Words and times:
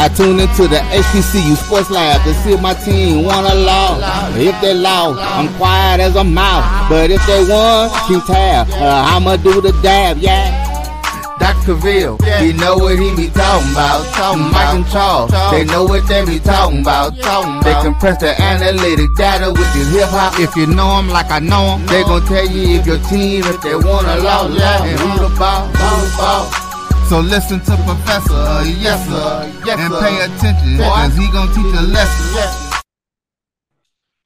I 0.00 0.08
tune 0.08 0.40
into 0.40 0.66
the 0.66 0.80
HBCU 0.96 1.56
Sports 1.56 1.90
Lab 1.90 2.24
to 2.24 2.32
see 2.40 2.52
if 2.54 2.60
my 2.62 2.72
team 2.72 3.22
won 3.22 3.44
or 3.44 3.54
lost. 3.54 4.00
If 4.38 4.58
they 4.62 4.72
lost, 4.72 5.20
I'm 5.20 5.52
quiet 5.56 6.00
as 6.00 6.16
a 6.16 6.24
mouse. 6.24 6.64
But 6.88 7.10
if 7.10 7.20
they 7.26 7.44
won, 7.44 7.90
keep 8.08 8.24
tab. 8.24 8.68
Uh, 8.70 9.12
I'ma 9.12 9.36
do 9.36 9.60
the 9.60 9.72
dab, 9.82 10.16
yeah. 10.16 10.56
Dr. 11.38 11.74
Ville, 11.74 12.16
he 12.40 12.52
know 12.54 12.76
what 12.78 12.98
he 12.98 13.14
be 13.14 13.28
talking 13.28 13.72
about. 13.72 14.04
Talking 14.16 14.50
Mike 14.52 14.74
and 14.74 14.86
Charles, 14.88 15.30
they 15.52 15.64
know 15.64 15.84
what 15.84 16.06
they 16.08 16.24
be 16.24 16.38
talking 16.38 16.80
about. 16.80 17.16
Talking 17.18 17.60
they 17.60 17.74
compress 17.82 18.18
the 18.20 18.32
analytic 18.40 19.14
data 19.16 19.48
with 19.52 19.68
the 19.76 19.84
hip 19.92 20.08
hop. 20.08 20.38
If 20.40 20.54
you 20.56 20.66
know 20.66 20.96
'em 20.98 21.08
like 21.08 21.30
I 21.30 21.40
know 21.40 21.74
'em, 21.76 21.86
they 21.86 22.02
gon' 22.04 22.24
tell 22.26 22.46
you 22.46 22.78
if 22.80 22.86
your 22.86 22.98
team, 23.08 23.44
if 23.44 23.60
they 23.62 23.74
won 23.74 24.04
or 24.06 24.20
lost, 24.20 24.60
and 24.60 24.98
who 25.00 25.28
the 25.28 25.34
ball, 25.38 25.66
who 25.68 26.06
the 26.08 26.16
ball. 26.16 26.69
So 27.10 27.18
listen 27.18 27.58
to 27.58 27.76
Professor, 27.84 28.70
yes 28.78 29.04
sir, 29.08 29.52
yes, 29.66 29.80
and 29.80 29.92
pay 29.94 30.24
attention, 30.26 30.78
cause 30.78 31.16
he 31.16 31.26
gonna 31.32 31.52
teach 31.52 31.76
a 31.76 31.82
lesson. 31.82 32.80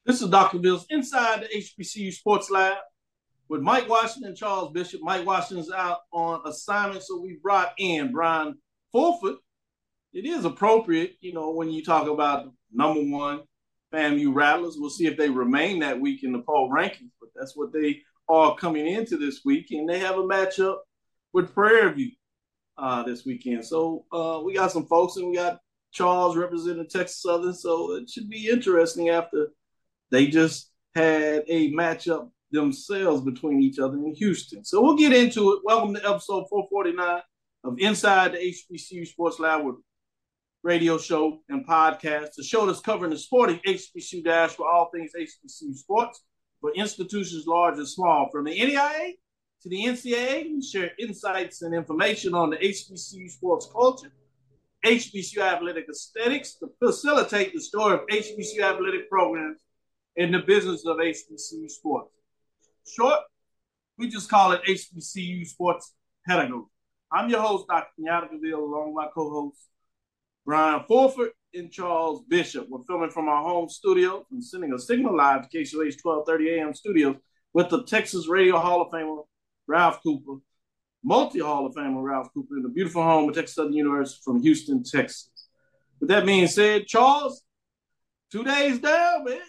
This 0.05 0.21
is 0.21 0.29
Dr. 0.29 0.59
Cavil's 0.59 0.85
Inside 0.91 1.41
the 1.41 1.47
HBCU 1.47 2.13
Sports 2.13 2.51
Lab 2.51 2.77
with 3.49 3.61
Mike 3.61 3.89
Washington 3.89 4.29
and 4.29 4.37
Charles 4.37 4.71
Bishop. 4.71 5.01
Mike 5.01 5.25
Washington's 5.25 5.71
out 5.71 6.01
on 6.13 6.41
assignment, 6.45 7.01
so 7.01 7.19
we 7.19 7.39
brought 7.41 7.73
in 7.79 8.11
Bryan 8.11 8.53
Fulford. 8.91 9.37
It 10.13 10.27
is 10.27 10.45
appropriate, 10.45 11.15
you 11.21 11.33
know, 11.33 11.53
when 11.53 11.71
you 11.71 11.83
talk 11.83 12.07
about 12.07 12.51
number 12.71 13.01
one 13.01 13.41
FAMU 13.91 14.31
Rattlers. 14.31 14.75
We'll 14.77 14.91
see 14.91 15.07
if 15.07 15.17
they 15.17 15.31
remain 15.31 15.79
that 15.79 15.99
week 15.99 16.23
in 16.23 16.31
the 16.33 16.43
poll 16.43 16.69
rankings, 16.69 17.13
but 17.19 17.29
that's 17.35 17.57
what 17.57 17.73
they 17.73 18.03
are 18.29 18.55
coming 18.55 18.85
into 18.85 19.17
this 19.17 19.41
week, 19.43 19.71
and 19.71 19.89
they 19.89 19.97
have 19.97 20.19
a 20.19 20.23
matchup 20.23 20.77
with 21.33 21.51
Prairie 21.51 21.91
View 21.91 22.11
uh, 22.77 23.03
this 23.03 23.25
weekend. 23.25 23.65
So 23.65 24.05
uh, 24.11 24.41
we 24.43 24.53
got 24.53 24.71
some 24.71 24.85
folks, 24.85 25.17
and 25.17 25.27
we 25.29 25.35
got 25.35 25.59
Charles 25.91 26.35
representing 26.35 26.87
Texas 26.87 27.21
Southern, 27.21 27.53
so 27.53 27.93
it 27.93 28.09
should 28.09 28.29
be 28.29 28.49
interesting 28.49 29.09
after 29.09 29.47
they 30.11 30.27
just 30.27 30.71
had 30.93 31.43
a 31.47 31.71
matchup 31.73 32.29
themselves 32.51 33.21
between 33.21 33.61
each 33.61 33.79
other 33.79 33.95
in 33.95 34.13
Houston. 34.15 34.63
So 34.63 34.81
we'll 34.81 34.95
get 34.95 35.13
into 35.13 35.53
it. 35.53 35.59
Welcome 35.63 35.93
to 35.95 35.99
episode 35.99 36.47
449 36.49 37.21
of 37.63 37.75
Inside 37.79 38.33
the 38.33 38.37
HBCU 38.37 39.07
Sports 39.07 39.39
Lab 39.39 39.65
with 39.65 39.75
radio 40.63 40.97
show 40.97 41.41
and 41.49 41.67
podcast. 41.67 42.33
The 42.35 42.43
show 42.43 42.65
that's 42.65 42.79
covering 42.79 43.11
the 43.11 43.17
sporting 43.17 43.59
HBCU 43.65 44.23
dash 44.23 44.51
for 44.51 44.67
all 44.67 44.89
things 44.93 45.11
HBCU 45.17 45.75
sports 45.75 46.23
for 46.61 46.73
institutions 46.73 47.45
large 47.45 47.77
and 47.77 47.87
small, 47.87 48.29
from 48.31 48.45
the 48.45 48.57
NAIA 48.57 49.13
to 49.65 49.69
the 49.69 49.85
NCAA. 49.85 50.53
We 50.53 50.61
share 50.61 50.91
insights 50.99 51.63
and 51.63 51.73
information 51.73 52.35
on 52.35 52.51
the 52.51 52.57
HBCU 52.57 53.31
sports 53.31 53.67
culture, 53.71 54.11
HBCU 54.85 55.39
athletic 55.39 55.87
aesthetics 55.89 56.53
to 56.59 56.69
facilitate 56.79 57.53
the 57.53 57.59
story 57.59 57.95
of 57.95 58.01
HBCU 58.05 58.61
athletic 58.61 59.09
programs 59.09 59.57
in 60.15 60.31
the 60.31 60.39
business 60.39 60.85
of 60.85 60.97
HBCU 60.97 61.69
sports. 61.69 62.11
Short, 62.87 63.19
we 63.97 64.07
just 64.07 64.29
call 64.29 64.51
it 64.51 64.61
HBCU 64.69 65.47
sports 65.47 65.95
pedagogy. 66.27 66.67
I'm 67.11 67.29
your 67.29 67.41
host, 67.41 67.65
Dr. 67.67 67.87
Kenyatta 67.99 68.29
Cavil, 68.29 68.63
along 68.63 68.93
with 68.93 68.95
my 68.95 69.07
co-hosts, 69.15 69.67
Bryan 70.45 70.83
Fulford 70.87 71.31
and 71.55 71.71
Charles 71.71 72.21
Bishop. 72.29 72.67
We're 72.69 72.83
filming 72.83 73.09
from 73.09 73.29
our 73.29 73.41
home 73.41 73.67
studio 73.67 74.27
and 74.31 74.43
sending 74.43 74.73
a 74.73 74.79
signal 74.79 75.17
live 75.17 75.49
to 75.49 75.57
KCOH 75.57 76.03
1230 76.03 76.49
AM 76.49 76.73
studios 76.75 77.15
with 77.53 77.69
the 77.69 77.83
Texas 77.85 78.27
Radio 78.27 78.59
Hall 78.59 78.81
of 78.81 78.91
Famer, 78.91 79.23
Ralph 79.67 80.01
Cooper, 80.03 80.37
multi-Hall 81.03 81.65
of 81.65 81.75
Famer 81.75 82.03
Ralph 82.03 82.33
Cooper, 82.33 82.57
in 82.57 82.63
the 82.63 82.69
beautiful 82.69 83.03
home 83.03 83.29
of 83.29 83.35
Texas 83.35 83.55
Southern 83.55 83.73
University 83.73 84.21
from 84.23 84.41
Houston, 84.41 84.83
Texas. 84.83 85.29
With 85.99 86.09
that 86.09 86.25
being 86.25 86.47
said, 86.47 86.87
Charles, 86.87 87.43
two 88.31 88.43
days 88.43 88.79
down, 88.79 89.25
man. 89.25 89.39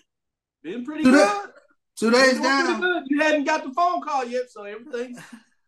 Been 0.62 0.84
pretty 0.84 1.04
Two 1.04 1.12
good. 1.12 1.50
Two 1.98 2.10
days 2.10 2.34
Been 2.34 2.42
doing 2.42 2.66
pretty 2.66 2.80
down. 2.80 3.04
You 3.08 3.20
hadn't 3.20 3.44
got 3.44 3.64
the 3.64 3.72
phone 3.72 4.00
call 4.02 4.24
yet, 4.24 4.50
so 4.50 4.64
everything's 4.64 5.20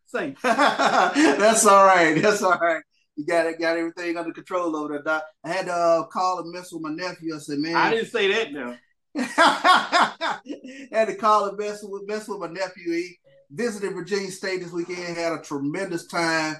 safe. 0.07 0.41
That's 0.43 1.67
all 1.67 1.85
right. 1.87 2.21
That's 2.21 2.43
all 2.43 2.59
right. 2.59 2.83
You 3.17 3.27
got 3.27 3.47
it. 3.47 3.59
Got 3.59 3.77
everything 3.77 4.17
under 4.17 4.33
control 4.33 4.77
over 4.77 4.95
there, 4.95 5.03
Doc. 5.03 5.25
I 5.45 5.49
had 5.49 5.67
to 5.67 5.73
uh, 5.73 6.07
call 6.07 6.41
and 6.41 6.53
mess 6.53 6.73
with 6.73 6.83
my 6.83 6.91
nephew. 6.91 7.35
I 7.35 7.39
said, 7.39 7.59
man, 7.59 7.75
I 7.75 7.91
didn't 7.91 8.11
say 8.11 8.33
that 8.33 8.53
now. 8.53 8.77
had 10.93 11.07
to 11.07 11.17
call 11.17 11.49
and 11.49 11.59
mess 11.59 11.83
with 11.83 12.07
mess 12.07 12.29
with 12.29 12.39
my 12.39 12.47
nephew. 12.47 12.93
He 12.93 13.19
visited 13.51 13.95
Virginia 13.95 14.31
State 14.31 14.63
this 14.63 14.73
weekend, 14.73 15.17
had 15.17 15.33
a 15.33 15.43
tremendous 15.43 16.07
time, 16.07 16.57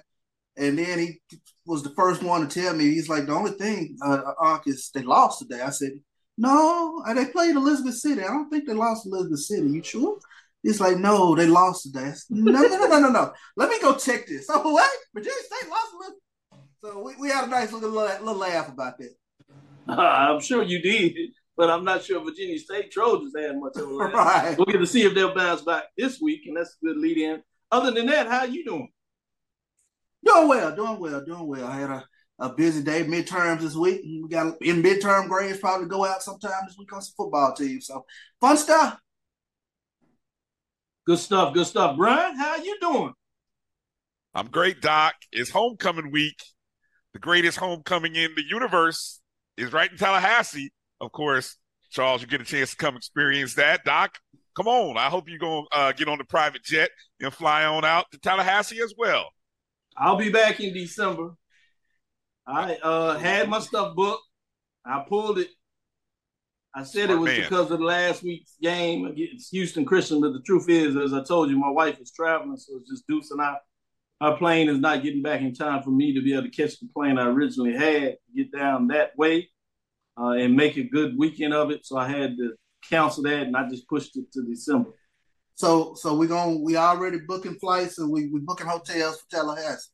and 0.57 0.79
then 0.79 0.99
he 0.99 1.21
was 1.67 1.83
the 1.83 1.91
first 1.91 2.23
one 2.23 2.47
to 2.47 2.61
tell 2.61 2.75
me 2.75 2.85
he's 2.85 3.09
like 3.09 3.27
the 3.27 3.33
only 3.33 3.53
thing, 3.53 3.97
uh, 4.05 4.33
Unc, 4.43 4.67
is 4.67 4.91
they 4.93 5.03
lost 5.03 5.41
today. 5.41 5.61
I 5.61 5.71
said, 5.71 5.93
no, 6.37 7.03
uh, 7.07 7.15
they 7.15 7.27
played 7.27 7.57
Elizabeth 7.57 7.97
City. 7.97 8.23
I 8.23 8.29
don't 8.29 8.49
think 8.49 8.67
they 8.67 8.75
lost 8.75 9.07
Elizabeth 9.07 9.41
City. 9.41 9.69
You 9.69 9.83
sure? 9.83 10.19
He's 10.63 10.81
like, 10.81 10.99
no, 10.99 11.35
they 11.35 11.47
lost 11.47 11.85
today. 11.85 12.13
No, 12.31 12.53
no, 12.53 12.69
no, 12.69 12.87
no, 12.87 13.01
no, 13.01 13.09
no. 13.11 13.33
Let 13.57 13.71
me 13.71 13.81
go 13.81 13.97
check 13.97 14.27
this. 14.27 14.47
Oh, 14.49 14.73
what? 14.73 14.91
Virginia 15.15 15.39
State 15.41 15.71
lost 15.71 15.93
Elizabeth. 15.95 16.21
So 16.85 17.03
we, 17.03 17.17
we 17.17 17.29
had 17.29 17.45
a 17.45 17.51
nice 17.51 17.73
little 17.73 17.91
little 17.91 18.35
laugh 18.35 18.69
about 18.69 18.99
that. 18.99 19.15
I'm 19.89 20.41
sure 20.41 20.63
you 20.63 20.81
did, 20.81 21.17
but 21.59 21.69
I'm 21.69 21.85
not 21.85 22.05
sure 22.05 22.25
Virginia 22.25 22.57
State 22.57 22.93
Trojans 22.93 23.35
had 23.37 23.59
much 23.59 23.77
of 23.77 23.89
a 23.89 23.93
laugh. 23.93 24.15
Right. 24.15 24.57
We'll 24.57 24.67
get 24.67 24.79
to 24.79 24.87
see 24.87 25.03
if 25.03 25.13
they'll 25.13 25.35
bounce 25.35 25.63
back 25.63 25.87
this 25.97 26.21
week, 26.21 26.43
and 26.47 26.57
that's 26.57 26.77
a 26.81 26.87
good 26.87 26.97
lead 26.97 27.19
in. 27.19 27.43
Other 27.73 27.91
than 27.91 28.07
that, 28.07 28.29
how 28.29 28.45
you 28.45 28.65
doing? 28.65 28.89
Doing 30.25 30.49
well, 30.49 30.77
doing 30.77 31.01
well, 31.01 31.25
doing 31.25 31.47
well. 31.49 31.67
I 31.67 31.77
had 31.81 31.91
a, 31.91 32.05
a 32.39 32.55
busy 32.55 32.83
day, 32.85 33.03
midterms 33.03 33.61
this 33.61 33.75
week. 33.75 34.03
We 34.05 34.29
got 34.29 34.63
in 34.63 34.85
midterm 34.85 35.29
grades 35.29 35.59
probably 35.59 35.89
go 35.89 36.05
out 36.05 36.23
sometime 36.23 36.63
this 36.67 36.79
week 36.79 36.93
on 36.93 37.03
some 37.03 37.15
football 37.17 37.53
team. 37.53 37.81
So 37.81 38.07
fun 38.41 38.57
stuff. 38.57 39.01
Good 41.07 41.19
stuff, 41.19 41.55
good 41.55 41.67
stuff. 41.67 41.97
Bryan, 41.97 42.37
how 42.37 42.57
you 42.57 42.79
doing? 42.81 43.15
I'm 44.33 44.47
great, 44.47 44.81
Doc. 44.81 45.15
It's 45.33 45.51
homecoming 45.51 46.13
week. 46.13 46.41
The 47.15 47.19
greatest 47.19 47.59
homecoming 47.59 48.15
in 48.15 48.31
the 48.37 48.45
universe 48.49 49.21
is 49.57 49.73
right 49.73 49.91
in 49.91 49.99
Tallahassee. 49.99 50.71
Of 51.01 51.13
course, 51.13 51.57
Charles, 51.91 52.21
you 52.21 52.27
get 52.27 52.41
a 52.41 52.45
chance 52.45 52.71
to 52.71 52.77
come 52.77 52.97
experience 52.97 53.55
that. 53.55 53.85
Doc, 53.85 54.19
come 54.57 54.69
on. 54.69 54.97
I 54.97 55.07
hope 55.07 55.29
you're 55.29 55.39
going 55.39 55.67
to 55.71 55.79
uh, 55.79 55.93
get 55.93 56.09
on 56.09 56.19
the 56.19 56.25
private 56.25 56.63
jet 56.65 56.91
and 57.21 57.33
fly 57.33 57.65
on 57.65 57.85
out 57.85 58.07
to 58.13 58.19
Tallahassee 58.19 58.81
as 58.83 58.95
well. 58.97 59.29
I'll 59.97 60.17
be 60.17 60.31
back 60.31 60.61
in 60.61 60.73
December. 60.73 61.35
I 62.47 62.77
uh, 62.77 63.19
had 63.19 63.49
my 63.49 63.61
stuff 63.61 63.95
booked. 63.95 64.23
I 64.85 65.05
pulled 65.07 65.39
it. 65.39 65.49
I 66.75 66.85
said 66.85 67.11
it 67.11 67.17
was 67.17 67.33
man. 67.33 67.43
because 67.43 67.71
of 67.71 67.79
the 67.79 67.85
last 67.85 68.23
week's 68.23 68.55
game 68.63 69.07
against 69.07 69.51
Houston 69.51 69.85
Christian, 69.85 70.21
but 70.21 70.33
the 70.33 70.43
truth 70.43 70.69
is, 70.69 70.97
as 70.97 71.13
I 71.13 71.23
told 71.23 71.51
you, 71.51 71.59
my 71.59 71.71
wife 71.71 71.99
is 72.01 72.13
traveling, 72.13 72.57
so 72.57 72.77
it's 72.77 72.91
just 72.91 73.07
Deuce 73.07 73.31
and 73.31 73.41
I. 73.41 73.57
Our 74.21 74.37
plane 74.37 74.69
is 74.69 74.79
not 74.79 75.03
getting 75.03 75.23
back 75.23 75.41
in 75.41 75.55
time 75.55 75.83
for 75.83 75.91
me 75.91 76.13
to 76.15 76.23
be 76.23 76.33
able 76.33 76.45
to 76.45 76.51
catch 76.51 76.79
the 76.79 76.89
plane 76.95 77.19
I 77.19 77.27
originally 77.29 77.75
had, 77.75 78.17
get 78.35 78.53
down 78.53 78.89
that 78.89 79.17
way, 79.17 79.51
uh, 80.21 80.31
and 80.33 80.57
make 80.57 80.77
a 80.77 80.83
good 80.83 81.17
weekend 81.17 81.55
of 81.55 81.71
it. 81.71 81.87
So 81.87 81.97
I 81.97 82.09
had 82.09 82.37
to 82.39 82.55
cancel 82.89 83.23
that, 83.25 83.43
and 83.47 83.57
I 83.57 83.69
just 83.69 83.89
pushed 83.89 84.17
it 84.17 84.31
to 84.33 84.43
December. 84.43 84.91
So 85.55 85.95
so 85.95 86.15
we're 86.17 86.29
going 86.29 86.63
we 86.65 86.77
already 86.77 87.19
booking 87.27 87.57
flights 87.57 87.99
and 87.99 88.11
we 88.11 88.29
we 88.29 88.41
booking 88.41 88.67
hotels 88.67 89.21
for 89.21 89.37
Tallahassee. 89.37 89.91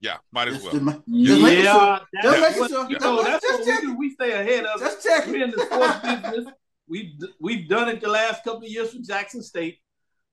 Yeah, 0.00 0.16
might 0.32 0.48
as 0.48 0.62
well. 0.62 0.72
just 0.72 0.82
ma- 0.82 0.92
just 0.92 1.42
making 1.42 1.64
Yeah, 1.64 1.98
sure. 1.98 2.06
Just 2.22 2.40
making 2.40 2.68
sure. 2.68 2.90
you 2.90 2.98
know, 2.98 3.22
that's 3.22 3.44
Just 3.44 3.66
what 3.66 3.80
we 3.82 3.86
do. 3.86 3.98
We 3.98 4.10
stay 4.10 4.32
ahead 4.32 4.64
of 4.64 4.80
it. 4.80 4.84
Just 4.84 5.02
check. 5.02 5.26
We're 5.26 5.44
in 5.44 5.50
the 5.50 5.60
sports 5.60 5.98
business. 5.98 6.54
We've 6.88 7.12
we've 7.40 7.68
done 7.68 7.88
it 7.88 8.00
the 8.00 8.08
last 8.08 8.42
couple 8.44 8.62
of 8.62 8.68
years 8.68 8.92
for 8.92 9.02
Jackson 9.02 9.42
State, 9.42 9.78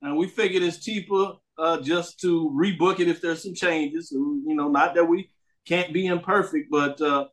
and 0.01 0.15
we 0.15 0.27
figured 0.27 0.63
it's 0.63 0.83
cheaper 0.83 1.33
uh, 1.57 1.81
just 1.81 2.19
to 2.21 2.49
rebook 2.55 2.99
it 2.99 3.07
if 3.07 3.19
there's 3.19 3.43
some 3.43 3.53
changes. 3.53 4.11
You 4.11 4.55
know, 4.55 4.69
not 4.69 4.95
that 4.95 5.05
we 5.05 5.31
can't 5.65 5.91
be 5.91 6.05
imperfect, 6.05 6.69
but 6.71 7.01
uh, 7.01 7.25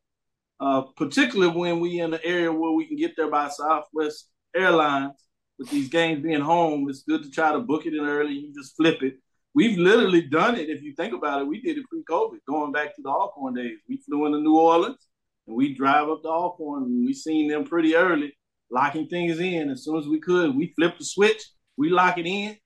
uh, 0.60 0.82
particularly 0.96 1.56
when 1.56 1.80
we 1.80 2.00
in 2.00 2.10
the 2.10 2.24
area 2.24 2.52
where 2.52 2.72
we 2.72 2.86
can 2.86 2.96
get 2.96 3.16
there 3.16 3.30
by 3.30 3.48
Southwest 3.48 4.28
Airlines. 4.54 5.12
With 5.56 5.70
these 5.70 5.88
games 5.88 6.20
being 6.20 6.40
home, 6.40 6.88
it's 6.88 7.04
good 7.04 7.22
to 7.22 7.30
try 7.30 7.52
to 7.52 7.60
book 7.60 7.86
it 7.86 7.94
in 7.94 8.04
early. 8.04 8.32
You 8.32 8.52
just 8.52 8.76
flip 8.76 9.04
it. 9.04 9.18
We've 9.54 9.78
literally 9.78 10.22
done 10.22 10.56
it. 10.56 10.68
If 10.68 10.82
you 10.82 10.94
think 10.96 11.14
about 11.14 11.42
it, 11.42 11.46
we 11.46 11.60
did 11.60 11.78
it 11.78 11.84
pre-COVID, 11.88 12.38
going 12.48 12.72
back 12.72 12.96
to 12.96 13.02
the 13.02 13.08
Alcorn 13.08 13.54
days. 13.54 13.78
We 13.88 13.98
flew 13.98 14.26
into 14.26 14.40
New 14.40 14.58
Orleans 14.58 15.06
and 15.46 15.54
we 15.54 15.74
drive 15.74 16.08
up 16.08 16.22
to 16.22 16.28
Alcorn 16.28 16.82
and 16.82 17.06
we 17.06 17.12
seen 17.12 17.48
them 17.48 17.64
pretty 17.64 17.94
early, 17.94 18.36
locking 18.68 19.06
things 19.06 19.38
in 19.38 19.70
as 19.70 19.84
soon 19.84 19.96
as 19.96 20.08
we 20.08 20.18
could. 20.18 20.56
We 20.56 20.72
flip 20.74 20.98
the 20.98 21.04
switch, 21.04 21.40
we 21.76 21.88
lock 21.88 22.18
it 22.18 22.26
in. 22.26 22.56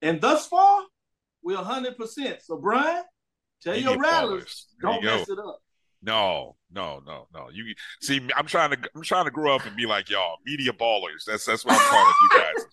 And 0.00 0.22
thus 0.22 0.46
far, 0.46 0.82
we're 1.42 1.58
100%. 1.58 2.42
So, 2.42 2.56
Bryan, 2.56 3.04
tell 3.62 3.76
your 3.76 3.98
rattlers. 3.98 4.68
Don't 4.80 5.02
you 5.02 5.08
mess 5.10 5.28
it 5.28 5.38
up. 5.38 5.58
No, 6.02 6.56
no, 6.74 7.02
no, 7.06 7.28
no. 7.34 7.48
You 7.52 7.74
see, 8.00 8.20
I'm 8.36 8.46
trying 8.46 8.70
to 8.70 8.78
I'm 8.94 9.02
trying 9.02 9.24
to 9.26 9.30
grow 9.30 9.54
up 9.54 9.66
and 9.66 9.76
be 9.76 9.86
like 9.86 10.10
y'all, 10.10 10.36
media 10.44 10.72
ballers. 10.72 11.24
That's 11.26 11.44
that's 11.44 11.64
what 11.64 11.74
I'm 11.74 11.90
calling 11.90 12.14
you 12.22 12.40
guys. 12.40 12.66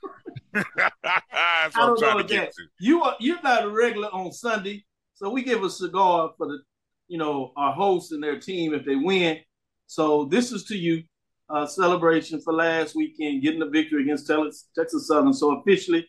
that's 1.03 1.77
what 1.77 1.89
I'm 1.89 1.97
trying 1.97 2.17
to 2.17 2.23
get 2.23 2.45
that- 2.45 2.53
to. 2.53 2.63
You 2.79 3.03
are 3.03 3.15
you're 3.19 3.41
not 3.41 3.65
a 3.65 3.69
regular 3.69 4.09
on 4.09 4.31
Sunday, 4.31 4.85
so 5.13 5.29
we 5.29 5.43
give 5.43 5.63
a 5.63 5.69
cigar 5.69 6.31
for 6.37 6.47
the 6.47 6.59
you 7.07 7.17
know 7.17 7.51
our 7.57 7.73
hosts 7.73 8.11
and 8.11 8.23
their 8.23 8.39
team 8.39 8.73
if 8.73 8.85
they 8.85 8.95
win. 8.95 9.39
So 9.87 10.25
this 10.25 10.51
is 10.51 10.65
to 10.65 10.77
you, 10.77 11.03
uh, 11.49 11.65
celebration 11.65 12.39
for 12.41 12.53
last 12.53 12.95
weekend, 12.95 13.41
getting 13.41 13.59
the 13.59 13.69
victory 13.69 14.03
against 14.03 14.27
Texas, 14.27 14.69
Texas 14.75 15.07
Southern. 15.07 15.33
So 15.33 15.59
officially, 15.59 16.07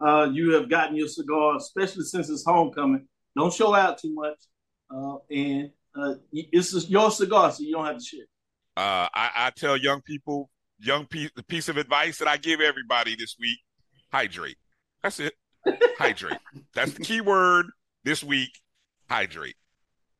uh, 0.00 0.28
you 0.32 0.52
have 0.52 0.68
gotten 0.68 0.96
your 0.96 1.08
cigar, 1.08 1.56
especially 1.56 2.04
since 2.04 2.28
it's 2.28 2.44
homecoming. 2.44 3.06
Don't 3.36 3.52
show 3.52 3.74
out 3.74 3.98
too 3.98 4.12
much, 4.12 4.36
uh, 4.92 5.16
and 5.30 5.70
uh, 5.96 6.14
it's 6.32 6.72
just 6.72 6.88
your 6.88 7.10
cigar, 7.10 7.50
so 7.50 7.62
you 7.62 7.72
don't 7.72 7.86
have 7.86 7.98
to 7.98 8.04
share. 8.04 8.24
Uh, 8.76 9.08
I, 9.12 9.30
I 9.36 9.52
tell 9.56 9.76
young 9.76 10.00
people, 10.02 10.50
young 10.78 11.06
piece, 11.06 11.30
the 11.34 11.42
piece 11.42 11.68
of 11.68 11.76
advice 11.76 12.18
that 12.18 12.28
I 12.28 12.36
give 12.36 12.60
everybody 12.60 13.16
this 13.16 13.36
week: 13.38 13.58
hydrate. 14.12 14.56
That's 15.02 15.20
it. 15.20 15.34
hydrate. 15.98 16.38
That's 16.74 16.92
the 16.92 17.02
key 17.02 17.20
word 17.20 17.66
this 18.04 18.22
week. 18.22 18.50
Hydrate. 19.08 19.56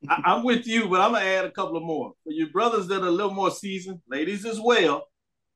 I, 0.08 0.22
I'm 0.25 0.44
with 0.44 0.67
you, 0.67 0.88
but 0.88 1.00
I'm 1.00 1.12
gonna 1.12 1.25
add 1.25 1.44
a 1.44 1.50
couple 1.50 1.76
of 1.76 1.82
more 1.82 2.12
for 2.25 2.32
your 2.32 2.49
brothers 2.49 2.88
that 2.88 3.02
are 3.02 3.08
a 3.08 3.12
little 3.12 3.34
more 3.34 3.50
seasoned, 3.50 4.00
ladies 4.08 4.44
as 4.44 4.61
well. 4.61 5.06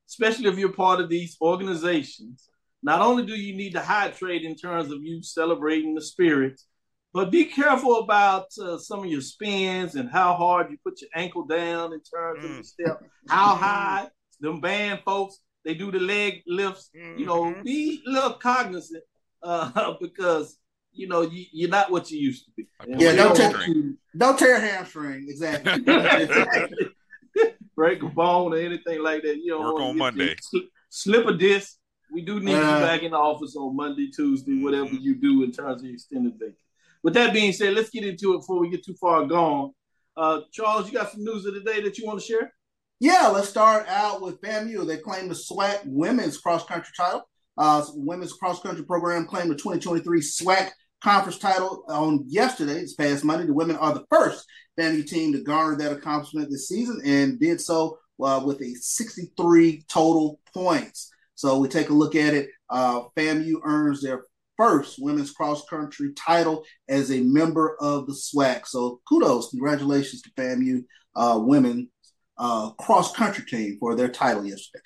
Especially 0.09 0.47
if 0.47 0.59
you're 0.59 0.73
part 0.73 1.01
of 1.01 1.09
these 1.09 1.37
organizations, 1.41 2.49
not 2.83 3.01
only 3.01 3.25
do 3.25 3.35
you 3.35 3.57
need 3.57 3.73
to 3.73 3.81
hydrate 3.81 4.45
in 4.45 4.55
terms 4.55 4.93
of 4.93 5.03
you 5.03 5.23
celebrating 5.23 5.95
the 5.95 6.03
spirits, 6.03 6.67
but 7.15 7.31
be 7.31 7.45
careful 7.47 8.01
about 8.01 8.47
uh, 8.61 8.77
some 8.77 8.99
of 9.01 9.07
your 9.07 9.21
spins 9.23 9.95
and 9.95 10.11
how 10.11 10.35
hard 10.35 10.71
you 10.71 10.77
put 10.85 11.01
your 11.01 11.11
ankle 11.15 11.45
down 11.47 11.93
in 11.93 12.01
terms 12.01 12.45
of 12.45 12.51
Mm. 12.51 12.55
your 12.57 12.63
step, 12.65 12.97
how 13.29 13.55
high 13.67 14.09
them 14.41 14.61
band 14.61 15.01
folks 15.05 15.39
they 15.65 15.73
do 15.75 15.91
the 15.91 15.99
leg 16.01 16.43
lifts. 16.47 16.91
You 16.93 17.25
know, 17.25 17.45
Mhm. 17.45 17.65
be 17.65 18.03
a 18.07 18.11
little 18.11 18.35
cognizant 18.35 19.03
uh, 19.43 19.95
because 20.01 20.59
you 20.93 21.07
know 21.09 21.23
you, 21.23 21.45
you're 21.53 21.71
not 21.71 21.91
what 21.91 22.11
you 22.11 22.19
used 22.19 22.45
to 22.47 22.51
be. 22.57 22.67
Yeah, 22.87 23.11
we 23.13 23.17
don't 23.17 23.39
want 23.39 23.57
take- 23.65 23.95
Don't 24.23 24.39
tear 24.39 24.57
a 24.57 24.61
hamstring. 24.61 25.27
Exactly. 25.29 25.85
break 27.77 28.03
a 28.03 28.09
bone 28.09 28.53
or 28.55 28.59
anything 28.59 29.03
like 29.03 29.23
that. 29.23 29.37
You 29.39 29.51
don't 29.53 29.65
Work 29.65 29.81
on 29.83 29.97
Monday. 29.99 30.31
you- 30.31 30.37
Slip, 30.41 30.65
slip 30.91 31.27
a 31.27 31.33
disc. 31.35 31.77
We 32.13 32.21
do 32.23 32.39
need 32.39 32.55
Uh, 32.55 32.59
you 32.59 32.87
back 32.87 33.03
in 33.03 33.11
the 33.13 33.17
office 33.19 33.57
on 33.57 33.75
Monday, 33.75 34.09
Tuesday, 34.11 34.57
whatever 34.63 34.91
Mhm. 34.91 35.01
you 35.01 35.15
do 35.17 35.43
in 35.43 35.51
terms 35.51 35.83
of 35.83 35.89
extended 35.89 36.35
vacation. 36.39 36.59
With 37.05 37.15
that 37.15 37.35
being 37.35 37.53
said, 37.53 37.75
let's 37.75 37.91
get 37.91 38.05
into 38.05 38.33
it 38.33 38.39
before 38.39 38.59
we 38.59 38.71
get 38.71 38.85
too 38.85 38.97
far 38.99 39.27
gone. 39.27 39.73
Uh, 40.17 40.41
Charles, 40.53 40.87
you 40.87 40.95
got 40.95 41.13
some 41.13 41.23
news 41.23 41.45
of 41.45 41.53
the 41.55 41.61
day 41.61 41.83
that 41.83 41.99
you 41.99 42.07
want 42.07 42.19
to 42.19 42.25
share? 42.25 42.53
Yeah, 42.99 43.29
let's 43.29 43.49
start 43.49 43.87
out 43.89 44.23
with 44.23 44.41
FAMU. 44.41 44.87
They 44.87 44.97
claimed 44.97 45.31
the 45.31 45.35
SWAC 45.35 45.81
women's 45.85 46.39
cross 46.39 46.65
country 46.65 46.93
title. 46.97 47.29
Uh, 47.59 47.85
women's 47.95 48.33
cross 48.33 48.61
country 48.61 48.85
program 48.85 49.27
claimed 49.27 49.51
the 49.51 49.55
2023 49.55 50.21
SWAC 50.21 50.71
conference 51.03 51.39
title 51.39 51.85
on 51.89 52.25
yesterday, 52.27 52.81
this 52.81 52.95
past 52.95 53.23
Monday. 53.23 53.47
The 53.47 53.53
women 53.53 53.77
are 53.77 53.93
the 53.93 54.07
first 54.11 54.47
FAMU 54.81 55.07
team 55.07 55.35
to 55.35 55.43
garner 55.43 55.77
that 55.77 55.93
accomplishment 55.93 56.49
this 56.51 56.69
season 56.69 57.03
and 57.05 57.39
did 57.39 57.61
so 57.61 57.99
uh, 58.23 58.43
with 58.43 58.63
a 58.63 58.75
63 58.75 59.85
total 59.89 60.41
points. 60.55 61.11
So 61.35 61.59
we 61.59 61.69
take 61.69 61.91
a 61.91 61.95
look 61.95 62.15
at 62.15 62.33
it. 62.33 62.49
Uh, 62.71 63.03
FAMU 63.15 63.57
earns 63.63 64.01
their 64.01 64.25
first 64.57 64.97
women's 64.99 65.33
cross 65.33 65.65
country 65.69 66.13
title 66.15 66.65
as 66.89 67.11
a 67.11 67.21
member 67.21 67.77
of 67.81 68.07
the 68.07 68.13
SWAC. 68.13 68.67
So 68.67 69.01
kudos, 69.09 69.51
congratulations 69.51 70.23
to 70.23 70.31
FAMU 70.31 70.85
uh, 71.17 71.41
women 71.43 71.91
uh, 72.39 72.71
cross 72.73 73.15
country 73.15 73.45
team 73.45 73.77
for 73.79 73.95
their 73.95 74.09
title 74.09 74.45
yesterday. 74.45 74.83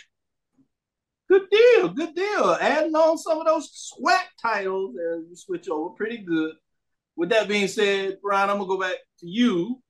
Good 1.28 1.50
deal, 1.50 1.88
good 1.88 2.14
deal. 2.14 2.56
Adding 2.60 2.94
on 2.94 3.18
some 3.18 3.38
of 3.38 3.46
those 3.46 3.92
SWAC 3.92 4.22
titles 4.40 4.96
as 4.96 5.24
we 5.28 5.36
switch 5.36 5.68
over, 5.68 5.90
pretty 5.90 6.18
good. 6.18 6.54
With 7.16 7.30
that 7.30 7.48
being 7.48 7.68
said, 7.68 8.18
Bryan, 8.22 8.48
I'm 8.48 8.58
gonna 8.58 8.68
go 8.68 8.80
back 8.80 8.96
to 9.20 9.26
you 9.26 9.82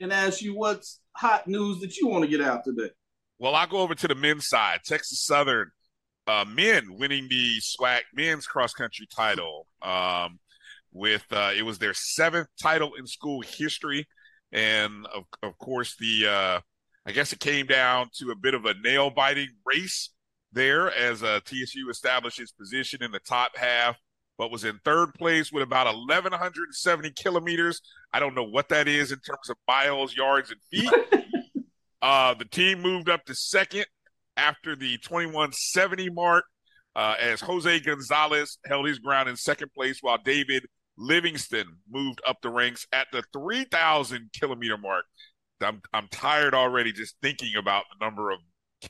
and 0.00 0.12
ask 0.12 0.42
you 0.42 0.56
what's 0.56 1.00
hot 1.12 1.46
news 1.46 1.80
that 1.80 1.96
you 1.96 2.08
want 2.08 2.24
to 2.24 2.30
get 2.30 2.40
out 2.40 2.64
today. 2.64 2.90
Well, 3.38 3.54
I'll 3.54 3.66
go 3.66 3.78
over 3.78 3.94
to 3.94 4.08
the 4.08 4.14
men's 4.14 4.48
side. 4.48 4.80
Texas 4.84 5.24
Southern 5.24 5.70
uh, 6.30 6.44
men 6.44 6.96
winning 6.96 7.26
the 7.28 7.60
SWAC 7.60 8.00
men's 8.14 8.46
cross 8.46 8.72
country 8.72 9.06
title. 9.14 9.66
Um, 9.82 10.38
with 10.92 11.24
uh, 11.30 11.52
it 11.56 11.62
was 11.62 11.78
their 11.78 11.94
seventh 11.94 12.48
title 12.60 12.92
in 12.98 13.06
school 13.06 13.42
history, 13.42 14.06
and 14.52 15.06
of, 15.14 15.24
of 15.42 15.56
course 15.58 15.96
the 15.98 16.26
uh, 16.26 16.60
I 17.06 17.12
guess 17.12 17.32
it 17.32 17.40
came 17.40 17.66
down 17.66 18.08
to 18.18 18.30
a 18.30 18.36
bit 18.36 18.54
of 18.54 18.64
a 18.64 18.74
nail 18.74 19.10
biting 19.10 19.50
race 19.64 20.10
there 20.52 20.92
as 20.92 21.22
uh, 21.22 21.40
TSU 21.44 21.88
established 21.90 22.40
its 22.40 22.52
position 22.52 23.02
in 23.02 23.12
the 23.12 23.20
top 23.20 23.56
half, 23.56 23.96
but 24.36 24.50
was 24.50 24.64
in 24.64 24.80
third 24.84 25.14
place 25.14 25.52
with 25.52 25.62
about 25.62 25.86
1,170 25.86 27.12
kilometers. 27.12 27.80
I 28.12 28.18
don't 28.18 28.34
know 28.34 28.44
what 28.44 28.68
that 28.70 28.88
is 28.88 29.12
in 29.12 29.20
terms 29.20 29.48
of 29.48 29.56
miles, 29.68 30.16
yards, 30.16 30.50
and 30.50 30.60
feet. 30.70 30.92
Uh, 32.02 32.32
the 32.32 32.46
team 32.46 32.80
moved 32.80 33.10
up 33.10 33.26
to 33.26 33.34
second 33.34 33.84
after 34.40 34.74
the 34.74 34.96
2170 34.98 36.10
mark 36.10 36.44
uh, 36.96 37.14
as 37.20 37.40
Jose 37.40 37.80
Gonzalez 37.80 38.58
held 38.66 38.86
his 38.86 38.98
ground 38.98 39.28
in 39.28 39.36
second 39.36 39.72
place 39.74 39.98
while 40.00 40.18
David 40.24 40.66
Livingston 40.96 41.66
moved 41.90 42.20
up 42.26 42.38
the 42.42 42.50
ranks 42.50 42.86
at 42.92 43.06
the 43.12 43.22
3,000 43.32 44.30
kilometer 44.32 44.76
mark. 44.76 45.04
I'm, 45.62 45.82
I'm 45.92 46.08
tired 46.08 46.54
already 46.54 46.92
just 46.92 47.16
thinking 47.22 47.54
about 47.56 47.84
the 47.90 48.04
number 48.04 48.30
of 48.30 48.38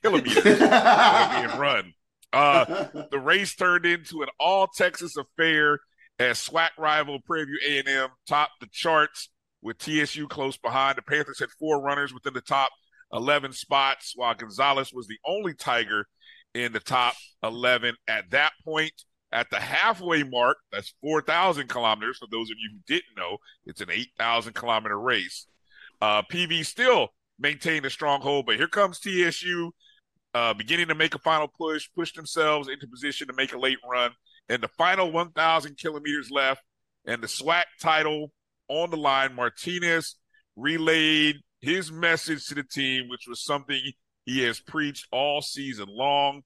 kilometers 0.01 0.45
being 0.45 0.57
run. 1.59 1.93
Uh, 2.33 2.87
the 3.11 3.19
race 3.19 3.55
turned 3.57 3.85
into 3.87 4.23
an 4.23 4.29
all 4.39 4.69
Texas 4.69 5.17
affair 5.17 5.81
as 6.21 6.39
SWAC 6.39 6.71
rival 6.79 7.19
Prairie 7.27 7.47
View 7.47 7.59
A&M 7.87 8.09
topped 8.29 8.61
the 8.61 8.69
charts 8.71 9.31
with 9.63 9.79
TSU 9.79 10.29
close 10.29 10.57
behind. 10.57 10.97
The 10.97 11.03
Panthers 11.03 11.41
had 11.41 11.51
four 11.59 11.81
runners 11.81 12.15
within 12.15 12.35
the 12.35 12.41
top 12.41 12.71
11 13.13 13.53
spots, 13.53 14.13
while 14.15 14.35
Gonzalez 14.35 14.93
was 14.93 15.07
the 15.07 15.19
only 15.27 15.55
Tiger 15.55 16.07
in 16.55 16.73
the 16.73 16.81
top 16.81 17.15
11 17.43 17.95
at 18.09 18.31
that 18.31 18.53
point. 18.65 18.93
At 19.33 19.49
the 19.51 19.61
halfway 19.61 20.25
mark, 20.25 20.57
that's 20.73 20.95
4,000 21.03 21.69
kilometers. 21.69 22.19
For 22.19 22.27
those 22.31 22.51
of 22.51 22.57
you 22.59 22.71
who 22.73 22.81
didn't 22.87 23.17
know, 23.17 23.39
it's 23.65 23.81
an 23.81 23.91
8,000 23.91 24.55
kilometer 24.55 24.99
race. 24.99 25.47
Uh, 26.01 26.23
PV 26.23 26.67
still 26.67 27.09
maintained 27.39 27.87
a 27.87 27.91
stronghold, 27.91 28.47
but 28.47 28.57
here 28.57 28.67
comes 28.67 28.99
TSU 28.99 29.71
uh, 30.35 30.55
beginning 30.55 30.89
to 30.89 30.95
make 30.95 31.15
a 31.15 31.19
final 31.19 31.49
push, 31.49 31.89
push 31.95 32.13
themselves 32.13 32.69
into 32.69 32.87
position 32.89 33.29
to 33.29 33.33
make 33.33 33.53
a 33.53 33.59
late 33.59 33.79
run. 33.89 34.11
And 34.49 34.63
the 34.63 34.69
final 34.69 35.13
1,000 35.13 35.79
kilometers 35.79 36.31
left, 36.31 36.63
and 37.07 37.23
the 37.23 37.29
SWAC 37.29 37.65
title 37.81 38.33
on 38.69 38.91
the 38.91 38.97
line. 38.97 39.35
Martinez 39.35 40.17
relayed 40.57 41.37
his 41.61 41.93
message 41.93 42.47
to 42.47 42.55
the 42.55 42.63
team, 42.63 43.09
which 43.09 43.27
was 43.29 43.45
something 43.45 43.81
he 44.25 44.43
has 44.43 44.61
preached 44.61 45.07
all 45.13 45.43
season 45.43 45.87
long. 45.89 46.43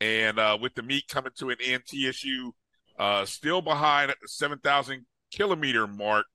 And 0.00 0.38
uh, 0.38 0.58
with 0.60 0.74
the 0.74 0.82
meet 0.82 1.08
coming 1.08 1.32
to 1.38 1.50
an 1.50 1.56
end, 1.64 1.84
TSU 1.86 2.52
uh, 2.98 3.24
still 3.24 3.62
behind 3.62 4.10
at 4.10 4.18
the 4.20 4.28
7,000 4.28 5.06
kilometer 5.32 5.86
mark. 5.86 6.26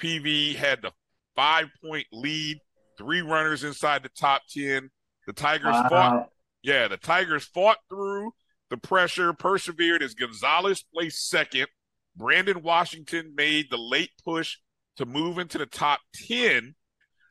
PV 0.00 0.54
had 0.56 0.82
the 0.82 0.92
five 1.34 1.66
point 1.82 2.06
lead, 2.12 2.58
three 2.96 3.22
runners 3.22 3.64
inside 3.64 4.02
the 4.02 4.10
top 4.10 4.42
10. 4.50 4.90
The 5.26 5.32
Tigers 5.32 5.76
fought 5.88 6.28
yeah, 6.62 6.88
the 6.88 6.96
Tigers 6.96 7.44
fought 7.44 7.78
through 7.88 8.32
the 8.70 8.76
pressure, 8.76 9.32
persevered 9.32 10.02
as 10.02 10.14
Gonzalez 10.14 10.84
placed 10.92 11.28
second. 11.28 11.66
Brandon 12.16 12.62
Washington 12.62 13.32
made 13.36 13.66
the 13.70 13.78
late 13.78 14.10
push 14.24 14.56
to 14.96 15.06
move 15.06 15.38
into 15.38 15.58
the 15.58 15.66
top 15.66 16.00
10, 16.14 16.74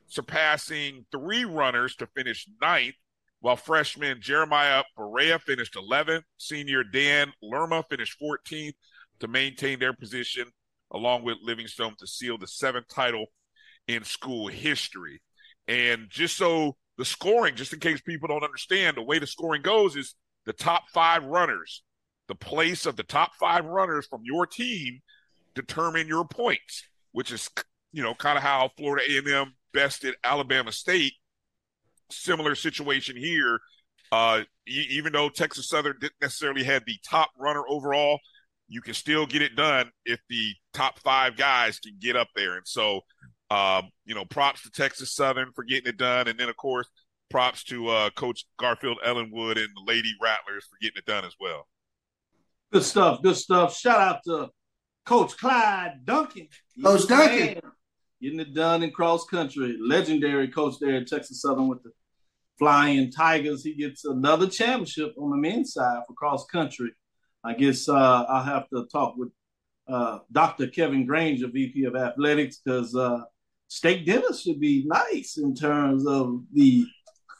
surpassing 0.08 1.04
three 1.12 1.44
runners 1.44 1.94
to 1.96 2.06
finish 2.16 2.48
ninth, 2.60 2.94
while 3.40 3.56
freshman 3.56 4.20
Jeremiah 4.20 4.82
Berea 4.96 5.38
finished 5.38 5.74
11th. 5.74 6.22
Senior 6.38 6.82
Dan 6.82 7.32
Lerma 7.42 7.84
finished 7.88 8.20
14th 8.20 8.74
to 9.20 9.28
maintain 9.28 9.78
their 9.78 9.92
position, 9.92 10.46
along 10.90 11.24
with 11.24 11.36
Livingstone 11.42 11.94
to 11.98 12.06
seal 12.06 12.38
the 12.38 12.46
seventh 12.46 12.88
title 12.88 13.26
in 13.86 14.04
school 14.04 14.48
history. 14.48 15.20
And 15.66 16.08
just 16.08 16.36
so 16.36 16.76
the 16.96 17.04
scoring, 17.04 17.54
just 17.54 17.72
in 17.72 17.80
case 17.80 18.00
people 18.00 18.28
don't 18.28 18.44
understand, 18.44 18.96
the 18.96 19.02
way 19.02 19.18
the 19.18 19.26
scoring 19.26 19.62
goes 19.62 19.96
is 19.96 20.14
the 20.46 20.52
top 20.52 20.88
five 20.92 21.24
runners, 21.24 21.82
the 22.26 22.34
place 22.34 22.86
of 22.86 22.96
the 22.96 23.02
top 23.02 23.34
five 23.38 23.64
runners 23.66 24.06
from 24.06 24.22
your 24.24 24.46
team 24.46 25.00
determine 25.54 26.08
your 26.08 26.24
points, 26.26 26.84
which 27.12 27.30
is 27.30 27.48
you 27.92 28.02
know 28.02 28.14
kind 28.14 28.36
of 28.36 28.42
how 28.42 28.70
Florida 28.76 29.04
A&M 29.10 29.52
bested 29.72 30.14
Alabama 30.24 30.72
State. 30.72 31.14
Similar 32.10 32.54
situation 32.54 33.16
here. 33.16 33.60
Uh, 34.10 34.42
e- 34.66 34.86
even 34.90 35.12
though 35.12 35.28
Texas 35.28 35.68
Southern 35.68 35.96
didn't 36.00 36.14
necessarily 36.20 36.64
have 36.64 36.84
the 36.86 36.96
top 37.08 37.30
runner 37.38 37.62
overall, 37.68 38.18
you 38.68 38.80
can 38.80 38.94
still 38.94 39.26
get 39.26 39.42
it 39.42 39.56
done 39.56 39.90
if 40.04 40.20
the 40.28 40.54
top 40.72 40.98
five 41.00 41.36
guys 41.36 41.78
can 41.78 41.96
get 42.00 42.16
up 42.16 42.28
there. 42.34 42.56
And 42.56 42.66
so, 42.66 43.00
um, 43.50 43.90
you 44.04 44.14
know, 44.14 44.24
props 44.24 44.62
to 44.62 44.70
Texas 44.70 45.14
Southern 45.14 45.52
for 45.54 45.64
getting 45.64 45.88
it 45.88 45.96
done. 45.96 46.28
And 46.28 46.38
then, 46.38 46.48
of 46.48 46.56
course, 46.56 46.88
props 47.30 47.64
to 47.64 47.88
uh, 47.88 48.10
Coach 48.10 48.44
Garfield 48.58 48.98
Ellenwood 49.04 49.58
and 49.58 49.68
the 49.74 49.84
Lady 49.86 50.12
Rattlers 50.22 50.66
for 50.66 50.76
getting 50.80 50.98
it 50.98 51.06
done 51.06 51.24
as 51.24 51.34
well. 51.40 51.66
Good 52.72 52.84
stuff. 52.84 53.22
Good 53.22 53.36
stuff. 53.36 53.76
Shout 53.76 54.00
out 54.00 54.20
to 54.24 54.48
Coach 55.06 55.36
Clyde 55.38 56.04
Duncan. 56.04 56.48
Coach 56.82 57.06
Duncan. 57.08 57.60
Getting 58.20 58.40
it 58.40 58.52
done 58.54 58.82
in 58.82 58.90
cross 58.90 59.24
country. 59.26 59.76
Legendary 59.80 60.48
coach 60.48 60.74
there 60.80 60.96
at 60.96 61.06
Texas 61.06 61.40
Southern 61.42 61.68
with 61.68 61.82
the 61.84 61.90
Flying 62.58 63.12
Tigers. 63.12 63.62
He 63.62 63.74
gets 63.74 64.04
another 64.04 64.48
championship 64.48 65.14
on 65.16 65.30
the 65.30 65.36
men's 65.36 65.72
side 65.74 66.02
for 66.06 66.14
cross 66.14 66.44
country. 66.46 66.90
I 67.44 67.54
guess 67.54 67.88
uh, 67.88 67.94
I'll 68.28 68.42
have 68.42 68.68
to 68.70 68.86
talk 68.90 69.14
with 69.16 69.30
uh, 69.86 70.18
Dr. 70.32 70.66
Kevin 70.66 71.06
Granger, 71.06 71.46
VP 71.46 71.84
of 71.84 71.94
Athletics, 71.94 72.60
because 72.64 72.94
uh, 72.96 73.20
steak 73.68 74.04
dinner 74.04 74.32
should 74.34 74.58
be 74.58 74.84
nice 74.86 75.38
in 75.38 75.54
terms 75.54 76.04
of 76.06 76.40
the 76.52 76.84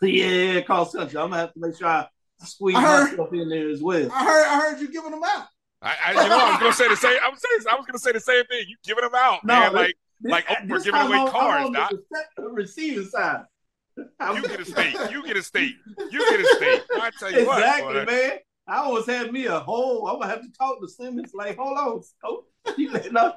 yeah 0.00 0.60
cross 0.60 0.92
country. 0.94 1.18
I'm 1.18 1.30
gonna 1.30 1.40
have 1.40 1.52
to 1.54 1.60
make 1.60 1.76
sure 1.76 1.88
I 1.88 2.06
squeeze 2.44 2.76
I 2.76 2.80
heard- 2.82 3.10
myself 3.10 3.32
in 3.32 3.48
there 3.48 3.68
as 3.68 3.82
well. 3.82 4.08
I 4.12 4.24
heard 4.24 4.46
I 4.46 4.60
heard 4.60 4.80
you 4.80 4.92
giving 4.92 5.10
them 5.10 5.22
out. 5.24 5.46
I, 5.82 5.94
I 6.06 6.10
you 6.22 6.28
know, 6.28 6.38
I 6.38 6.50
was 6.52 6.60
gonna 6.60 6.72
say 6.72 6.88
the 6.88 6.96
same. 6.96 7.18
I 7.22 7.28
was 7.28 7.40
saying, 7.42 7.60
I 7.70 7.76
was 7.76 7.84
gonna 7.86 7.98
say 7.98 8.12
the 8.12 8.20
same 8.20 8.44
thing. 8.46 8.64
You 8.68 8.76
giving 8.84 9.02
them 9.02 9.14
out, 9.16 9.44
No, 9.44 9.54
man. 9.58 9.72
but- 9.72 9.80
Like 9.82 9.94
Like, 10.22 10.44
oh, 10.50 10.54
we're 10.68 10.82
giving 10.82 11.00
away 11.00 11.16
I'm- 11.18 11.26
I'm 11.26 11.32
cars, 11.32 11.66
on 11.66 11.72
Doc. 11.72 11.92
the 12.36 12.42
receiving 12.48 13.06
side. 13.06 13.42
You 13.98 14.42
get 14.42 14.60
a 14.60 14.64
state. 14.74 14.96
You 15.10 15.24
get 15.26 15.36
a 15.36 15.42
state. 15.42 15.74
You 16.10 16.30
get 16.30 16.40
a 16.40 16.46
state. 16.56 16.82
I 16.92 17.10
tell 17.18 17.32
you 17.32 17.40
exactly, 17.40 17.94
what, 17.96 18.06
boy. 18.06 18.12
man. 18.12 18.32
I 18.68 18.76
always 18.76 19.06
had 19.06 19.32
me 19.32 19.46
a 19.46 19.58
whole. 19.58 20.06
I'm 20.06 20.20
gonna 20.20 20.30
have 20.30 20.42
to 20.42 20.52
talk 20.52 20.80
to 20.80 20.86
Simmons. 20.88 21.32
Like, 21.34 21.56
hold 21.56 21.76
on, 21.76 22.02
coach. 22.24 22.44
You 22.78 22.90
let 22.92 23.12
know. 23.12 23.34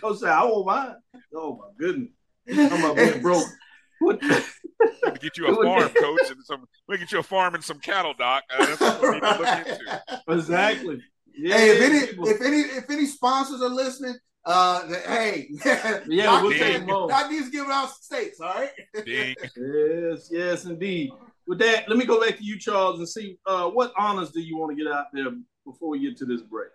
Coach 0.00 0.18
said, 0.18 0.28
I 0.28 0.44
won't 0.44 0.64
mind. 0.66 0.94
Oh 1.34 1.56
my 1.56 1.68
goodness. 1.78 2.10
I'm 2.48 2.84
up 2.84 2.96
being 2.96 3.20
broke. 3.22 3.46
What? 3.98 4.20
Need 4.22 4.44
to 5.04 5.18
get 5.22 5.38
you 5.38 5.46
a 5.48 5.54
farm, 5.64 5.88
coach, 5.88 6.30
and 6.30 6.44
some. 6.44 6.66
We 6.86 6.98
get 6.98 7.10
you 7.10 7.18
a 7.20 7.22
farm 7.22 7.54
and 7.54 7.64
some 7.64 7.78
cattle, 7.80 8.12
Doc. 8.12 8.44
Uh, 8.54 8.66
that's 8.66 8.80
what 8.80 9.00
we 9.02 9.10
need 9.12 9.20
to 9.22 9.38
look 9.38 9.66
into. 9.66 10.22
exactly. 10.28 11.02
Yeah. 11.34 11.56
Hey, 11.56 11.70
if 11.70 11.80
any 11.82 12.06
people- 12.06 12.28
if 12.28 12.40
any 12.42 12.58
if 12.60 12.90
any 12.90 13.06
sponsors 13.06 13.62
are 13.62 13.70
listening, 13.70 14.14
uh, 14.46 14.86
th- 14.88 15.04
hey, 15.04 15.48
Yeah, 16.08 16.24
Doc, 16.24 16.42
we'll 16.42 16.52
take 16.52 16.60
needs- 16.62 16.80
them 16.80 16.90
all. 16.90 17.08
Doc 17.08 17.30
needs 17.30 17.46
to 17.46 17.50
give 17.52 17.66
out 17.68 17.90
steaks, 17.90 18.40
all 18.40 18.54
right? 18.54 18.70
Yes, 19.06 20.28
yes, 20.30 20.64
indeed. 20.64 21.10
With 21.46 21.58
that, 21.60 21.88
let 21.88 21.98
me 21.98 22.04
go 22.04 22.20
back 22.20 22.38
to 22.38 22.44
you, 22.44 22.58
Charles, 22.58 22.98
and 22.98 23.08
see 23.08 23.38
uh, 23.46 23.68
what 23.68 23.92
honors 23.98 24.30
do 24.30 24.40
you 24.40 24.56
want 24.56 24.76
to 24.76 24.82
get 24.82 24.92
out 24.92 25.06
there 25.12 25.26
before 25.64 25.90
we 25.90 26.00
get 26.00 26.16
to 26.18 26.24
this 26.24 26.42
break. 26.42 26.68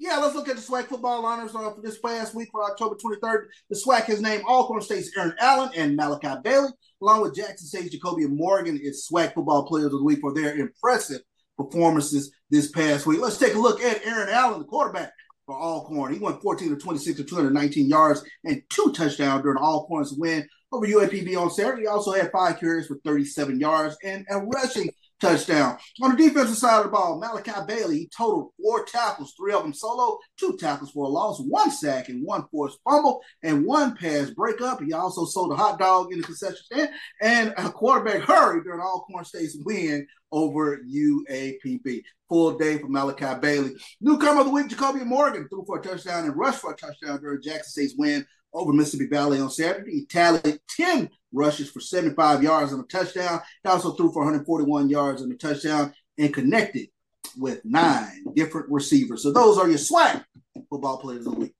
Yeah, 0.00 0.18
let's 0.18 0.34
look 0.36 0.48
at 0.48 0.54
the 0.56 0.62
SWAC 0.62 0.84
football 0.84 1.26
honors 1.26 1.54
uh, 1.56 1.72
for 1.72 1.80
this 1.82 1.98
past 1.98 2.34
week 2.34 2.48
for 2.52 2.62
October 2.64 2.94
23rd. 2.94 3.46
The 3.68 3.76
SWAC 3.76 4.04
has 4.04 4.20
named 4.20 4.44
Alcorn 4.48 4.80
State's 4.80 5.10
Aaron 5.16 5.34
Allen 5.40 5.70
and 5.76 5.96
Malachi 5.96 6.40
Bailey, 6.44 6.68
along 7.02 7.22
with 7.22 7.34
Jackson 7.34 7.66
State's 7.66 7.90
Jacoby 7.90 8.26
Morgan, 8.26 8.78
its 8.80 9.10
SWAC 9.10 9.34
football 9.34 9.66
players 9.66 9.86
of 9.86 9.92
the 9.92 10.04
week 10.04 10.20
for 10.20 10.32
their 10.32 10.54
impressive 10.56 11.20
performances 11.56 12.30
this 12.50 12.70
past 12.70 13.06
week. 13.06 13.20
Let's 13.20 13.38
take 13.38 13.54
a 13.54 13.58
look 13.58 13.82
at 13.82 14.06
Aaron 14.06 14.28
Allen, 14.28 14.60
the 14.60 14.64
quarterback 14.66 15.12
for 15.48 15.58
Alcorn. 15.58 16.12
He 16.12 16.20
went 16.20 16.42
14 16.42 16.68
to 16.68 16.76
26 16.76 17.16
to 17.16 17.24
219 17.24 17.88
yards 17.88 18.22
and 18.44 18.62
two 18.68 18.92
touchdowns 18.94 19.42
during 19.42 19.56
Alcorn's 19.56 20.12
win 20.12 20.46
over 20.70 20.86
UAPB 20.86 21.36
on 21.38 21.50
Saturday. 21.50 21.82
He 21.82 21.86
also 21.88 22.12
had 22.12 22.30
five 22.30 22.60
carries 22.60 22.86
for 22.86 22.98
37 23.02 23.58
yards 23.58 23.96
and 24.04 24.26
a 24.30 24.40
rushing 24.40 24.90
touchdown. 25.20 25.78
On 26.02 26.16
the 26.16 26.28
defensive 26.28 26.56
side 26.56 26.78
of 26.78 26.84
the 26.84 26.90
ball, 26.90 27.18
Malachi 27.18 27.52
Bailey 27.66 28.08
totaled 28.16 28.52
four 28.60 28.84
tackles, 28.84 29.34
three 29.36 29.52
of 29.52 29.62
them 29.62 29.74
solo, 29.74 30.18
two 30.36 30.56
tackles 30.56 30.90
for 30.90 31.06
a 31.06 31.08
loss, 31.08 31.40
one 31.40 31.70
sack, 31.70 32.08
and 32.08 32.24
one 32.24 32.44
forced 32.50 32.78
fumble, 32.84 33.20
and 33.42 33.64
one 33.64 33.96
pass 33.96 34.30
breakup. 34.30 34.82
He 34.82 34.92
also 34.92 35.24
sold 35.24 35.52
a 35.52 35.56
hot 35.56 35.78
dog 35.78 36.12
in 36.12 36.18
the 36.18 36.24
concession 36.24 36.56
stand 36.64 36.90
and 37.20 37.54
a 37.56 37.70
quarterback 37.70 38.22
hurry 38.22 38.62
during 38.62 38.80
Alcorn 38.80 39.24
State's 39.24 39.58
win 39.64 40.06
over 40.30 40.78
UAPB. 40.78 42.02
Full 42.28 42.58
day 42.58 42.78
for 42.78 42.88
Malachi 42.88 43.40
Bailey. 43.40 43.74
Newcomer 44.00 44.40
of 44.40 44.46
the 44.46 44.52
week, 44.52 44.68
Jacoby 44.68 45.04
Morgan 45.04 45.48
threw 45.48 45.64
for 45.66 45.78
a 45.78 45.82
touchdown 45.82 46.24
and 46.24 46.36
rushed 46.36 46.60
for 46.60 46.72
a 46.72 46.76
touchdown 46.76 47.20
during 47.20 47.40
Jackson 47.42 47.70
State's 47.70 47.94
win 47.96 48.26
over 48.52 48.72
Mississippi 48.72 49.06
Valley 49.06 49.40
on 49.40 49.50
Saturday. 49.50 49.92
He 49.92 50.06
tallied 50.06 50.60
10 50.76 51.10
rushes 51.32 51.70
for 51.70 51.80
75 51.80 52.42
yards 52.42 52.72
and 52.72 52.82
a 52.82 52.86
touchdown. 52.86 53.40
He 53.62 53.68
also 53.68 53.92
threw 53.92 54.12
for 54.12 54.20
141 54.24 54.88
yards 54.88 55.22
and 55.22 55.32
a 55.32 55.36
touchdown 55.36 55.92
and 56.18 56.32
connected 56.32 56.88
with 57.36 57.60
nine 57.64 58.24
different 58.34 58.68
receivers. 58.70 59.22
So 59.22 59.32
those 59.32 59.58
are 59.58 59.68
your 59.68 59.78
SWAC 59.78 60.24
football 60.70 60.98
players 60.98 61.26
of 61.26 61.34
the 61.34 61.40
week. 61.40 61.54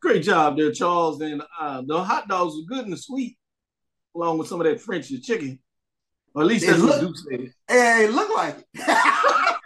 Great 0.00 0.22
job 0.22 0.56
there, 0.56 0.72
Charles. 0.72 1.20
And 1.20 1.42
uh, 1.58 1.82
the 1.86 2.02
hot 2.02 2.28
dogs 2.28 2.54
are 2.54 2.66
good 2.74 2.86
and 2.86 2.98
sweet, 2.98 3.36
along 4.14 4.38
with 4.38 4.48
some 4.48 4.60
of 4.60 4.66
that 4.66 4.80
French 4.80 5.10
chicken. 5.22 5.58
Or 6.34 6.42
at 6.42 6.48
least 6.48 6.66
They 6.66 6.72
that's 6.72 6.82
what 6.82 7.02
look- 7.02 7.14
Duke 7.16 7.16
said. 7.40 7.52
Hey, 7.68 8.04
it 8.06 8.12
looked 8.12 8.34
like 8.36 8.56
it. 8.74 9.54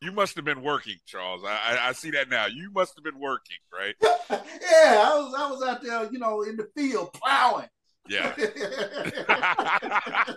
You 0.00 0.12
must 0.12 0.36
have 0.36 0.44
been 0.44 0.62
working, 0.62 0.96
Charles. 1.06 1.42
I, 1.44 1.48
I, 1.48 1.88
I 1.88 1.92
see 1.92 2.10
that 2.12 2.30
now. 2.30 2.46
You 2.46 2.70
must 2.74 2.94
have 2.96 3.04
been 3.04 3.20
working, 3.20 3.58
right? 3.72 3.94
yeah, 4.30 4.30
I 4.30 5.18
was 5.18 5.34
I 5.36 5.50
was 5.50 5.62
out 5.62 5.82
there, 5.82 6.10
you 6.10 6.18
know, 6.18 6.42
in 6.42 6.56
the 6.56 6.68
field 6.74 7.12
plowing. 7.12 7.68
Yeah. 8.08 8.34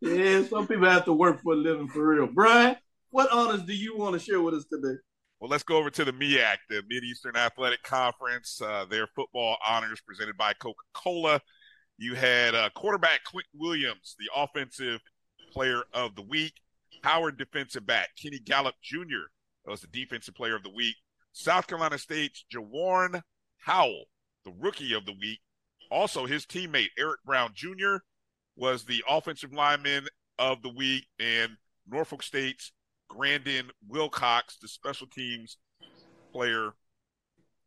Yeah, 0.00 0.44
some 0.44 0.66
people 0.66 0.88
have 0.88 1.04
to 1.06 1.12
work 1.12 1.42
for 1.42 1.54
a 1.54 1.56
living 1.56 1.88
for 1.88 2.06
real. 2.06 2.26
Bryan, 2.26 2.76
what 3.10 3.30
honors 3.32 3.62
do 3.62 3.74
you 3.74 3.96
want 3.96 4.12
to 4.12 4.24
share 4.24 4.40
with 4.40 4.54
us 4.54 4.64
today? 4.70 4.98
Well, 5.40 5.50
let's 5.50 5.62
go 5.62 5.76
over 5.76 5.90
to 5.90 6.04
the 6.04 6.12
MEAC, 6.12 6.56
the 6.68 6.82
Mid 6.88 7.04
Eastern 7.04 7.36
Athletic 7.36 7.82
Conference. 7.82 8.60
Uh, 8.62 8.84
their 8.88 9.06
football 9.08 9.56
honors 9.66 10.00
presented 10.00 10.36
by 10.36 10.52
Coca 10.54 10.82
Cola. 10.92 11.40
You 11.98 12.14
had 12.14 12.54
uh, 12.54 12.70
quarterback 12.74 13.24
Quinton 13.24 13.58
Williams, 13.58 14.16
the 14.18 14.30
offensive 14.34 15.00
player 15.52 15.82
of 15.92 16.14
the 16.14 16.22
week. 16.22 16.54
Howard 17.04 17.36
defensive 17.36 17.84
back 17.84 18.08
Kenny 18.20 18.38
Gallup 18.38 18.76
Jr. 18.82 19.28
was 19.66 19.82
the 19.82 19.86
defensive 19.88 20.34
player 20.34 20.56
of 20.56 20.62
the 20.62 20.70
week. 20.70 20.96
South 21.32 21.66
Carolina 21.66 21.98
State's 21.98 22.46
Jawarn 22.50 23.20
Howell, 23.58 24.04
the 24.46 24.54
rookie 24.58 24.94
of 24.94 25.04
the 25.04 25.12
week. 25.12 25.40
Also, 25.90 26.24
his 26.24 26.46
teammate 26.46 26.88
Eric 26.98 27.20
Brown 27.26 27.50
Jr. 27.54 27.96
was 28.56 28.84
the 28.84 29.04
offensive 29.06 29.52
lineman 29.52 30.06
of 30.38 30.62
the 30.62 30.70
week, 30.70 31.04
and 31.20 31.52
Norfolk 31.86 32.22
State's 32.22 32.72
Grandin 33.08 33.66
Wilcox, 33.86 34.56
the 34.56 34.66
special 34.66 35.06
teams 35.06 35.58
player 36.32 36.70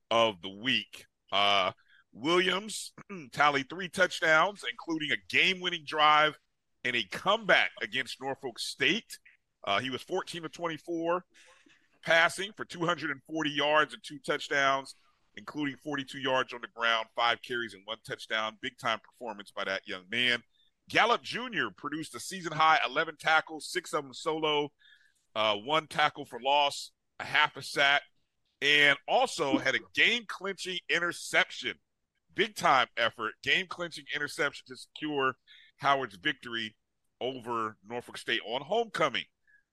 of 0.09 0.41
the 0.41 0.49
week. 0.49 1.05
Uh, 1.31 1.73
Williams 2.11 2.91
tallied 3.33 3.69
three 3.69 3.87
touchdowns, 3.87 4.63
including 4.67 5.11
a 5.11 5.33
game 5.35 5.61
winning 5.61 5.83
drive 5.85 6.39
and 6.83 6.95
a 6.95 7.03
comeback 7.03 7.71
against 7.81 8.21
Norfolk 8.21 8.57
State. 8.57 9.19
Uh, 9.67 9.79
he 9.79 9.89
was 9.89 10.01
14 10.01 10.43
to 10.43 10.49
24, 10.49 11.25
passing 12.01 12.53
for 12.55 12.63
240 12.63 13.49
yards 13.49 13.93
and 13.93 14.01
two 14.01 14.17
touchdowns, 14.25 14.95
including 15.35 15.75
42 15.83 16.19
yards 16.19 16.53
on 16.53 16.61
the 16.61 16.69
ground, 16.73 17.07
five 17.17 17.41
carries, 17.41 17.73
and 17.73 17.83
one 17.83 17.97
touchdown. 18.07 18.57
Big 18.61 18.77
time 18.77 18.99
performance 19.03 19.51
by 19.51 19.65
that 19.65 19.81
young 19.85 20.03
man. 20.09 20.41
Gallup 20.89 21.21
Jr. 21.21 21.67
produced 21.75 22.15
a 22.15 22.19
season 22.19 22.53
high 22.53 22.79
11 22.87 23.17
tackles, 23.19 23.69
six 23.69 23.93
of 23.93 24.05
them 24.05 24.13
solo, 24.13 24.69
uh, 25.35 25.55
one 25.55 25.85
tackle 25.87 26.23
for 26.23 26.39
loss, 26.39 26.91
a 27.19 27.25
half 27.25 27.57
a 27.57 27.61
sack, 27.61 28.03
and 28.61 28.97
also 29.05 29.57
had 29.57 29.75
a 29.75 29.79
game 29.93 30.23
clinching 30.29 30.79
interception. 30.89 31.73
Big 32.35 32.55
time 32.55 32.87
effort, 32.95 33.33
game 33.43 33.65
clinching 33.67 34.05
interception 34.15 34.63
to 34.67 34.77
secure 34.77 35.33
Howard's 35.75 36.15
victory 36.15 36.73
over 37.19 37.75
Norfolk 37.85 38.17
State 38.17 38.39
on 38.47 38.61
homecoming. 38.61 39.25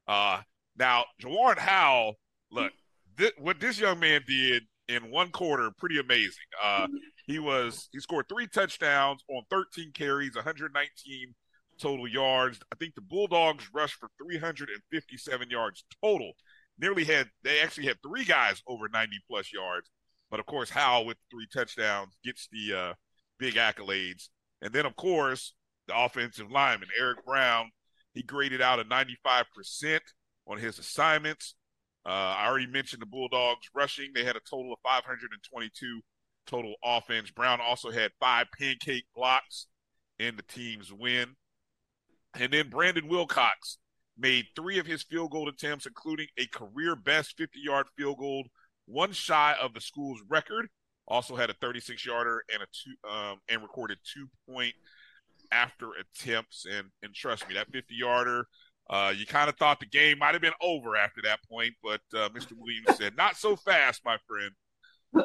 Uh, 0.06 0.40
now, 0.76 1.04
Jawarn 1.22 1.58
Howell, 1.58 2.14
look, 2.50 2.72
thi- 3.16 3.32
what 3.38 3.60
this 3.60 3.78
young 3.78 4.00
man 4.00 4.22
did 4.26 4.64
in 4.88 5.10
one 5.10 5.30
quarter, 5.30 5.70
pretty 5.78 5.98
amazing. 5.98 6.44
Uh, 6.62 6.86
he 7.26 7.38
was 7.38 7.88
he 7.92 8.00
scored 8.00 8.26
three 8.28 8.46
touchdowns 8.46 9.22
on 9.28 9.42
13 9.50 9.92
carries, 9.94 10.34
119 10.34 11.34
total 11.80 12.06
yards. 12.06 12.60
I 12.72 12.76
think 12.76 12.94
the 12.94 13.00
Bulldogs 13.00 13.68
rushed 13.72 13.94
for 13.94 14.08
357 14.22 15.50
yards 15.50 15.84
total. 16.02 16.32
Nearly 16.78 17.04
had 17.04 17.28
they 17.42 17.60
actually 17.60 17.86
had 17.86 17.96
three 18.02 18.24
guys 18.24 18.62
over 18.66 18.88
90 18.88 19.16
plus 19.28 19.52
yards, 19.52 19.90
but 20.30 20.40
of 20.40 20.46
course 20.46 20.70
Howell 20.70 21.06
with 21.06 21.16
three 21.30 21.46
touchdowns 21.52 22.16
gets 22.24 22.48
the 22.52 22.76
uh, 22.78 22.94
big 23.38 23.54
accolades. 23.54 24.28
And 24.60 24.72
then 24.72 24.84
of 24.86 24.96
course 24.96 25.54
the 25.86 25.96
offensive 25.98 26.50
lineman 26.50 26.88
Eric 26.98 27.24
Brown, 27.24 27.70
he 28.14 28.22
graded 28.22 28.62
out 28.62 28.80
a 28.80 28.84
95% 28.84 30.00
on 30.46 30.58
his 30.58 30.78
assignments. 30.78 31.54
Uh, 32.06 32.10
I 32.38 32.46
already 32.46 32.66
mentioned 32.66 33.02
the 33.02 33.06
Bulldogs 33.06 33.68
rushing; 33.74 34.12
they 34.14 34.24
had 34.24 34.36
a 34.36 34.40
total 34.48 34.72
of 34.72 34.78
522 34.82 36.00
total 36.46 36.74
offense. 36.84 37.30
Brown 37.30 37.60
also 37.60 37.90
had 37.90 38.12
five 38.20 38.46
pancake 38.58 39.04
blocks 39.14 39.66
in 40.18 40.36
the 40.36 40.42
team's 40.42 40.92
win. 40.92 41.36
And 42.38 42.52
then 42.52 42.68
Brandon 42.68 43.08
Wilcox, 43.08 43.78
made 44.16 44.46
three 44.54 44.78
of 44.78 44.86
his 44.86 45.02
field 45.02 45.30
goal 45.30 45.48
attempts, 45.48 45.86
including 45.86 46.26
a 46.38 46.46
career 46.46 46.96
best 46.96 47.36
50 47.36 47.58
yard 47.60 47.86
field 47.96 48.18
goal, 48.18 48.44
one 48.86 49.12
shy 49.12 49.54
of 49.60 49.74
the 49.74 49.80
school's 49.80 50.20
record. 50.28 50.68
Also 51.06 51.36
had 51.36 51.50
a 51.50 51.54
36 51.54 52.04
yarder 52.06 52.42
and 52.52 52.62
a 52.62 52.66
two 52.66 53.08
um, 53.08 53.38
and 53.48 53.62
recorded 53.62 53.98
two 54.04 54.26
point 54.48 54.74
after 55.54 55.90
attempts. 55.92 56.66
And 56.70 56.88
and 57.02 57.14
trust 57.14 57.48
me, 57.48 57.54
that 57.54 57.70
50 57.72 57.94
yarder, 57.94 58.46
uh, 58.90 59.12
you 59.16 59.26
kind 59.26 59.48
of 59.48 59.56
thought 59.56 59.80
the 59.80 59.86
game 59.86 60.18
might 60.18 60.34
have 60.34 60.42
been 60.42 60.52
over 60.60 60.96
after 60.96 61.22
that 61.22 61.40
point, 61.50 61.74
but 61.82 62.00
uh, 62.14 62.28
Mr. 62.30 62.52
Williams 62.56 62.98
said, 62.98 63.16
"Not 63.16 63.36
so 63.36 63.56
fast, 63.56 64.02
my 64.04 64.18
friend." 64.26 64.50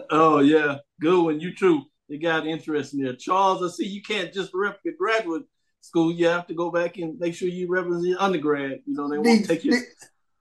Oh 0.10 0.40
yeah, 0.40 0.78
good 1.02 1.24
one. 1.24 1.40
You 1.40 1.54
too. 1.54 1.84
You 2.08 2.20
got 2.20 2.48
interesting 2.48 3.04
there, 3.04 3.16
Charles. 3.16 3.64
I 3.64 3.68
see 3.76 3.88
you 3.88 4.02
can't 4.02 4.34
just 4.34 4.52
rep 4.54 4.80
your 4.84 4.96
graduate 4.98 5.44
school. 5.82 6.12
You 6.12 6.28
have 6.28 6.48
to 6.48 6.54
go 6.54 6.72
back 6.72 6.98
and 6.98 7.20
make 7.20 7.36
sure 7.36 7.48
you 7.48 7.68
represent 7.70 8.18
undergrad. 8.20 8.80
You 8.86 8.96
know 8.96 9.10
they 9.10 9.18
won't 9.18 9.46
take 9.46 9.64
you. 9.64 9.80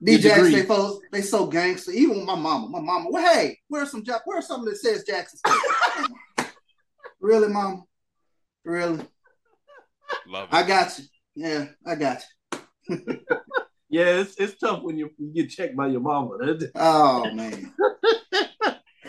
D 0.01 0.17
Jackson, 0.17 0.53
they 0.53 0.63
folks, 0.63 1.05
they 1.11 1.21
so 1.21 1.45
gangster. 1.45 1.91
Even 1.91 2.19
with 2.19 2.25
my 2.25 2.35
mama, 2.35 2.69
my 2.69 2.79
mama. 2.79 3.09
Well, 3.11 3.33
hey, 3.33 3.59
where's 3.67 3.91
some 3.91 4.03
where's 4.23 4.47
something 4.47 4.69
that 4.69 4.77
says 4.77 5.03
Jackson? 5.03 5.39
really, 7.19 7.49
mom? 7.49 7.83
Really? 8.63 9.05
Love 10.27 10.49
it. 10.51 10.55
I 10.55 10.63
got 10.63 10.97
you. 10.97 11.05
Yeah, 11.35 11.65
I 11.85 11.95
got 11.95 12.21
you. 12.51 12.59
yeah, 13.89 14.21
it's 14.21 14.35
it's 14.37 14.57
tough 14.57 14.83
when 14.83 14.97
you, 14.97 15.09
you 15.17 15.33
get 15.33 15.49
checked 15.49 15.75
by 15.75 15.87
your 15.87 16.01
mama. 16.01 16.57
oh 16.75 17.31
man. 17.31 17.73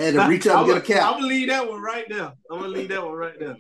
had 0.01 0.15
to 0.15 0.27
reach 0.29 0.47
up 0.47 0.59
and 0.61 0.67
get 0.67 0.77
a 0.79 0.81
cap. 0.81 1.07
I'm 1.07 1.15
gonna 1.15 1.27
leave 1.27 1.49
that 1.49 1.69
one 1.69 1.81
right 1.81 2.07
there. 2.09 2.33
I'm 2.51 2.61
gonna 2.61 2.69
leave 2.69 2.89
that 2.89 3.05
one 3.05 3.15
right 3.15 3.39
there. 3.39 3.57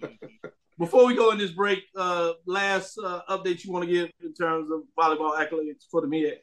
Before 0.78 1.06
we 1.06 1.14
go 1.14 1.30
in 1.30 1.38
this 1.38 1.50
break, 1.50 1.80
uh, 1.94 2.32
last 2.46 2.98
uh, 2.98 3.20
update 3.28 3.64
you 3.64 3.72
want 3.72 3.84
to 3.84 3.90
give 3.90 4.10
in 4.22 4.32
terms 4.32 4.70
of 4.70 4.80
volleyball 4.98 5.36
accolades 5.38 5.84
for 5.90 6.00
the 6.00 6.06
MEAC? 6.06 6.36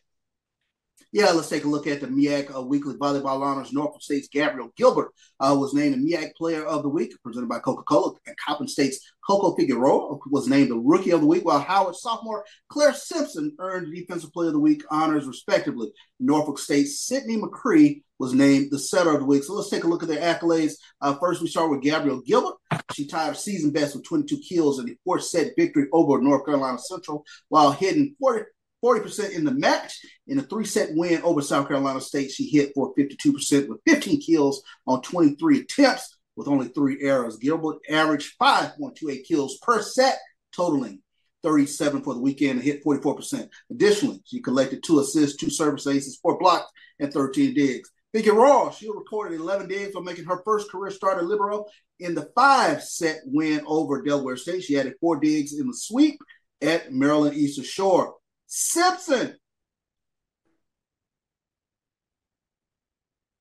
Yeah, 1.14 1.32
let's 1.32 1.50
take 1.50 1.64
a 1.64 1.70
look 1.70 1.88
at 1.88 2.02
the 2.02 2.08
MEAC 2.08 2.54
uh, 2.54 2.62
Weekly 2.62 2.96
Volleyball 2.96 3.42
Honors. 3.42 3.72
Norfolk 3.72 4.02
State's 4.02 4.28
Gabriel 4.28 4.74
Gilbert 4.76 5.14
uh, 5.40 5.56
was 5.58 5.74
named 5.74 5.94
the 5.94 6.14
MEAC 6.14 6.36
Player 6.36 6.66
of 6.66 6.84
the 6.84 6.90
Week, 6.90 7.14
presented 7.24 7.48
by 7.48 7.60
Coca-Cola. 7.60 8.14
And 8.28 8.36
Coppin 8.38 8.68
State's 8.68 9.00
Coco 9.26 9.56
Figueroa 9.56 10.18
was 10.28 10.48
named 10.48 10.70
the 10.70 10.78
Rookie 10.78 11.12
of 11.12 11.22
the 11.22 11.28
Week, 11.28 11.46
while 11.46 11.60
Howard 11.60 11.96
sophomore 11.96 12.44
Claire 12.70 12.94
Simpson 12.94 13.56
earned 13.60 13.94
Defensive 13.94 14.34
Player 14.34 14.48
of 14.50 14.54
the 14.54 14.60
Week 14.60 14.84
honors, 14.92 15.26
respectively. 15.26 15.92
Norfolk 16.20 16.60
State's 16.60 17.00
Sydney 17.00 17.38
McCree 17.38 18.04
was 18.20 18.34
named 18.34 18.70
the 18.72 18.80
Setter 18.80 19.14
of 19.14 19.20
the 19.20 19.26
Week. 19.26 19.44
So 19.44 19.54
let's 19.54 19.70
take 19.70 19.86
a 19.86 19.88
look 19.88 20.04
at 20.04 20.10
their 20.10 20.36
accolades. 20.36 20.74
Uh, 21.02 21.16
first, 21.16 21.42
we 21.42 21.48
start 21.48 21.72
with 21.72 21.82
Gabrielle 21.82 22.22
Gilbert. 22.22 22.56
She 22.94 23.08
tied 23.08 23.30
her 23.30 23.34
season 23.34 23.72
best 23.72 23.96
with 23.96 24.06
22 24.06 24.40
kills 24.40 24.80
in 24.80 24.86
the 24.86 24.98
fourth 25.06 25.24
set 25.24 25.54
victory 25.58 25.88
over 25.94 26.22
North 26.22 26.46
Carolina 26.46 26.80
Central, 26.80 27.26
while 27.50 27.72
hitting 27.72 28.16
40 28.20 28.44
40% 28.84 29.32
in 29.32 29.44
the 29.44 29.54
match. 29.54 30.00
In 30.28 30.40
a 30.40 30.44
three 30.44 30.66
set 30.66 30.90
win 30.94 31.22
over 31.24 31.42
South 31.42 31.68
Carolina 31.68 32.02
State, 32.02 32.32
she 32.32 32.48
hit 32.48 32.72
for 32.76 32.94
52% 32.96 33.68
with 33.68 33.80
15 33.88 34.22
kills 34.22 34.64
on 34.86 35.02
23 35.02 35.62
attempts 35.62 36.18
with 36.36 36.48
only 36.48 36.68
three 36.68 37.02
errors. 37.02 37.38
Gilbert 37.38 37.78
averaged 37.90 38.38
5.28 38.40 39.26
kills 39.26 39.58
per 39.62 39.82
set, 39.82 40.20
totaling 40.56 41.02
37 41.44 42.04
for 42.04 42.14
the 42.14 42.20
weekend 42.20 42.60
and 42.60 42.64
hit 42.64 42.84
44%. 42.84 43.48
Additionally, 43.72 44.22
she 44.26 44.40
collected 44.40 44.84
two 44.84 45.00
assists, 45.00 45.38
two 45.38 45.50
service 45.50 45.88
aces, 45.88 46.20
four 46.22 46.38
blocks, 46.38 46.72
and 47.00 47.12
13 47.12 47.54
digs. 47.54 47.90
Figueroa, 48.14 48.74
she 48.74 48.90
recorded 48.90 49.40
11 49.40 49.68
digs 49.68 49.92
for 49.92 50.02
making 50.02 50.26
her 50.26 50.42
first 50.44 50.72
career 50.72 50.92
starter 50.92 51.24
libero 51.24 51.66
in 52.00 52.16
the 52.16 52.30
five 52.36 52.84
set 52.84 53.20
win 53.26 53.62
over 53.68 54.02
Delaware 54.02 54.38
State. 54.38 54.64
She 54.64 54.80
added 54.80 54.96
four 55.00 55.20
digs 55.20 55.54
in 55.60 55.68
the 55.68 55.74
sweep 55.74 56.20
at 56.62 56.92
Maryland 56.92 57.36
Eastern 57.36 57.66
Shore. 57.66 58.16
Simpson. 58.48 59.36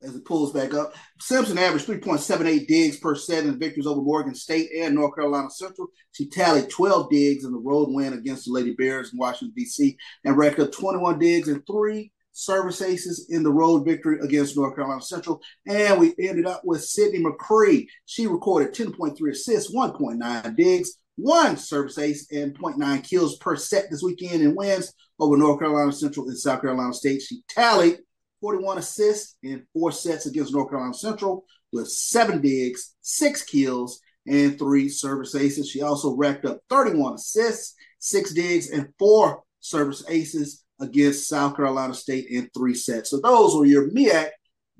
As 0.03 0.14
it 0.14 0.25
pulls 0.25 0.53
back 0.53 0.75
up, 0.75 0.95
Simpson 1.21 1.59
averaged 1.59 1.87
3.78 1.87 2.66
digs 2.69 2.99
per 2.99 3.14
set 3.14 3.45
in 3.45 3.59
victories 3.59 3.87
over 3.87 4.03
Morgan 4.03 4.35
State 4.35 4.69
and 4.79 4.95
North 4.95 5.14
Carolina 5.14 5.51
Central. 5.51 5.88
She 6.12 6.29
tallied 6.29 6.69
12 6.69 7.11
digs 7.11 7.45
in 7.45 7.51
the 7.51 7.59
road 7.59 7.88
win 7.90 8.12
against 8.12 8.45
the 8.45 8.53
Lady 8.53 8.75
Bears 8.75 9.12
in 9.12 9.19
Washington, 9.19 9.55
D.C., 9.57 9.97
and 10.25 10.37
racked 10.37 10.61
up 10.61 10.71
21 10.71 11.19
digs 11.19 11.49
and 11.49 11.66
three 11.66 12.12
service 12.33 12.83
aces 12.83 13.29
in 13.31 13.42
the 13.42 13.51
road 13.51 13.87
victory 13.87 14.19
against 14.21 14.57
North 14.57 14.77
Carolina 14.77 15.01
Central. 15.01 15.40
And 15.66 15.99
we 15.99 16.14
ended 16.21 16.47
up 16.47 16.62
with 16.64 16.85
Sydney 16.85 17.25
McCree. 17.25 17.87
She 18.05 18.27
recorded 18.27 18.75
10.3 18.75 19.31
assists, 19.31 19.75
1.9 19.75 20.57
digs, 20.57 20.99
one 21.16 21.57
service 21.57 21.98
ace 21.98 22.31
and 22.31 22.57
0.9 22.59 23.09
kills 23.09 23.37
per 23.38 23.57
set 23.57 23.90
this 23.90 24.02
weekend 24.02 24.42
and 24.42 24.57
wins 24.57 24.92
over 25.18 25.37
North 25.37 25.59
Carolina 25.59 25.92
Central 25.92 26.29
and 26.29 26.38
South 26.38 26.61
Carolina 26.61 26.92
State. 26.92 27.22
She 27.22 27.42
tallied 27.48 27.98
41 28.40 28.79
assists 28.79 29.37
in 29.42 29.66
four 29.72 29.92
sets 29.92 30.26
against 30.26 30.52
North 30.52 30.68
Carolina 30.68 30.94
Central 30.94 31.44
with 31.72 31.88
seven 31.88 32.40
digs, 32.40 32.94
six 33.00 33.42
kills, 33.42 34.00
and 34.26 34.59
three 34.59 34.88
service 34.88 35.35
aces. 35.35 35.70
She 35.70 35.83
also 35.83 36.14
racked 36.14 36.44
up 36.44 36.61
31 36.68 37.14
assists, 37.14 37.74
six 37.98 38.33
digs, 38.33 38.70
and 38.70 38.88
four 38.98 39.42
service 39.61 40.05
aces 40.09 40.64
against 40.81 41.29
South 41.29 41.57
Carolina 41.57 41.94
State 41.94 42.26
in 42.29 42.50
three 42.57 42.74
sets. 42.74 43.11
So 43.11 43.20
those 43.20 43.55
were 43.57 43.64
your 43.64 43.90
MEAC 43.90 44.29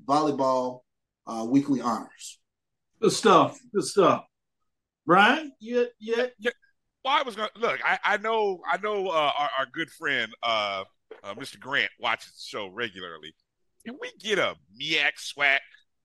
volleyball 0.05 0.81
uh, 1.25 1.45
weekly 1.47 1.81
honors. 1.81 2.39
Good 3.01 3.11
stuff. 3.11 3.59
Good 3.73 3.83
stuff. 3.83 4.26
Bryan, 5.07 5.53
yeah, 5.59 5.85
yeah. 5.99 6.25
yeah. 6.37 6.51
Well, 7.03 7.15
I 7.17 7.23
was 7.23 7.35
gonna 7.35 7.49
look. 7.57 7.79
I, 7.83 7.97
I 8.03 8.17
know, 8.17 8.59
I 8.69 8.77
know. 8.77 9.07
Uh, 9.07 9.31
our, 9.39 9.49
our 9.59 9.65
good 9.71 9.89
friend, 9.89 10.31
uh, 10.43 10.83
uh, 11.23 11.33
Mr. 11.35 11.57
Grant, 11.59 11.89
watches 11.99 12.33
the 12.33 12.45
show 12.45 12.67
regularly. 12.67 13.33
Can 13.85 13.97
we 14.01 14.11
get 14.19 14.37
a 14.37 14.55
MEAC 14.79 15.13
SWAC 15.17 15.59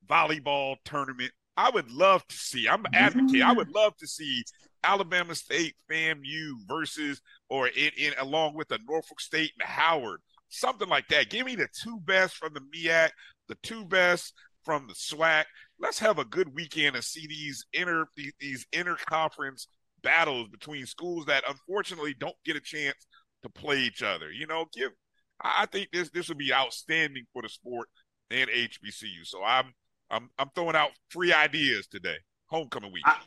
volleyball 0.08 0.76
tournament? 0.84 1.32
I 1.56 1.70
would 1.70 1.90
love 1.90 2.26
to 2.28 2.36
see. 2.36 2.68
I'm 2.68 2.84
an 2.86 2.94
advocate. 2.94 3.42
I 3.42 3.52
would 3.52 3.74
love 3.74 3.96
to 3.98 4.06
see 4.06 4.44
Alabama 4.84 5.34
State 5.34 5.74
FAMU 5.90 6.52
versus, 6.68 7.20
or 7.48 7.66
in, 7.68 7.90
in 7.98 8.12
along 8.20 8.54
with 8.54 8.68
the 8.68 8.78
Norfolk 8.88 9.20
State 9.20 9.50
and 9.58 9.68
Howard, 9.68 10.20
something 10.48 10.88
like 10.88 11.08
that. 11.08 11.28
Give 11.28 11.44
me 11.44 11.56
the 11.56 11.68
two 11.82 11.98
best 12.04 12.36
from 12.36 12.54
the 12.54 12.60
MEAC, 12.60 13.10
the 13.48 13.56
two 13.62 13.84
best 13.84 14.32
from 14.64 14.86
the 14.86 14.94
SWAC. 14.94 15.44
Let's 15.82 15.98
have 15.98 16.18
a 16.18 16.24
good 16.24 16.54
weekend 16.54 16.94
and 16.94 17.04
see 17.04 17.26
these 17.26 17.66
inter 17.72 18.06
these 18.40 18.66
interconference 18.72 19.66
battles 20.02 20.48
between 20.48 20.86
schools 20.86 21.26
that 21.26 21.44
unfortunately 21.48 22.14
don't 22.18 22.36
get 22.44 22.56
a 22.56 22.60
chance 22.60 23.06
to 23.42 23.48
play 23.48 23.80
each 23.80 24.02
other. 24.02 24.30
You 24.30 24.46
know, 24.46 24.66
give 24.72 24.92
I 25.40 25.66
think 25.66 25.88
this 25.92 26.08
this 26.10 26.28
would 26.28 26.38
be 26.38 26.54
outstanding 26.54 27.24
for 27.32 27.42
the 27.42 27.48
sport 27.48 27.88
and 28.30 28.48
HBCU. 28.48 29.24
So 29.24 29.42
I'm 29.42 29.72
I'm 30.10 30.30
I'm 30.38 30.50
throwing 30.54 30.76
out 30.76 30.90
free 31.08 31.32
ideas 31.32 31.88
today. 31.88 32.16
Homecoming 32.46 32.92
week. 32.92 33.02
I, 33.06 33.18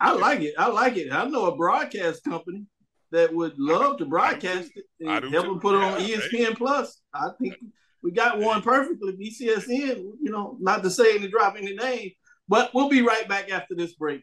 I 0.00 0.12
like 0.12 0.40
it. 0.40 0.54
I 0.56 0.68
like 0.68 0.96
it. 0.96 1.12
I 1.12 1.24
know 1.26 1.46
a 1.46 1.56
broadcast 1.56 2.24
company 2.24 2.64
that 3.10 3.34
would 3.34 3.58
love 3.58 3.98
to 3.98 4.06
broadcast 4.06 4.70
it 4.74 4.84
and 5.00 5.32
help 5.32 5.46
them 5.46 5.60
put 5.60 5.74
it 5.74 5.82
on 5.82 6.00
ESPN 6.00 6.56
Plus. 6.56 7.00
I 7.12 7.30
think 7.40 7.54
we 8.02 8.12
got 8.12 8.38
one 8.38 8.62
perfectly, 8.62 9.12
BCSN, 9.12 10.02
you 10.22 10.30
know, 10.30 10.56
not 10.60 10.82
to 10.82 10.90
say 10.90 11.16
any 11.16 11.28
drop 11.28 11.56
any 11.56 11.74
name, 11.74 12.12
but 12.48 12.72
we'll 12.74 12.88
be 12.88 13.02
right 13.02 13.28
back 13.28 13.50
after 13.50 13.74
this 13.74 13.94
break. 13.94 14.22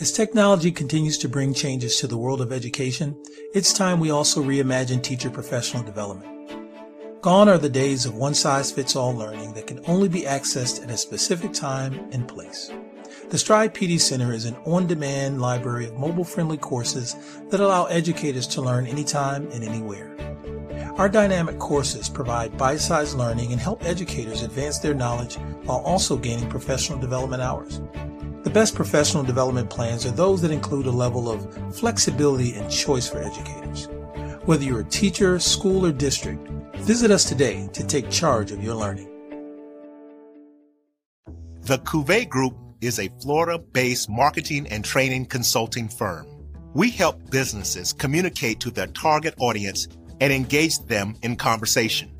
As 0.00 0.12
technology 0.12 0.70
continues 0.70 1.18
to 1.18 1.28
bring 1.28 1.54
changes 1.54 1.98
to 1.98 2.06
the 2.06 2.16
world 2.16 2.40
of 2.40 2.52
education, 2.52 3.20
it's 3.52 3.72
time 3.72 3.98
we 3.98 4.10
also 4.10 4.42
reimagine 4.42 5.02
teacher 5.02 5.30
professional 5.30 5.82
development. 5.82 6.34
Gone 7.20 7.48
are 7.48 7.58
the 7.58 7.68
days 7.68 8.06
of 8.06 8.14
one 8.14 8.34
size 8.34 8.70
fits 8.70 8.94
all 8.94 9.12
learning 9.12 9.54
that 9.54 9.66
can 9.66 9.84
only 9.86 10.08
be 10.08 10.22
accessed 10.22 10.82
at 10.84 10.90
a 10.90 10.96
specific 10.96 11.52
time 11.52 12.08
and 12.12 12.28
place. 12.28 12.70
The 13.30 13.36
Stride 13.36 13.74
PD 13.74 14.00
Center 14.00 14.32
is 14.32 14.46
an 14.46 14.56
on 14.64 14.86
demand 14.86 15.38
library 15.38 15.84
of 15.84 15.98
mobile 15.98 16.24
friendly 16.24 16.56
courses 16.56 17.14
that 17.50 17.60
allow 17.60 17.84
educators 17.84 18.46
to 18.46 18.62
learn 18.62 18.86
anytime 18.86 19.50
and 19.50 19.62
anywhere. 19.62 20.16
Our 20.96 21.10
dynamic 21.10 21.58
courses 21.58 22.08
provide 22.08 22.56
bite 22.56 22.80
sized 22.80 23.18
learning 23.18 23.52
and 23.52 23.60
help 23.60 23.84
educators 23.84 24.40
advance 24.40 24.78
their 24.78 24.94
knowledge 24.94 25.34
while 25.64 25.80
also 25.80 26.16
gaining 26.16 26.48
professional 26.48 26.98
development 26.98 27.42
hours. 27.42 27.82
The 28.44 28.50
best 28.50 28.74
professional 28.74 29.24
development 29.24 29.68
plans 29.68 30.06
are 30.06 30.10
those 30.10 30.40
that 30.40 30.50
include 30.50 30.86
a 30.86 30.90
level 30.90 31.30
of 31.30 31.76
flexibility 31.76 32.54
and 32.54 32.70
choice 32.70 33.10
for 33.10 33.22
educators. 33.22 33.88
Whether 34.46 34.64
you're 34.64 34.80
a 34.80 34.84
teacher, 34.84 35.38
school, 35.38 35.84
or 35.84 35.92
district, 35.92 36.48
visit 36.76 37.10
us 37.10 37.24
today 37.26 37.68
to 37.74 37.86
take 37.86 38.08
charge 38.08 38.52
of 38.52 38.64
your 38.64 38.74
learning. 38.74 39.10
The 41.60 41.76
Cuvée 41.80 42.26
Group 42.26 42.54
is 42.80 42.98
a 42.98 43.10
Florida 43.20 43.58
based 43.58 44.08
marketing 44.08 44.66
and 44.68 44.84
training 44.84 45.26
consulting 45.26 45.88
firm. 45.88 46.26
We 46.74 46.90
help 46.90 47.30
businesses 47.30 47.92
communicate 47.92 48.60
to 48.60 48.70
their 48.70 48.86
target 48.88 49.34
audience 49.38 49.88
and 50.20 50.32
engage 50.32 50.78
them 50.80 51.16
in 51.22 51.36
conversation. 51.36 52.10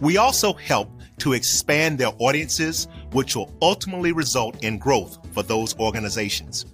We 0.00 0.16
also 0.16 0.52
help 0.52 0.90
to 1.18 1.32
expand 1.32 1.98
their 1.98 2.12
audiences, 2.18 2.88
which 3.12 3.36
will 3.36 3.52
ultimately 3.62 4.12
result 4.12 4.64
in 4.64 4.78
growth 4.78 5.18
for 5.32 5.42
those 5.42 5.78
organizations. 5.78 6.66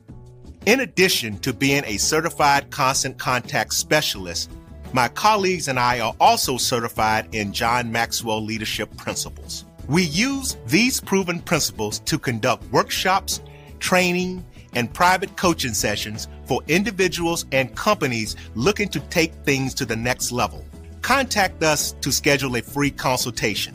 In 0.67 0.81
addition 0.81 1.39
to 1.41 1.53
being 1.53 1.85
a 1.87 1.97
certified 1.99 2.71
constant 2.71 3.19
contact 3.19 3.75
specialist, 3.75 4.51
My 4.95 5.09
colleagues 5.09 5.69
and 5.69 5.79
I 5.79 6.01
are 6.01 6.15
also 6.19 6.57
certified 6.57 7.35
in 7.35 7.53
John 7.53 7.93
Maxwell 7.93 8.43
Leadership 8.43 8.97
Principles. 8.97 9.67
We 9.89 10.03
use 10.03 10.59
these 10.67 11.01
proven 11.01 11.41
principles 11.41 12.01
to 12.01 12.19
conduct 12.19 12.71
workshops, 12.71 13.41
training, 13.79 14.45
and 14.75 14.93
private 14.93 15.35
coaching 15.39 15.73
sessions 15.73 16.29
for 16.45 16.61
individuals 16.69 17.47
and 17.53 17.75
companies 17.75 18.37
looking 18.55 18.91
to 18.91 19.01
take 19.01 19.33
things 19.47 19.73
to 19.75 19.87
the 19.87 19.97
next 19.97 20.31
level. 20.31 20.63
Contact 21.01 21.63
us 21.63 21.93
to 22.03 22.13
schedule 22.13 22.55
a 22.57 22.61
free 22.61 22.91
consultation. 22.91 23.75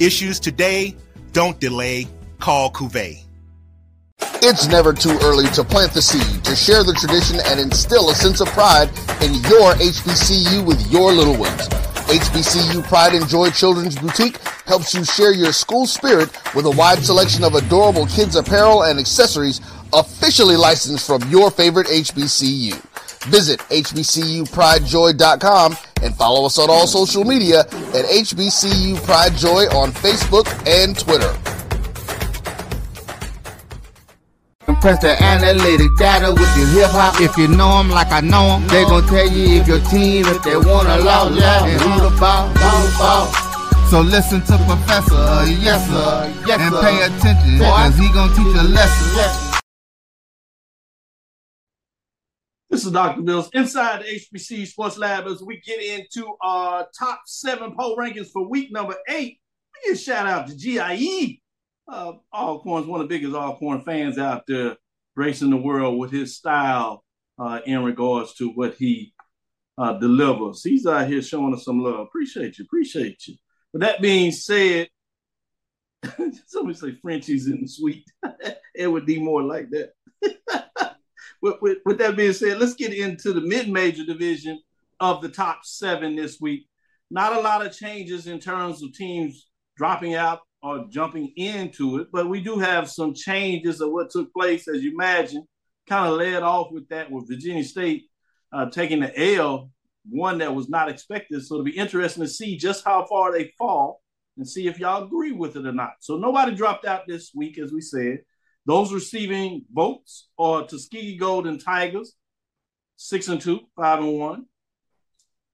Issues 0.00 0.40
today, 0.40 0.96
don't 1.32 1.60
delay, 1.60 2.08
call 2.40 2.72
Cuvée. 2.72 3.22
It's 4.42 4.66
never 4.66 4.92
too 4.92 5.16
early 5.22 5.46
to 5.50 5.62
plant 5.62 5.92
the 5.92 6.02
seed, 6.02 6.44
to 6.44 6.56
share 6.56 6.82
the 6.82 6.94
tradition, 6.94 7.38
and 7.46 7.60
instill 7.60 8.10
a 8.10 8.14
sense 8.14 8.40
of 8.40 8.48
pride 8.48 8.88
in 9.22 9.34
your 9.34 9.74
HBCU 9.74 10.66
with 10.66 10.84
your 10.90 11.12
little 11.12 11.36
ones. 11.36 11.68
HBCU 12.06 12.82
Pride 12.84 13.14
and 13.14 13.26
Joy 13.28 13.50
Children's 13.50 13.98
Boutique 13.98 14.38
helps 14.66 14.94
you 14.94 15.04
share 15.04 15.32
your 15.32 15.52
school 15.52 15.86
spirit 15.86 16.30
with 16.54 16.66
a 16.66 16.70
wide 16.70 17.02
selection 17.02 17.42
of 17.44 17.54
adorable 17.54 18.06
kids 18.06 18.36
apparel 18.36 18.82
and 18.82 18.98
accessories 18.98 19.62
officially 19.92 20.56
licensed 20.56 21.06
from 21.06 21.22
your 21.30 21.50
favorite 21.50 21.86
HBCU. 21.86 22.74
Visit 23.24 23.60
HBCUPrideJoy.com 23.60 25.76
and 26.02 26.14
follow 26.14 26.44
us 26.46 26.58
on 26.58 26.68
all 26.68 26.86
social 26.86 27.24
media 27.24 27.60
at 27.60 28.04
HBCU 28.04 29.02
Pride 29.04 29.32
Joy 29.34 29.64
on 29.74 29.92
Facebook 29.92 30.46
and 30.66 30.98
Twitter. 30.98 31.34
Press 34.84 35.00
the 35.00 35.16
analytic 35.22 35.96
data 35.96 36.30
with 36.30 36.58
your 36.58 36.66
hip 36.66 36.90
hop. 36.90 37.18
If 37.18 37.38
you 37.38 37.48
know 37.48 37.78
them 37.78 37.88
like 37.88 38.12
I 38.12 38.20
know 38.20 38.60
them, 38.60 38.68
they 38.68 38.84
gon' 38.84 39.02
tell 39.06 39.26
you 39.26 39.62
if 39.62 39.66
your 39.66 39.80
team, 39.80 40.26
if 40.26 40.42
they 40.42 40.58
wanna 40.58 40.98
law, 40.98 41.30
yeah, 41.30 41.64
and 41.64 41.80
who 41.80 42.10
the 42.10 42.14
ball, 42.20 42.48
who 42.48 42.84
the 42.84 42.98
ball. 42.98 43.24
So 43.88 44.02
listen 44.02 44.42
to 44.42 44.58
Professor, 44.68 45.14
uh, 45.14 45.46
yes 45.46 45.88
sir, 45.88 46.30
yes, 46.46 46.60
and 46.60 46.74
pay 46.84 47.00
attention, 47.00 47.60
cause 47.60 47.96
he 47.96 48.12
gon' 48.12 48.28
teach 48.36 48.54
a 48.60 48.62
lesson. 48.62 49.62
This 52.68 52.84
is 52.84 52.92
Dr. 52.92 53.22
Mills 53.22 53.48
inside 53.54 54.02
the 54.02 54.20
HBC 54.20 54.66
Sports 54.66 54.98
Lab 54.98 55.26
as 55.26 55.42
we 55.42 55.62
get 55.62 55.80
into 55.82 56.36
our 56.42 56.86
top 56.98 57.22
seven 57.24 57.74
poll 57.74 57.96
rankings 57.96 58.28
for 58.30 58.46
week 58.46 58.70
number 58.70 58.96
eight. 59.08 59.40
We 59.82 59.88
give 59.88 59.96
a 59.96 59.98
shout 59.98 60.26
out 60.26 60.46
to 60.48 60.54
GIE 60.54 61.40
uh, 61.88 62.12
Alcorn's 62.32 62.86
one 62.86 63.00
of 63.00 63.08
the 63.08 63.14
biggest 63.14 63.34
Alcorn 63.34 63.82
fans 63.82 64.18
out 64.18 64.44
there, 64.46 64.76
gracing 65.16 65.50
the 65.50 65.56
world 65.56 65.98
with 65.98 66.10
his 66.10 66.36
style 66.36 67.04
uh, 67.38 67.60
in 67.66 67.84
regards 67.84 68.34
to 68.34 68.50
what 68.50 68.74
he 68.74 69.12
uh, 69.76 69.94
delivers. 69.94 70.62
He's 70.62 70.86
out 70.86 71.08
here 71.08 71.22
showing 71.22 71.54
us 71.54 71.64
some 71.64 71.80
love. 71.80 72.00
Appreciate 72.00 72.58
you, 72.58 72.64
appreciate 72.64 73.26
you. 73.26 73.36
But 73.72 73.82
that 73.82 74.00
being 74.00 74.32
said, 74.32 74.88
somebody 76.46 76.76
say 76.76 76.98
Frenchie's 77.02 77.46
in 77.46 77.62
the 77.62 77.68
suite. 77.68 78.04
it 78.74 78.86
would 78.86 79.06
be 79.06 79.20
more 79.20 79.42
like 79.42 79.68
that. 79.70 79.92
with, 81.42 81.56
with, 81.60 81.78
with 81.84 81.98
that 81.98 82.16
being 82.16 82.32
said, 82.32 82.58
let's 82.58 82.74
get 82.74 82.94
into 82.94 83.32
the 83.32 83.40
mid-major 83.40 84.04
division 84.04 84.60
of 85.00 85.22
the 85.22 85.28
top 85.28 85.60
seven 85.64 86.14
this 86.16 86.40
week. 86.40 86.66
Not 87.10 87.36
a 87.36 87.40
lot 87.40 87.64
of 87.64 87.76
changes 87.76 88.26
in 88.26 88.38
terms 88.38 88.82
of 88.82 88.92
teams 88.94 89.48
dropping 89.76 90.14
out 90.14 90.40
or 90.64 90.86
jumping 90.88 91.30
into 91.36 91.98
it, 91.98 92.08
but 92.10 92.26
we 92.26 92.40
do 92.40 92.58
have 92.58 92.88
some 92.88 93.12
changes 93.12 93.82
of 93.82 93.90
what 93.92 94.08
took 94.08 94.32
place, 94.32 94.66
as 94.66 94.82
you 94.82 94.92
imagine. 94.92 95.46
Kind 95.86 96.10
of 96.10 96.16
led 96.16 96.42
off 96.42 96.72
with 96.72 96.88
that 96.88 97.10
with 97.10 97.28
Virginia 97.28 97.62
State 97.62 98.04
uh, 98.50 98.70
taking 98.70 99.00
the 99.00 99.34
L, 99.36 99.70
one 100.08 100.38
that 100.38 100.54
was 100.54 100.70
not 100.70 100.88
expected. 100.88 101.44
So 101.44 101.56
it'll 101.56 101.64
be 101.64 101.76
interesting 101.76 102.22
to 102.22 102.28
see 102.28 102.56
just 102.56 102.82
how 102.82 103.04
far 103.04 103.30
they 103.30 103.52
fall 103.58 104.00
and 104.38 104.48
see 104.48 104.66
if 104.66 104.78
y'all 104.78 105.04
agree 105.04 105.32
with 105.32 105.54
it 105.54 105.66
or 105.66 105.72
not. 105.72 105.92
So 106.00 106.16
nobody 106.16 106.54
dropped 106.54 106.86
out 106.86 107.06
this 107.06 107.32
week, 107.34 107.58
as 107.58 107.70
we 107.70 107.82
said. 107.82 108.20
Those 108.64 108.90
receiving 108.90 109.66
votes 109.70 110.28
are 110.38 110.66
Tuskegee 110.66 111.18
Golden 111.18 111.58
Tigers, 111.58 112.14
six 112.96 113.28
and 113.28 113.38
two, 113.38 113.60
five 113.76 113.98
and 113.98 114.18
one. 114.18 114.46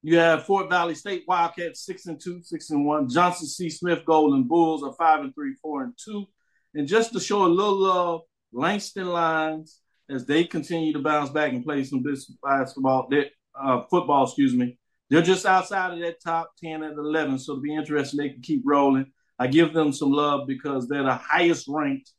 You 0.02 0.16
have 0.16 0.46
Fort 0.46 0.70
Valley 0.70 0.94
State 0.94 1.24
Wildcats 1.28 1.84
six 1.84 2.06
and 2.06 2.20
two, 2.20 2.42
six 2.42 2.70
and 2.70 2.86
one. 2.86 3.08
Johnson 3.08 3.46
C. 3.46 3.68
Smith 3.68 4.04
Golden 4.06 4.44
Bulls 4.44 4.82
are 4.82 4.94
five 4.94 5.20
and 5.20 5.34
three, 5.34 5.54
four 5.60 5.82
and 5.82 5.92
two. 6.02 6.26
And 6.74 6.88
just 6.88 7.12
to 7.12 7.20
show 7.20 7.44
a 7.44 7.48
little 7.48 7.76
love, 7.76 8.20
Langston 8.52 9.08
Lions 9.08 9.80
as 10.08 10.26
they 10.26 10.44
continue 10.44 10.92
to 10.92 10.98
bounce 10.98 11.30
back 11.30 11.52
and 11.52 11.64
play 11.64 11.84
some 11.84 12.04
basketball, 12.42 13.08
uh, 13.54 13.82
football, 13.90 14.24
excuse 14.24 14.54
me. 14.54 14.76
They're 15.08 15.22
just 15.22 15.46
outside 15.46 15.92
of 15.92 16.00
that 16.00 16.22
top 16.22 16.52
10 16.62 16.82
and 16.82 16.98
11. 16.98 17.38
So 17.38 17.56
to 17.56 17.60
be 17.60 17.74
interesting, 17.74 18.18
they 18.18 18.30
can 18.30 18.42
keep 18.42 18.62
rolling. 18.64 19.12
I 19.38 19.46
give 19.46 19.72
them 19.72 19.92
some 19.92 20.12
love 20.12 20.46
because 20.46 20.88
they're 20.88 21.02
the 21.02 21.14
highest 21.14 21.66
ranked 21.68 22.10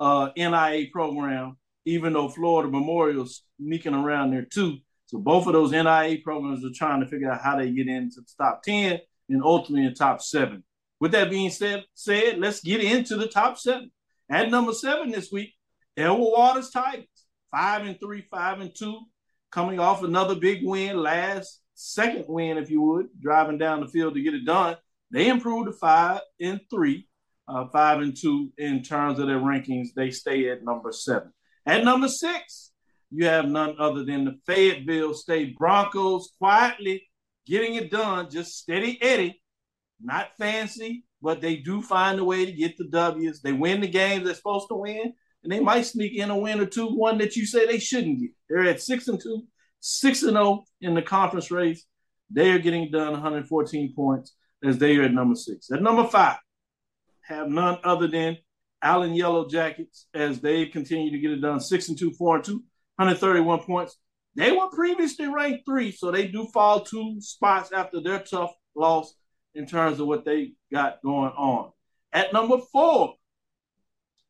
uh, 0.00 0.30
NAIA 0.36 0.90
program, 0.90 1.56
even 1.84 2.12
though 2.12 2.28
Florida 2.28 2.70
Memorial's 2.70 3.42
sneaking 3.60 3.94
around 3.94 4.30
there 4.32 4.44
too. 4.44 4.78
So 5.08 5.16
both 5.16 5.46
of 5.46 5.54
those 5.54 5.72
NAIA 5.72 6.22
programs 6.22 6.62
are 6.64 6.70
trying 6.74 7.00
to 7.00 7.06
figure 7.06 7.30
out 7.30 7.40
how 7.40 7.56
they 7.56 7.70
get 7.70 7.88
into 7.88 8.20
the 8.20 8.44
top 8.44 8.62
10 8.62 9.00
and 9.30 9.42
ultimately 9.42 9.86
in 9.86 9.94
top 9.94 10.20
seven. 10.20 10.62
With 11.00 11.12
that 11.12 11.30
being 11.30 11.50
said, 11.50 11.84
said, 11.94 12.38
let's 12.38 12.60
get 12.60 12.82
into 12.82 13.16
the 13.16 13.26
top 13.26 13.56
seven. 13.56 13.90
At 14.30 14.50
number 14.50 14.72
seven 14.72 15.10
this 15.10 15.32
week, 15.32 15.54
Edward 15.96 16.18
Waters 16.18 16.68
Tigers, 16.68 17.06
five 17.50 17.86
and 17.86 17.98
three, 17.98 18.26
five 18.30 18.60
and 18.60 18.74
two, 18.74 19.00
coming 19.50 19.80
off 19.80 20.02
another 20.02 20.34
big 20.34 20.60
win 20.62 20.98
last 20.98 21.62
second 21.72 22.26
win, 22.28 22.58
if 22.58 22.70
you 22.70 22.82
would, 22.82 23.06
driving 23.18 23.56
down 23.56 23.80
the 23.80 23.88
field 23.88 24.12
to 24.14 24.22
get 24.22 24.34
it 24.34 24.44
done. 24.44 24.76
They 25.10 25.28
improved 25.28 25.68
to 25.68 25.72
five 25.72 26.20
and 26.38 26.60
three, 26.68 27.08
uh, 27.48 27.68
five 27.68 28.00
and 28.02 28.14
two 28.14 28.52
in 28.58 28.82
terms 28.82 29.18
of 29.18 29.26
their 29.26 29.38
rankings. 29.38 29.94
They 29.96 30.10
stay 30.10 30.50
at 30.50 30.62
number 30.62 30.92
seven. 30.92 31.32
At 31.64 31.82
number 31.82 32.08
six, 32.08 32.67
you 33.10 33.26
have 33.26 33.46
none 33.46 33.76
other 33.78 34.04
than 34.04 34.24
the 34.24 34.38
Fayetteville 34.46 35.14
State 35.14 35.56
Broncos 35.56 36.32
quietly 36.38 37.08
getting 37.48 37.76
it 37.76 37.90
done, 37.90 38.30
just 38.30 38.58
steady 38.58 38.98
Eddie, 39.00 39.40
not 40.00 40.36
fancy, 40.38 41.04
but 41.22 41.40
they 41.40 41.56
do 41.56 41.80
find 41.80 42.20
a 42.20 42.24
way 42.24 42.44
to 42.44 42.52
get 42.52 42.76
the 42.76 42.84
W's. 42.84 43.40
They 43.40 43.52
win 43.52 43.80
the 43.80 43.88
games 43.88 44.24
they're 44.24 44.34
supposed 44.34 44.68
to 44.68 44.76
win, 44.76 45.14
and 45.42 45.52
they 45.52 45.60
might 45.60 45.86
sneak 45.86 46.14
in 46.14 46.30
a 46.30 46.36
win 46.36 46.60
or 46.60 46.66
two, 46.66 46.88
one 46.88 47.18
that 47.18 47.36
you 47.36 47.46
say 47.46 47.66
they 47.66 47.78
shouldn't 47.78 48.20
get. 48.20 48.30
They're 48.48 48.68
at 48.68 48.82
six 48.82 49.08
and 49.08 49.20
two, 49.20 49.44
six 49.80 50.22
and 50.22 50.32
zero 50.32 50.44
oh 50.44 50.64
in 50.80 50.94
the 50.94 51.02
conference 51.02 51.50
race. 51.50 51.84
They 52.30 52.50
are 52.50 52.58
getting 52.58 52.90
done 52.90 53.12
114 53.12 53.94
points 53.94 54.34
as 54.62 54.76
they 54.78 54.96
are 54.96 55.04
at 55.04 55.14
number 55.14 55.34
six. 55.34 55.70
At 55.70 55.82
number 55.82 56.04
five, 56.04 56.36
have 57.22 57.48
none 57.48 57.78
other 57.82 58.06
than 58.06 58.36
Allen 58.82 59.14
Yellow 59.14 59.48
Jackets 59.48 60.06
as 60.12 60.40
they 60.40 60.66
continue 60.66 61.10
to 61.10 61.18
get 61.18 61.30
it 61.30 61.40
done, 61.40 61.60
six 61.60 61.88
and 61.88 61.98
two, 61.98 62.12
four 62.12 62.36
and 62.36 62.44
two. 62.44 62.62
131 62.98 63.60
points. 63.60 63.96
They 64.34 64.50
were 64.50 64.68
previously 64.70 65.28
ranked 65.28 65.64
three, 65.64 65.92
so 65.92 66.10
they 66.10 66.26
do 66.26 66.46
fall 66.52 66.80
two 66.80 67.20
spots 67.20 67.70
after 67.72 68.00
their 68.00 68.18
tough 68.18 68.52
loss 68.74 69.14
in 69.54 69.66
terms 69.66 70.00
of 70.00 70.08
what 70.08 70.24
they 70.24 70.52
got 70.72 71.00
going 71.02 71.30
on. 71.30 71.70
At 72.12 72.32
number 72.32 72.58
four, 72.72 73.14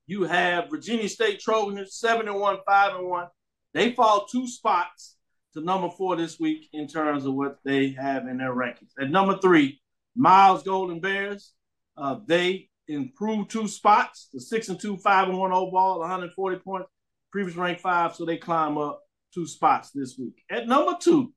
you 0.07 0.25
have 0.25 0.71
Virginia 0.71 1.09
State 1.09 1.41
Trojans, 1.41 1.95
seven 1.95 2.29
and 2.29 2.39
one, 2.39 2.59
five 2.67 2.95
and 2.95 3.09
one. 3.09 3.29
They 3.73 3.93
fall 3.93 4.27
two 4.27 4.47
spots 4.47 5.17
to 5.55 5.63
number 5.63 5.89
four 5.89 6.17
this 6.17 6.39
week 6.39 6.69
in 6.75 6.89
terms 6.89 7.25
of 7.25 7.35
what 7.35 7.59
they 7.65 7.91
have 7.91 8.27
in 8.27 8.37
their 8.37 8.55
rankings. 8.55 8.93
At 9.01 9.11
number 9.11 9.39
three, 9.39 9.81
Miles 10.15 10.63
Golden 10.63 11.01
Bears. 11.01 11.53
Uh, 11.97 12.17
they 12.27 12.69
improved 12.87 13.51
two 13.51 13.67
spots, 13.67 14.29
the 14.33 14.41
six 14.41 14.69
and 14.69 14.79
two, 14.79 14.99
five 14.99 15.29
and 15.29 15.39
one 15.39 15.53
overall, 15.53 16.01
140 16.01 16.59
points 16.59 16.89
previous 17.31 17.57
ranked 17.57 17.81
five, 17.81 18.15
so 18.15 18.25
they 18.25 18.37
climb 18.37 18.79
up 18.79 19.01
two 19.35 19.47
spots 19.47 19.91
this 19.91 20.17
week. 20.19 20.43
At 20.51 20.67
number 20.67 20.97
two, 21.01 21.33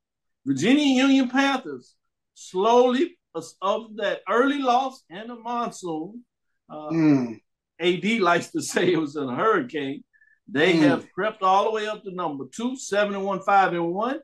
Virginia 0.46 1.04
Union 1.04 1.30
Panthers 1.30 1.96
slowly 2.34 3.18
of 3.62 3.96
that 3.98 4.22
early 4.30 4.60
loss 4.60 5.04
and 5.10 5.30
the 5.30 5.36
monsoon. 5.36 6.24
Uh, 6.70 6.90
mm. 6.90 7.40
AD 7.80 8.22
likes 8.22 8.52
to 8.52 8.62
say 8.62 8.94
it 8.94 9.00
was 9.00 9.16
a 9.16 9.28
hurricane. 9.28 10.04
They 10.48 10.74
mm. 10.74 10.82
have 10.82 11.12
crept 11.12 11.44
all 11.44 11.66
the 11.66 11.72
way 11.72 11.88
up 11.88 12.04
to 12.04 12.12
number 12.14 12.46
two, 12.54 12.76
seven 12.76 13.16
and 13.16 13.26
one, 13.26 13.42
five 13.42 13.74
and 13.74 13.94
one. 13.94 14.20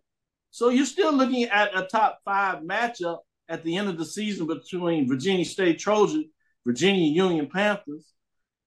So 0.51 0.69
you're 0.69 0.85
still 0.85 1.13
looking 1.13 1.43
at 1.45 1.77
a 1.77 1.85
top 1.85 2.19
five 2.25 2.63
matchup 2.63 3.19
at 3.49 3.63
the 3.63 3.77
end 3.77 3.89
of 3.89 3.97
the 3.97 4.05
season 4.05 4.47
between 4.47 5.07
Virginia 5.07 5.45
State 5.45 5.79
Trojans, 5.79 6.25
Virginia 6.65 7.09
Union 7.11 7.47
Panthers. 7.51 8.13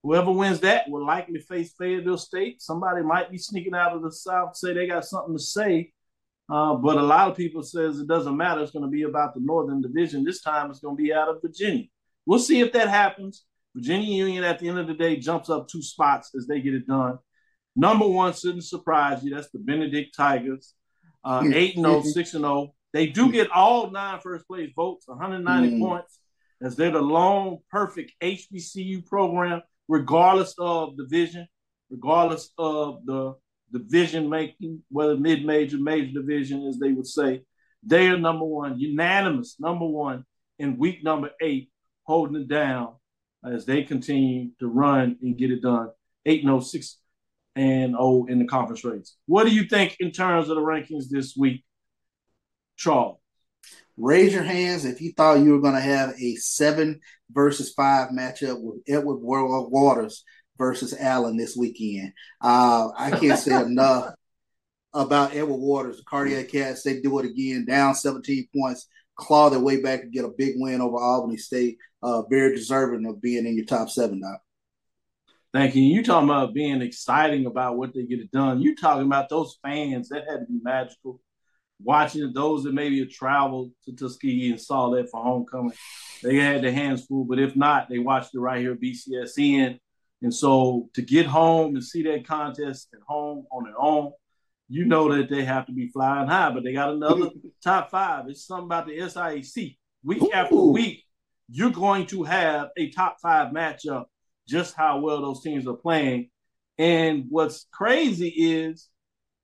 Whoever 0.02 0.32
wins 0.32 0.60
that 0.60 0.88
will 0.88 1.04
likely 1.04 1.40
face 1.40 1.74
Fayetteville 1.78 2.16
State. 2.18 2.62
Somebody 2.62 3.02
might 3.02 3.30
be 3.30 3.36
sneaking 3.38 3.74
out 3.74 3.94
of 3.94 4.02
the 4.02 4.10
South, 4.12 4.56
say 4.56 4.72
they 4.72 4.86
got 4.86 5.04
something 5.04 5.36
to 5.36 5.42
say. 5.42 5.92
Uh, 6.50 6.74
but 6.74 6.96
a 6.96 7.02
lot 7.02 7.28
of 7.30 7.36
people 7.36 7.62
says 7.62 8.00
it 8.00 8.08
doesn't 8.08 8.36
matter. 8.36 8.62
It's 8.62 8.72
going 8.72 8.84
to 8.84 8.90
be 8.90 9.02
about 9.02 9.34
the 9.34 9.40
Northern 9.40 9.80
Division. 9.80 10.24
This 10.24 10.40
time 10.40 10.70
it's 10.70 10.80
going 10.80 10.96
to 10.96 11.02
be 11.02 11.12
out 11.12 11.28
of 11.28 11.42
Virginia. 11.42 11.84
We'll 12.26 12.38
see 12.38 12.60
if 12.60 12.72
that 12.72 12.88
happens. 12.88 13.44
Virginia 13.74 14.12
Union 14.12 14.42
at 14.42 14.58
the 14.58 14.68
end 14.68 14.78
of 14.78 14.88
the 14.88 14.94
day 14.94 15.16
jumps 15.16 15.48
up 15.48 15.68
two 15.68 15.82
spots 15.82 16.30
as 16.36 16.46
they 16.46 16.60
get 16.60 16.74
it 16.74 16.86
done. 16.88 17.18
Number 17.76 18.06
one 18.08 18.32
shouldn't 18.32 18.64
surprise 18.64 19.22
you. 19.22 19.32
That's 19.34 19.50
the 19.50 19.60
Benedict 19.60 20.14
Tigers. 20.16 20.74
Uh, 21.22 21.44
8 21.52 21.76
and 21.76 21.84
0, 21.84 22.02
6 22.02 22.34
and 22.34 22.42
0, 22.42 22.74
They 22.92 23.06
do 23.06 23.30
get 23.30 23.50
all 23.50 23.90
nine 23.90 24.18
first 24.20 24.46
place 24.48 24.70
votes, 24.74 25.06
190 25.06 25.76
Mm. 25.76 25.80
points, 25.80 26.18
as 26.60 26.74
they're 26.74 26.90
the 26.90 27.00
lone 27.00 27.58
perfect 27.70 28.12
HBCU 28.20 29.02
program, 29.06 29.62
regardless 29.90 30.54
of 30.56 30.96
the 30.96 31.02
division, 31.02 31.48
regardless 31.90 32.50
of 32.56 33.04
the 33.06 33.34
division 33.72 34.28
making, 34.28 34.80
whether 34.88 35.16
mid 35.16 35.44
major, 35.44 35.78
major 35.78 36.12
division, 36.12 36.64
as 36.66 36.78
they 36.78 36.92
would 36.92 37.08
say. 37.08 37.42
They 37.82 38.06
are 38.08 38.16
number 38.16 38.44
one, 38.44 38.78
unanimous 38.78 39.56
number 39.58 39.86
one 39.86 40.24
in 40.60 40.78
week 40.78 41.02
number 41.02 41.30
eight, 41.42 41.70
holding 42.04 42.42
it 42.42 42.48
down 42.48 42.94
as 43.44 43.66
they 43.66 43.82
continue 43.82 44.50
to 44.60 44.68
run 44.68 45.16
and 45.22 45.36
get 45.36 45.50
it 45.50 45.62
done. 45.62 45.88
8 46.26 46.42
0, 46.42 46.60
6 46.60 46.96
and 47.56 47.92
0 47.92 48.26
in 48.28 48.38
the 48.38 48.44
conference 48.44 48.84
race. 48.84 49.16
What 49.26 49.44
do 49.46 49.54
you 49.54 49.64
think 49.64 49.96
in 49.98 50.12
terms 50.12 50.50
of 50.50 50.56
the 50.56 50.62
rankings 50.62 51.08
this 51.10 51.34
week, 51.36 51.64
Charles? 52.76 53.19
Raise 54.00 54.32
your 54.32 54.42
hands 54.42 54.84
if 54.84 55.00
you 55.00 55.12
thought 55.12 55.40
you 55.40 55.52
were 55.52 55.60
going 55.60 55.74
to 55.74 55.80
have 55.80 56.14
a 56.20 56.34
seven 56.36 57.00
versus 57.30 57.72
five 57.74 58.10
matchup 58.10 58.60
with 58.60 58.80
Edward 58.88 59.18
Wa- 59.18 59.68
Waters 59.68 60.24
versus 60.56 60.94
Allen 60.98 61.36
this 61.36 61.56
weekend. 61.56 62.12
Uh, 62.40 62.88
I 62.96 63.10
can't 63.10 63.38
say 63.38 63.54
enough 63.62 64.14
about 64.94 65.34
Edward 65.34 65.58
Waters. 65.58 65.98
The 65.98 66.04
Cardiac 66.04 66.48
Cats, 66.48 66.82
they 66.82 67.00
do 67.00 67.18
it 67.18 67.26
again, 67.26 67.66
down 67.66 67.94
17 67.94 68.48
points, 68.56 68.88
claw 69.16 69.50
their 69.50 69.60
way 69.60 69.80
back 69.82 70.02
and 70.02 70.12
get 70.12 70.24
a 70.24 70.28
big 70.36 70.54
win 70.56 70.80
over 70.80 70.96
Albany 70.96 71.36
State. 71.36 71.78
Uh, 72.02 72.22
very 72.30 72.54
deserving 72.54 73.06
of 73.06 73.20
being 73.20 73.46
in 73.46 73.56
your 73.56 73.66
top 73.66 73.90
seven 73.90 74.20
now. 74.20 74.36
Thank 75.52 75.74
you. 75.74 75.82
You 75.82 76.02
talking 76.02 76.28
about 76.28 76.54
being 76.54 76.80
exciting 76.80 77.44
about 77.44 77.76
what 77.76 77.92
they 77.92 78.04
get 78.04 78.20
it 78.20 78.30
done. 78.30 78.62
You 78.62 78.76
talking 78.76 79.06
about 79.06 79.28
those 79.28 79.58
fans 79.62 80.08
that 80.08 80.24
had 80.28 80.40
to 80.40 80.46
be 80.46 80.60
magical. 80.62 81.20
Watching 81.82 82.32
those 82.32 82.64
that 82.64 82.74
maybe 82.74 83.00
have 83.00 83.10
traveled 83.10 83.72
to 83.84 83.92
Tuskegee 83.92 84.50
and 84.50 84.60
saw 84.60 84.90
that 84.90 85.10
for 85.10 85.22
homecoming, 85.22 85.72
they 86.22 86.36
had 86.36 86.62
their 86.62 86.72
hands 86.72 87.06
full. 87.06 87.24
But 87.24 87.38
if 87.38 87.56
not, 87.56 87.88
they 87.88 87.98
watched 87.98 88.34
it 88.34 88.40
right 88.40 88.60
here 88.60 88.72
at 88.72 88.80
BCSN. 88.80 89.78
And 90.22 90.34
so 90.34 90.90
to 90.94 91.02
get 91.02 91.26
home 91.26 91.74
and 91.74 91.84
see 91.84 92.02
that 92.02 92.26
contest 92.26 92.88
at 92.94 93.00
home 93.06 93.46
on 93.50 93.64
their 93.64 93.80
own, 93.80 94.12
you 94.68 94.84
know 94.84 95.14
that 95.14 95.30
they 95.30 95.44
have 95.44 95.66
to 95.66 95.72
be 95.72 95.88
flying 95.88 96.28
high. 96.28 96.50
But 96.50 96.64
they 96.64 96.72
got 96.72 96.90
another 96.90 97.30
top 97.64 97.90
five. 97.90 98.26
It's 98.28 98.46
something 98.46 98.66
about 98.66 98.86
the 98.86 98.98
SIAC. 98.98 99.76
Week 100.04 100.22
after 100.34 100.56
week, 100.56 101.04
you're 101.50 101.70
going 101.70 102.06
to 102.06 102.24
have 102.24 102.68
a 102.76 102.90
top 102.90 103.16
five 103.20 103.52
matchup 103.52 104.04
just 104.46 104.74
how 104.74 104.98
well 104.98 105.22
those 105.22 105.42
teams 105.42 105.66
are 105.66 105.76
playing. 105.76 106.30
And 106.78 107.26
what's 107.28 107.66
crazy 107.72 108.28
is 108.28 108.88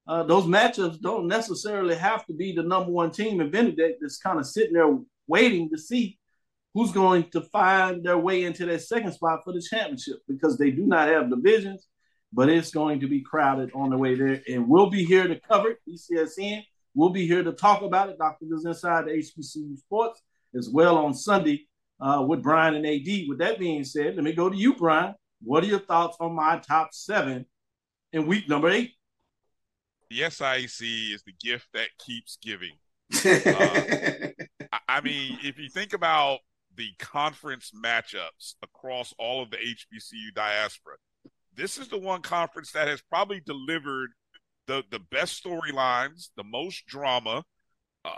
uh, 0.07 0.23
those 0.23 0.45
matchups 0.45 1.01
don't 1.01 1.27
necessarily 1.27 1.97
have 1.97 2.25
to 2.27 2.33
be 2.33 2.53
the 2.53 2.63
number 2.63 2.93
one 2.93 3.11
team 3.11 3.41
in 3.41 3.51
Benedict 3.51 3.99
that's 4.01 4.19
kind 4.19 4.39
of 4.39 4.47
sitting 4.47 4.75
there 4.75 4.97
waiting 5.27 5.69
to 5.71 5.79
see 5.79 6.19
who's 6.75 6.93
going 6.93 7.25
to 7.31 7.41
find 7.41 8.05
their 8.05 8.19
way 8.19 8.45
into 8.45 8.67
that 8.67 8.83
second 8.83 9.13
spot 9.13 9.41
for 9.43 9.53
the 9.53 9.61
championship 9.61 10.19
because 10.29 10.59
they 10.59 10.71
do 10.71 10.87
not 10.87 11.09
have 11.09 11.31
divisions, 11.31 11.87
but 12.33 12.49
it's 12.49 12.71
going 12.71 13.01
to 13.01 13.09
be 13.09 13.21
crowded 13.23 13.71
on 13.75 13.91
the 13.91 13.97
way 13.97 14.15
there. 14.15 14.43
And 14.47 14.69
we'll 14.69 14.91
be 14.91 15.05
here 15.05 15.27
to 15.27 15.41
cover 15.41 15.71
it, 15.71 15.79
BCSN. 15.89 16.63
We'll 16.95 17.11
be 17.11 17.27
here 17.27 17.43
to 17.43 17.53
talk 17.53 17.83
about 17.83 18.11
it. 18.11 18.19
Dr. 18.19 18.47
Liz 18.49 18.65
inside 18.65 19.07
the 19.07 19.13
HBCU 19.13 19.79
Sports 19.79 20.23
as 20.55 20.69
well 20.69 20.99
on 20.99 21.15
Sunday 21.15 21.67
uh, 22.01 22.25
with 22.27 22.43
Bryan 22.43 22.75
and 22.75 22.87
AD. 22.87 23.29
With 23.29 23.39
that 23.39 23.59
being 23.59 23.83
said, 23.83 24.15
let 24.15 24.25
me 24.25 24.33
go 24.33 24.49
to 24.49 24.57
you, 24.57 24.75
Bryan. 24.75 25.15
What 25.43 25.65
are 25.65 25.69
your 25.69 25.81
thoughts 25.81 26.17
on 26.21 26.35
my 26.35 26.59
top 26.59 26.91
seven 26.93 27.47
in 28.13 28.27
week 28.27 28.49
number 28.49 28.71
eight? 28.71 28.93
The 30.11 30.21
SIAC 30.21 31.15
is 31.15 31.23
the 31.25 31.35
gift 31.41 31.67
that 31.75 31.89
keeps 32.05 32.39
giving. 32.43 32.73
I- 33.15 34.33
I 34.89 35.01
mean, 35.01 35.39
if 35.43 35.59
you 35.59 35.69
think 35.69 35.93
about 35.93 36.39
the 36.77 36.89
conference 36.99 37.71
matchups 37.75 38.55
across 38.63 39.13
all 39.19 39.43
of 39.43 39.51
the 39.51 39.57
HBCU 39.57 40.35
diaspora, 40.35 40.97
this 41.55 41.79
is 41.79 41.89
the 41.89 41.99
one 41.99 42.23
conference 42.23 42.73
that 42.73 42.89
has 42.89 43.01
probably 43.03 43.41
delivered 43.41 44.11
the 44.67 44.83
the 44.91 44.99
best 44.99 45.43
storylines, 45.43 46.29
the 46.37 46.45
most 46.45 46.87
drama, 46.87 47.45
uh, 48.05 48.11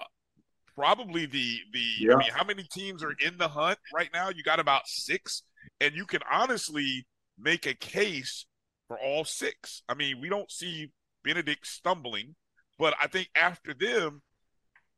probably 0.75 1.27
the 1.27 1.59
the. 1.73 1.85
Yeah. 2.01 2.15
I 2.15 2.19
mean, 2.19 2.31
how 2.33 2.45
many 2.45 2.65
teams 2.65 3.03
are 3.03 3.15
in 3.25 3.39
the 3.39 3.49
hunt 3.49 3.79
right 3.95 4.11
now? 4.13 4.29
You 4.31 4.43
got 4.43 4.61
about 4.61 4.87
six, 4.87 5.43
and 5.81 5.95
you 5.95 6.05
can 6.07 6.21
honestly 6.31 7.07
make 7.39 7.67
a 7.67 7.75
case 7.75 8.47
for 8.89 8.99
all 8.99 9.25
six. 9.25 9.83
I 9.89 9.95
mean, 9.95 10.21
we 10.21 10.29
don't 10.29 10.51
see 10.51 10.91
Benedict 11.29 11.67
stumbling, 11.67 12.35
but 12.79 12.95
I 12.99 13.07
think 13.07 13.29
after 13.37 13.75
them, 13.75 14.23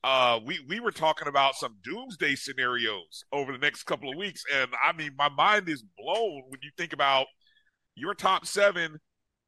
uh, 0.04 0.38
we 0.46 0.60
we 0.68 0.78
were 0.78 0.92
talking 0.92 1.26
about 1.26 1.56
some 1.56 1.76
doomsday 1.82 2.36
scenarios 2.36 3.24
over 3.32 3.50
the 3.50 3.58
next 3.58 3.82
couple 3.82 4.10
of 4.10 4.16
weeks, 4.16 4.44
and 4.54 4.70
I 4.82 4.92
mean, 4.92 5.10
my 5.18 5.28
mind 5.28 5.68
is 5.68 5.82
blown 5.98 6.44
when 6.48 6.60
you 6.62 6.70
think 6.78 6.92
about 6.92 7.26
your 7.96 8.14
top 8.14 8.46
seven 8.46 9.00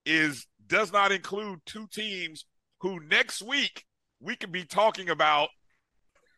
is 0.05 0.45
does 0.67 0.93
not 0.93 1.13
include 1.13 1.61
two 1.67 1.87
teams 1.93 2.47
who 2.81 2.99
next 3.09 3.43
week 3.43 3.85
we 4.21 4.35
could 4.35 4.51
be 4.51 4.65
talking 4.65 5.09
about 5.09 5.51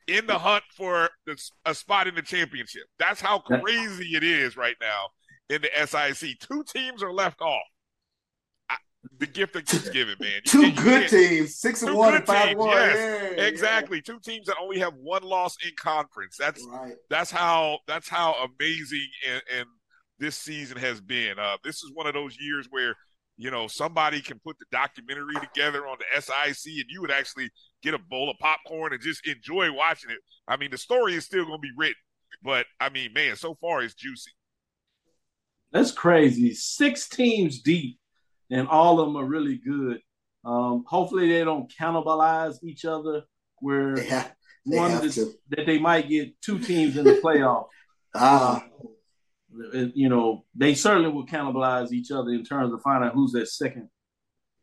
in 0.07 0.27
the 0.27 0.39
hunt 0.39 0.65
for 0.77 1.09
the, 1.27 1.37
a 1.65 1.75
spot 1.75 2.07
in 2.07 2.15
the 2.15 2.23
championship. 2.23 2.85
That's 2.99 3.23
how 3.23 3.39
crazy 3.39 4.15
it 4.15 4.23
is 4.23 4.59
right 4.59 4.77
now 4.79 5.07
in 5.49 5.63
the 5.63 5.69
SIAC. 5.69 6.39
Two 6.39 6.65
teams 6.65 7.03
are 7.03 7.13
left 7.13 7.41
off. 7.41 7.63
I, 9.05 9.09
the 9.19 9.27
gift 9.27 9.53
that 9.55 9.67
keeps 9.67 9.89
giving, 9.91 10.17
man. 10.21 10.33
You 10.45 10.51
Two 10.51 10.61
can't- 10.63 10.77
you 10.77 10.83
good 10.83 11.01
can't- 11.01 11.11
teams, 11.11 11.57
six 11.57 11.83
and 11.83 11.95
one 11.95 12.15
and 12.15 12.27
five 12.27 12.43
teams, 12.49 12.51
and 12.53 12.59
one. 12.59 12.77
yes, 12.77 13.35
Yeah, 13.37 13.45
Exactly. 13.45 14.01
Two 14.03 14.19
teams 14.21 14.47
that 14.47 14.57
only 14.61 14.79
have 14.81 14.95
one 14.95 15.23
loss 15.23 15.57
in 15.65 15.71
conference. 15.79 16.37
That's. 16.39 16.65
Right. 16.71 16.95
that's 17.11 17.31
how 17.31 17.79
that's 17.87 18.09
how 18.09 18.35
amazing 18.59 19.07
and, 19.31 19.43
and 19.59 19.67
this 20.19 20.37
season 20.37 20.77
has 20.79 21.01
been. 21.01 21.39
Uh, 21.39 21.57
this 21.65 21.77
is 21.77 21.91
one 21.95 22.07
of 22.07 22.15
those 22.15 22.37
years 22.41 22.67
where 22.71 22.95
you 23.37 23.51
know 23.51 23.67
somebody 23.67 24.21
can 24.21 24.39
put 24.45 24.57
the 24.59 24.65
documentary 24.71 25.35
together 25.41 25.87
on 25.87 25.97
the 25.99 26.21
SIAC, 26.21 26.67
and 26.67 26.85
you 26.89 27.01
would 27.01 27.11
actually 27.11 27.51
get 27.83 27.93
a 27.95 27.99
bowl 27.99 28.31
of 28.31 28.37
popcorn 28.39 28.93
and 28.93 29.03
just 29.03 29.27
enjoy 29.27 29.73
watching 29.73 30.11
it. 30.11 30.19
I 30.47 30.57
mean, 30.57 30.71
the 30.71 30.79
story 30.79 31.15
is 31.15 31.25
still 31.25 31.45
going 31.45 31.59
to 31.59 31.63
be 31.63 31.73
written, 31.77 31.95
but 32.43 32.67
I 32.81 32.91
mean, 32.91 33.13
man, 33.13 33.35
so 33.37 33.57
far 33.61 33.83
it's 33.83 33.95
juicy. 33.95 34.31
That's 35.73 35.91
crazy. 35.91 36.55
Six 36.55 37.09
teams 37.09 37.61
deep, 37.61 37.99
and 38.51 38.69
all 38.69 39.01
of 39.01 39.07
them 39.07 39.17
are 39.17 39.25
really 39.25 39.57
good. 39.57 40.01
Um, 40.45 40.85
hopefully, 40.87 41.29
they 41.29 41.45
don't 41.45 41.73
cannibalize 41.81 42.63
each 42.63 42.85
other. 42.85 43.23
Where 43.61 43.97
they 44.67 44.79
one 44.79 44.91
that, 44.93 45.35
that 45.51 45.67
they 45.67 45.79
might 45.79 46.09
get 46.09 46.41
two 46.43 46.59
teams 46.59 46.97
in 46.97 47.05
the 47.05 47.21
playoff. 47.25 47.67
Ah, 48.17 48.65
Uh, 49.75 49.87
you 49.95 50.09
know, 50.09 50.45
they 50.55 50.75
certainly 50.75 51.09
will 51.11 51.27
cannibalize 51.27 51.91
each 51.91 52.13
other 52.13 52.31
in 52.31 52.45
terms 52.45 52.73
of 52.73 52.81
finding 52.81 53.09
out 53.09 53.15
who's 53.15 53.33
that 53.33 53.49
second 53.49 53.89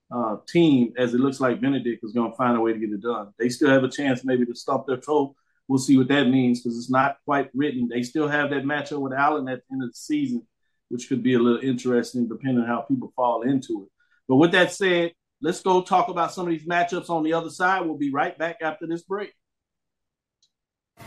uh, 0.10 0.38
team. 0.48 0.94
As 0.98 1.14
it 1.14 1.20
looks 1.20 1.42
like 1.42 1.60
Benedict 1.60 2.02
is 2.04 2.14
going 2.14 2.32
to 2.32 2.38
find 2.38 2.56
a 2.56 2.62
way 2.62 2.72
to 2.72 2.80
get 2.80 2.92
it 2.92 3.02
done. 3.02 3.34
They 3.38 3.50
still 3.50 3.70
have 3.70 3.84
a 3.84 3.90
chance 3.90 4.24
maybe 4.24 4.46
to 4.46 4.56
stop 4.56 4.88
their 4.88 4.98
toe. 4.98 5.36
We'll 5.68 5.80
see 5.80 5.98
what 5.98 6.08
that 6.10 6.30
means 6.30 6.62
because 6.62 6.78
it's 6.78 6.90
not 6.90 7.18
quite 7.26 7.50
written. 7.54 7.88
They 7.90 8.04
still 8.04 8.28
have 8.28 8.50
that 8.52 8.64
matchup 8.64 9.00
with 9.02 9.14
Allen 9.14 9.48
at 9.50 9.60
the 9.68 9.74
end 9.74 9.84
of 9.84 9.90
the 9.90 9.96
season, 9.98 10.46
which 10.92 11.08
could 11.08 11.24
be 11.24 11.34
a 11.34 11.40
little 11.40 11.62
interesting 11.62 12.28
depending 12.28 12.64
on 12.64 12.68
how 12.68 12.82
people 12.82 13.14
fall 13.16 13.44
into 13.44 13.84
it. 13.84 13.90
But 14.28 14.36
with 14.36 14.52
that 14.52 14.74
said, 14.74 15.14
let's 15.42 15.62
go 15.62 15.82
talk 15.82 16.10
about 16.10 16.34
some 16.34 16.46
of 16.46 16.52
these 16.52 16.66
matchups 16.66 17.10
on 17.10 17.24
the 17.24 17.34
other 17.34 17.50
side. 17.50 17.86
We'll 17.86 17.98
be 17.98 18.12
right 18.12 18.38
back 18.38 18.58
after 18.62 18.86
this 18.88 19.02
break. 19.02 19.34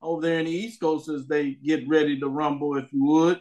over 0.00 0.22
there 0.22 0.38
in 0.38 0.46
the 0.46 0.52
East 0.52 0.80
Coast 0.80 1.08
as 1.08 1.26
they 1.26 1.54
get 1.54 1.88
ready 1.88 2.18
to 2.20 2.28
rumble, 2.28 2.76
if 2.76 2.92
you 2.92 3.04
would. 3.04 3.40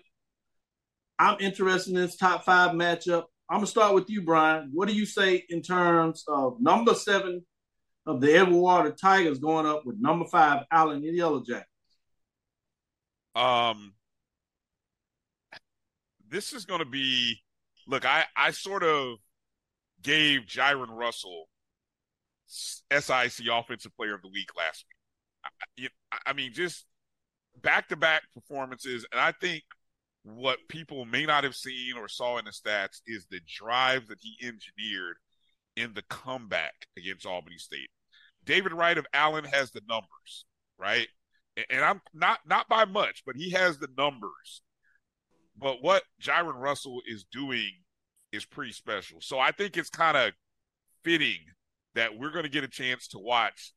I'm 1.20 1.40
interested 1.40 1.94
in 1.96 2.02
this 2.02 2.18
top 2.18 2.44
five 2.44 2.72
matchup. 2.72 3.26
I'm 3.50 3.58
gonna 3.58 3.68
start 3.68 3.94
with 3.94 4.10
you, 4.10 4.24
Bryan. 4.24 4.72
What 4.74 4.88
do 4.88 4.96
you 4.96 5.06
say 5.06 5.46
in 5.50 5.62
terms 5.62 6.24
of 6.28 6.60
number 6.60 6.94
seven 6.94 7.46
of 8.06 8.20
the 8.20 8.34
Edward 8.34 8.58
Water 8.58 8.92
Tigers 8.92 9.40
going 9.40 9.66
up 9.66 9.86
with 9.86 9.98
number 10.00 10.26
five 10.26 10.64
Allen 10.72 11.04
Yellow 11.04 11.44
Jackets? 11.44 11.70
Um, 13.36 13.94
this 16.28 16.54
is 16.54 16.66
to 16.80 16.86
be. 16.86 17.40
Look, 17.88 18.06
I 18.06 18.26
I 18.36 18.52
sort 18.52 18.84
of 18.84 19.18
gave 20.02 20.42
Jyron 20.42 20.90
Russell 20.90 21.46
SIAC 22.48 23.48
Offensive 23.52 23.96
Player 23.96 24.16
of 24.16 24.22
the 24.22 24.30
Week 24.30 24.50
last 24.58 24.86
week. 25.78 25.92
I, 26.12 26.18
I 26.28 26.34
mean, 26.34 26.54
just 26.54 26.86
back 27.62 27.90
to 27.90 27.96
back 27.96 28.24
performances, 28.34 29.06
and 29.12 29.20
I 29.20 29.32
think 29.32 29.64
what 30.24 30.58
people 30.70 31.06
may 31.06 31.26
not 31.26 31.44
have 31.44 31.56
seen 31.56 31.94
or 31.98 32.08
saw 32.08 32.38
in 32.38 32.46
the 32.46 32.52
stats 32.52 33.02
is 33.06 33.28
the 33.30 33.40
drive 33.46 34.08
that 34.08 34.20
he 34.20 34.36
engineered 34.42 35.18
in 35.76 35.94
the 35.94 36.04
comeback 36.10 36.88
against 36.98 37.26
Albany 37.26 37.58
State. 37.58 37.90
David 38.44 38.74
Wright 38.74 38.98
of 38.98 39.06
Allen 39.14 39.46
has 39.46 39.72
the 39.72 39.82
numbers, 39.88 40.46
right? 40.80 41.08
And 41.70 41.84
I'm 41.84 42.02
not 42.14 42.40
not 42.46 42.68
by 42.68 42.86
much, 42.86 43.24
but 43.26 43.36
he 43.36 43.52
has 43.52 43.78
the 43.78 43.88
numbers. 43.98 44.62
But 45.58 45.82
what 45.82 46.04
Jyron 46.22 46.60
Russell 46.60 47.02
is 47.08 47.26
doing 47.32 47.72
is 48.32 48.46
pretty 48.46 48.72
special. 48.72 49.20
So 49.22 49.40
I 49.40 49.52
think 49.52 49.78
it's 49.78 49.90
kind 49.90 50.18
of 50.18 50.34
fitting 51.04 51.40
that 51.96 52.18
we're 52.18 52.32
going 52.32 52.44
to 52.44 52.50
get 52.50 52.64
a 52.64 52.68
chance 52.68 53.08
to 53.10 53.20
watch 53.20 53.74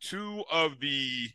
two 0.00 0.44
of 0.50 0.80
the 0.80 1.28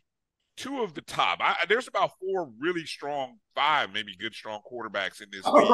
two 0.56 0.82
of 0.82 0.94
the 0.94 1.02
top. 1.02 1.38
I, 1.40 1.54
there's 1.68 1.86
about 1.86 2.10
four 2.20 2.50
really 2.58 2.84
strong, 2.84 3.38
five 3.54 3.92
maybe 3.92 4.16
good 4.18 4.34
strong 4.34 4.60
quarterbacks 4.70 5.22
in 5.22 5.28
this. 5.30 5.42
All 5.44 5.54
league. 5.54 5.70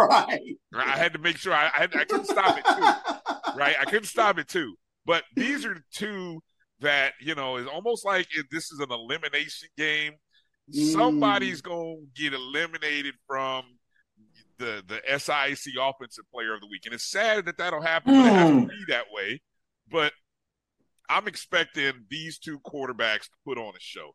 right. 0.73 0.87
I 0.87 0.99
had 0.99 1.15
to 1.15 1.19
make 1.19 1.39
sure 1.39 1.55
I, 1.55 1.71
I, 1.75 1.85
I 1.85 2.05
couldn't 2.05 2.27
stop 2.27 2.59
it 2.59 2.65
too. 2.65 3.59
right, 3.59 3.77
I 3.81 3.85
couldn't 3.87 4.05
stop 4.05 4.39
it 4.39 4.49
too. 4.49 4.75
But 5.07 5.25
these 5.35 5.65
are 5.65 5.83
two 5.93 6.41
that 6.81 7.15
you 7.21 7.35
know 7.35 7.57
is 7.57 7.67
almost 7.67 8.05
like 8.05 8.29
if 8.37 8.49
this 8.51 8.71
is 8.71 8.81
an 8.81 8.93
elimination 8.93 9.69
game. 9.77 10.13
Mm. 10.75 10.93
Somebody's 10.93 11.61
gonna 11.61 11.97
get 12.15 12.33
eliminated 12.33 13.15
from 13.27 13.65
the 14.59 14.83
the 14.87 15.01
SIAC 15.11 15.67
Offensive 15.81 16.25
Player 16.33 16.55
of 16.55 16.61
the 16.61 16.67
Week, 16.67 16.83
and 16.85 16.95
it's 16.95 17.11
sad 17.11 17.47
that 17.47 17.59
that'll 17.59 17.83
happen. 17.83 18.13
But 18.15 18.27
it 18.27 18.33
has 18.33 18.49
to 18.49 18.55
Mm. 18.55 18.69
be 18.69 18.85
that 18.89 19.05
way. 19.11 19.41
But 19.91 20.13
I'm 21.09 21.29
expecting 21.29 22.07
these 22.11 22.39
two 22.39 22.59
quarterbacks 22.61 23.25
to 23.25 23.37
put 23.45 23.59
on 23.59 23.75
a 23.77 23.81
show. 23.81 24.15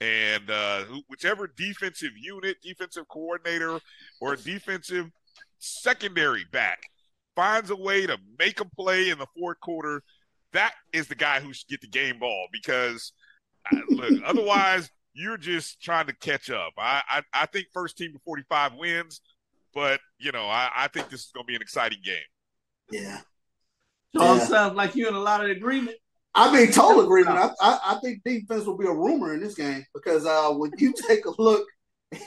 And 0.00 0.48
uh, 0.48 0.84
whichever 1.08 1.48
defensive 1.48 2.12
unit, 2.16 2.58
defensive 2.62 3.08
coordinator, 3.08 3.80
or 4.20 4.36
defensive 4.36 5.10
secondary 5.58 6.44
back 6.52 6.78
finds 7.34 7.70
a 7.70 7.76
way 7.76 8.06
to 8.06 8.16
make 8.38 8.60
a 8.60 8.64
play 8.64 9.10
in 9.10 9.18
the 9.18 9.26
fourth 9.36 9.58
quarter, 9.60 10.02
that 10.52 10.74
is 10.92 11.08
the 11.08 11.14
guy 11.16 11.40
who 11.40 11.52
should 11.52 11.68
get 11.68 11.80
the 11.80 11.88
game 11.88 12.18
ball 12.20 12.46
because 12.52 13.12
look, 13.90 14.12
otherwise 14.24 14.88
you're 15.14 15.36
just 15.36 15.80
trying 15.82 16.06
to 16.06 16.14
catch 16.14 16.48
up. 16.50 16.72
I, 16.78 17.02
I 17.10 17.22
I 17.34 17.46
think 17.46 17.66
first 17.72 17.98
team 17.98 18.12
to 18.12 18.20
45 18.24 18.74
wins, 18.74 19.20
but 19.78 20.00
you 20.18 20.32
know 20.32 20.46
I, 20.46 20.68
I 20.76 20.88
think 20.88 21.08
this 21.08 21.20
is 21.20 21.30
going 21.32 21.44
to 21.44 21.48
be 21.48 21.54
an 21.56 21.62
exciting 21.62 21.98
game. 22.04 22.16
Yeah. 22.90 23.20
Charles 24.16 24.40
Yeah. 24.40 24.46
sounds 24.46 24.74
like 24.74 24.94
you're 24.96 25.08
in 25.08 25.14
a 25.14 25.20
lot 25.20 25.44
of 25.44 25.50
agreement. 25.50 25.96
I 26.34 26.52
mean, 26.52 26.70
total 26.72 27.04
agreement. 27.04 27.36
I, 27.38 27.50
I, 27.60 27.78
I 27.86 27.98
think 28.02 28.22
defense 28.24 28.64
will 28.64 28.76
be 28.76 28.86
a 28.86 28.92
rumor 28.92 29.34
in 29.34 29.40
this 29.40 29.54
game 29.54 29.84
because 29.94 30.24
uh, 30.26 30.50
when 30.50 30.70
you 30.78 30.92
take 31.08 31.24
a 31.26 31.32
look 31.40 31.66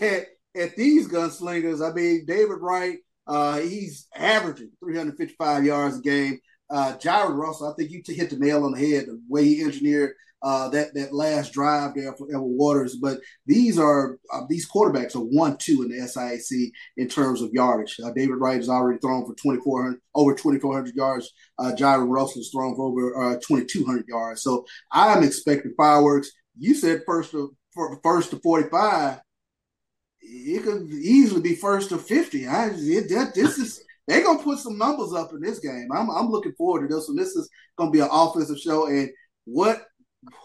at, 0.01 0.25
at 0.55 0.75
these 0.75 1.07
gunslingers, 1.07 1.87
I 1.87 1.93
mean, 1.93 2.25
David 2.25 2.57
Wright, 2.59 2.97
uh, 3.27 3.59
he's 3.59 4.07
averaging 4.15 4.71
355 4.83 5.65
yards 5.65 5.97
a 5.97 6.01
game. 6.01 6.39
Uh, 6.69 6.97
Jared 6.97 7.31
Russell, 7.35 7.71
I 7.71 7.73
think 7.75 7.91
you 7.91 8.01
t- 8.03 8.13
hit 8.13 8.29
the 8.31 8.37
nail 8.39 8.63
on 8.65 8.71
the 8.73 8.79
head 8.79 9.05
the 9.07 9.21
way 9.29 9.45
he 9.45 9.63
engineered 9.63 10.13
uh, 10.43 10.69
that 10.69 10.93
that 10.93 11.13
last 11.13 11.53
drive 11.53 11.93
there 11.95 12.13
for 12.13 12.27
Edward 12.29 12.55
Waters. 12.57 12.95
But 12.95 13.19
these 13.45 13.77
are 13.77 14.17
uh, 14.33 14.41
these 14.49 14.69
quarterbacks 14.69 15.15
are 15.15 15.19
one 15.19 15.57
two 15.57 15.83
in 15.83 15.89
the 15.89 15.97
SIAC 15.97 16.71
in 16.97 17.07
terms 17.07 17.41
of 17.41 17.51
yardage. 17.53 17.99
Uh, 18.03 18.11
David 18.11 18.35
Wright 18.35 18.57
has 18.57 18.69
already 18.69 18.99
thrown 18.99 19.25
for 19.25 19.35
2400 19.35 19.99
over 20.15 20.33
2400 20.33 20.95
yards. 20.95 21.31
Uh, 21.59 21.73
Jared 21.75 22.09
Russell's 22.09 22.49
thrown 22.49 22.75
for 22.75 22.87
over 22.87 23.33
uh, 23.33 23.39
2200 23.47 24.07
yards. 24.07 24.41
So 24.41 24.65
I'm 24.91 25.23
expecting 25.23 25.73
fireworks. 25.77 26.31
You 26.57 26.73
said 26.73 27.01
first 27.05 27.31
to 27.31 27.55
first 28.03 28.31
to 28.31 28.39
45. 28.39 29.19
It 30.23 30.63
could 30.63 30.89
easily 30.91 31.41
be 31.41 31.55
first 31.55 31.89
to 31.89 31.97
50. 31.97 32.47
I 32.47 32.69
it, 32.73 33.09
that, 33.09 33.33
this 33.35 33.57
is 33.57 33.83
they're 34.07 34.23
gonna 34.23 34.43
put 34.43 34.59
some 34.59 34.77
numbers 34.77 35.13
up 35.13 35.31
in 35.33 35.41
this 35.41 35.59
game. 35.59 35.89
I'm 35.93 36.09
I'm 36.09 36.29
looking 36.29 36.53
forward 36.53 36.87
to 36.87 36.93
this 36.93 37.07
one. 37.07 37.17
This 37.17 37.35
is 37.35 37.49
gonna 37.77 37.91
be 37.91 37.99
an 37.99 38.09
offensive 38.11 38.59
show, 38.59 38.87
and 38.87 39.09
what 39.45 39.83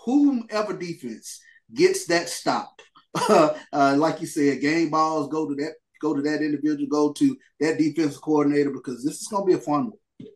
whomever 0.05 0.77
defense 0.77 1.41
gets 1.73 2.07
that 2.07 2.29
stop, 2.29 2.81
uh, 3.15 3.55
like 3.97 4.21
you 4.21 4.27
said, 4.27 4.61
game 4.61 4.91
balls 4.91 5.29
go 5.29 5.49
to 5.49 5.55
that 5.57 5.75
go 6.01 6.15
to 6.15 6.23
that 6.23 6.43
individual, 6.43 6.87
go 6.89 7.12
to 7.12 7.37
that 7.61 7.79
defensive 7.79 8.21
coordinator 8.21 8.71
because 8.71 9.05
this 9.05 9.21
is 9.21 9.29
gonna 9.29 9.47
be 9.47 9.55
a 9.55 9.59
fun 9.59 9.91
one. 9.91 10.29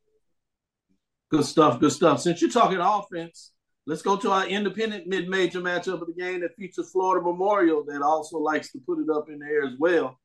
Good 1.30 1.44
stuff, 1.44 1.78
good 1.78 1.92
stuff. 1.92 2.20
Since 2.20 2.40
you're 2.40 2.50
talking 2.50 2.78
offense, 2.80 3.52
let's 3.86 4.02
go 4.02 4.16
to 4.16 4.30
our 4.30 4.46
independent 4.46 5.06
mid-major 5.06 5.60
matchup 5.60 6.00
of 6.00 6.06
the 6.06 6.14
game 6.18 6.40
that 6.40 6.56
features 6.56 6.90
Florida 6.90 7.24
Memorial 7.24 7.84
that 7.84 8.02
also 8.02 8.38
likes 8.38 8.72
to 8.72 8.78
put 8.86 8.98
it 8.98 9.08
up 9.14 9.28
in 9.28 9.38
there 9.38 9.62
as 9.62 9.74
well. 9.78 10.18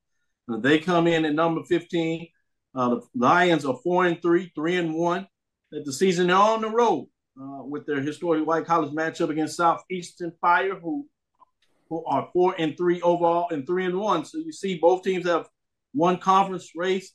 Uh, 0.51 0.57
they 0.57 0.79
come 0.79 1.07
in 1.07 1.25
at 1.25 1.33
number 1.33 1.63
15. 1.63 2.27
Uh, 2.73 2.89
the 2.89 3.01
Lions 3.15 3.65
are 3.65 3.77
four 3.83 4.05
and 4.05 4.21
three, 4.21 4.51
three 4.55 4.77
and 4.77 4.93
one. 4.93 5.27
At 5.73 5.85
the 5.85 5.93
season, 5.93 6.27
they're 6.27 6.35
on 6.35 6.61
the 6.61 6.69
road 6.69 7.07
uh, 7.39 7.63
with 7.63 7.85
their 7.85 8.01
historic 8.01 8.45
White 8.45 8.65
College 8.65 8.93
matchup 8.93 9.29
against 9.29 9.57
Southeastern 9.57 10.31
Fire, 10.41 10.75
who 10.75 11.07
who 11.89 12.03
are 12.05 12.29
four 12.33 12.55
and 12.57 12.75
three 12.75 13.01
overall 13.01 13.47
and 13.51 13.65
three 13.65 13.85
and 13.85 13.99
one. 13.99 14.25
So 14.25 14.39
you 14.39 14.51
see, 14.51 14.77
both 14.77 15.03
teams 15.03 15.27
have 15.27 15.47
one 15.93 16.17
conference 16.17 16.71
race 16.75 17.13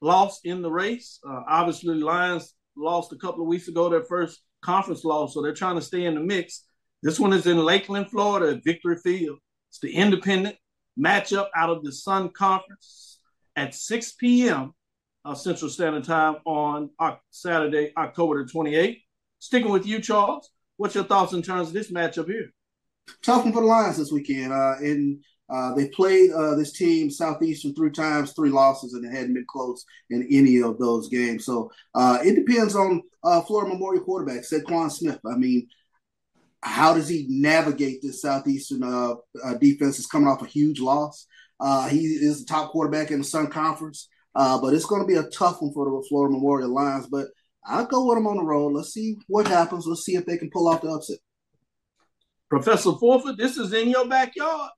lost 0.00 0.40
in 0.44 0.62
the 0.62 0.70
race. 0.70 1.18
Uh, 1.28 1.42
obviously, 1.46 1.94
Lions 1.94 2.54
lost 2.76 3.12
a 3.12 3.16
couple 3.16 3.42
of 3.42 3.48
weeks 3.48 3.68
ago, 3.68 3.88
their 3.88 4.04
first 4.04 4.40
conference 4.62 5.04
loss, 5.04 5.34
so 5.34 5.42
they're 5.42 5.52
trying 5.54 5.76
to 5.76 5.82
stay 5.82 6.04
in 6.04 6.14
the 6.14 6.20
mix. 6.20 6.64
This 7.02 7.20
one 7.20 7.32
is 7.32 7.46
in 7.46 7.58
Lakeland, 7.58 8.10
Florida, 8.10 8.60
Victory 8.64 8.96
Field. 8.96 9.38
It's 9.70 9.78
the 9.80 9.94
independent 9.94 10.56
matchup 10.98 11.48
out 11.54 11.70
of 11.70 11.84
the 11.84 11.92
Sun 11.92 12.30
Conference 12.30 13.18
at 13.54 13.74
6 13.74 14.12
p.m. 14.12 14.72
Uh, 15.24 15.34
Central 15.34 15.70
Standard 15.70 16.04
Time 16.04 16.36
on 16.44 16.90
Saturday, 17.30 17.92
October 17.96 18.44
the 18.44 18.50
28th. 18.50 19.00
Sticking 19.38 19.70
with 19.70 19.86
you, 19.86 20.00
Charles, 20.00 20.50
what's 20.76 20.94
your 20.94 21.04
thoughts 21.04 21.32
in 21.32 21.42
terms 21.42 21.68
of 21.68 21.74
this 21.74 21.90
matchup 21.90 22.26
here? 22.26 22.52
tough 23.22 23.44
one 23.44 23.52
for 23.52 23.60
the 23.60 23.66
Lions 23.66 23.96
this 23.96 24.12
weekend. 24.12 24.52
Uh, 24.52 24.74
and 24.78 25.22
uh, 25.48 25.74
they 25.74 25.88
played 25.88 26.30
uh, 26.30 26.54
this 26.54 26.72
team 26.72 27.10
Southeastern 27.10 27.74
three 27.74 27.90
times, 27.90 28.32
three 28.32 28.50
losses, 28.50 28.92
and 28.92 29.04
it 29.04 29.16
hadn't 29.16 29.34
been 29.34 29.46
close 29.48 29.84
in 30.10 30.26
any 30.30 30.60
of 30.62 30.78
those 30.78 31.08
games. 31.08 31.44
So 31.44 31.70
uh, 31.94 32.18
it 32.22 32.34
depends 32.34 32.76
on 32.76 33.02
uh, 33.24 33.40
Florida 33.42 33.72
Memorial 33.72 34.04
quarterback 34.04 34.42
Saquon 34.42 34.90
Smith. 34.90 35.20
I 35.26 35.36
mean, 35.36 35.68
how 36.62 36.92
does 36.92 37.08
he 37.08 37.26
navigate 37.28 38.02
this 38.02 38.20
Southeastern 38.20 38.82
uh, 38.82 39.14
uh, 39.44 39.54
defense? 39.54 39.98
Is 39.98 40.06
coming 40.06 40.28
off 40.28 40.42
a 40.42 40.46
huge 40.46 40.80
loss. 40.80 41.26
He 41.88 42.04
is 42.04 42.40
the 42.40 42.46
top 42.46 42.70
quarterback 42.70 43.10
in 43.10 43.18
the 43.18 43.24
Sun 43.24 43.48
Conference, 43.48 44.08
but 44.34 44.74
it's 44.74 44.84
going 44.84 45.00
to 45.00 45.08
be 45.08 45.16
a 45.16 45.30
tough 45.30 45.62
one 45.62 45.72
for 45.72 45.86
the 45.86 46.06
Florida 46.08 46.34
Memorial 46.34 46.74
Lions. 46.74 47.06
But 47.06 47.28
I'll 47.68 47.86
go 47.86 48.06
with 48.06 48.16
them 48.16 48.26
on 48.26 48.36
the 48.36 48.42
road. 48.42 48.72
Let's 48.72 48.92
see 48.92 49.16
what 49.26 49.46
happens. 49.46 49.86
Let's 49.86 50.04
see 50.04 50.16
if 50.16 50.24
they 50.26 50.38
can 50.38 50.50
pull 50.50 50.68
off 50.68 50.80
the 50.80 50.88
upset. 50.88 51.18
Professor 52.48 52.92
Fulford, 52.92 53.36
this 53.36 53.58
is 53.58 53.72
in 53.74 53.90
your 53.90 54.08
backyard. 54.08 54.70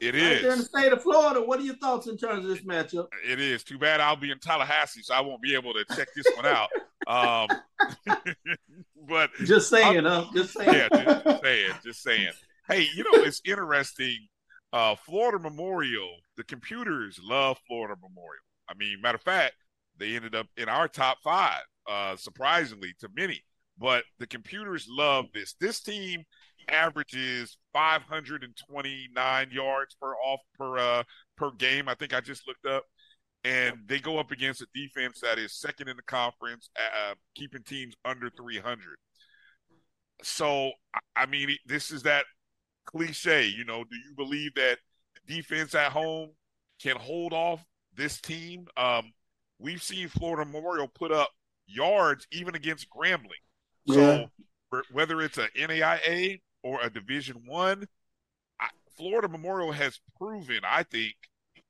It 0.00 0.14
right 0.14 0.22
is. 0.22 0.42
there 0.42 0.52
in 0.52 0.58
the 0.58 0.64
state 0.64 0.92
of 0.92 1.02
Florida. 1.02 1.40
What 1.40 1.60
are 1.60 1.62
your 1.62 1.76
thoughts 1.76 2.08
in 2.08 2.18
terms 2.18 2.44
of 2.44 2.50
this 2.50 2.64
matchup? 2.64 3.06
It 3.26 3.40
is. 3.40 3.64
Too 3.64 3.78
bad 3.78 4.00
I'll 4.00 4.16
be 4.16 4.30
in 4.30 4.38
Tallahassee, 4.38 5.02
so 5.02 5.14
I 5.14 5.20
won't 5.20 5.40
be 5.40 5.54
able 5.54 5.72
to 5.72 5.84
check 5.94 6.08
this 6.14 6.26
one 6.36 6.46
out. 6.46 6.68
Um, 7.06 7.48
but 9.08 9.30
just 9.44 9.70
saying, 9.70 10.04
huh? 10.04 10.26
Just 10.34 10.54
saying. 10.54 10.72
Yeah, 10.72 10.88
just, 10.92 11.24
just 11.24 11.42
saying. 11.42 11.70
Just 11.84 12.02
saying. 12.02 12.32
Hey, 12.68 12.88
you 12.94 13.04
know 13.04 13.22
it's 13.22 13.40
interesting. 13.44 14.18
Uh, 14.72 14.96
Florida 14.96 15.38
Memorial. 15.38 16.16
The 16.36 16.44
computers 16.44 17.20
love 17.22 17.58
Florida 17.66 17.94
Memorial. 18.00 18.42
I 18.68 18.74
mean, 18.74 19.00
matter 19.00 19.16
of 19.16 19.22
fact, 19.22 19.54
they 19.98 20.16
ended 20.16 20.34
up 20.34 20.46
in 20.56 20.68
our 20.68 20.88
top 20.88 21.18
five, 21.22 21.62
uh, 21.88 22.16
surprisingly 22.16 22.94
to 23.00 23.08
many. 23.14 23.42
But 23.78 24.04
the 24.18 24.26
computers 24.26 24.86
love 24.88 25.26
this. 25.34 25.54
This 25.60 25.80
team 25.80 26.24
averages 26.68 27.56
529 27.72 29.50
yards 29.50 29.96
per 30.00 30.14
off 30.14 30.40
per 30.56 30.78
uh, 30.78 31.02
per 31.36 31.50
game. 31.52 31.88
I 31.88 31.94
think 31.94 32.14
I 32.14 32.20
just 32.20 32.46
looked 32.46 32.66
up, 32.66 32.84
and 33.44 33.78
they 33.86 33.98
go 33.98 34.18
up 34.18 34.30
against 34.30 34.62
a 34.62 34.66
defense 34.74 35.20
that 35.20 35.38
is 35.38 35.58
second 35.58 35.88
in 35.88 35.96
the 35.96 36.02
conference, 36.02 36.70
uh, 36.76 37.14
keeping 37.34 37.62
teams 37.62 37.94
under 38.04 38.30
300. 38.30 38.96
So, 40.22 40.70
I 41.16 41.26
mean, 41.26 41.56
this 41.66 41.90
is 41.90 42.02
that 42.04 42.24
cliche. 42.86 43.46
You 43.46 43.64
know, 43.64 43.84
do 43.84 43.96
you 43.96 44.14
believe 44.16 44.54
that 44.54 44.78
defense 45.26 45.74
at 45.74 45.92
home 45.92 46.30
can 46.80 46.96
hold 46.96 47.32
off 47.32 47.64
this 47.94 48.20
team? 48.20 48.66
Um, 48.76 49.12
we've 49.62 49.82
seen 49.82 50.08
Florida 50.08 50.50
Memorial 50.50 50.88
put 50.88 51.12
up 51.12 51.30
yards 51.66 52.26
even 52.32 52.54
against 52.54 52.88
Grambling. 52.90 53.42
So 53.88 54.28
yeah. 54.72 54.80
whether 54.92 55.20
it's 55.22 55.38
a 55.38 55.48
NAIA 55.58 56.40
or 56.62 56.80
a 56.82 56.90
Division 56.90 57.42
One, 57.46 57.86
Florida 58.96 59.28
Memorial 59.28 59.72
has 59.72 59.98
proven, 60.18 60.60
I 60.64 60.82
think, 60.82 61.14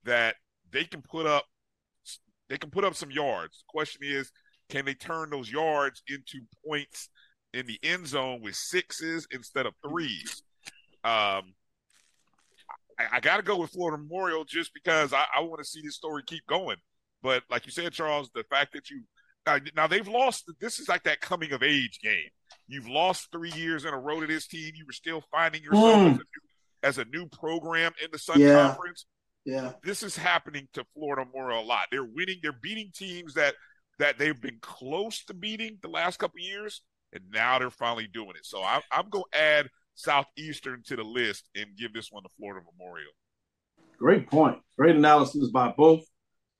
that 0.05 0.37
they 0.71 0.85
can 0.85 1.03
put 1.03 1.27
up 1.27 1.45
they 2.49 2.59
can 2.59 2.71
put 2.71 2.85
up 2.85 2.95
some 2.95 3.11
yards. 3.11 3.59
The 3.59 3.65
question 3.69 4.03
is, 4.05 4.31
can 4.69 4.85
they 4.85 4.93
turn 4.95 5.31
those 5.31 5.51
yards 5.51 6.03
into 6.07 6.41
points 6.67 7.09
in 7.55 7.67
the 7.67 7.79
end 7.83 8.07
zone 8.07 8.43
with 8.43 8.57
sixes 8.57 9.27
instead 9.31 9.65
of 9.65 9.73
threes? 9.87 10.43
Um, 11.03 11.55
I, 12.99 13.07
I 13.13 13.21
got 13.21 13.39
to 13.39 13.43
go 13.43 13.59
with 13.59 13.71
Florida 13.71 14.03
Memorial 14.03 14.45
just 14.45 14.75
because 14.75 15.15
I, 15.15 15.25
I 15.35 15.41
want 15.41 15.61
to 15.61 15.65
see 15.65 15.81
this 15.83 15.97
story 15.97 16.23
keep 16.27 16.47
going. 16.47 16.77
But 17.23 17.43
like 17.51 17.67
you 17.67 17.73
said, 17.73 17.93
Charles, 17.93 18.31
the 18.35 18.45
fact 18.45 18.73
that 18.73 18.91
you 18.91 19.03
now, 19.47 19.59
now 19.75 19.87
they've 19.87 20.09
lost. 20.09 20.51
This 20.61 20.79
is 20.79 20.89
like 20.89 21.03
that 21.05 21.21
coming 21.21 21.53
of 21.53 21.63
age 21.63 22.01
game. 22.03 22.29
You've 22.69 22.89
lost 22.89 23.29
three 23.33 23.53
years 23.53 23.85
in 23.85 23.93
a 23.93 23.99
row 23.99 24.21
to 24.21 24.27
this 24.27 24.47
team. 24.47 24.73
You 24.75 24.87
were 24.87 24.93
still 24.93 25.23
finding 25.31 25.63
yourself 25.63 25.85
mm. 25.85 26.07
as, 26.13 26.17
a 26.17 26.19
new, 26.19 26.25
as, 26.83 26.99
a 26.99 27.05
new, 27.07 27.27
program 27.27 27.93
in 28.03 28.09
the 28.13 28.19
Sun 28.19 28.41
yeah. 28.41 28.69
Conference. 28.69 29.07
Yeah, 29.45 29.73
this 29.83 30.05
is 30.05 30.17
happening 30.17 30.69
to 30.75 30.85
Florida 30.95 31.25
Memorial 31.25 31.65
a 31.65 31.67
lot. 31.67 31.87
They're 31.91 32.05
winning. 32.05 32.39
They're 32.43 32.53
beating 32.53 32.91
teams 32.95 33.35
that 33.35 33.55
that 33.99 34.19
they've 34.19 34.41
been 34.41 34.59
close 34.61 35.25
to 35.25 35.35
beating 35.35 35.79
the 35.83 35.89
last 35.89 36.19
couple 36.21 36.41
years, 36.41 36.83
and 37.13 37.25
now 37.33 37.59
they're 37.59 37.71
finally 37.71 38.07
doing 38.13 38.31
it. 38.37 38.47
So 38.47 38.63
I, 38.63 38.81
I'm 38.93 39.09
going 39.11 39.25
to 39.33 39.39
add 39.39 39.69
Southeastern 39.95 40.83
to 40.87 40.97
the 40.97 41.03
list 41.03 41.49
and 41.57 41.77
give 41.77 41.93
this 41.93 42.11
one 42.13 42.23
to 42.23 42.29
Florida 42.39 42.65
Memorial. 42.73 43.11
Great 43.99 44.29
point. 44.29 44.59
Great 44.79 44.97
analysis 44.97 45.51
by 45.51 45.75
both. 45.77 46.05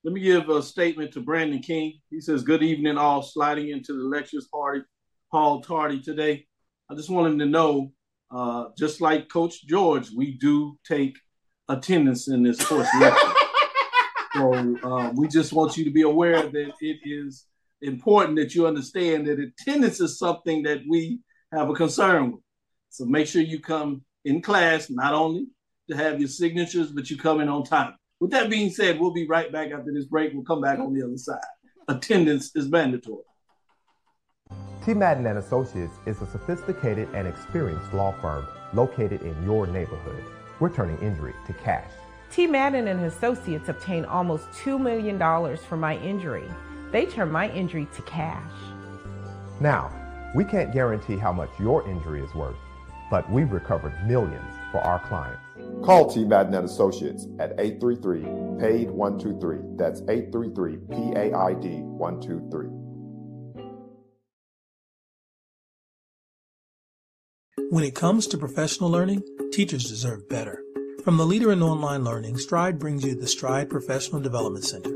Let 0.05 0.15
me 0.15 0.21
give 0.21 0.49
a 0.49 0.63
statement 0.63 1.13
to 1.13 1.21
Brandon 1.21 1.61
King. 1.61 2.01
He 2.11 2.21
says, 2.21 2.43
Good 2.43 2.63
evening, 2.63 2.99
all 2.99 3.23
sliding 3.23 3.69
into 3.69 3.93
the 3.93 4.03
lectures 4.03 4.49
party 4.53 4.83
hall 5.31 5.63
tardy 5.63 6.01
today. 6.01 6.47
I 6.91 6.95
just 6.95 7.09
want 7.09 7.33
him 7.33 7.39
to 7.39 7.47
know, 7.47 7.93
uh, 8.31 8.67
just 8.77 9.01
like 9.01 9.29
Coach 9.29 9.65
George, 9.65 10.11
we 10.11 10.37
do 10.39 10.77
take 10.87 11.17
attendance 11.69 12.29
in 12.29 12.43
this 12.43 12.63
course 12.65 12.89
lecture. 13.01 13.33
so 14.35 14.77
uh, 14.83 15.13
we 15.15 15.29
just 15.29 15.53
want 15.53 15.77
you 15.77 15.85
to 15.85 15.91
be 15.91 16.03
aware 16.03 16.43
that 16.43 16.73
it 16.81 16.99
is 17.05 17.47
important 17.81 18.37
that 18.39 18.55
you 18.57 18.67
understand 18.67 19.27
that 19.29 19.39
attendance 19.39 20.01
is 20.01 20.19
something 20.19 20.65
that 20.65 20.81
we 20.89 21.21
have 21.53 21.71
a 21.71 21.75
concern 21.75 22.33
with. 22.33 22.41
So 22.91 23.05
make 23.05 23.29
sure 23.29 23.41
you 23.41 23.61
come 23.61 24.03
in 24.25 24.43
class, 24.43 24.91
not 24.91 25.15
only 25.15 25.47
to 25.89 25.97
have 25.97 26.19
your 26.19 26.29
signatures, 26.29 26.91
but 26.91 27.09
you 27.09 27.17
come 27.17 27.41
in 27.41 27.49
on 27.49 27.65
time. 27.65 27.95
With 28.23 28.31
that 28.31 28.49
being 28.49 28.71
said, 28.71 29.01
we'll 29.01 29.11
be 29.11 29.27
right 29.27 29.51
back 29.51 29.73
after 29.73 29.93
this 29.93 30.05
break. 30.05 30.33
We'll 30.33 30.45
come 30.45 30.61
back 30.61 30.79
on 30.79 30.95
the 30.95 31.05
other 31.05 31.17
side. 31.17 31.41
Attendance 31.89 32.55
is 32.55 32.69
mandatory. 32.69 33.25
T. 34.87 34.95
Madden 34.95 35.27
and 35.27 35.41
Associates 35.41 35.97
is 36.07 36.23
a 36.23 36.27
sophisticated 36.29 37.09
and 37.15 37.27
experienced 37.27 37.93
law 37.93 38.13
firm 38.21 38.47
located 38.75 39.23
in 39.23 39.43
your 39.43 39.67
neighborhood. 39.67 40.23
We're 40.61 40.73
turning 40.73 40.99
injury 40.99 41.35
to 41.49 41.53
cash. 41.53 41.91
T. 42.31 42.47
Madden 42.47 42.87
and 42.87 43.05
Associates 43.07 43.69
obtained 43.69 44.07
almost 44.07 44.49
$2 44.53 44.81
million 44.81 45.19
for 45.57 45.77
my 45.77 45.97
injury. 45.97 46.49
They 46.93 47.07
turned 47.07 47.33
my 47.33 47.51
injury 47.51 47.89
to 47.93 48.03
cash. 48.03 48.53
Now, 49.59 49.91
we 50.33 50.45
can't 50.45 50.73
guarantee 50.73 51.17
how 51.17 51.33
much 51.33 51.51
your 51.59 51.89
injury 51.91 52.23
is 52.23 52.33
worth, 52.37 52.55
but 53.11 53.29
we've 53.33 53.51
recovered 53.51 53.95
millions 54.07 54.55
for 54.73 54.79
our 54.79 54.99
clients. 55.07 55.43
Call 55.85 56.11
T. 56.13 56.25
Madden 56.25 56.55
and 56.55 56.65
Associates 56.65 57.29
at 57.39 57.53
833 57.61 58.23
PAID 58.59 58.91
123. 58.91 59.77
That's 59.77 60.01
833 60.09 60.77
PAID 60.89 61.83
123. 61.85 62.67
When 67.71 67.85
it 67.85 67.95
comes 67.95 68.27
to 68.27 68.37
professional 68.39 68.91
learning, 68.91 69.23
teachers 69.51 69.85
deserve 69.85 70.29
better. 70.29 70.63
From 71.05 71.17
the 71.17 71.27
leader 71.27 71.51
in 71.53 71.63
online 71.63 72.05
learning, 72.05 72.37
Stride 72.37 72.79
brings 72.79 73.03
you 73.05 73.15
the 73.15 73.27
Stride 73.27 73.71
Professional 73.71 74.21
Development 74.21 74.65
Center, 74.65 74.91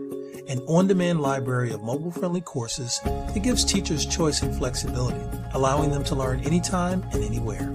an 0.47 0.61
on 0.69 0.87
demand 0.87 1.21
library 1.21 1.73
of 1.73 1.83
mobile 1.83 2.11
friendly 2.11 2.43
courses 2.43 3.01
that 3.05 3.43
gives 3.43 3.65
teachers 3.65 4.07
choice 4.07 4.43
and 4.43 4.55
flexibility, 4.55 5.21
allowing 5.55 5.91
them 5.91 6.05
to 6.05 6.15
learn 6.15 6.41
anytime 6.41 7.03
and 7.13 7.25
anywhere. 7.25 7.75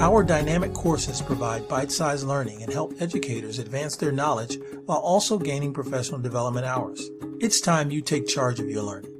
Our 0.00 0.24
dynamic 0.24 0.72
courses 0.72 1.20
provide 1.20 1.68
bite 1.68 1.92
sized 1.92 2.26
learning 2.26 2.62
and 2.62 2.72
help 2.72 2.94
educators 3.02 3.58
advance 3.58 3.96
their 3.96 4.10
knowledge 4.10 4.58
while 4.86 4.98
also 4.98 5.38
gaining 5.38 5.74
professional 5.74 6.18
development 6.18 6.64
hours. 6.64 7.10
It's 7.38 7.60
time 7.60 7.90
you 7.90 8.00
take 8.00 8.26
charge 8.26 8.60
of 8.60 8.70
your 8.70 8.82
learning. 8.82 9.12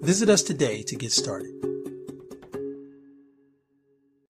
Visit 0.00 0.30
us 0.30 0.42
today 0.42 0.82
to 0.84 0.96
get 0.96 1.12
started. 1.12 1.52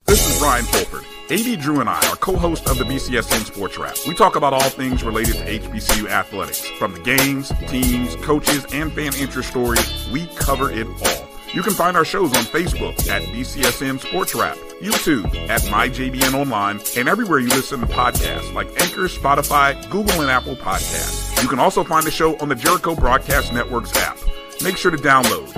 This 0.07 0.29
is 0.29 0.43
Ryan 0.43 0.65
Fulford. 0.65 1.05
AD 1.31 1.61
Drew 1.61 1.79
and 1.79 1.89
I 1.89 2.05
are 2.09 2.17
co-hosts 2.17 2.69
of 2.69 2.79
the 2.79 2.85
BCSN 2.85 3.45
Sports 3.45 3.79
Wrap. 3.79 3.97
We 4.05 4.15
talk 4.15 4.35
about 4.35 4.53
all 4.53 4.71
things 4.71 5.05
related 5.05 5.37
to 5.37 5.59
HBCU 5.61 6.09
athletics, 6.09 6.67
from 6.81 6.95
the 6.95 7.01
games, 7.01 7.53
teams, 7.69 8.17
coaches, 8.17 8.67
and 8.73 8.93
fan 8.93 9.15
interest 9.15 9.51
stories. 9.51 10.09
We 10.11 10.27
cover 10.35 10.69
it 10.69 10.89
all. 10.89 11.32
You 11.55 11.63
can 11.63 11.75
find 11.75 11.99
our 11.99 12.05
shows 12.05 12.35
on 12.35 12.45
Facebook 12.45 12.95
at 13.11 13.21
BCSN 13.25 14.01
Sports 14.01 14.35
Wrap, 14.35 14.57
YouTube 14.81 15.27
at 15.51 15.61
MyJBN 15.61 16.33
Online, 16.33 16.81
and 16.97 17.11
everywhere 17.11 17.41
you 17.41 17.49
listen 17.49 17.81
to 17.81 17.87
podcasts 17.87 18.55
like 18.55 18.69
Anchor, 18.81 19.03
Spotify, 19.03 19.79
Google, 19.91 20.23
and 20.23 20.31
Apple 20.31 20.57
Podcasts. 20.57 21.43
You 21.43 21.49
can 21.49 21.59
also 21.59 21.85
find 21.85 22.07
the 22.07 22.11
show 22.11 22.39
on 22.39 22.49
the 22.49 22.55
Jericho 22.55 22.95
Broadcast 22.95 23.53
Network's 23.53 23.95
app. 23.99 24.17
Make 24.65 24.79
sure 24.79 24.91
to 24.91 24.97
download. 24.97 25.53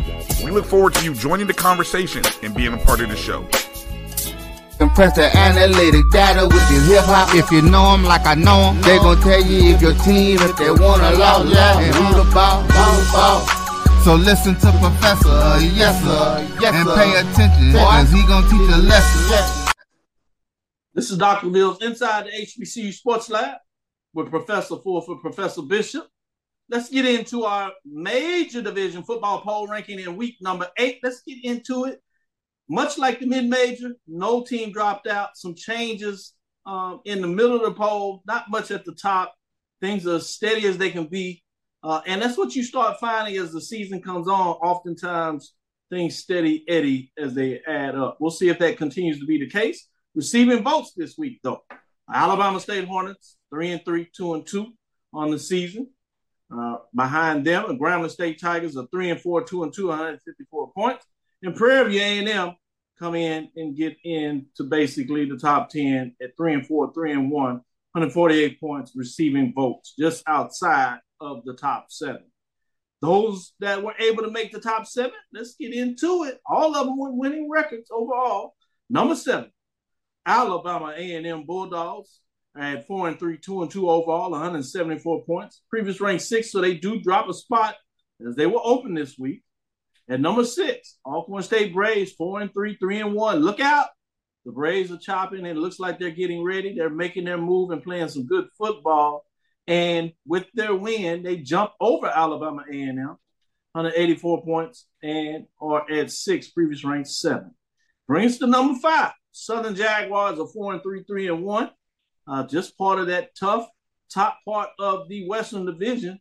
We 0.44 0.50
look 0.50 0.64
forward 0.64 0.94
to 0.94 1.04
you 1.04 1.14
joining 1.14 1.46
the 1.46 1.54
conversation 1.54 2.24
and 2.42 2.52
being 2.56 2.74
a 2.74 2.78
part 2.78 3.00
of 3.00 3.08
the 3.08 3.16
show. 3.16 3.46
Compress 4.78 5.14
the 5.14 5.30
analytic 5.36 6.10
data 6.10 6.44
with 6.44 6.70
your 6.72 6.82
hip 6.82 7.04
hop. 7.04 7.32
If 7.36 7.52
you 7.52 7.62
know 7.62 7.92
them 7.92 8.02
like 8.02 8.26
I 8.26 8.34
know 8.34 8.72
them, 8.72 8.82
they 8.82 8.98
gon' 8.98 9.20
tell 9.20 9.40
you 9.40 9.74
if 9.76 9.80
your 9.80 9.94
team, 9.94 10.38
if 10.40 10.56
they 10.56 10.72
wanna 10.72 11.10
lose, 11.10 11.54
yeah, 11.54 11.78
and 11.78 11.94
who 11.94 12.24
the 12.24 12.34
ball, 12.34 12.66
ball, 12.66 13.46
ball. 13.46 13.63
So 14.04 14.16
listen 14.16 14.54
to 14.56 14.70
Professor, 14.80 15.64
yes 15.74 16.04
sir, 16.04 16.58
yes, 16.60 16.74
and 16.74 16.88
pay 16.94 17.18
attention, 17.20 17.72
cause 17.72 18.12
he 18.12 18.20
gonna 18.26 18.46
teach 18.50 18.74
a 18.74 18.76
lesson. 18.76 19.74
This 20.92 21.10
is 21.10 21.16
Dr. 21.16 21.46
Mills 21.46 21.82
inside 21.82 22.26
the 22.26 22.32
HBCU 22.32 22.92
Sports 22.92 23.30
Lab 23.30 23.56
with 24.12 24.28
Professor 24.28 24.76
Fulford, 24.76 25.22
Professor 25.22 25.62
Bishop. 25.62 26.06
Let's 26.68 26.90
get 26.90 27.06
into 27.06 27.44
our 27.44 27.72
major 27.86 28.60
division 28.60 29.04
football 29.04 29.40
poll 29.40 29.68
ranking 29.68 29.98
in 29.98 30.18
week 30.18 30.36
number 30.42 30.68
eight. 30.76 30.98
Let's 31.02 31.22
get 31.22 31.42
into 31.42 31.86
it. 31.86 32.02
Much 32.68 32.98
like 32.98 33.20
the 33.20 33.26
mid-major, 33.26 33.92
no 34.06 34.44
team 34.44 34.70
dropped 34.70 35.06
out. 35.06 35.30
Some 35.38 35.54
changes 35.54 36.34
um, 36.66 37.00
in 37.06 37.22
the 37.22 37.28
middle 37.28 37.56
of 37.56 37.62
the 37.62 37.72
poll, 37.72 38.22
not 38.26 38.50
much 38.50 38.70
at 38.70 38.84
the 38.84 38.92
top. 38.92 39.34
Things 39.80 40.06
are 40.06 40.20
steady 40.20 40.66
as 40.66 40.76
they 40.76 40.90
can 40.90 41.06
be. 41.06 41.43
Uh, 41.84 42.00
and 42.06 42.22
that's 42.22 42.38
what 42.38 42.56
you 42.56 42.64
start 42.64 42.98
finding 42.98 43.36
as 43.36 43.52
the 43.52 43.60
season 43.60 44.00
comes 44.00 44.26
on. 44.26 44.56
Oftentimes, 44.56 45.52
things 45.90 46.16
steady 46.16 46.64
Eddie 46.66 47.12
as 47.18 47.34
they 47.34 47.60
add 47.66 47.94
up. 47.94 48.16
We'll 48.18 48.30
see 48.30 48.48
if 48.48 48.58
that 48.60 48.78
continues 48.78 49.20
to 49.20 49.26
be 49.26 49.38
the 49.38 49.50
case. 49.50 49.86
Receiving 50.14 50.62
votes 50.62 50.94
this 50.96 51.18
week, 51.18 51.40
though. 51.42 51.62
Alabama 52.12 52.58
State 52.58 52.88
Hornets, 52.88 53.36
three 53.50 53.70
and 53.70 53.84
three, 53.84 54.08
two 54.16 54.32
and 54.32 54.46
two 54.46 54.68
on 55.12 55.30
the 55.30 55.38
season. 55.38 55.90
Uh, 56.50 56.76
behind 56.94 57.46
them, 57.46 57.66
the 57.68 57.74
Grambling 57.74 58.10
State 58.10 58.40
Tigers 58.40 58.78
are 58.78 58.86
three 58.90 59.10
and 59.10 59.20
four, 59.20 59.44
two 59.44 59.62
and 59.62 59.72
two, 59.72 59.88
154 59.88 60.72
points. 60.72 61.04
And 61.42 61.54
Prairie 61.54 61.90
View 61.90 62.00
A&M 62.00 62.54
come 62.98 63.14
in 63.14 63.50
and 63.56 63.76
get 63.76 63.96
into 64.04 64.64
basically 64.64 65.26
the 65.26 65.36
top 65.36 65.68
10 65.68 66.16
at 66.22 66.34
three 66.36 66.54
and 66.54 66.66
four, 66.66 66.94
three 66.94 67.12
and 67.12 67.30
one, 67.30 67.60
148 67.92 68.58
points, 68.58 68.92
receiving 68.94 69.52
votes 69.54 69.94
just 69.98 70.22
outside 70.26 71.00
of 71.24 71.44
the 71.44 71.54
top 71.54 71.86
seven. 71.88 72.24
Those 73.00 73.52
that 73.60 73.82
were 73.82 73.94
able 73.98 74.22
to 74.22 74.30
make 74.30 74.52
the 74.52 74.60
top 74.60 74.86
seven, 74.86 75.12
let's 75.32 75.56
get 75.56 75.74
into 75.74 76.24
it. 76.24 76.40
All 76.46 76.74
of 76.74 76.86
them 76.86 76.98
with 76.98 77.12
winning 77.14 77.50
records 77.50 77.90
overall. 77.90 78.54
Number 78.88 79.14
seven, 79.14 79.50
Alabama 80.24 80.94
A&M 80.96 81.44
Bulldogs 81.44 82.20
at 82.56 82.86
four 82.86 83.08
and 83.08 83.18
three, 83.18 83.36
two 83.36 83.62
and 83.62 83.70
two 83.70 83.90
overall, 83.90 84.30
174 84.30 85.24
points. 85.24 85.62
Previous 85.68 86.00
ranked 86.00 86.22
six, 86.22 86.50
so 86.50 86.60
they 86.60 86.74
do 86.74 87.00
drop 87.00 87.28
a 87.28 87.34
spot 87.34 87.74
as 88.26 88.36
they 88.36 88.46
were 88.46 88.60
open 88.62 88.94
this 88.94 89.18
week. 89.18 89.42
At 90.08 90.20
number 90.20 90.44
six, 90.44 90.98
Alcorn 91.04 91.42
State 91.42 91.72
Braves, 91.72 92.12
four 92.12 92.40
and 92.40 92.52
three, 92.52 92.76
three 92.76 93.00
and 93.00 93.14
one. 93.14 93.40
Look 93.40 93.60
out. 93.60 93.88
The 94.44 94.52
Braves 94.52 94.92
are 94.92 94.98
chopping, 94.98 95.38
and 95.38 95.48
it 95.48 95.56
looks 95.56 95.80
like 95.80 95.98
they're 95.98 96.10
getting 96.10 96.44
ready. 96.44 96.74
They're 96.74 96.90
making 96.90 97.24
their 97.24 97.38
move 97.38 97.70
and 97.70 97.82
playing 97.82 98.08
some 98.08 98.26
good 98.26 98.46
football. 98.58 99.23
And 99.66 100.12
with 100.26 100.46
their 100.54 100.74
win, 100.74 101.22
they 101.22 101.38
jump 101.38 101.72
over 101.80 102.06
Alabama 102.06 102.64
A&M, 102.70 102.96
184 103.72 104.44
points, 104.44 104.86
and 105.02 105.46
are 105.60 105.90
at 105.90 106.10
six, 106.10 106.48
previous 106.48 106.84
ranked 106.84 107.08
seven. 107.08 107.54
Brings 108.06 108.38
to 108.38 108.46
number 108.46 108.78
five. 108.80 109.12
Southern 109.32 109.74
Jaguars 109.74 110.38
are 110.38 110.46
four 110.46 110.74
and 110.74 110.82
three, 110.82 111.02
three 111.04 111.28
and 111.28 111.42
one. 111.42 111.70
Uh, 112.26 112.46
just 112.46 112.76
part 112.78 112.98
of 112.98 113.08
that 113.08 113.34
tough 113.38 113.68
top 114.14 114.38
part 114.44 114.70
of 114.78 115.08
the 115.08 115.26
Western 115.26 115.66
Division, 115.66 116.18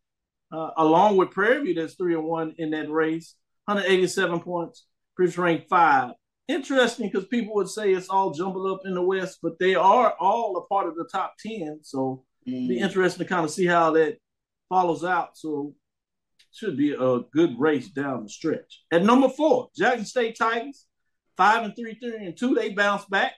uh, 0.51 0.71
along 0.77 1.17
with 1.17 1.31
Prairie 1.31 1.63
View, 1.63 1.73
that's 1.75 1.95
three 1.95 2.15
and 2.15 2.23
one 2.23 2.55
in 2.57 2.71
that 2.71 2.89
race, 2.89 3.35
187 3.65 4.39
points, 4.41 4.85
previous 5.15 5.37
ranked 5.37 5.69
five. 5.69 6.11
Interesting 6.47 7.09
because 7.09 7.27
people 7.27 7.55
would 7.55 7.69
say 7.69 7.93
it's 7.93 8.09
all 8.09 8.33
jumbled 8.33 8.71
up 8.71 8.85
in 8.85 8.93
the 8.93 9.01
West, 9.01 9.39
but 9.41 9.59
they 9.59 9.75
are 9.75 10.13
all 10.19 10.57
a 10.57 10.67
part 10.67 10.87
of 10.87 10.95
the 10.95 11.07
top 11.09 11.35
10. 11.39 11.79
So 11.83 12.23
mm. 12.47 12.67
be 12.67 12.79
interesting 12.79 13.25
to 13.25 13.29
kind 13.29 13.45
of 13.45 13.51
see 13.51 13.65
how 13.65 13.91
that 13.91 14.17
follows 14.69 15.03
out. 15.03 15.37
So 15.37 15.75
should 16.53 16.77
be 16.77 16.93
a 16.93 17.19
good 17.33 17.55
race 17.57 17.89
down 17.89 18.23
the 18.23 18.29
stretch. 18.29 18.83
At 18.91 19.03
number 19.03 19.29
four, 19.29 19.69
Jackson 19.75 20.05
State 20.05 20.37
Tigers, 20.37 20.85
five 21.35 21.63
and 21.63 21.75
three, 21.75 21.95
three 21.95 22.25
and 22.25 22.37
two. 22.37 22.53
They 22.53 22.69
bounce 22.69 23.05
back 23.05 23.33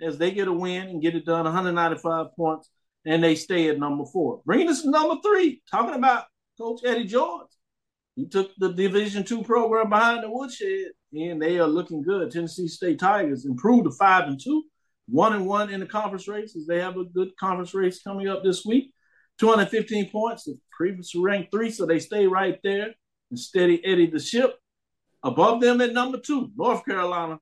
as 0.00 0.18
they 0.18 0.30
get 0.30 0.48
a 0.48 0.52
win 0.52 0.88
and 0.88 1.02
get 1.02 1.14
it 1.14 1.24
done, 1.24 1.44
195 1.44 2.26
points, 2.36 2.70
and 3.06 3.22
they 3.22 3.34
stay 3.34 3.68
at 3.68 3.78
number 3.78 4.04
four. 4.12 4.42
Bringing 4.44 4.68
us 4.68 4.82
to 4.82 4.90
number 4.90 5.16
three, 5.22 5.62
talking 5.70 5.94
about 5.94 6.26
Coach 6.58 6.80
Eddie 6.84 7.04
George. 7.04 7.48
He 8.16 8.28
took 8.28 8.50
the 8.58 8.72
Division 8.72 9.24
two 9.24 9.42
program 9.42 9.88
behind 9.88 10.22
the 10.22 10.30
woodshed, 10.30 10.90
and 11.12 11.40
they 11.40 11.58
are 11.58 11.66
looking 11.66 12.02
good. 12.02 12.30
Tennessee 12.30 12.68
State 12.68 12.98
Tigers 12.98 13.46
improved 13.46 13.84
to 13.84 13.92
five 13.92 14.28
and 14.28 14.38
two, 14.42 14.64
one 15.10 15.32
and 15.32 15.46
one 15.46 15.70
in 15.70 15.80
the 15.80 15.86
conference 15.86 16.28
races. 16.28 16.66
They 16.66 16.78
have 16.78 16.96
a 16.96 17.04
good 17.04 17.36
conference 17.38 17.74
race 17.74 18.02
coming 18.02 18.28
up 18.28 18.42
this 18.42 18.64
week. 18.64 18.92
215 19.38 20.10
points, 20.10 20.44
the 20.44 20.58
previous 20.70 21.14
ranked 21.14 21.50
three, 21.50 21.70
so 21.70 21.86
they 21.86 21.98
stay 21.98 22.26
right 22.26 22.58
there 22.62 22.94
and 23.30 23.38
steady 23.38 23.84
Eddie 23.84 24.10
the 24.10 24.20
ship. 24.20 24.56
Above 25.22 25.60
them 25.60 25.80
at 25.80 25.92
number 25.92 26.18
two, 26.18 26.50
North 26.56 26.84
Carolina 26.84 27.38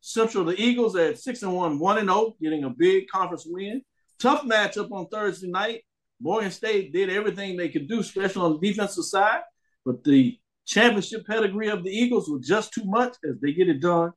Central, 0.00 0.44
the 0.44 0.60
Eagles 0.60 0.96
at 0.96 1.18
six 1.18 1.42
and 1.42 1.54
one, 1.54 1.78
one 1.78 1.98
and 1.98 2.08
zero, 2.08 2.18
oh, 2.18 2.36
getting 2.40 2.64
a 2.64 2.70
big 2.70 3.08
conference 3.08 3.44
win. 3.46 3.82
Tough 4.18 4.42
matchup 4.42 4.90
on 4.92 5.08
Thursday 5.08 5.48
night. 5.48 5.82
Morgan 6.20 6.50
State 6.50 6.92
did 6.92 7.10
everything 7.10 7.56
they 7.56 7.68
could 7.68 7.88
do, 7.88 8.00
especially 8.00 8.42
on 8.42 8.60
the 8.60 8.68
defensive 8.68 9.04
side. 9.04 9.40
But 9.84 10.04
the 10.04 10.38
championship 10.66 11.26
pedigree 11.26 11.68
of 11.68 11.82
the 11.82 11.90
Eagles 11.90 12.28
was 12.28 12.46
just 12.46 12.72
too 12.72 12.84
much 12.84 13.16
as 13.24 13.40
they 13.40 13.52
get 13.52 13.68
it 13.68 13.80
done. 13.80 14.12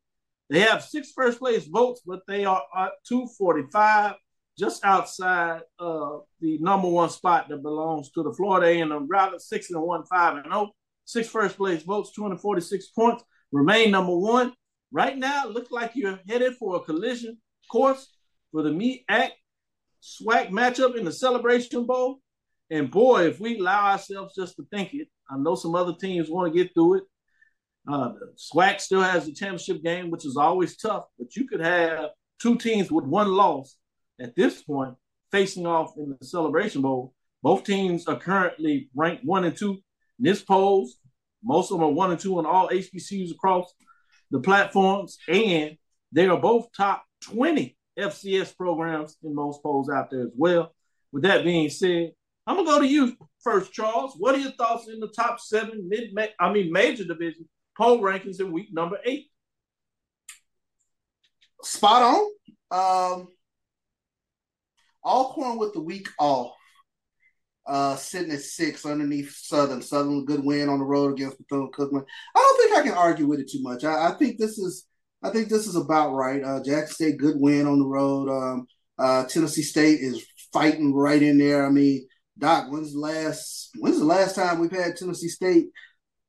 They 0.50 0.60
have 0.60 0.84
six 0.84 1.12
first 1.12 1.40
place 1.40 1.66
votes, 1.66 2.02
but 2.06 2.22
they 2.28 2.46
are 2.46 2.62
at 2.78 2.92
245, 3.08 4.16
just 4.58 4.84
outside 4.86 5.62
uh, 5.80 6.18
the 6.40 6.58
number 6.60 6.90
one 6.90 7.10
spot 7.10 7.50
that 7.50 7.64
belongs 7.64 8.12
to 8.12 8.24
the 8.24 8.34
Florida 8.34 8.68
A&M 8.68 9.08
Rattler 9.08 9.40
six 9.40 9.72
and 9.72 9.82
one, 9.82 10.04
five 10.06 10.38
and. 10.38 10.54
Oh. 10.54 10.70
Six 11.06 11.28
first 11.28 11.58
place 11.58 11.84
votes, 11.84 12.14
246 12.14 12.88
points, 12.90 13.24
remain 13.52 13.92
number 13.92 14.18
one. 14.18 14.54
Right 14.92 15.18
now, 15.18 15.48
it 15.48 15.52
looks 15.52 15.72
like 15.72 15.92
you're 15.96 16.20
headed 16.28 16.56
for 16.56 16.78
a 16.78 16.80
collision 16.80 17.38
course 17.70 18.08
for 18.52 18.62
the 18.62 18.70
MEAC 18.70 19.32
SWAC 20.02 20.50
matchup 20.50 20.96
in 20.96 21.06
the 21.06 21.12
Celebration 21.12 21.86
Bowl. 21.86 22.20
And 22.70 22.90
boy, 22.90 23.28
if 23.28 23.40
we 23.40 23.60
allow 23.60 23.92
ourselves 23.92 24.36
just 24.36 24.56
to 24.58 24.66
think 24.72 24.94
it, 24.94 25.08
I 25.30 25.38
know 25.38 25.56
some 25.56 25.76
other 25.76 25.94
teams 25.94 26.30
want 26.30 26.54
to 26.54 26.58
get 26.58 26.74
through 26.74 27.00
it. 27.00 27.04
Uh, 27.92 28.14
SWAC 28.38 28.80
still 28.80 29.02
has 29.02 29.26
the 29.26 29.34
championship 29.34 29.84
game, 29.84 30.10
which 30.10 30.26
is 30.26 30.38
always 30.38 30.78
tough, 30.78 31.06
but 31.18 31.36
you 31.36 31.48
could 31.48 31.60
have 31.60 32.10
two 32.42 32.58
teams 32.58 32.92
with 32.92 33.06
one 33.06 33.32
loss 33.32 33.76
at 34.20 34.36
this 34.36 34.64
point 34.64 34.96
facing 35.32 35.66
off 35.66 35.94
in 35.98 36.16
the 36.18 36.26
Celebration 36.26 36.82
Bowl. 36.82 37.14
Both 37.42 37.66
teams 37.66 38.08
are 38.08 38.18
currently 38.18 38.90
ranked 38.96 39.26
one 39.26 39.44
and 39.44 39.56
two 39.56 39.72
in 39.74 39.80
this 40.20 40.42
polls. 40.42 40.98
Most 41.44 41.72
of 41.72 41.80
them 41.80 41.88
are 41.88 41.92
one 41.92 42.12
and 42.12 42.20
two 42.20 42.38
on 42.38 42.46
all 42.46 42.70
HBCUs 42.70 43.32
across 43.32 43.74
the 44.32 44.40
platforms, 44.40 45.18
and 45.28 45.78
they 46.12 46.28
are 46.28 46.40
both 46.40 46.68
top 46.76 47.04
20 47.24 47.76
FCS 48.00 48.56
programs 48.56 49.18
in 49.24 49.36
most 49.36 49.62
polls 49.62 49.90
out 49.90 50.10
there 50.10 50.24
as 50.24 50.32
well. 50.36 50.74
With 51.12 51.24
that 51.24 51.44
being 51.44 51.70
said, 51.70 52.12
I'm 52.48 52.56
gonna 52.56 52.68
go 52.68 52.80
to 52.80 52.88
you 52.88 53.16
first, 53.42 53.74
Charles. 53.74 54.16
What 54.18 54.36
are 54.36 54.40
your 54.40 54.52
thoughts 54.52 54.88
in 54.88 55.00
the 55.00 55.10
top 55.10 55.40
seven 55.40 55.88
mid? 55.88 56.14
I 56.40 56.52
mean, 56.52 56.72
major 56.72 57.04
division 57.04 57.48
poll 57.78 58.00
rankings 58.00 58.40
in 58.40 58.52
week 58.52 58.70
number 58.72 58.98
eight? 59.06 59.28
Spot 61.64 62.02
on. 62.02 62.30
Um, 62.72 63.28
Alcorn 65.04 65.58
with 65.58 65.74
the 65.74 65.82
week 65.82 66.08
off, 66.18 66.54
uh, 67.68 67.96
sitting 67.96 68.32
at 68.32 68.42
six 68.42 68.86
underneath 68.86 69.36
Southern. 69.36 69.82
Southern 69.82 70.26
good 70.26 70.44
win 70.44 70.70
on 70.70 70.80
the 70.80 70.86
road 70.86 71.14
against 71.14 71.38
Bethune 71.38 71.72
Cookman. 71.72 72.06
I 72.36 72.40
don't 72.40 72.62
think 72.62 72.78
I 72.78 72.84
can 72.84 72.98
argue 72.98 73.28
with 73.28 73.40
it 73.40 73.50
too 73.50 73.62
much. 73.62 73.84
I, 73.84 74.10
I 74.10 74.12
think 74.14 74.38
this 74.38 74.58
is, 74.58 74.86
I 75.22 75.30
think 75.30 75.50
this 75.50 75.68
is 75.68 75.76
about 75.76 76.14
right. 76.14 76.44
Uh, 76.44 76.64
Jackson 76.64 76.94
State 76.94 77.18
good 77.18 77.36
win 77.38 77.68
on 77.68 77.80
the 77.80 77.86
road. 77.86 78.30
Um, 78.30 78.68
uh, 78.98 79.26
Tennessee 79.26 79.62
State 79.62 80.00
is 80.00 80.26
fighting 80.52 80.94
right 80.94 81.22
in 81.22 81.38
there. 81.38 81.66
I 81.66 81.70
mean, 81.70 82.08
Doc, 82.38 82.72
when's 82.72 82.94
the 82.94 83.00
last 83.00 83.70
when's 83.80 84.00
the 84.00 84.06
last 84.06 84.36
time 84.36 84.60
we've 84.60 84.72
had 84.72 84.96
Tennessee 84.96 85.28
State 85.28 85.68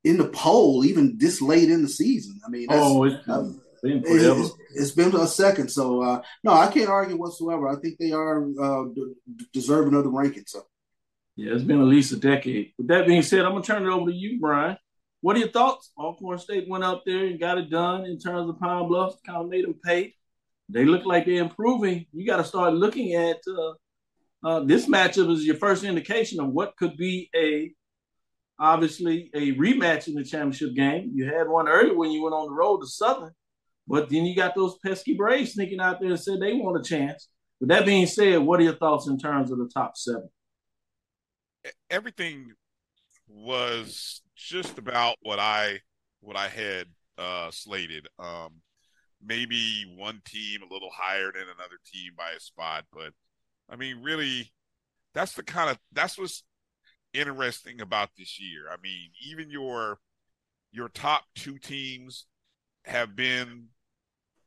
in 0.05 0.19
the 0.19 0.29
poll, 0.29 0.85
even 0.85 1.17
this 1.19 1.41
late 1.41 1.71
in 1.71 1.83
the 1.83 1.89
season? 1.89 2.41
I 2.47 2.51
mean, 2.51 2.67
oh, 2.71 3.05
it's 3.05 3.29
uh, 3.29 3.51
been 3.83 4.03
forever. 4.03 4.41
It's, 4.41 4.53
it's 4.75 4.91
been 4.93 5.15
a 5.15 5.27
second, 5.27 5.71
so 5.71 6.03
uh, 6.03 6.23
no, 6.43 6.53
I 6.53 6.69
can't 6.69 6.89
argue 6.89 7.17
whatsoever. 7.17 7.69
I 7.69 7.77
think 7.77 7.99
they 7.99 8.13
are 8.13 8.45
uh, 8.61 8.85
d- 8.95 9.15
deserving 9.53 9.95
of 9.95 10.05
the 10.05 10.11
ranking. 10.11 10.45
So, 10.47 10.63
yeah, 11.37 11.55
it's 11.55 11.65
been 11.65 11.81
at 11.81 11.87
least 11.87 12.13
a 12.13 12.17
decade. 12.17 12.73
With 12.79 12.89
that 12.89 13.07
being 13.07 13.23
said, 13.23 13.41
I'm 13.41 13.53
gonna 13.53 13.65
turn 13.65 13.85
it 13.85 13.91
over 13.91 14.11
to 14.11 14.17
you, 14.17 14.39
Bryan. 14.39 14.77
What 15.21 15.37
are 15.37 15.41
your 15.41 15.49
thoughts? 15.49 15.91
Alcorn 15.99 16.39
State 16.39 16.69
went 16.69 16.85
up 16.85 17.05
there 17.07 17.25
and 17.25 17.41
got 17.41 17.57
it 17.57 17.71
done 17.71 18.05
in 18.05 18.19
terms 18.19 18.49
of 18.49 18.59
Pine 18.61 18.87
Bluffs, 18.89 19.17
kind 19.25 19.39
of 19.39 19.49
made 19.49 19.65
them 19.65 19.75
pay. 19.83 20.15
They 20.69 20.85
look 20.85 21.05
like 21.07 21.25
they're 21.25 21.43
improving. 21.43 22.07
You 22.13 22.27
got 22.27 22.39
to 22.39 22.45
start 22.45 22.75
looking 22.75 23.15
at 23.15 23.39
uh, 23.49 23.73
uh, 24.47 24.61
this 24.61 24.87
matchup 24.87 25.31
is 25.31 25.45
your 25.45 25.57
first 25.57 25.83
indication 25.83 26.41
of 26.41 26.49
what 26.49 26.77
could 26.77 26.97
be 26.97 27.31
a 27.35 27.73
obviously 28.59 29.31
a 29.35 29.53
rematch 29.55 30.09
in 30.09 30.15
the 30.15 30.25
championship 30.25 30.75
game. 30.75 31.11
You 31.15 31.27
had 31.27 31.49
one 31.49 31.69
earlier 31.69 31.97
when 31.97 32.11
you 32.11 32.23
went 32.23 32.35
on 32.35 32.47
the 32.47 32.55
road 32.55 32.81
to 32.81 32.87
Southern, 32.87 33.33
but 33.87 34.09
then 34.09 34.25
you 34.25 34.37
got 34.37 34.55
those 34.55 34.79
pesky 34.85 35.15
Braves 35.15 35.53
sneaking 35.53 35.81
out 35.81 36.01
there 36.01 36.11
and 36.11 36.21
said 36.21 36.41
they 36.41 36.55
want 36.55 36.79
a 36.79 36.89
chance. 36.89 37.29
With 37.61 37.69
that 37.69 37.87
being 37.87 38.07
said, 38.07 38.39
what 38.39 38.61
are 38.61 38.65
your 38.65 38.77
thoughts 38.77 39.09
in 39.09 39.19
terms 39.19 39.51
of 39.51 39.59
the 39.59 39.71
top 39.73 39.97
seven? 39.97 40.29
Everything 41.91 42.53
was 43.27 44.23
just 44.37 44.79
about 44.79 45.17
what 45.23 45.39
I 45.39 45.81
what 46.21 46.37
I 46.37 46.49
had 46.49 46.87
uh, 47.19 47.51
slated. 47.51 48.07
Um, 48.19 48.61
maybe 49.25 49.85
one 49.97 50.21
team 50.27 50.61
a 50.63 50.73
little 50.73 50.91
higher 50.93 51.33
than 51.33 51.43
another 51.43 51.79
team 51.91 52.13
by 52.17 52.31
a 52.37 52.41
spot, 52.41 52.85
but 52.93 53.13
I 53.71 53.77
mean, 53.77 54.03
really, 54.03 54.53
that's 55.15 55.33
the 55.33 55.43
kind 55.43 55.71
of 55.71 55.79
that's 55.93 56.19
what's 56.19 56.43
interesting 57.15 57.81
about 57.81 58.11
this 58.19 58.41
year. 58.41 58.65
I 58.71 58.77
mean, 58.83 59.11
even 59.27 59.51
your 59.51 59.99
your 60.73 60.89
top 60.89 61.25
two 61.35 61.59
teams 61.59 62.27
have 62.85 63.17
been 63.17 63.69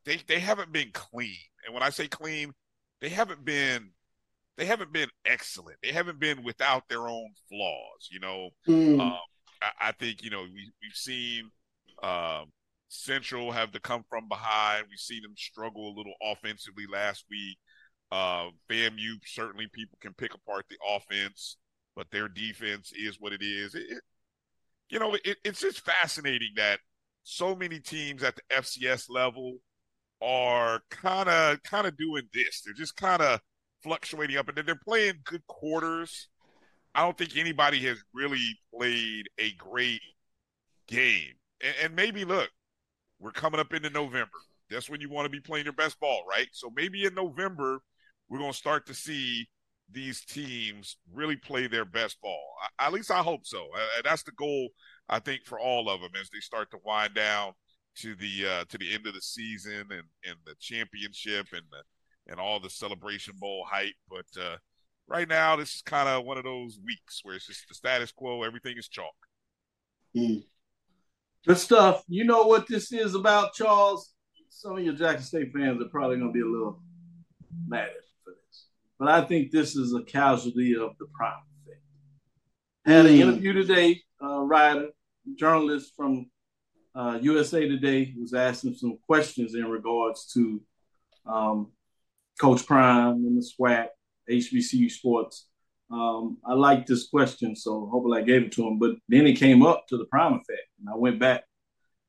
they 0.06 0.18
they 0.28 0.40
haven't 0.40 0.72
been 0.72 0.92
clean. 0.94 1.38
And 1.66 1.74
when 1.74 1.84
I 1.84 1.90
say 1.90 2.08
clean, 2.08 2.54
they 3.02 3.10
haven't 3.10 3.44
been 3.44 3.92
they 4.58 4.66
haven't 4.66 4.92
been 4.92 5.10
excellent. 5.26 5.78
They 5.84 5.92
haven't 5.92 6.20
been 6.20 6.44
without 6.44 6.88
their 6.90 7.08
own 7.08 7.30
flaws. 7.50 8.10
You 8.10 8.20
know, 8.20 8.50
mm. 8.68 9.00
um, 9.00 9.18
I, 9.62 9.90
I, 9.90 9.92
think 9.94 10.24
you 10.24 10.30
know 10.30 10.42
we 10.42 10.72
we've 10.82 10.94
seen 10.94 11.52
um, 12.04 12.46
Central 12.90 13.52
have 13.52 13.72
to 13.72 13.80
come 13.80 14.04
from 14.10 14.28
behind. 14.28 14.86
We've 14.90 15.00
seen 15.00 15.22
them 15.22 15.36
struggle 15.38 15.90
a 15.90 15.98
little 15.98 16.16
offensively 16.22 16.86
last 16.92 17.26
week. 17.30 17.58
Uh, 18.12 18.50
FAMU 18.70 19.16
certainly 19.26 19.68
people 19.74 19.98
can 20.02 20.14
pick 20.14 20.34
apart 20.34 20.66
the 20.70 20.78
offense, 20.88 21.58
but 21.98 22.12
their 22.12 22.30
defense 22.30 22.94
is 22.96 23.20
what 23.20 23.34
it 23.34 23.42
is. 23.42 23.74
It, 23.74 23.86
it, 23.90 24.02
you 24.90 25.00
know, 25.00 25.16
it, 25.26 25.38
it's 25.44 25.60
just 25.60 25.82
fascinating 25.82 26.52
that 26.56 26.80
so 27.24 27.56
many 27.56 27.80
teams 27.80 28.24
at 28.24 28.36
the 28.36 28.56
FCS 28.56 29.10
level 29.10 29.58
are 30.22 30.82
kind 30.92 31.28
of 31.28 31.62
kind 31.64 31.88
of 31.88 31.98
doing 31.98 32.30
this. 32.34 32.62
They're 32.62 32.76
just 32.76 32.96
kind 32.96 33.22
of 33.22 33.42
fluctuating 33.84 34.38
up, 34.38 34.48
and 34.48 34.56
then 34.56 34.66
they're 34.66 34.76
playing 34.76 35.22
good 35.26 35.46
quarters. 35.48 36.30
I 36.94 37.02
don't 37.02 37.18
think 37.18 37.36
anybody 37.36 37.80
has 37.86 37.98
really 38.14 38.58
played 38.74 39.28
a 39.40 39.52
great 39.54 40.02
game. 40.88 41.34
And, 41.64 41.76
and 41.84 41.96
maybe 41.96 42.26
look, 42.26 42.50
we're 43.20 43.32
coming 43.32 43.60
up 43.60 43.74
into 43.74 43.90
November. 43.90 44.38
That's 44.70 44.90
when 44.90 45.02
you 45.02 45.10
want 45.10 45.26
to 45.26 45.30
be 45.30 45.40
playing 45.40 45.66
your 45.66 45.74
best 45.74 46.00
ball, 46.00 46.24
right? 46.30 46.48
So 46.52 46.72
maybe 46.76 47.06
in 47.06 47.16
November 47.16 47.80
we're 48.30 48.40
going 48.40 48.52
to 48.52 48.58
start 48.58 48.86
to 48.88 48.94
see 48.94 49.48
these 49.92 50.24
teams 50.26 50.98
really 51.14 51.36
play 51.36 51.68
their 51.68 51.86
best 51.86 52.20
ball. 52.22 52.44
At 52.80 52.94
least 52.94 53.12
I 53.12 53.20
hope 53.20 53.46
so. 53.46 53.68
That's 54.04 54.24
the 54.24 54.32
goal 54.32 54.70
I 55.10 55.20
think 55.20 55.46
for 55.46 55.60
all 55.60 55.90
of 55.90 56.02
them 56.02 56.12
as 56.20 56.30
they 56.30 56.40
start 56.40 56.72
to 56.72 56.80
wind 56.84 57.14
down 57.14 57.54
to 58.00 58.16
the 58.16 58.46
uh, 58.48 58.66
to 58.70 58.78
the 58.78 58.94
end 58.94 59.08
of 59.08 59.14
the 59.14 59.22
season 59.22 59.88
and 59.90 60.04
and 60.26 60.38
the 60.46 60.56
championship 60.60 61.48
and 61.54 61.64
the 61.72 62.32
and 62.32 62.40
all 62.40 62.60
the 62.60 62.70
celebration 62.70 63.34
bowl 63.40 63.66
hype. 63.70 63.96
But 64.10 64.26
uh, 64.40 64.58
right 65.08 65.28
now, 65.28 65.56
this 65.56 65.76
is 65.76 65.82
kind 65.82 66.10
of 66.10 66.26
one 66.26 66.38
of 66.38 66.44
those 66.44 66.80
weeks 66.86 67.22
where 67.24 67.36
it's 67.36 67.48
just 67.48 67.68
the 67.68 67.76
status 67.76 68.12
quo. 68.12 68.44
Everything 68.44 68.78
is 68.78 68.88
chalk. 68.88 69.16
Mm. 70.16 70.44
Good 71.46 71.58
stuff. 71.58 72.04
You 72.08 72.26
know 72.26 72.44
what 72.44 72.68
this 72.68 72.92
is 72.92 73.16
about, 73.16 73.54
Charles. 73.54 74.14
Some 74.50 74.78
of 74.78 74.84
your 74.84 74.94
Jackson 74.94 75.24
State 75.24 75.54
fans 75.54 75.82
are 75.82 75.90
probably 75.90 76.18
going 76.18 76.30
to 76.30 76.34
be 76.34 76.42
a 76.42 76.46
little 76.46 76.82
mad 77.68 77.90
this, 77.96 78.12
but 79.00 79.08
I 79.08 79.22
think 79.22 79.52
this 79.52 79.76
is 79.76 79.94
a 79.94 80.04
casualty 80.04 80.76
of 80.76 80.92
the 81.00 81.06
prime 81.14 81.34
effect. 81.64 81.82
Had 82.86 83.06
an 83.06 83.14
mm. 83.14 83.20
interview 83.20 83.54
today, 83.54 84.02
uh, 84.24 84.42
writer, 84.42 84.90
journalist 85.36 85.94
from 85.96 86.30
uh, 86.96 87.20
USA 87.22 87.68
Today 87.68 88.14
was 88.20 88.34
asking 88.34 88.74
some 88.74 88.98
questions 89.06 89.54
in 89.54 89.66
regards 89.66 90.26
to 90.34 90.62
um, 91.28 91.72
Coach 92.40 92.66
Prime 92.66 93.14
and 93.14 93.38
the 93.38 93.46
SWAC, 93.46 93.88
HBCU 94.30 94.90
sports. 94.90 95.48
Um, 95.92 96.38
I 96.44 96.54
like 96.54 96.86
this 96.86 97.08
question, 97.08 97.56
so 97.56 97.88
hopefully 97.92 98.22
I 98.22 98.26
gave 98.26 98.44
it 98.44 98.52
to 98.54 98.68
him. 98.68 98.80
But 98.80 98.96
then 99.08 99.28
it 99.28 99.34
came 99.34 99.64
up 99.64 99.86
to 99.90 99.98
the 99.98 100.06
Prime 100.06 100.34
effect, 100.34 100.68
and 100.80 100.90
I 100.92 100.98
went 100.98 101.20
back 101.20 101.44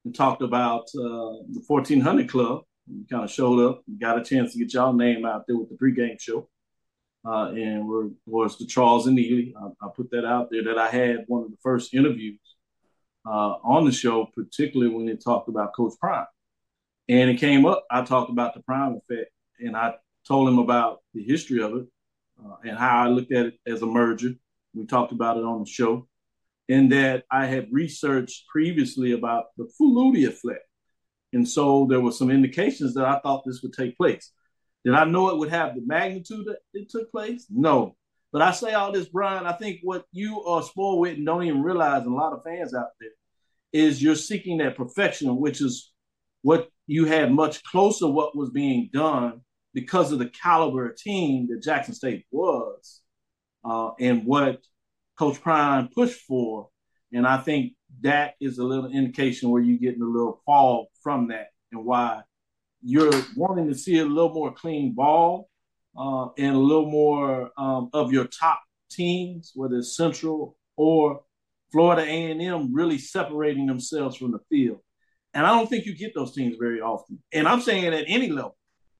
and 0.05 0.15
talked 0.15 0.43
about 0.43 0.85
uh, 0.95 1.45
the 1.53 1.63
1400 1.67 2.29
Club. 2.29 2.63
We 2.91 3.05
kind 3.11 3.25
of 3.25 3.31
showed 3.31 3.61
up, 3.61 3.83
got 4.01 4.19
a 4.19 4.25
chance 4.25 4.53
to 4.53 4.59
get 4.59 4.73
y'all 4.73 4.95
name 4.95 5.27
out 5.27 5.45
there 5.47 5.59
with 5.59 5.69
the 5.69 5.77
pregame 5.77 6.19
show. 6.19 6.49
Uh, 7.29 7.51
and 7.51 7.87
we're, 7.87 8.09
was 8.25 8.57
the 8.57 8.65
Charles 8.65 9.07
and 9.07 9.17
Neely. 9.17 9.55
I, 9.61 9.87
I, 9.87 9.89
put 9.95 10.11
that 10.13 10.25
out 10.25 10.49
there 10.51 10.65
that 10.65 10.79
I 10.79 10.89
had 10.89 11.25
one 11.27 11.43
of 11.43 11.51
the 11.51 11.59
first 11.63 11.93
interviews 11.93 12.41
uh, 13.27 13.57
on 13.63 13.85
the 13.85 13.93
show, 13.93 14.31
particularly 14.35 14.95
when 14.95 15.09
it 15.11 15.23
talked 15.23 15.51
about 15.51 15.75
Coach 15.75 15.93
Prime. 16.01 16.25
And 17.07 17.29
it 17.29 17.39
came 17.39 17.67
up, 17.67 17.85
I 17.91 18.03
talked 18.03 18.31
about 18.31 18.55
the 18.55 18.63
Prime 18.63 18.97
effect, 18.97 19.31
and 19.61 19.77
I 19.77 19.97
told 20.27 20.49
him 20.49 20.59
about 20.59 21.01
the 21.13 21.23
history 21.23 21.61
of 21.61 21.75
it 21.75 21.87
uh, 22.43 22.55
and 22.65 22.79
how 22.79 23.05
I 23.05 23.09
looked 23.09 23.33
at 23.33 23.47
it 23.47 23.55
as 23.67 23.83
a 23.83 23.87
merger. 23.87 24.31
We 24.75 24.87
talked 24.87 25.13
about 25.13 25.37
it 25.37 25.45
on 25.45 25.61
the 25.61 25.71
show, 25.71 26.09
and 26.71 26.91
that 26.93 27.25
I 27.31 27.45
had 27.45 27.69
researched 27.71 28.47
previously 28.49 29.13
about 29.13 29.47
the 29.59 29.69
Flutie 29.79 30.27
effect. 30.27 30.65
And 31.35 31.47
so 31.47 31.87
there 31.91 32.01
were 32.01 32.13
some 32.13 32.31
indications 32.31 32.95
that 32.95 33.05
I 33.05 33.19
thought 33.19 33.43
this 33.45 33.61
would 33.63 33.75
take 33.75 33.99
place. 33.99 34.33
Did 34.85 34.95
I 34.95 35.05
know 35.05 35.31
it 35.31 35.39
would 35.39 35.51
have 35.51 35.75
the 35.75 35.83
magnitude 35.85 36.47
that 36.47 36.59
it 36.73 36.89
took 36.91 37.11
place? 37.11 37.47
No. 37.51 37.97
But 38.33 38.43
I 38.43 38.53
say 38.53 38.75
all 38.75 38.93
this, 38.93 39.09
Bryan, 39.09 39.47
I 39.47 39.53
think 39.53 39.81
what 39.83 40.05
you 40.13 40.43
are 40.45 40.63
spoiled 40.63 41.01
with 41.01 41.17
and 41.17 41.27
don't 41.27 41.45
even 41.45 41.63
realize, 41.63 42.03
and 42.03 42.13
a 42.13 42.17
lot 42.17 42.33
of 42.33 42.45
fans 42.45 42.75
out 42.75 42.89
there, 43.01 43.11
is 43.73 44.03
you're 44.03 44.15
seeking 44.15 44.59
that 44.59 44.77
perfection, 44.77 45.37
which 45.37 45.61
is 45.61 45.93
what 46.43 46.69
you 46.87 47.05
had 47.05 47.33
much 47.33 47.63
closer 47.65 48.09
what 48.09 48.37
was 48.37 48.51
being 48.51 48.91
done 48.93 49.41
because 49.75 50.13
of 50.13 50.19
the 50.19 50.29
caliber 50.29 50.93
team 50.93 51.49
that 51.49 51.63
Jackson 51.63 51.95
State 51.95 52.25
was 52.31 53.01
uh, 53.65 53.91
and 53.99 54.25
what 54.25 54.61
Coach 55.19 55.41
Prime 55.41 55.89
pushed 55.95 56.21
for. 56.23 56.69
And 57.13 57.27
I 57.27 57.39
think 57.39 57.73
that 58.03 58.35
is 58.41 58.59
a 58.59 58.65
little 58.65 58.91
indication 58.91 59.51
where 59.51 59.63
you're 59.63 59.79
getting 59.79 60.03
a 60.03 60.07
little 60.07 60.41
fall 60.45 60.89
from 61.03 61.29
that 61.29 61.49
and 61.73 61.85
why 61.85 62.23
you're 62.83 63.13
wanting 63.37 63.69
to 63.69 63.75
see 63.75 63.99
a 63.99 64.05
little 64.05 64.33
more 64.33 64.53
clean 64.53 64.95
ball 64.95 65.49
uh, 65.97 66.29
and 66.39 66.55
a 66.55 66.59
little 66.59 66.91
more 66.91 67.51
um, 67.59 67.91
of 67.93 68.13
your 68.13 68.27
top 68.27 68.61
teams, 68.91 69.53
whether 69.55 69.77
it's 69.77 69.97
Central 69.97 70.57
or 70.77 71.23
Florida 71.73 72.03
A&M, 72.03 72.73
really 72.73 72.99
separating 72.99 73.67
themselves 73.67 74.17
from 74.17 74.33
the 74.33 74.39
field. 74.49 74.79
And 75.35 75.47
I 75.47 75.51
don't 75.51 75.69
think 75.69 75.87
you 75.87 75.97
get 75.97 76.15
those 76.15 76.35
teams 76.35 76.57
very 76.59 76.81
often. 76.81 77.23
And 77.33 77.47
I'm 77.47 77.61
saying 77.61 77.87
at 77.87 78.05
any 78.07 78.31
level. 78.31 78.57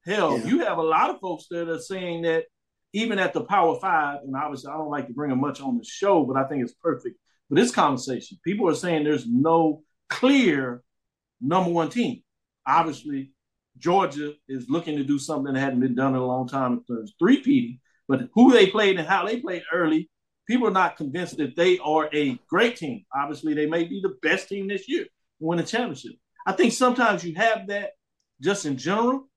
Hell, 0.07 0.39
yeah. 0.39 0.47
you 0.47 0.59
have 0.61 0.79
a 0.79 0.83
lot 0.83 1.11
of 1.11 1.21
folks 1.21 1.47
that 1.51 1.69
are 1.69 1.81
saying 1.81 2.23
that 2.23 2.45
even 2.93 3.19
at 3.19 3.33
the 3.33 3.45
Power 3.45 3.79
Five, 3.81 4.21
and 4.25 4.35
obviously 4.35 4.71
I 4.71 4.77
don't 4.77 4.91
like 4.91 5.07
to 5.09 5.13
bring 5.13 5.31
them 5.31 5.41
much 5.41 5.61
on 5.61 5.77
the 5.77 5.85
show, 5.85 6.25
but 6.25 6.37
I 6.37 6.45
think 6.45 6.63
it's 6.63 6.75
perfect 6.75 7.17
for 7.49 7.55
this 7.55 7.71
conversation. 7.71 8.39
People 8.45 8.69
are 8.69 8.75
saying 8.75 9.05
there's 9.05 9.27
no 9.27 9.83
clear 10.09 10.83
number 11.41 11.71
one 11.71 11.91
team. 11.91 12.23
Obviously, 12.67 13.33
Georgia 13.79 14.33
is 14.49 14.69
looking 14.69 14.97
to 14.97 15.05
do 15.05 15.19
something 15.19 15.53
that 15.53 15.61
hadn't 15.61 15.81
been 15.81 15.95
done 15.95 16.15
in 16.15 16.21
a 16.21 16.27
long 16.27 16.49
time 16.49 16.73
in 16.73 16.85
terms 16.85 17.15
three-peating, 17.19 17.81
but 18.09 18.29
who 18.35 18.53
they 18.53 18.67
played 18.67 18.99
and 18.99 19.07
how 19.07 19.25
they 19.25 19.41
played 19.41 19.63
early, 19.73 20.11
people 20.47 20.67
are 20.67 20.73
not 20.73 20.97
convinced 20.97 21.37
that 21.39 21.57
they 21.57 21.79
are 21.79 22.09
a 22.13 22.39
great 22.49 22.77
team. 22.77 23.05
Obviously, 23.15 23.55
they 23.55 23.67
may 23.67 23.85
be 23.85 24.01
the 24.01 24.17
best 24.23 24.49
team 24.49 24.69
this 24.69 24.89
year, 24.89 25.07
win 25.41 25.59
a 25.59 25.63
championship. 25.63 26.13
I 26.47 26.53
think 26.53 26.73
sometimes 26.73 27.25
you 27.25 27.35
have 27.35 27.67
that 27.69 27.91
just 28.41 28.65
in 28.65 28.77
general. 28.77 29.29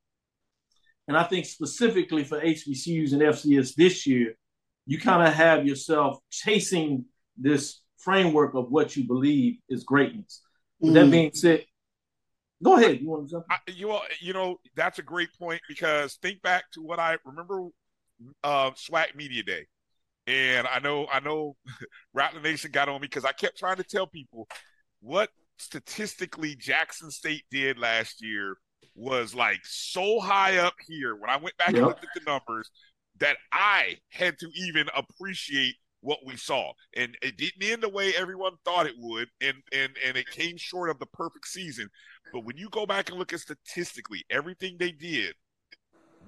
And 1.08 1.18
I 1.18 1.24
think 1.24 1.46
specifically 1.46 2.24
for 2.24 2.40
HBCUs 2.40 3.12
and 3.12 3.22
FCS 3.22 3.76
this 3.76 4.08
year, 4.08 4.36
you 4.86 5.00
kind 5.00 5.28
of 5.28 5.34
have 5.34 5.68
yourself 5.68 6.20
chasing 6.30 7.06
this 7.38 7.82
framework 7.98 8.56
of 8.56 8.72
what 8.72 8.96
you 8.96 9.06
believe 9.06 9.58
is 9.70 9.84
greatness. 9.84 10.42
Mm. 10.84 10.94
That 10.94 11.12
being 11.12 11.32
said, 11.34 11.66
Go 12.64 12.78
ahead. 12.78 13.02
You 13.02 13.10
want 13.10 13.28
to 13.28 13.32
jump? 13.32 13.46
I, 13.50 13.58
you 13.68 13.98
you 14.20 14.34
know 14.34 14.58
that's 14.76 15.00
a 15.00 15.04
great 15.04 15.30
point 15.40 15.62
because 15.68 16.16
think 16.22 16.42
back 16.42 16.66
to 16.74 16.82
what 16.82 17.00
I 17.00 17.18
remember 17.26 17.68
uh, 18.44 18.72
SWAC 18.72 19.16
Media 19.16 19.44
Day, 19.44 19.66
and 20.28 20.68
I 20.68 20.80
know 20.80 21.08
I 21.12 21.20
know 21.20 21.56
Rattler 22.14 22.42
Nation 22.42 22.72
got 22.72 22.90
on 22.90 23.02
me 23.02 23.08
because 23.08 23.26
I 23.26 23.32
kept 23.32 23.58
trying 23.58 23.78
to 23.78 23.84
tell 23.84 24.08
people 24.08 24.48
what 25.02 25.30
statistically 25.58 26.56
Jackson 26.56 27.12
State 27.12 27.44
did 27.52 27.78
last 27.78 28.24
year 28.24 28.58
was 28.96 29.34
like 29.34 29.60
so 29.64 30.20
high 30.20 30.58
up 30.58 30.76
here 30.88 31.16
when 31.16 31.30
I 31.30 31.38
went 31.38 31.58
back 31.58 31.70
yep. 31.70 31.78
and 31.78 31.86
looked 31.86 32.04
at 32.04 32.10
the 32.14 32.30
numbers 32.30 32.70
that 33.20 33.38
I 33.52 33.98
had 34.10 34.38
to 34.40 34.50
even 34.56 34.88
appreciate 34.96 35.76
what 36.02 36.20
we 36.26 36.36
saw. 36.36 36.74
And 36.96 37.18
it 37.22 37.38
didn't 37.38 37.64
end 37.64 37.84
the 37.84 37.90
way 37.90 38.14
everyone 38.16 38.54
thought 38.66 38.88
it 38.88 38.96
would, 38.98 39.30
and 39.42 39.58
and 39.72 39.94
and 40.06 40.18
it 40.18 40.30
came 40.30 40.58
short 40.58 40.90
of 40.90 41.00
the 41.00 41.06
perfect 41.08 41.48
season. 41.48 41.90
But 42.34 42.46
when 42.46 42.58
you 42.58 42.70
go 42.70 42.86
back 42.86 43.10
and 43.10 43.18
look 43.18 43.34
at 43.34 43.40
statistically 43.40 44.24
everything 44.30 44.78
they 44.78 44.92
did, 44.92 45.36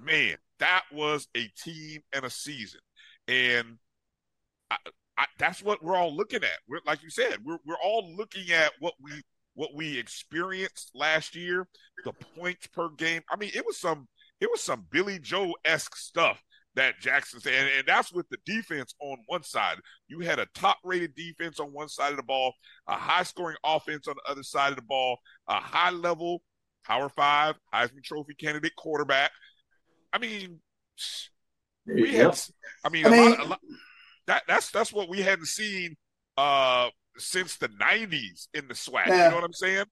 man, 0.02 0.36
that 0.58 0.84
was 0.92 1.28
a 1.36 1.48
team 1.62 2.02
and 2.12 2.24
a 2.24 2.30
season. 2.30 2.80
And 3.28 3.78
I, 4.70 4.76
I, 5.18 5.26
that's 5.38 5.62
what 5.62 5.82
we're 5.82 5.96
all 5.96 6.14
looking 6.14 6.42
at. 6.42 6.58
We're 6.68 6.80
like 6.86 7.02
you 7.02 7.10
said, 7.10 7.38
we're 7.44 7.58
we're 7.66 7.80
all 7.82 8.14
looking 8.16 8.50
at 8.52 8.72
what 8.80 8.94
we 9.00 9.10
what 9.54 9.70
we 9.74 9.98
experienced 9.98 10.90
last 10.94 11.36
year, 11.36 11.68
the 12.04 12.12
points 12.36 12.66
per 12.66 12.88
game. 12.90 13.22
I 13.30 13.36
mean, 13.36 13.50
it 13.54 13.64
was 13.64 13.78
some 13.78 14.08
it 14.40 14.50
was 14.50 14.60
some 14.60 14.86
Billy 14.90 15.18
Joe 15.18 15.54
esque 15.64 15.96
stuff 15.96 16.42
that 16.76 17.00
Jackson 17.00 17.40
said, 17.40 17.54
and, 17.54 17.68
and, 17.78 17.86
that's 17.86 18.12
with 18.12 18.28
the 18.30 18.38
defense 18.44 18.94
on 19.00 19.18
one 19.26 19.42
side. 19.42 19.76
You 20.08 20.20
had 20.20 20.38
a 20.38 20.46
top 20.54 20.78
rated 20.84 21.14
defense 21.14 21.60
on 21.60 21.72
one 21.72 21.88
side 21.88 22.10
of 22.10 22.16
the 22.16 22.24
ball, 22.24 22.52
a 22.88 22.94
high 22.94 23.22
scoring 23.22 23.56
offense 23.64 24.08
on 24.08 24.14
the 24.16 24.30
other 24.30 24.42
side 24.42 24.70
of 24.70 24.76
the 24.76 24.82
ball, 24.82 25.18
a 25.48 25.60
high 25.60 25.90
level 25.90 26.42
Power 26.84 27.08
Five 27.08 27.56
Heisman 27.72 28.02
Trophy 28.02 28.34
candidate 28.34 28.76
quarterback. 28.76 29.30
I 30.12 30.18
mean, 30.18 30.60
we 31.86 32.14
had. 32.14 32.38
I 32.84 32.88
mean, 32.88 33.06
I 33.06 33.10
mean 33.10 33.30
lot, 33.30 33.48
lot, 33.48 33.60
that 34.26 34.42
that's 34.46 34.70
that's 34.70 34.92
what 34.92 35.08
we 35.08 35.22
hadn't 35.22 35.46
seen 35.46 35.96
uh, 36.36 36.88
since 37.16 37.56
the 37.56 37.68
'90s 37.68 38.48
in 38.54 38.68
the 38.68 38.74
SWAC. 38.74 39.06
Yeah. 39.06 39.24
You 39.24 39.30
know 39.30 39.36
what 39.36 39.44
I'm 39.44 39.52
saying? 39.52 39.84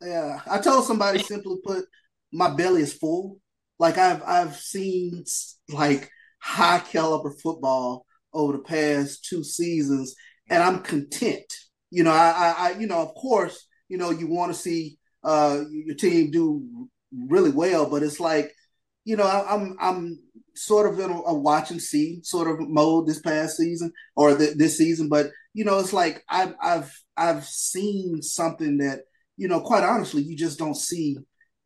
Yeah, 0.00 0.40
I 0.50 0.58
told 0.60 0.86
somebody 0.86 1.18
simply 1.18 1.56
put, 1.64 1.84
my 2.32 2.54
belly 2.54 2.82
is 2.82 2.94
full. 2.94 3.38
Like 3.78 3.98
I've 3.98 4.22
I've 4.22 4.56
seen 4.56 5.24
like 5.68 6.10
high 6.40 6.80
caliber 6.80 7.30
football 7.30 8.06
over 8.32 8.54
the 8.54 8.58
past 8.62 9.24
two 9.24 9.44
seasons, 9.44 10.14
and 10.48 10.62
I'm 10.62 10.80
content. 10.80 11.52
You 11.90 12.04
know, 12.04 12.12
I, 12.12 12.30
I, 12.30 12.54
I 12.58 12.78
you 12.78 12.86
know, 12.86 12.98
of 13.00 13.14
course, 13.14 13.66
you 13.88 13.96
know, 13.98 14.10
you 14.10 14.26
want 14.26 14.52
to 14.52 14.58
see 14.58 14.98
uh, 15.24 15.60
your 15.70 15.96
team 15.96 16.30
do 16.30 16.88
really 17.12 17.50
well, 17.50 17.86
but 17.88 18.02
it's 18.02 18.20
like, 18.20 18.52
you 19.04 19.16
know, 19.16 19.24
I, 19.24 19.54
I'm 19.54 19.76
I'm 19.80 20.18
sort 20.54 20.92
of 20.92 20.98
in 20.98 21.10
a, 21.10 21.20
a 21.22 21.34
watch 21.34 21.70
and 21.70 21.80
see 21.80 22.20
sort 22.22 22.48
of 22.48 22.68
mode 22.68 23.06
this 23.06 23.20
past 23.20 23.56
season 23.56 23.92
or 24.16 24.34
the, 24.34 24.54
this 24.56 24.78
season, 24.78 25.08
but 25.08 25.30
you 25.54 25.64
know, 25.64 25.78
it's 25.78 25.92
like 25.92 26.22
I've 26.28 26.54
I've 26.62 26.92
I've 27.16 27.44
seen 27.44 28.22
something 28.22 28.78
that 28.78 29.00
you 29.36 29.48
know, 29.48 29.60
quite 29.60 29.82
honestly, 29.82 30.22
you 30.22 30.36
just 30.36 30.58
don't 30.58 30.76
see 30.76 31.16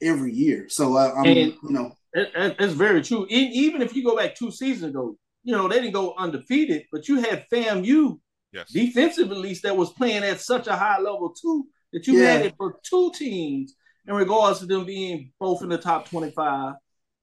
every 0.00 0.32
year. 0.32 0.66
So 0.68 0.96
I'm, 0.96 1.26
And- 1.26 1.36
you 1.36 1.70
know, 1.70 1.92
It- 2.14 2.30
it- 2.34 2.56
It's 2.60 2.74
very 2.74 3.02
true. 3.02 3.26
E- 3.28 3.50
Even 3.64 3.82
if 3.82 3.94
you 3.94 4.04
go 4.04 4.16
back 4.16 4.34
two 4.36 4.50
seasons 4.50 4.90
ago, 4.90 5.16
you 5.42 5.52
know, 5.52 5.68
they 5.68 5.80
didn't 5.80 5.92
go 5.92 6.14
undefeated, 6.16 6.86
but 6.92 7.08
you 7.08 7.20
had 7.20 7.46
FAMU 7.52 8.20
Yes. 8.52 8.70
defensive 8.70 9.30
at 9.32 9.36
least 9.36 9.64
that 9.64 9.76
was 9.76 9.92
playing 9.92 10.22
at 10.22 10.40
such 10.40 10.68
a 10.68 10.76
high 10.76 11.00
level 11.00 11.34
too 11.34 11.66
that 11.92 12.06
you 12.06 12.18
Yeah. 12.18 12.26
had 12.36 12.46
it 12.46 12.54
for 12.56 12.78
two 12.84 13.10
teams 13.14 13.74
in 14.06 14.14
regards 14.14 14.60
to 14.60 14.66
them 14.66 14.84
being 14.84 15.32
both 15.40 15.62
in 15.62 15.68
the 15.68 15.78
top 15.78 16.08
25 16.08 16.74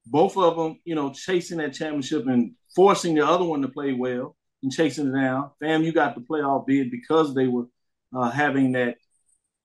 both 0.07 0.35
of 0.35 0.57
them 0.57 0.77
you 0.83 0.95
know 0.95 1.13
chasing 1.13 1.59
that 1.59 1.73
championship 1.73 2.25
and 2.27 2.55
forcing 2.75 3.13
the 3.15 3.25
other 3.25 3.45
one 3.45 3.61
to 3.61 3.69
play 3.69 3.93
well 3.93 4.35
and 4.63 4.71
chasing 4.73 5.07
it 5.07 5.11
down 5.13 5.51
FAMU 5.61 5.93
got 5.93 6.15
the 6.15 6.21
playoff 6.21 6.65
bid 6.67 6.89
because 6.91 7.33
they 7.33 7.47
were 7.47 7.67
uh, 8.13 8.29
having 8.29 8.71
that 8.73 8.97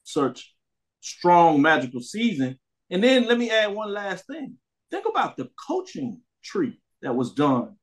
such 0.04 0.54
strong 1.00 1.60
magical 1.62 2.00
season 2.00 2.58
and 2.90 3.02
then 3.02 3.24
let 3.26 3.38
me 3.38 3.50
add 3.50 3.74
one 3.74 3.92
last 3.92 4.26
thing 4.26 4.56
think 4.90 5.06
about 5.08 5.36
the 5.36 5.50
coaching 5.68 6.20
tree 6.42 6.80
that 7.02 7.14
was 7.14 7.32
done 7.32 7.76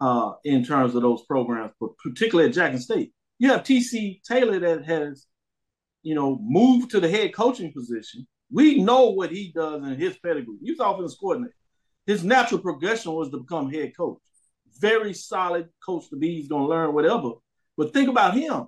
uh, 0.00 0.32
in 0.44 0.64
terms 0.64 0.94
of 0.94 1.02
those 1.02 1.24
programs, 1.26 1.72
but 1.80 1.96
particularly 1.98 2.48
at 2.48 2.54
Jackson 2.54 2.80
State. 2.80 3.12
You 3.38 3.50
have 3.50 3.62
TC 3.62 4.22
Taylor 4.22 4.58
that 4.58 4.84
has, 4.84 5.26
you 6.02 6.14
know, 6.14 6.38
moved 6.40 6.90
to 6.90 7.00
the 7.00 7.08
head 7.08 7.34
coaching 7.34 7.72
position. 7.72 8.26
We 8.50 8.82
know 8.82 9.10
what 9.10 9.30
he 9.30 9.52
does 9.54 9.82
in 9.82 9.98
his 9.98 10.16
pedigree. 10.18 10.56
He 10.62 10.72
was 10.72 10.80
offensive 10.80 11.18
coordinator. 11.18 11.54
His 12.06 12.22
natural 12.22 12.60
progression 12.60 13.12
was 13.12 13.30
to 13.30 13.38
become 13.38 13.70
head 13.70 13.92
coach. 13.96 14.18
Very 14.78 15.12
solid 15.12 15.68
coach 15.84 16.08
to 16.10 16.16
be. 16.16 16.36
He's 16.36 16.48
going 16.48 16.62
to 16.62 16.68
learn 16.68 16.94
whatever. 16.94 17.32
But 17.76 17.92
think 17.92 18.08
about 18.08 18.34
him. 18.34 18.66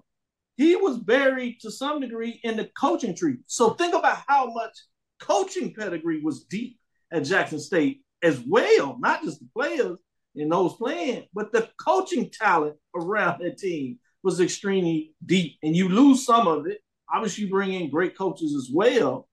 He 0.56 0.74
was 0.74 0.98
buried 0.98 1.60
to 1.60 1.70
some 1.70 2.00
degree 2.00 2.40
in 2.42 2.56
the 2.56 2.68
coaching 2.78 3.14
tree. 3.14 3.36
So 3.46 3.70
think 3.70 3.94
about 3.94 4.18
how 4.26 4.52
much 4.52 4.76
coaching 5.20 5.72
pedigree 5.72 6.20
was 6.20 6.44
deep 6.44 6.78
at 7.12 7.24
Jackson 7.24 7.60
State 7.60 8.02
as 8.22 8.40
well, 8.46 8.96
not 9.00 9.22
just 9.22 9.40
the 9.40 9.48
players 9.54 9.98
and 10.34 10.52
those 10.52 10.74
playing, 10.74 11.26
but 11.32 11.52
the 11.52 11.68
coaching 11.78 12.30
talent 12.30 12.76
around 12.94 13.40
that 13.40 13.58
team 13.58 13.98
was 14.22 14.40
extremely 14.40 15.14
deep. 15.24 15.56
And 15.62 15.76
you 15.76 15.88
lose 15.88 16.24
some 16.24 16.46
of 16.46 16.66
it. 16.66 16.78
Obviously, 17.12 17.44
you 17.44 17.50
bring 17.50 17.72
in 17.72 17.90
great 17.90 18.16
coaches 18.16 18.54
as 18.54 18.70
well. 18.72 19.28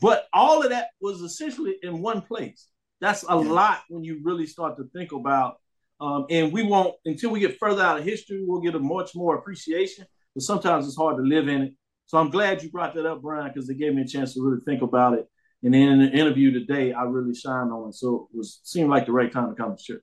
But 0.00 0.26
all 0.32 0.62
of 0.62 0.70
that 0.70 0.88
was 1.00 1.20
essentially 1.20 1.76
in 1.82 2.00
one 2.00 2.22
place. 2.22 2.68
That's 3.00 3.24
a 3.28 3.36
lot 3.36 3.82
when 3.88 4.04
you 4.04 4.20
really 4.22 4.46
start 4.46 4.76
to 4.78 4.84
think 4.94 5.12
about. 5.12 5.56
Um, 6.00 6.26
and 6.30 6.52
we 6.52 6.62
won't 6.62 6.94
until 7.04 7.30
we 7.30 7.40
get 7.40 7.58
further 7.58 7.82
out 7.82 7.98
of 7.98 8.04
history, 8.04 8.42
we'll 8.44 8.60
get 8.60 8.74
a 8.74 8.78
much 8.78 9.14
more 9.14 9.36
appreciation. 9.36 10.06
But 10.34 10.42
sometimes 10.42 10.86
it's 10.86 10.96
hard 10.96 11.16
to 11.16 11.22
live 11.22 11.48
in 11.48 11.62
it. 11.62 11.74
So 12.06 12.18
I'm 12.18 12.30
glad 12.30 12.62
you 12.62 12.70
brought 12.70 12.94
that 12.94 13.06
up, 13.06 13.22
Bryan, 13.22 13.52
because 13.52 13.68
it 13.68 13.78
gave 13.78 13.94
me 13.94 14.02
a 14.02 14.06
chance 14.06 14.34
to 14.34 14.42
really 14.42 14.60
think 14.64 14.82
about 14.82 15.14
it. 15.14 15.28
And 15.62 15.74
then 15.74 15.88
in 15.88 15.98
the 16.00 16.10
interview 16.10 16.50
today, 16.50 16.92
I 16.92 17.04
really 17.04 17.34
shined 17.34 17.72
on 17.72 17.88
it. 17.88 17.94
So 17.94 18.28
it 18.32 18.36
was 18.36 18.60
seemed 18.64 18.90
like 18.90 19.06
the 19.06 19.12
right 19.12 19.30
time 19.30 19.48
to 19.50 19.54
come 19.54 19.76
share. 19.76 20.02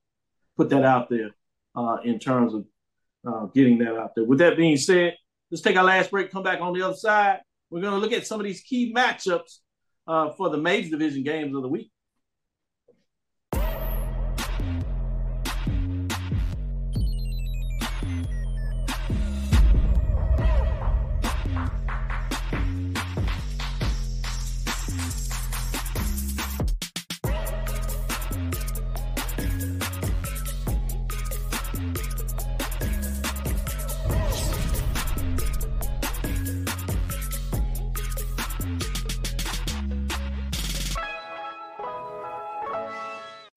Put 0.56 0.70
that 0.70 0.86
out 0.86 1.10
there 1.10 1.32
uh, 1.76 1.98
in 2.04 2.20
terms 2.20 2.54
of 2.54 2.66
uh, 3.28 3.46
getting 3.48 3.78
that 3.80 3.98
out 3.98 4.16
there. 4.16 4.24
With 4.24 4.40
that 4.40 4.58
being 4.58 4.78
said, 4.78 5.16
let's 5.52 5.62
take 5.62 5.76
our 5.78 5.84
last 5.84 6.12
break. 6.12 6.32
Come 6.32 6.44
back 6.44 6.62
on 6.62 6.74
the 6.74 6.82
other 6.82 6.96
side. 6.96 7.40
We're 7.70 7.82
going 7.82 7.94
to 7.94 8.00
look 8.00 8.14
at 8.14 8.26
some 8.26 8.40
of 8.40 8.46
these 8.46 8.62
key 8.62 8.94
matchups 8.94 9.58
uh, 10.08 10.32
for 10.32 10.50
the 10.50 10.58
major 10.58 10.90
division 10.90 11.24
games 11.24 11.56
of 11.56 11.62
the 11.62 11.68
week. 11.68 11.92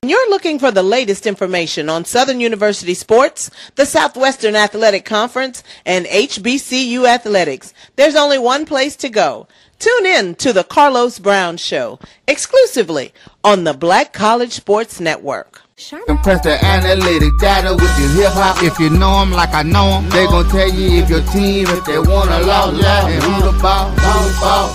When 0.03 0.09
you're 0.09 0.30
looking 0.30 0.59
for 0.59 0.70
the 0.70 0.82
latest 0.82 1.26
information 1.26 1.90
on 1.90 2.07
Southern 2.07 2.40
University 2.40 2.94
sports, 2.94 3.51
the 3.74 3.84
Southwestern 3.84 4.57
Athletic 4.57 5.05
Conference, 5.05 5.62
and 5.84 6.07
HBCU 6.07 7.07
athletics. 7.07 7.74
There's 7.96 8.16
only 8.16 8.38
one 8.38 8.64
place 8.64 8.96
to 8.96 9.11
go. 9.11 9.46
Tune 9.80 10.04
in 10.04 10.34
to 10.34 10.52
the 10.52 10.62
Carlos 10.62 11.18
Brown 11.18 11.56
Show 11.56 11.98
exclusively 12.28 13.14
on 13.42 13.64
the 13.64 13.72
Black 13.72 14.12
College 14.12 14.52
Sports 14.52 15.00
Network. 15.00 15.62
Compress 16.06 16.42
the 16.42 16.62
analytic 16.62 17.32
data 17.40 17.72
with 17.72 17.98
your 17.98 18.10
hip 18.10 18.32
hop. 18.34 18.62
If 18.62 18.78
you 18.78 18.90
know 18.90 19.22
'em 19.22 19.32
like 19.32 19.54
I 19.54 19.62
know 19.62 19.96
'em, 19.96 20.10
they 20.10 20.26
gon' 20.26 20.46
tell 20.50 20.68
you 20.68 21.00
if 21.02 21.08
your 21.08 21.22
team, 21.32 21.66
if 21.66 21.82
they 21.86 21.98
wanna 21.98 22.40
lose, 22.40 22.84
and 22.84 23.22
who 23.22 23.40
the 23.40 23.58
ball, 23.62 23.88
who 23.88 24.28
the 24.28 24.40
ball. 24.40 24.68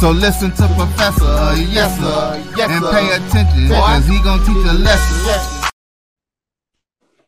So 0.00 0.10
listen 0.12 0.50
to 0.52 0.66
Professor, 0.80 1.54
yes 1.68 1.92
sir, 2.00 2.42
yes, 2.56 2.70
and 2.70 2.84
pay 2.88 3.10
attention, 3.12 3.68
cause 3.68 4.06
he 4.06 4.18
gon' 4.22 4.40
teach 4.46 4.64
a 4.64 4.72
lesson. 4.72 5.57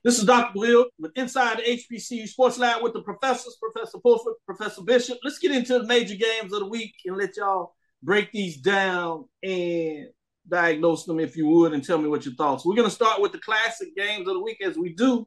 This 0.03 0.19
is 0.19 0.25
Dr. 0.25 0.59
Will 0.59 0.87
with 0.99 1.13
Inside 1.15 1.59
the 1.59 1.63
HBCU 1.63 2.27
Sports 2.27 2.57
Lab 2.57 2.83
with 2.83 2.95
the 2.95 3.03
professors, 3.03 3.59
Professor 3.61 3.99
Fulford, 4.03 4.33
Professor 4.47 4.81
Bishop. 4.81 5.19
Let's 5.23 5.39
get 5.39 5.51
into 5.51 5.79
the 5.79 5.87
major 5.87 6.15
games 6.15 6.55
of 6.55 6.61
the 6.61 6.69
week 6.69 6.95
and 7.05 7.19
let 7.19 7.37
y'all 7.37 7.75
break 8.03 8.33
these 8.33 8.57
down 8.57 9.27
and 9.43 10.07
diagnose 10.49 11.05
them 11.05 11.21
if 11.21 11.37
you 11.37 11.47
would 11.49 11.75
and 11.75 11.85
tell 11.85 11.99
me 11.99 12.09
what 12.09 12.25
your 12.25 12.35
thoughts. 12.35 12.65
We're 12.65 12.77
going 12.77 12.89
to 12.89 12.95
start 12.95 13.21
with 13.21 13.33
the 13.33 13.41
classic 13.41 13.95
games 13.95 14.27
of 14.27 14.33
the 14.33 14.43
week 14.43 14.57
as 14.65 14.79
we 14.79 14.95
do. 14.95 15.27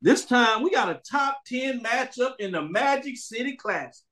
This 0.00 0.24
time 0.24 0.62
we 0.62 0.70
got 0.70 0.88
a 0.88 1.00
top 1.10 1.38
10 1.46 1.80
matchup 1.80 2.34
in 2.38 2.52
the 2.52 2.62
Magic 2.62 3.16
City 3.16 3.56
Classic. 3.56 4.04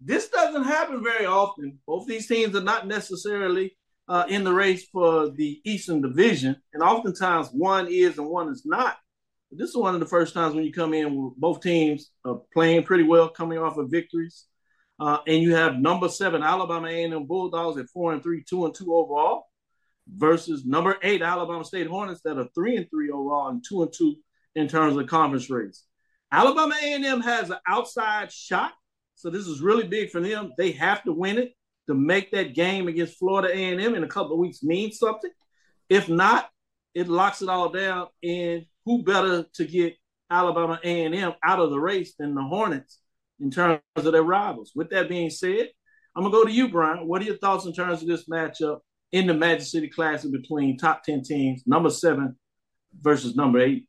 This 0.00 0.28
doesn't 0.28 0.62
happen 0.62 1.02
very 1.02 1.26
often. 1.26 1.80
Both 1.88 2.06
these 2.06 2.28
teams 2.28 2.54
are 2.54 2.62
not 2.62 2.86
necessarily 2.86 3.76
uh, 4.08 4.26
in 4.28 4.44
the 4.44 4.52
race 4.52 4.86
for 4.92 5.30
the 5.30 5.60
Eastern 5.64 6.02
Division, 6.02 6.54
and 6.72 6.84
oftentimes 6.84 7.48
one 7.48 7.88
is 7.90 8.16
and 8.18 8.28
one 8.28 8.48
is 8.48 8.62
not. 8.64 8.96
This 9.56 9.70
is 9.70 9.76
one 9.76 9.94
of 9.94 10.00
the 10.00 10.06
first 10.06 10.34
times 10.34 10.54
when 10.54 10.64
you 10.64 10.72
come 10.72 10.94
in 10.94 11.32
both 11.36 11.60
teams 11.60 12.10
are 12.24 12.40
playing 12.52 12.82
pretty 12.84 13.04
well, 13.04 13.28
coming 13.28 13.58
off 13.58 13.76
of 13.76 13.90
victories, 13.90 14.46
uh, 14.98 15.18
and 15.26 15.42
you 15.42 15.54
have 15.54 15.76
number 15.76 16.08
seven 16.08 16.42
Alabama 16.42 16.88
A&M 16.88 17.26
Bulldogs 17.26 17.78
at 17.78 17.88
four 17.88 18.12
and 18.12 18.22
three, 18.22 18.42
two 18.42 18.64
and 18.64 18.74
two 18.74 18.94
overall, 18.94 19.44
versus 20.08 20.64
number 20.64 20.96
eight 21.02 21.22
Alabama 21.22 21.64
State 21.64 21.86
Hornets 21.86 22.20
that 22.24 22.38
are 22.38 22.48
three 22.54 22.76
and 22.76 22.88
three 22.90 23.10
overall 23.10 23.48
and 23.48 23.64
two 23.66 23.82
and 23.82 23.92
two 23.92 24.16
in 24.54 24.68
terms 24.68 24.96
of 24.96 25.06
conference 25.06 25.50
race. 25.50 25.84
Alabama 26.32 26.74
A&M 26.82 27.20
has 27.20 27.50
an 27.50 27.58
outside 27.68 28.32
shot, 28.32 28.72
so 29.14 29.30
this 29.30 29.46
is 29.46 29.60
really 29.60 29.86
big 29.86 30.10
for 30.10 30.20
them. 30.20 30.52
They 30.58 30.72
have 30.72 31.02
to 31.04 31.12
win 31.12 31.38
it 31.38 31.52
to 31.88 31.94
make 31.94 32.32
that 32.32 32.54
game 32.54 32.88
against 32.88 33.18
Florida 33.18 33.54
A&M 33.54 33.94
in 33.94 34.04
a 34.04 34.08
couple 34.08 34.32
of 34.32 34.38
weeks 34.38 34.62
mean 34.62 34.90
something. 34.90 35.30
If 35.88 36.08
not, 36.08 36.48
it 36.94 37.08
locks 37.08 37.42
it 37.42 37.48
all 37.48 37.68
down. 37.68 38.08
And 38.22 38.64
who 38.84 39.02
better 39.02 39.46
to 39.54 39.64
get 39.64 39.96
Alabama 40.30 40.80
A&M 40.82 41.34
out 41.42 41.60
of 41.60 41.70
the 41.70 41.80
race 41.80 42.14
than 42.18 42.34
the 42.34 42.42
Hornets 42.42 43.00
in 43.40 43.50
terms 43.50 43.80
of 43.96 44.04
their 44.04 44.22
rivals? 44.22 44.72
With 44.74 44.90
that 44.90 45.08
being 45.08 45.30
said, 45.30 45.68
I'm 46.16 46.22
gonna 46.22 46.32
go 46.32 46.44
to 46.44 46.52
you, 46.52 46.68
Bryan. 46.68 47.08
What 47.08 47.22
are 47.22 47.24
your 47.24 47.38
thoughts 47.38 47.66
in 47.66 47.72
terms 47.72 48.02
of 48.02 48.08
this 48.08 48.28
matchup 48.28 48.80
in 49.12 49.26
the 49.26 49.34
Magic 49.34 49.66
City 49.66 49.88
Classic 49.88 50.30
between 50.30 50.76
top 50.76 51.02
ten 51.02 51.22
teams, 51.22 51.62
number 51.66 51.90
seven 51.90 52.36
versus 53.00 53.34
number 53.34 53.60
eight? 53.60 53.86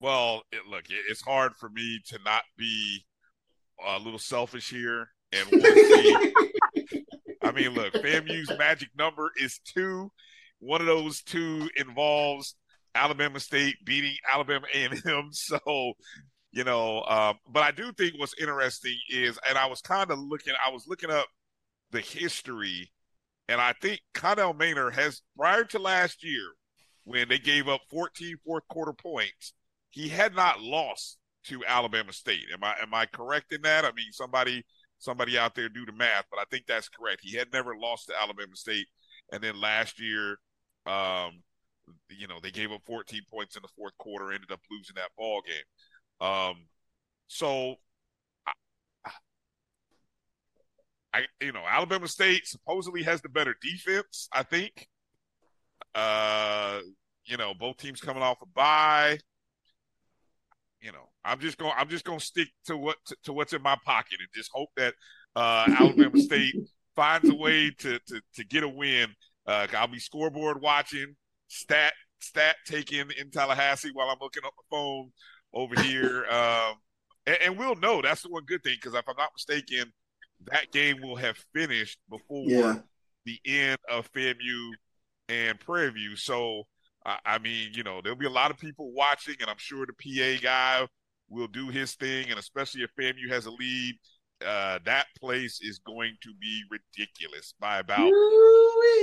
Well, 0.00 0.42
it, 0.52 0.66
look, 0.68 0.90
it, 0.90 1.02
it's 1.08 1.22
hard 1.22 1.54
for 1.56 1.68
me 1.68 2.00
to 2.06 2.18
not 2.24 2.42
be 2.56 3.04
a 3.86 3.98
little 3.98 4.18
selfish 4.18 4.70
here 4.70 5.08
and 5.32 5.48
we'll. 5.50 5.62
I 7.42 7.52
mean, 7.52 7.74
look, 7.74 7.92
FAMU's 7.92 8.50
magic 8.58 8.88
number 8.96 9.30
is 9.40 9.60
two. 9.64 10.10
One 10.60 10.80
of 10.80 10.86
those 10.86 11.22
two 11.22 11.68
involves 11.76 12.54
Alabama 12.94 13.40
State 13.40 13.76
beating 13.84 14.16
Alabama 14.32 14.66
A&M. 14.72 14.92
So, 15.32 15.58
you 16.52 16.64
know, 16.64 17.02
um, 17.02 17.38
but 17.50 17.62
I 17.62 17.72
do 17.72 17.92
think 17.92 18.14
what's 18.16 18.38
interesting 18.40 18.96
is, 19.10 19.38
and 19.48 19.58
I 19.58 19.66
was 19.66 19.80
kind 19.80 20.10
of 20.10 20.18
looking, 20.18 20.54
I 20.64 20.70
was 20.70 20.86
looking 20.86 21.10
up 21.10 21.26
the 21.90 22.00
history, 22.00 22.92
and 23.48 23.60
I 23.60 23.74
think 23.80 24.00
Connell 24.14 24.54
Maynor 24.54 24.92
has, 24.92 25.22
prior 25.36 25.64
to 25.64 25.78
last 25.78 26.24
year, 26.24 26.52
when 27.04 27.28
they 27.28 27.38
gave 27.38 27.68
up 27.68 27.80
14 27.90 28.36
fourth 28.44 28.66
quarter 28.68 28.92
points, 28.92 29.52
he 29.90 30.08
had 30.08 30.34
not 30.34 30.60
lost 30.60 31.18
to 31.44 31.64
Alabama 31.66 32.12
State. 32.12 32.46
Am 32.52 32.64
I 32.64 32.74
am 32.82 32.94
I 32.94 33.06
correct 33.06 33.52
in 33.52 33.62
that? 33.62 33.84
I 33.84 33.92
mean, 33.92 34.10
somebody 34.12 34.64
somebody 34.98 35.38
out 35.38 35.54
there 35.54 35.68
do 35.68 35.84
the 35.84 35.92
math, 35.92 36.24
but 36.30 36.40
I 36.40 36.44
think 36.50 36.66
that's 36.66 36.88
correct. 36.88 37.20
He 37.22 37.36
had 37.36 37.52
never 37.52 37.76
lost 37.76 38.06
to 38.06 38.14
Alabama 38.20 38.56
State, 38.56 38.86
and 39.32 39.42
then 39.42 39.60
last 39.60 40.00
year, 40.00 40.38
um, 40.86 41.42
you 42.10 42.26
know, 42.26 42.38
they 42.42 42.50
gave 42.50 42.72
up 42.72 42.82
14 42.86 43.20
points 43.30 43.56
in 43.56 43.62
the 43.62 43.68
fourth 43.76 43.96
quarter, 43.98 44.32
ended 44.32 44.52
up 44.52 44.60
losing 44.70 44.96
that 44.96 45.10
ball 45.16 45.42
game. 45.46 46.28
Um, 46.28 46.66
so, 47.26 47.76
I, 48.46 48.52
I, 51.12 51.22
you 51.40 51.52
know, 51.52 51.64
Alabama 51.68 52.08
State 52.08 52.46
supposedly 52.46 53.02
has 53.02 53.20
the 53.22 53.28
better 53.28 53.56
defense. 53.62 54.28
I 54.32 54.42
think. 54.42 54.88
Uh, 55.94 56.80
you 57.24 57.36
know, 57.36 57.54
both 57.58 57.76
teams 57.76 58.00
coming 58.00 58.22
off 58.22 58.38
a 58.42 58.46
bye 58.46 59.18
you 60.84 60.92
know, 60.92 61.08
I'm 61.24 61.40
just 61.40 61.56
going. 61.56 61.72
I'm 61.76 61.88
just 61.88 62.04
going 62.04 62.18
to 62.18 62.24
stick 62.24 62.48
to 62.66 62.76
what 62.76 62.96
to, 63.06 63.16
to, 63.24 63.32
what's 63.32 63.54
in 63.54 63.62
my 63.62 63.76
pocket 63.84 64.18
and 64.20 64.28
just 64.34 64.50
hope 64.52 64.68
that 64.76 64.94
uh, 65.34 65.64
Alabama 65.80 66.18
State 66.18 66.54
finds 66.94 67.28
a 67.28 67.34
way 67.34 67.70
to 67.78 67.98
to 67.98 68.20
to 68.34 68.44
get 68.44 68.62
a 68.62 68.68
win. 68.68 69.08
Uh, 69.46 69.66
I'll 69.74 69.88
be 69.88 69.98
scoreboard 69.98 70.60
watching, 70.60 71.16
stat 71.54 71.92
stat 72.20 72.56
taking 72.66 73.10
in 73.18 73.30
Tallahassee 73.30 73.90
while 73.92 74.08
I'm 74.08 74.18
looking 74.20 74.44
up 74.44 74.54
the 74.56 74.76
phone 74.76 75.10
over 75.52 75.80
here, 75.80 76.24
um, 76.30 76.74
and, 77.26 77.36
and, 77.42 77.58
we'll 77.58 77.76
know. 77.76 78.02
That's 78.02 78.22
the 78.22 78.30
one 78.30 78.44
good 78.44 78.62
thing 78.62 78.76
because 78.80 78.94
if 78.94 79.08
I'm 79.08 79.16
not 79.16 79.30
mistaken, 79.34 79.92
that 80.46 80.72
game 80.72 81.00
will 81.00 81.16
have 81.16 81.36
finished 81.54 81.98
before 82.10 82.44
yeah. 82.46 82.78
the 83.24 83.38
end 83.46 83.78
of 83.88 84.10
FAMU 84.12 84.70
and 85.28 85.58
Prairie 85.60 85.90
View. 85.90 86.16
So 86.16 86.64
I, 87.06 87.18
I 87.24 87.38
mean, 87.38 87.70
you 87.74 87.82
know, 87.82 88.00
there'll 88.02 88.18
be 88.18 88.26
a 88.26 88.30
lot 88.30 88.50
of 88.50 88.58
people 88.58 88.92
watching, 88.92 89.36
and 89.40 89.48
I'm 89.48 89.58
sure 89.58 89.86
the 89.86 89.92
PA 89.92 90.42
guy 90.42 90.86
will 91.28 91.48
do 91.48 91.68
his 91.68 91.94
thing, 91.94 92.30
and 92.30 92.38
especially 92.38 92.82
if 92.82 92.90
FAMU 92.98 93.30
has 93.30 93.46
a 93.46 93.50
lead, 93.50 93.94
uh, 94.44 94.78
that 94.84 95.06
place 95.18 95.60
is 95.62 95.78
going 95.78 96.16
to 96.22 96.32
be 96.40 96.62
ridiculous 96.70 97.54
by 97.60 97.78
about 97.78 98.10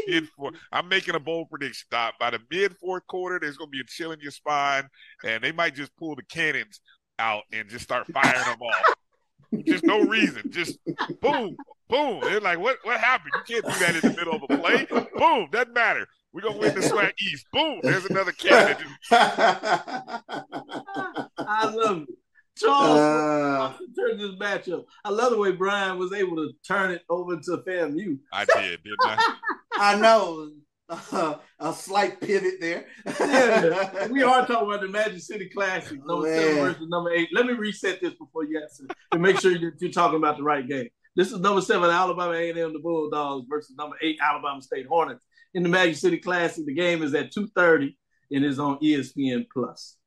mid 0.07 0.27
fourth. 0.29 0.55
I'm 0.71 0.87
making 0.87 1.15
a 1.15 1.19
bold 1.19 1.49
prediction. 1.49 1.85
Stop 1.87 2.15
By 2.19 2.31
the 2.31 2.39
mid 2.49 2.75
fourth 2.77 3.05
quarter, 3.07 3.39
there's 3.39 3.57
going 3.57 3.69
to 3.69 3.71
be 3.71 3.81
a 3.81 3.85
chill 3.85 4.11
in 4.11 4.19
your 4.19 4.31
spine, 4.31 4.87
and 5.25 5.43
they 5.43 5.51
might 5.51 5.75
just 5.75 5.95
pull 5.97 6.15
the 6.15 6.23
cannons 6.23 6.81
out 7.19 7.43
and 7.51 7.69
just 7.69 7.83
start 7.83 8.07
firing 8.07 8.45
them 8.45 8.61
off. 8.61 8.95
Just 9.65 9.83
no 9.83 10.01
reason. 10.01 10.49
Just 10.49 10.79
boom, 11.21 11.57
boom. 11.89 12.21
They're 12.21 12.39
like, 12.39 12.59
what? 12.59 12.77
What 12.83 12.99
happened? 12.99 13.33
You 13.35 13.61
can't 13.61 13.73
do 13.73 13.79
that 13.85 13.95
in 13.95 14.11
the 14.11 14.17
middle 14.17 14.33
of 14.33 14.43
a 14.43 14.57
play. 14.57 14.87
Boom. 15.17 15.47
Doesn't 15.51 15.73
matter. 15.73 16.07
We're 16.33 16.41
gonna 16.41 16.57
win 16.57 16.73
the 16.73 16.81
SWAC 16.81 17.11
East. 17.19 17.45
Boom! 17.51 17.81
There's 17.83 18.05
another 18.05 18.31
cannon. 18.31 18.77
I 19.11 20.21
love 21.73 22.03
it. 22.03 22.20
Charles, 22.57 22.99
uh, 22.99 23.73
turn 23.97 24.17
this 24.17 24.35
matchup. 24.35 24.85
I 25.05 25.09
love 25.09 25.31
the 25.31 25.37
way 25.37 25.51
Bryan 25.51 25.97
was 25.97 26.13
able 26.13 26.35
to 26.37 26.51
turn 26.67 26.91
it 26.91 27.01
over 27.09 27.37
to 27.37 27.63
FAMU. 27.67 28.19
I 28.33 28.45
did, 28.45 28.83
didn't 28.83 28.99
I? 29.01 29.35
I 29.77 29.95
know. 29.99 30.51
Uh, 30.89 31.35
a 31.59 31.73
slight 31.73 32.19
pivot 32.19 32.55
there. 32.59 32.85
yeah, 33.05 34.07
we 34.09 34.23
are 34.23 34.45
talking 34.45 34.67
about 34.67 34.81
the 34.81 34.89
Magic 34.89 35.21
City 35.21 35.47
Classic, 35.47 35.97
number 36.05 36.27
oh, 36.27 36.35
seven 36.37 36.55
versus 36.57 36.87
number 36.89 37.11
eight. 37.11 37.29
Let 37.31 37.45
me 37.45 37.53
reset 37.53 38.01
this 38.01 38.13
before 38.15 38.43
you 38.43 38.61
answer 38.61 38.83
to 39.11 39.17
make 39.17 39.39
sure 39.39 39.53
you're, 39.53 39.73
you're 39.79 39.91
talking 39.91 40.17
about 40.17 40.35
the 40.35 40.43
right 40.43 40.67
game. 40.67 40.89
This 41.15 41.31
is 41.31 41.39
number 41.39 41.61
seven 41.61 41.89
Alabama 41.89 42.33
A&M, 42.33 42.73
the 42.73 42.79
Bulldogs 42.79 43.47
versus 43.49 43.73
number 43.77 43.95
eight 44.01 44.17
Alabama 44.21 44.61
State 44.61 44.85
Hornets 44.85 45.21
in 45.53 45.63
the 45.63 45.69
Magic 45.69 45.95
City 45.95 46.17
Classic. 46.17 46.65
The 46.65 46.73
game 46.73 47.03
is 47.03 47.13
at 47.13 47.31
2.30 47.31 47.95
and 48.31 48.45
is 48.45 48.59
on 48.59 48.79
ESPN 48.79 49.45
Plus. 49.51 49.97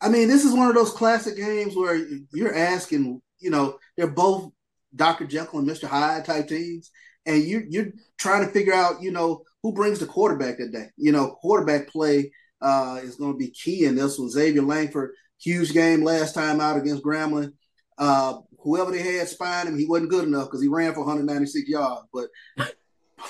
I 0.00 0.08
mean, 0.08 0.28
this 0.28 0.44
is 0.44 0.54
one 0.54 0.68
of 0.68 0.74
those 0.74 0.92
classic 0.92 1.36
games 1.36 1.76
where 1.76 1.96
you're 2.32 2.54
asking, 2.54 3.20
you 3.38 3.50
know, 3.50 3.78
they're 3.96 4.06
both 4.06 4.50
Dr. 4.94 5.26
Jekyll 5.26 5.58
and 5.60 5.68
Mr. 5.68 5.84
Hyde 5.84 6.24
type 6.24 6.48
teams, 6.48 6.90
and 7.26 7.42
you 7.42 7.64
you're 7.68 7.92
trying 8.18 8.46
to 8.46 8.52
figure 8.52 8.74
out, 8.74 9.02
you 9.02 9.12
know, 9.12 9.42
who 9.62 9.72
brings 9.72 9.98
the 9.98 10.06
quarterback 10.06 10.58
that 10.58 10.72
day. 10.72 10.88
You 10.96 11.12
know, 11.12 11.36
quarterback 11.40 11.88
play 11.88 12.32
uh, 12.62 13.00
is 13.02 13.16
going 13.16 13.32
to 13.32 13.38
be 13.38 13.50
key 13.50 13.84
in 13.84 13.94
this 13.94 14.18
one. 14.18 14.30
Xavier 14.30 14.62
Langford, 14.62 15.12
huge 15.38 15.72
game 15.72 16.02
last 16.02 16.34
time 16.34 16.60
out 16.60 16.78
against 16.78 17.04
Grambling. 17.04 17.52
Uh, 17.98 18.38
whoever 18.58 18.90
they 18.90 19.02
had 19.02 19.28
spying 19.28 19.68
him, 19.68 19.78
he 19.78 19.86
wasn't 19.86 20.10
good 20.10 20.24
enough 20.24 20.46
because 20.46 20.62
he 20.62 20.68
ran 20.68 20.94
for 20.94 21.00
196 21.00 21.68
yards. 21.68 22.08
But 22.12 22.28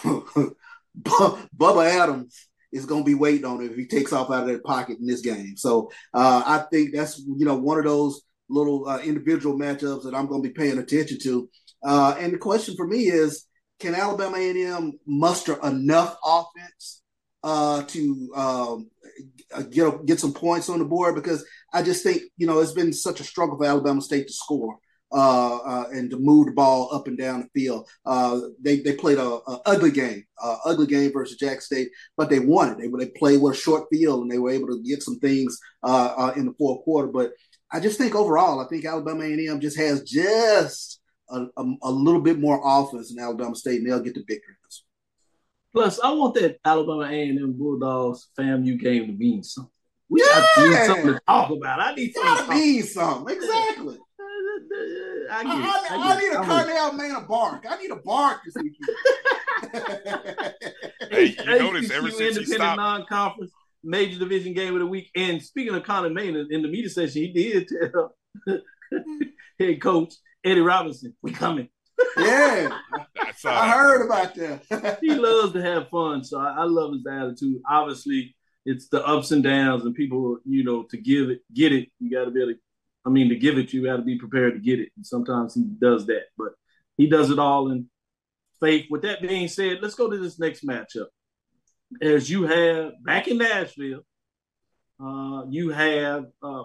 Bubba 1.02 1.90
Adams 1.90 2.46
is 2.72 2.86
going 2.86 3.02
to 3.02 3.06
be 3.06 3.14
waiting 3.14 3.44
on 3.44 3.60
him 3.60 3.70
if 3.70 3.76
he 3.76 3.86
takes 3.86 4.12
off 4.12 4.30
out 4.30 4.42
of 4.42 4.48
that 4.48 4.64
pocket 4.64 4.98
in 4.98 5.06
this 5.06 5.20
game. 5.20 5.56
So 5.56 5.90
uh, 6.14 6.42
I 6.46 6.64
think 6.70 6.94
that's 6.94 7.18
you 7.18 7.44
know 7.44 7.56
one 7.56 7.78
of 7.78 7.84
those 7.84 8.22
little 8.48 8.88
uh, 8.88 8.98
individual 9.00 9.58
matchups 9.58 10.04
that 10.04 10.14
I'm 10.14 10.26
going 10.26 10.42
to 10.42 10.48
be 10.48 10.54
paying 10.54 10.78
attention 10.78 11.18
to. 11.22 11.48
Uh, 11.82 12.16
and 12.18 12.32
the 12.32 12.38
question 12.38 12.74
for 12.76 12.86
me 12.86 13.04
is, 13.04 13.46
can 13.78 13.94
Alabama 13.94 14.36
A&M 14.36 14.92
muster 15.06 15.58
enough 15.62 16.16
offense 16.24 17.02
uh, 17.42 17.82
to 17.84 18.30
um, 18.34 18.90
get 19.70 20.04
get 20.04 20.20
some 20.20 20.34
points 20.34 20.68
on 20.68 20.78
the 20.78 20.84
board? 20.84 21.14
Because 21.14 21.44
I 21.72 21.82
just 21.82 22.02
think 22.02 22.22
you 22.36 22.46
know 22.46 22.60
it's 22.60 22.72
been 22.72 22.92
such 22.92 23.20
a 23.20 23.24
struggle 23.24 23.56
for 23.56 23.64
Alabama 23.64 24.02
State 24.02 24.26
to 24.26 24.32
score 24.32 24.78
uh, 25.12 25.56
uh, 25.58 25.84
and 25.92 26.10
to 26.10 26.18
move 26.18 26.46
the 26.46 26.52
ball 26.52 26.94
up 26.94 27.06
and 27.06 27.18
down 27.18 27.40
the 27.40 27.60
field. 27.60 27.88
Uh, 28.04 28.40
they 28.60 28.80
they 28.80 28.94
played 28.94 29.18
a, 29.18 29.26
a 29.26 29.60
ugly 29.66 29.90
game, 29.90 30.24
uh, 30.42 30.56
ugly 30.64 30.86
game 30.86 31.12
versus 31.12 31.36
Jack 31.36 31.60
State, 31.60 31.90
but 32.16 32.30
they 32.30 32.38
won 32.38 32.70
it. 32.70 32.78
They 32.78 32.88
they 33.04 33.10
played 33.12 33.40
with 33.40 33.54
a 33.54 33.58
short 33.58 33.88
field 33.92 34.22
and 34.22 34.30
they 34.30 34.38
were 34.38 34.50
able 34.50 34.68
to 34.68 34.82
get 34.82 35.02
some 35.02 35.18
things 35.18 35.58
uh, 35.82 36.14
uh, 36.16 36.32
in 36.36 36.46
the 36.46 36.54
fourth 36.58 36.84
quarter. 36.84 37.08
But 37.08 37.32
I 37.72 37.80
just 37.80 37.98
think 37.98 38.14
overall, 38.14 38.60
I 38.60 38.68
think 38.68 38.84
Alabama 38.84 39.24
A&M 39.24 39.60
just 39.60 39.78
has 39.78 40.02
just 40.02 41.00
a, 41.28 41.46
a, 41.56 41.64
a 41.82 41.90
little 41.90 42.20
bit 42.20 42.40
more 42.40 42.60
offense 42.64 43.12
than 43.12 43.22
Alabama 43.22 43.54
State, 43.54 43.80
and 43.80 43.90
they'll 43.90 44.00
get 44.00 44.14
the 44.14 44.24
victory. 44.26 44.54
Plus, 45.72 46.00
I 46.00 46.12
want 46.12 46.34
that 46.34 46.58
Alabama 46.64 47.04
A&M 47.04 47.54
Bulldogs 47.56 48.28
FAMU 48.36 48.78
game 48.78 49.06
to 49.06 49.12
mean 49.12 49.42
something. 49.42 49.70
We 50.08 50.20
yeah. 50.20 50.34
have 50.34 50.54
to 50.54 50.68
need 50.68 50.86
something 50.86 51.06
to 51.14 51.20
talk 51.26 51.50
about. 51.50 51.80
I 51.80 51.94
need 51.94 52.12
something 52.12 52.46
to 52.46 52.50
mean 52.52 52.82
something. 52.82 53.36
Exactly. 53.36 53.98
I, 55.30 55.42
get, 55.44 55.52
I, 55.52 55.86
I, 55.90 56.14
I 56.14 56.20
need 56.20 56.32
a 56.32 56.42
Connell 56.44 56.98
Maynor 56.98 57.28
bark. 57.28 57.64
I 57.68 57.76
need 57.80 57.90
a 57.90 57.96
bark 57.96 58.40
this 58.44 58.54
weekend. 58.62 58.96
hey, 61.10 61.36
you 61.38 61.58
notice 61.58 61.90
ever 61.90 62.10
since 62.10 62.36
he 62.36 62.44
stopped 62.44 62.76
non-conference 62.76 63.52
major 63.82 64.18
division 64.18 64.52
game 64.52 64.74
of 64.74 64.80
the 64.80 64.86
week. 64.86 65.10
And 65.14 65.42
speaking 65.42 65.74
of 65.74 65.82
Connell 65.82 66.10
Maynor, 66.10 66.46
in 66.50 66.62
the 66.62 66.68
media 66.68 66.90
session, 66.90 67.22
he 67.22 67.32
did 67.32 67.68
tell 67.68 68.16
head 69.58 69.80
coach 69.80 70.14
Eddie 70.44 70.60
Robinson, 70.60 71.14
"We 71.22 71.32
coming." 71.32 71.68
Yeah, 72.16 72.76
I 72.98 73.32
uh, 73.44 73.70
heard 73.70 74.04
about 74.04 74.34
that. 74.34 74.98
he 75.00 75.14
loves 75.14 75.52
to 75.52 75.62
have 75.62 75.88
fun, 75.90 76.24
so 76.24 76.40
I, 76.40 76.60
I 76.60 76.64
love 76.64 76.92
his 76.94 77.06
attitude. 77.06 77.60
Obviously, 77.68 78.34
it's 78.64 78.88
the 78.88 79.06
ups 79.06 79.30
and 79.30 79.42
downs, 79.42 79.84
and 79.84 79.94
people, 79.94 80.38
you 80.44 80.64
know, 80.64 80.84
to 80.84 80.96
give 80.96 81.30
it, 81.30 81.40
get 81.52 81.72
it, 81.72 81.88
you 81.98 82.10
got 82.10 82.24
to 82.24 82.30
be 82.30 82.40
able 82.40 82.52
to 82.52 82.58
I 83.04 83.10
mean, 83.10 83.28
to 83.30 83.36
give 83.36 83.58
it, 83.58 83.72
you 83.72 83.84
got 83.84 83.96
to 83.96 84.02
be 84.02 84.18
prepared 84.18 84.54
to 84.54 84.60
get 84.60 84.80
it. 84.80 84.90
And 84.96 85.06
sometimes 85.06 85.54
he 85.54 85.62
does 85.62 86.06
that, 86.06 86.24
but 86.36 86.52
he 86.96 87.08
does 87.08 87.30
it 87.30 87.38
all 87.38 87.70
in 87.70 87.88
faith. 88.60 88.86
With 88.90 89.02
that 89.02 89.22
being 89.22 89.48
said, 89.48 89.78
let's 89.80 89.94
go 89.94 90.10
to 90.10 90.18
this 90.18 90.38
next 90.38 90.66
matchup. 90.66 91.06
As 92.02 92.30
you 92.30 92.44
have 92.44 92.92
back 93.02 93.26
in 93.28 93.38
Nashville, 93.38 94.02
uh, 95.02 95.44
you 95.48 95.70
have 95.70 96.26
uh, 96.42 96.64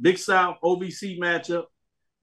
Big 0.00 0.18
South 0.18 0.58
OVC 0.62 1.18
matchup. 1.18 1.64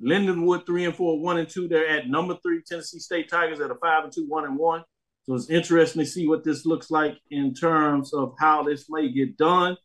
Lindenwood 0.02 0.66
three 0.66 0.86
and 0.86 0.96
four, 0.96 1.20
one 1.20 1.38
and 1.38 1.48
two. 1.48 1.68
They're 1.68 1.88
at 1.88 2.08
number 2.08 2.36
three. 2.42 2.64
Tennessee 2.64 3.00
State 3.00 3.30
Tigers 3.30 3.60
at 3.60 3.70
a 3.70 3.76
five 3.76 4.04
and 4.04 4.12
two, 4.12 4.26
one 4.28 4.46
and 4.46 4.58
one. 4.58 4.84
So 5.24 5.36
it's 5.36 5.50
interesting 5.50 6.02
to 6.04 6.10
see 6.10 6.28
what 6.28 6.44
this 6.44 6.66
looks 6.66 6.90
like 6.90 7.18
in 7.30 7.54
terms 7.54 8.14
of 8.14 8.34
how 8.40 8.64
this 8.64 8.90
may 8.90 9.12
get 9.12 9.38
done. 9.38 9.78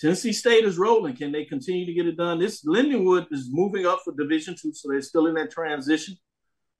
Tennessee 0.00 0.32
State 0.32 0.64
is 0.64 0.78
rolling. 0.78 1.14
Can 1.14 1.30
they 1.30 1.44
continue 1.44 1.84
to 1.84 1.92
get 1.92 2.06
it 2.06 2.16
done? 2.16 2.38
This 2.38 2.64
Lindenwood 2.64 3.26
is 3.30 3.48
moving 3.50 3.84
up 3.84 4.00
for 4.02 4.14
Division 4.14 4.56
two, 4.60 4.72
so 4.72 4.88
they're 4.88 5.02
still 5.02 5.26
in 5.26 5.34
that 5.34 5.50
transition. 5.50 6.16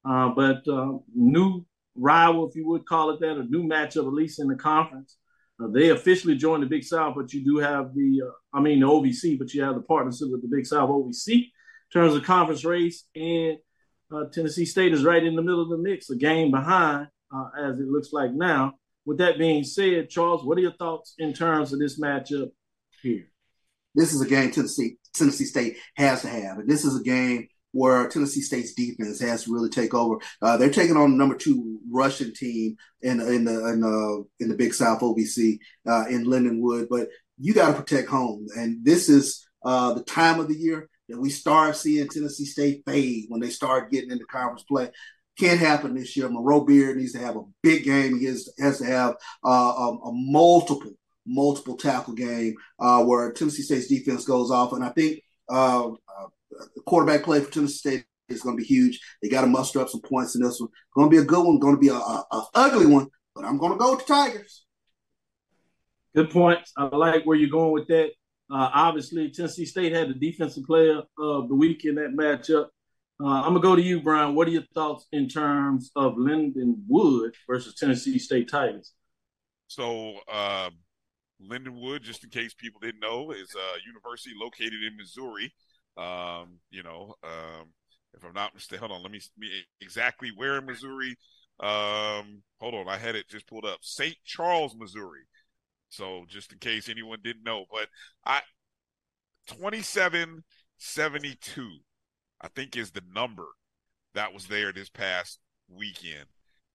Uh, 0.03 0.29
but 0.29 0.67
uh, 0.67 0.93
new 1.13 1.63
rival, 1.95 2.49
if 2.49 2.55
you 2.55 2.67
would 2.67 2.87
call 2.87 3.11
it 3.11 3.19
that, 3.19 3.37
a 3.37 3.43
new 3.43 3.63
matchup, 3.63 4.07
at 4.07 4.13
least 4.13 4.39
in 4.39 4.47
the 4.47 4.55
conference. 4.55 5.17
Uh, 5.61 5.67
they 5.67 5.89
officially 5.89 6.35
joined 6.35 6.63
the 6.63 6.67
Big 6.67 6.83
South, 6.83 7.13
but 7.15 7.31
you 7.31 7.43
do 7.43 7.57
have 7.57 7.93
the, 7.93 8.21
uh, 8.25 8.57
I 8.57 8.61
mean, 8.61 8.79
the 8.79 8.87
OVC, 8.87 9.37
but 9.37 9.53
you 9.53 9.61
have 9.61 9.75
the 9.75 9.81
partnership 9.81 10.29
with 10.31 10.41
the 10.41 10.47
Big 10.47 10.65
South 10.65 10.89
OVC 10.89 11.33
in 11.33 11.43
terms 11.93 12.15
of 12.15 12.23
conference 12.23 12.65
race. 12.65 13.05
And 13.15 13.57
uh, 14.11 14.23
Tennessee 14.33 14.65
State 14.65 14.93
is 14.93 15.03
right 15.03 15.23
in 15.23 15.35
the 15.35 15.43
middle 15.43 15.61
of 15.61 15.69
the 15.69 15.77
mix, 15.77 16.09
a 16.09 16.15
game 16.15 16.49
behind, 16.49 17.07
uh, 17.35 17.49
as 17.59 17.79
it 17.79 17.87
looks 17.87 18.11
like 18.11 18.31
now. 18.33 18.73
With 19.05 19.19
that 19.19 19.37
being 19.37 19.63
said, 19.63 20.09
Charles, 20.09 20.43
what 20.43 20.57
are 20.57 20.61
your 20.61 20.73
thoughts 20.73 21.13
in 21.19 21.33
terms 21.33 21.73
of 21.73 21.79
this 21.79 21.99
matchup 21.99 22.49
here? 23.01 23.27
This 23.95 24.13
is 24.13 24.21
a 24.21 24.27
game 24.27 24.51
Tennessee 24.51 24.97
Tennessee 25.13 25.45
State 25.45 25.77
has 25.95 26.21
to 26.21 26.29
have, 26.29 26.59
and 26.59 26.69
this 26.69 26.85
is 26.85 26.99
a 26.99 27.03
game 27.03 27.47
where 27.73 28.07
Tennessee 28.07 28.41
State's 28.41 28.73
defense 28.73 29.21
has 29.21 29.45
to 29.45 29.53
really 29.53 29.69
take 29.69 29.93
over. 29.93 30.17
Uh, 30.41 30.57
they're 30.57 30.69
taking 30.69 30.97
on 30.97 31.11
the 31.11 31.17
number 31.17 31.35
two 31.35 31.79
Russian 31.89 32.33
team 32.33 32.75
in 33.01 33.19
in 33.19 33.45
the 33.45 33.65
in 33.67 33.81
the, 33.81 34.25
in 34.39 34.49
the 34.49 34.55
Big 34.55 34.73
South 34.73 35.01
OVC 35.01 35.57
uh, 35.87 36.05
in 36.09 36.25
Lindenwood, 36.25 36.87
but 36.89 37.09
you 37.37 37.53
got 37.53 37.67
to 37.71 37.81
protect 37.81 38.09
home, 38.09 38.47
and 38.55 38.83
this 38.85 39.09
is 39.09 39.45
uh, 39.63 39.93
the 39.93 40.03
time 40.03 40.39
of 40.39 40.47
the 40.47 40.55
year 40.55 40.89
that 41.09 41.19
we 41.19 41.29
start 41.29 41.75
seeing 41.75 42.07
Tennessee 42.07 42.45
State 42.45 42.83
fade 42.85 43.25
when 43.27 43.41
they 43.41 43.49
start 43.49 43.91
getting 43.91 44.11
into 44.11 44.25
conference 44.25 44.63
play. 44.63 44.89
Can't 45.37 45.59
happen 45.59 45.95
this 45.95 46.15
year. 46.15 46.29
Monroe 46.29 46.65
Beard 46.65 46.97
needs 46.97 47.13
to 47.13 47.19
have 47.19 47.35
a 47.35 47.43
big 47.63 47.83
game. 47.83 48.19
He 48.19 48.25
has, 48.25 48.49
has 48.59 48.79
to 48.79 48.85
have 48.85 49.15
uh, 49.45 49.49
a, 49.49 49.97
a, 49.97 50.11
multiple, 50.13 50.91
multiple 51.33 51.77
tackle 51.77 52.13
game 52.13 52.55
uh, 52.79 53.03
where 53.03 53.31
Tennessee 53.31 53.63
State's 53.63 53.87
defense 53.87 54.25
goes 54.25 54.51
off. 54.51 54.73
And 54.73 54.83
I 54.83 54.89
think 54.89 55.21
uh, 55.49 55.89
uh 55.89 56.27
the 56.75 56.81
quarterback 56.85 57.23
play 57.23 57.39
for 57.39 57.51
Tennessee 57.51 57.77
State 57.77 58.05
is 58.29 58.41
going 58.41 58.55
to 58.55 58.61
be 58.61 58.67
huge. 58.67 58.99
They 59.21 59.29
got 59.29 59.41
to 59.41 59.47
muster 59.47 59.79
up 59.79 59.89
some 59.89 60.01
points 60.01 60.35
in 60.35 60.41
this 60.41 60.59
one. 60.59 60.69
Going 60.95 61.09
to 61.09 61.15
be 61.15 61.21
a 61.21 61.25
good 61.25 61.45
one. 61.45 61.59
Going 61.59 61.75
to 61.75 61.81
be 61.81 61.89
a, 61.89 61.95
a, 61.95 62.25
a 62.31 62.45
ugly 62.53 62.85
one. 62.85 63.07
But 63.35 63.45
I'm 63.45 63.57
going 63.57 63.71
to 63.73 63.77
go 63.77 63.91
with 63.91 64.05
the 64.05 64.13
Tigers. 64.13 64.65
Good 66.15 66.29
points. 66.29 66.73
I 66.77 66.83
like 66.95 67.25
where 67.25 67.37
you're 67.37 67.49
going 67.49 67.71
with 67.71 67.87
that. 67.87 68.11
Uh, 68.51 68.69
obviously, 68.73 69.31
Tennessee 69.31 69.65
State 69.65 69.93
had 69.93 70.09
the 70.09 70.13
defensive 70.13 70.65
player 70.65 71.01
of 71.17 71.47
the 71.47 71.55
week 71.55 71.85
in 71.85 71.95
that 71.95 72.11
matchup. 72.11 72.67
Uh, 73.23 73.27
I'm 73.27 73.53
gonna 73.53 73.61
go 73.61 73.75
to 73.75 73.81
you, 73.81 74.01
Bryan. 74.01 74.35
What 74.35 74.47
are 74.47 74.51
your 74.51 74.65
thoughts 74.73 75.07
in 75.13 75.29
terms 75.29 75.91
of 75.95 76.15
Lindenwood 76.15 77.33
versus 77.47 77.75
Tennessee 77.75 78.19
State 78.19 78.49
Titans? 78.49 78.93
So, 79.67 80.15
uh, 80.27 80.71
Lindenwood, 81.49 82.01
just 82.01 82.23
in 82.23 82.29
case 82.29 82.53
people 82.53 82.79
didn't 82.81 83.01
know, 83.01 83.31
is 83.31 83.55
a 83.55 83.79
university 83.85 84.33
located 84.39 84.83
in 84.85 84.97
Missouri. 84.97 85.53
Um, 85.97 86.59
you 86.69 86.83
know, 86.83 87.15
um, 87.23 87.73
if 88.13 88.23
I'm 88.23 88.33
not 88.33 88.53
mistaken, 88.53 88.87
hold 88.87 88.91
on, 88.91 89.01
let 89.03 89.11
me, 89.11 89.19
exactly 89.79 90.31
where 90.35 90.57
in 90.57 90.65
Missouri. 90.65 91.15
Um, 91.59 92.43
hold 92.59 92.75
on, 92.75 92.87
I 92.87 92.97
had 92.97 93.15
it 93.15 93.27
just 93.29 93.47
pulled 93.47 93.65
up. 93.65 93.79
St. 93.81 94.15
Charles, 94.25 94.75
Missouri. 94.75 95.21
So 95.89 96.25
just 96.27 96.51
in 96.51 96.59
case 96.59 96.89
anyone 96.89 97.19
didn't 97.23 97.43
know, 97.43 97.65
but 97.69 97.87
I 98.25 98.41
2772, 99.47 101.69
I 102.39 102.47
think 102.49 102.77
is 102.77 102.91
the 102.91 103.01
number 103.13 103.47
that 104.13 104.33
was 104.33 104.47
there 104.47 104.71
this 104.71 104.89
past 104.89 105.39
weekend 105.69 106.27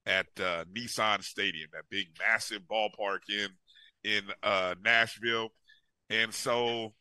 at 0.05 0.27
uh, 0.39 0.65
Nissan 0.73 1.25
Stadium, 1.25 1.71
that 1.73 1.85
big 1.91 2.09
massive 2.19 2.63
ballpark 2.71 3.21
in 3.29 3.49
in 4.07 4.23
uh, 4.43 4.77
Nashville. 4.83 5.49
And 6.09 6.33
so 6.33 6.95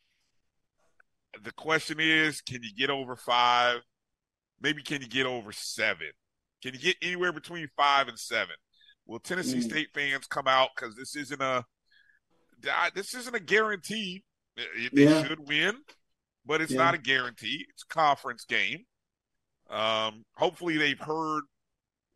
the 1.43 1.51
question 1.51 1.99
is, 1.99 2.41
can 2.41 2.63
you 2.63 2.73
get 2.75 2.89
over 2.89 3.15
five? 3.15 3.77
Maybe 4.59 4.81
can 4.81 5.01
you 5.01 5.07
get 5.07 5.27
over 5.27 5.51
seven? 5.51 6.07
Can 6.63 6.73
you 6.73 6.79
get 6.79 6.95
anywhere 7.01 7.31
between 7.31 7.69
five 7.77 8.07
and 8.07 8.17
seven? 8.17 8.55
Will 9.05 9.19
Tennessee 9.19 9.59
mm. 9.59 9.63
State 9.63 9.89
fans 9.93 10.25
come 10.25 10.47
out 10.47 10.69
because 10.75 10.95
this 10.95 11.15
isn't 11.15 11.41
a 11.41 11.63
this 12.95 13.13
isn't 13.13 13.35
a 13.35 13.39
guarantee. 13.39 14.23
They 14.55 15.03
yeah. 15.03 15.23
should 15.23 15.47
win, 15.47 15.75
but 16.45 16.61
it's 16.61 16.71
yeah. 16.71 16.83
not 16.83 16.95
a 16.95 16.97
guarantee. 16.97 17.65
It's 17.69 17.83
a 17.83 17.93
conference 17.93 18.45
game. 18.45 18.85
Um, 19.69 20.23
hopefully, 20.35 20.77
they've 20.77 20.99
heard 20.99 21.43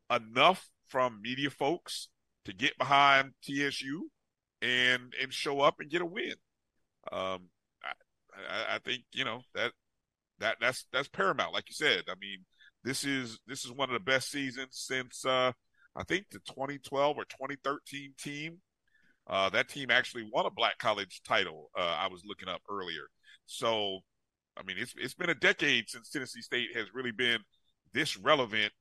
enough 0.10 0.68
from 0.88 1.22
media 1.22 1.52
folks 1.52 2.08
to 2.46 2.54
get 2.54 2.76
behind 2.80 3.34
TSU 3.44 4.10
and 4.62 5.14
and 5.22 5.34
show 5.34 5.62
up 5.62 5.76
and 5.80 5.89
get 5.89 6.01
a 6.01 6.05
win. 6.05 6.34
Um, 7.12 7.49
I, 8.34 8.76
I 8.76 8.80
think 8.80 9.03
you 9.14 9.26
know 9.26 9.41
that 9.55 9.72
that 10.39 10.57
that's 10.60 10.86
that's 10.91 11.07
paramount. 11.07 11.53
Like 11.53 11.70
you 11.70 11.76
said, 11.76 12.03
I 12.10 12.16
mean, 12.20 12.45
this 12.84 13.03
is 13.03 13.39
this 13.47 13.66
is 13.66 13.72
one 13.72 13.89
of 13.89 13.93
the 13.93 14.12
best 14.12 14.32
seasons 14.32 14.70
since 14.72 15.26
uh, 15.26 15.51
I 15.95 16.03
think 16.03 16.26
the 16.32 16.39
2012 16.39 17.18
or 17.18 17.26
2013 17.26 18.14
team 18.18 18.60
uh, 19.30 19.49
that 19.49 19.70
team 19.70 19.91
actually 19.91 20.28
won 20.34 20.45
a 20.47 20.49
black 20.49 20.80
college 20.80 21.22
title. 21.24 21.70
Uh, 21.78 21.95
I 21.99 22.07
was 22.07 22.24
looking 22.26 22.49
up 22.49 22.62
earlier. 22.70 23.07
So, 23.45 23.99
I 24.57 24.64
mean, 24.64 24.78
it's 24.80 24.93
it's 24.97 25.14
been 25.14 25.30
a 25.30 25.36
decade 25.36 25.88
since 25.88 26.10
Tennessee 26.10 26.41
State 26.41 26.76
has 26.76 26.88
really 26.93 27.12
been 27.12 27.39
this 27.93 28.18
relevant 28.18 28.74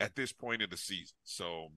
at 0.00 0.14
this 0.14 0.30
point 0.30 0.60
in 0.60 0.68
the 0.68 0.76
season. 0.76 1.16
So, 1.24 1.68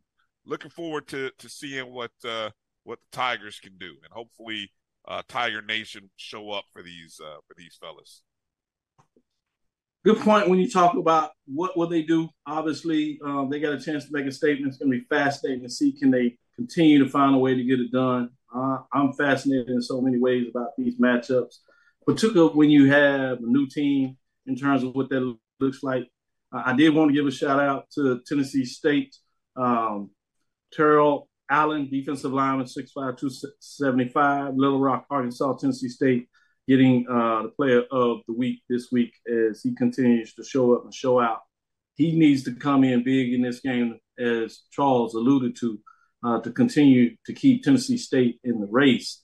looking 0.45 0.71
forward 0.71 1.07
to 1.07 1.31
to 1.37 1.49
seeing 1.49 1.93
what 1.93 2.11
uh, 2.25 2.49
what 2.87 2.99
the 2.99 3.17
Tigers 3.17 3.59
can 3.59 3.77
do, 3.77 3.95
and 4.03 4.11
hopefully, 4.11 4.71
uh, 5.07 5.21
Tiger 5.27 5.61
Nation 5.61 6.09
show 6.15 6.51
up 6.51 6.63
for 6.71 6.81
these 6.81 7.19
uh, 7.23 7.37
for 7.47 7.53
these 7.57 7.77
fellas. 7.79 8.23
Good 10.05 10.19
point 10.19 10.49
when 10.49 10.59
you 10.59 10.69
talk 10.69 10.95
about 10.95 11.31
what 11.45 11.75
will 11.75 11.89
they 11.89 12.01
do. 12.01 12.29
Obviously, 12.45 13.19
um, 13.25 13.49
they 13.49 13.59
got 13.59 13.73
a 13.73 13.79
chance 13.79 14.05
to 14.05 14.11
make 14.13 14.25
a 14.25 14.31
statement. 14.31 14.69
It's 14.69 14.77
going 14.77 14.91
to 14.91 14.99
be 14.99 15.05
fascinating 15.09 15.63
to 15.63 15.69
see 15.69 15.91
can 15.91 16.11
they 16.11 16.37
continue 16.55 17.03
to 17.03 17.09
find 17.09 17.35
a 17.35 17.37
way 17.37 17.55
to 17.55 17.63
get 17.63 17.81
it 17.81 17.91
done. 17.91 18.29
Uh, 18.55 18.77
I'm 18.93 19.11
fascinated 19.13 19.67
in 19.67 19.81
so 19.81 19.99
many 19.99 20.17
ways 20.17 20.45
about 20.49 20.69
these 20.77 20.97
matchups, 20.97 21.55
particularly 22.05 22.53
when 22.53 22.69
you 22.69 22.89
have 22.89 23.39
a 23.39 23.45
new 23.45 23.67
team 23.67 24.15
in 24.45 24.55
terms 24.55 24.83
of 24.83 24.95
what 24.95 25.09
that 25.09 25.35
looks 25.59 25.83
like. 25.83 26.07
Uh, 26.53 26.63
I 26.65 26.73
did 26.73 26.95
want 26.95 27.09
to 27.09 27.13
give 27.13 27.27
a 27.27 27.31
shout 27.31 27.59
out 27.59 27.89
to 27.95 28.21
Tennessee 28.25 28.63
State, 28.63 29.13
um, 29.57 30.11
Terrell 30.71 31.27
Allen, 31.49 31.89
defensive 31.89 32.33
lineman, 32.33 32.65
6'5", 32.65 32.93
275, 33.17 34.55
Little 34.55 34.79
Rock, 34.79 35.05
Arkansas, 35.09 35.53
Tennessee 35.57 35.89
State, 35.89 36.27
getting 36.67 37.05
uh, 37.09 37.43
the 37.43 37.49
player 37.49 37.83
of 37.91 38.19
the 38.27 38.33
week 38.33 38.61
this 38.69 38.91
week 38.91 39.13
as 39.27 39.61
he 39.61 39.73
continues 39.75 40.33
to 40.33 40.43
show 40.43 40.75
up 40.75 40.83
and 40.83 40.93
show 40.93 41.19
out. 41.19 41.41
He 41.95 42.17
needs 42.17 42.43
to 42.43 42.53
come 42.53 42.83
in 42.83 43.03
big 43.03 43.33
in 43.33 43.41
this 43.41 43.59
game, 43.59 43.99
as 44.19 44.63
Charles 44.71 45.15
alluded 45.15 45.55
to 45.57 45.79
uh, 46.23 46.41
to 46.41 46.51
continue 46.51 47.15
to 47.25 47.33
keep 47.33 47.63
Tennessee 47.63 47.97
State 47.97 48.39
in 48.43 48.59
the 48.59 48.67
race. 48.67 49.23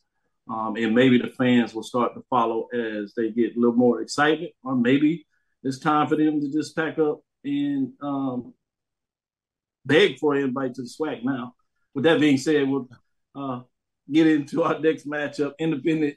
Um, 0.49 0.75
and 0.75 0.93
maybe 0.93 1.17
the 1.17 1.29
fans 1.29 1.73
will 1.73 1.83
start 1.83 2.13
to 2.15 2.23
follow 2.29 2.67
as 2.73 3.13
they 3.15 3.31
get 3.31 3.55
a 3.55 3.59
little 3.59 3.75
more 3.75 4.01
excitement, 4.01 4.51
or 4.63 4.75
maybe 4.75 5.25
it's 5.63 5.79
time 5.79 6.07
for 6.07 6.17
them 6.17 6.41
to 6.41 6.51
just 6.51 6.75
pack 6.75 6.99
up 6.99 7.21
and 7.45 7.93
um, 8.01 8.53
beg 9.85 10.19
for 10.19 10.35
an 10.35 10.43
invite 10.43 10.75
to 10.75 10.81
the 10.81 10.89
SWAC 10.89 11.23
now. 11.23 11.55
With 11.93 12.05
that 12.05 12.19
being 12.19 12.37
said, 12.37 12.67
we'll 12.67 12.87
uh, 13.35 13.61
get 14.11 14.27
into 14.27 14.63
our 14.63 14.79
next 14.79 15.07
matchup, 15.07 15.53
independent 15.59 16.15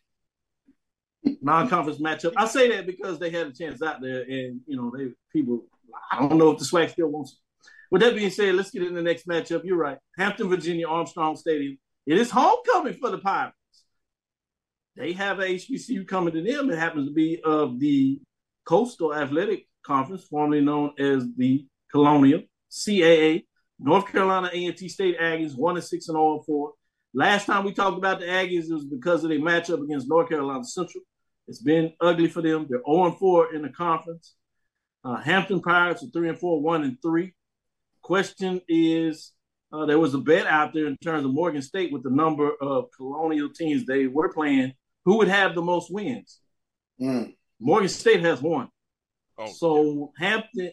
non-conference 1.43 2.01
matchup. 2.01 2.33
I 2.37 2.47
say 2.47 2.70
that 2.70 2.87
because 2.87 3.18
they 3.18 3.31
had 3.31 3.49
a 3.49 3.53
chance 3.53 3.83
out 3.83 4.01
there, 4.01 4.22
and 4.22 4.61
you 4.66 4.77
know, 4.77 4.93
they 4.97 5.12
people. 5.33 5.64
I 6.11 6.20
don't 6.20 6.39
know 6.39 6.51
if 6.51 6.59
the 6.59 6.64
SWAC 6.64 6.91
still 6.91 7.09
wants 7.09 7.33
It. 7.33 7.39
with 7.91 8.03
that 8.03 8.14
being 8.14 8.31
said, 8.31 8.55
let's 8.55 8.70
get 8.70 8.83
into 8.83 8.95
the 8.95 9.03
next 9.03 9.27
matchup. 9.27 9.62
You're 9.64 9.79
right. 9.79 9.99
Hampton, 10.18 10.49
Virginia, 10.49 10.87
Armstrong 10.87 11.37
Stadium. 11.37 11.79
It 12.07 12.18
is 12.18 12.31
homecoming 12.31 12.95
for 12.95 13.11
the 13.11 13.18
Pirates. 13.18 13.57
They 14.97 15.12
have 15.12 15.41
a 15.41 15.45
HBCU 15.45 16.07
coming 16.07 16.35
to 16.35 16.43
them. 16.43 16.70
It 16.70 16.79
happens 16.79 17.09
to 17.09 17.14
be 17.14 17.41
of 17.45 17.79
the 17.79 18.20
Coastal 18.66 19.14
Athletic 19.14 19.66
Conference, 19.85 20.24
formerly 20.24 20.61
known 20.62 20.93
as 20.99 21.24
the 21.37 21.66
Colonial 21.91 22.43
CAA. 22.70 23.45
North 23.79 24.11
Carolina 24.11 24.51
A&T 24.53 24.89
State 24.89 25.18
Aggies 25.18 25.55
one 25.55 25.77
and 25.77 25.85
six 25.85 26.09
and 26.09 26.16
all 26.16 26.43
four. 26.43 26.72
Last 27.14 27.47
time 27.47 27.64
we 27.64 27.72
talked 27.72 27.99
about 27.99 28.20
the 28.20 28.27
Aggies, 28.27 28.70
it 28.70 28.74
was 28.74 28.85
because 28.85 29.24
of 29.24 29.31
their 29.31 29.39
matchup 29.39 29.83
against 29.83 30.09
North 30.09 30.29
Carolina 30.29 30.64
Central. 30.64 31.03
It's 31.49 31.62
been 31.62 31.93
ugly 32.01 32.29
for 32.29 32.43
them. 32.43 32.66
They're 32.68 32.83
0 32.87 33.07
and 33.07 33.18
4 33.18 33.55
in 33.55 33.62
the 33.62 33.68
conference. 33.68 34.35
Uh, 35.05 35.16
Hampton 35.16 35.61
Pirates 35.61 36.03
are 36.03 36.09
3 36.09 36.31
and 36.31 36.39
4, 36.39 36.61
1 36.61 36.85
and 36.85 36.97
3. 37.01 37.33
Question 38.03 38.61
is, 38.68 39.33
uh, 39.72 39.87
there 39.87 39.99
was 39.99 40.14
a 40.14 40.18
bet 40.18 40.47
out 40.47 40.74
there 40.74 40.87
in 40.87 40.97
terms 40.97 41.24
of 41.24 41.33
Morgan 41.33 41.62
State 41.62 41.93
with 41.93 42.03
the 42.03 42.11
number 42.11 42.51
of 42.61 42.87
colonial 42.97 43.49
teams 43.51 43.87
they 43.87 44.07
were 44.07 44.33
playing. 44.33 44.72
Who 45.05 45.18
would 45.18 45.29
have 45.29 45.55
the 45.55 45.62
most 45.62 45.93
wins? 45.93 46.41
Mm. 47.01 47.35
Morgan 47.61 47.89
State 47.89 48.20
has 48.20 48.43
one. 48.43 48.68
Oh, 49.39 49.47
so 49.47 50.12
yeah. 50.18 50.29
Hampton, 50.29 50.72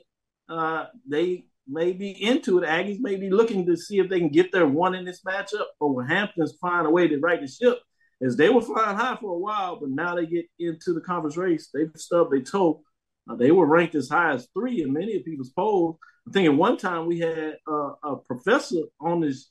uh, 0.49 0.86
they 1.08 1.45
may 1.68 1.93
be 1.93 2.11
into 2.11 2.59
it. 2.59 2.68
Aggies 2.68 2.99
may 2.99 3.16
be 3.16 3.30
looking 3.30 3.66
to 3.66 3.78
see 3.78 3.99
if 3.99 4.09
they 4.09 4.20
can 4.20 4.30
get 4.30 4.51
their 4.51 4.68
one 4.68 4.95
in 4.95 5.05
this 5.05 5.22
matchup, 5.22 5.66
or 5.80 5.95
will 5.95 6.05
Hampton's 6.05 6.55
find 6.61 6.86
a 6.86 6.89
way 6.89 7.07
to 7.07 7.20
right 7.20 7.41
the 7.41 7.47
ship? 7.47 7.80
As 8.22 8.38
they 8.38 8.49
were 8.49 8.61
flying 8.61 8.95
high 8.95 9.18
for 9.20 9.36
a 9.36 9.39
while, 9.39 9.80
but 9.80 9.89
now 9.89 10.16
they 10.16 10.26
get 10.26 10.45
into 10.59 10.93
the 10.93 11.01
conference 11.01 11.36
race. 11.36 11.70
They've 11.74 11.91
stubbed 11.95 12.32
their 12.32 12.41
toe. 12.41 12.82
Uh, 13.30 13.36
they 13.36 13.51
were 13.51 13.66
ranked 13.66 13.95
as 13.95 14.09
high 14.09 14.34
as 14.34 14.47
three 14.53 14.82
in 14.82 14.93
many 14.93 15.16
of 15.18 15.26
people's 15.26 15.49
polls. 15.49 15.97
I 16.28 16.32
think 16.32 16.45
at 16.45 16.55
one 16.55 16.78
time 16.78 17.05
we 17.05 17.20
had 17.20 17.57
uh, 17.68 17.91
a 18.03 18.16
professor 18.18 18.82
on 18.99 19.22
this 19.22 19.49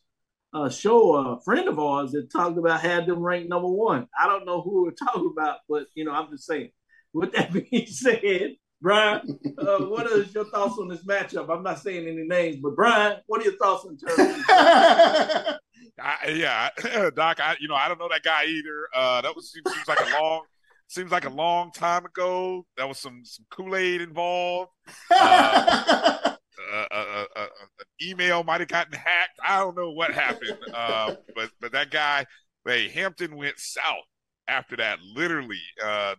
uh, 0.55 0.71
show, 0.71 1.15
a 1.17 1.41
friend 1.43 1.69
of 1.69 1.79
ours 1.79 2.13
that 2.13 2.31
talked 2.31 2.59
about 2.59 2.81
had 2.81 3.07
them 3.07 3.21
ranked 3.21 3.49
number 3.49 3.69
one. 3.69 4.07
I 4.19 4.27
don't 4.27 4.47
know 4.47 4.61
who 4.61 4.85
we're 4.85 4.91
talking 5.07 5.31
about, 5.33 5.59
but 5.69 5.87
you 5.95 6.05
know, 6.05 6.13
I'm 6.13 6.31
just 6.31 6.47
saying. 6.47 6.71
With 7.15 7.33
that 7.33 7.53
being 7.71 7.87
said, 7.87 8.53
Bryan, 8.83 9.39
uh, 9.59 9.79
what 9.85 10.11
is 10.11 10.35
your 10.35 10.45
thoughts 10.47 10.77
on 10.79 10.89
this 10.89 11.05
matchup? 11.05 11.49
I'm 11.49 11.63
not 11.63 11.79
saying 11.79 12.07
any 12.07 12.25
names, 12.25 12.57
but 12.57 12.75
Bryan, 12.75 13.21
what 13.27 13.41
are 13.41 13.45
your 13.45 13.57
thoughts 13.57 13.87
in 13.87 13.97
terms 13.97 14.45
yeah, 16.29 16.69
Doc. 17.15 17.39
I 17.41 17.57
you 17.61 17.69
know 17.69 17.75
I 17.75 17.89
don't 17.89 17.99
know 17.99 18.09
that 18.11 18.23
guy 18.23 18.45
either. 18.45 18.89
Uh, 18.95 19.21
that 19.23 19.35
was 19.35 19.53
seems, 19.53 19.73
seems 19.73 19.89
like 19.89 20.01
a 20.01 20.21
long 20.21 20.43
seems 20.89 21.11
like 21.11 21.25
a 21.25 21.31
long 21.31 21.71
time 21.73 22.05
ago. 22.05 22.67
That 22.77 22.89
was 22.89 22.99
some 22.99 23.23
some 23.25 23.47
Kool 23.51 23.77
Aid 23.77 24.01
involved. 24.01 24.71
Uh, 26.73 26.87
uh, 26.91 26.95
uh, 26.95 27.25
uh, 27.37 27.47
an 27.81 27.87
email 28.09 28.43
might 28.45 28.61
have 28.61 28.69
gotten 28.69 28.95
hacked. 28.95 29.39
I 29.47 29.59
don't 29.59 29.77
know 29.77 29.91
what 29.91 30.15
happened, 30.15 30.57
uh, 30.73 31.17
but 31.35 31.51
but 31.61 31.73
that 31.73 31.91
guy, 31.91 32.25
hey, 32.65 32.89
Hampton 32.89 33.37
went 33.37 33.59
south 33.59 34.05
after 34.49 34.77
that. 34.77 34.99
Literally, 35.03 35.61
uh, 35.85 36.15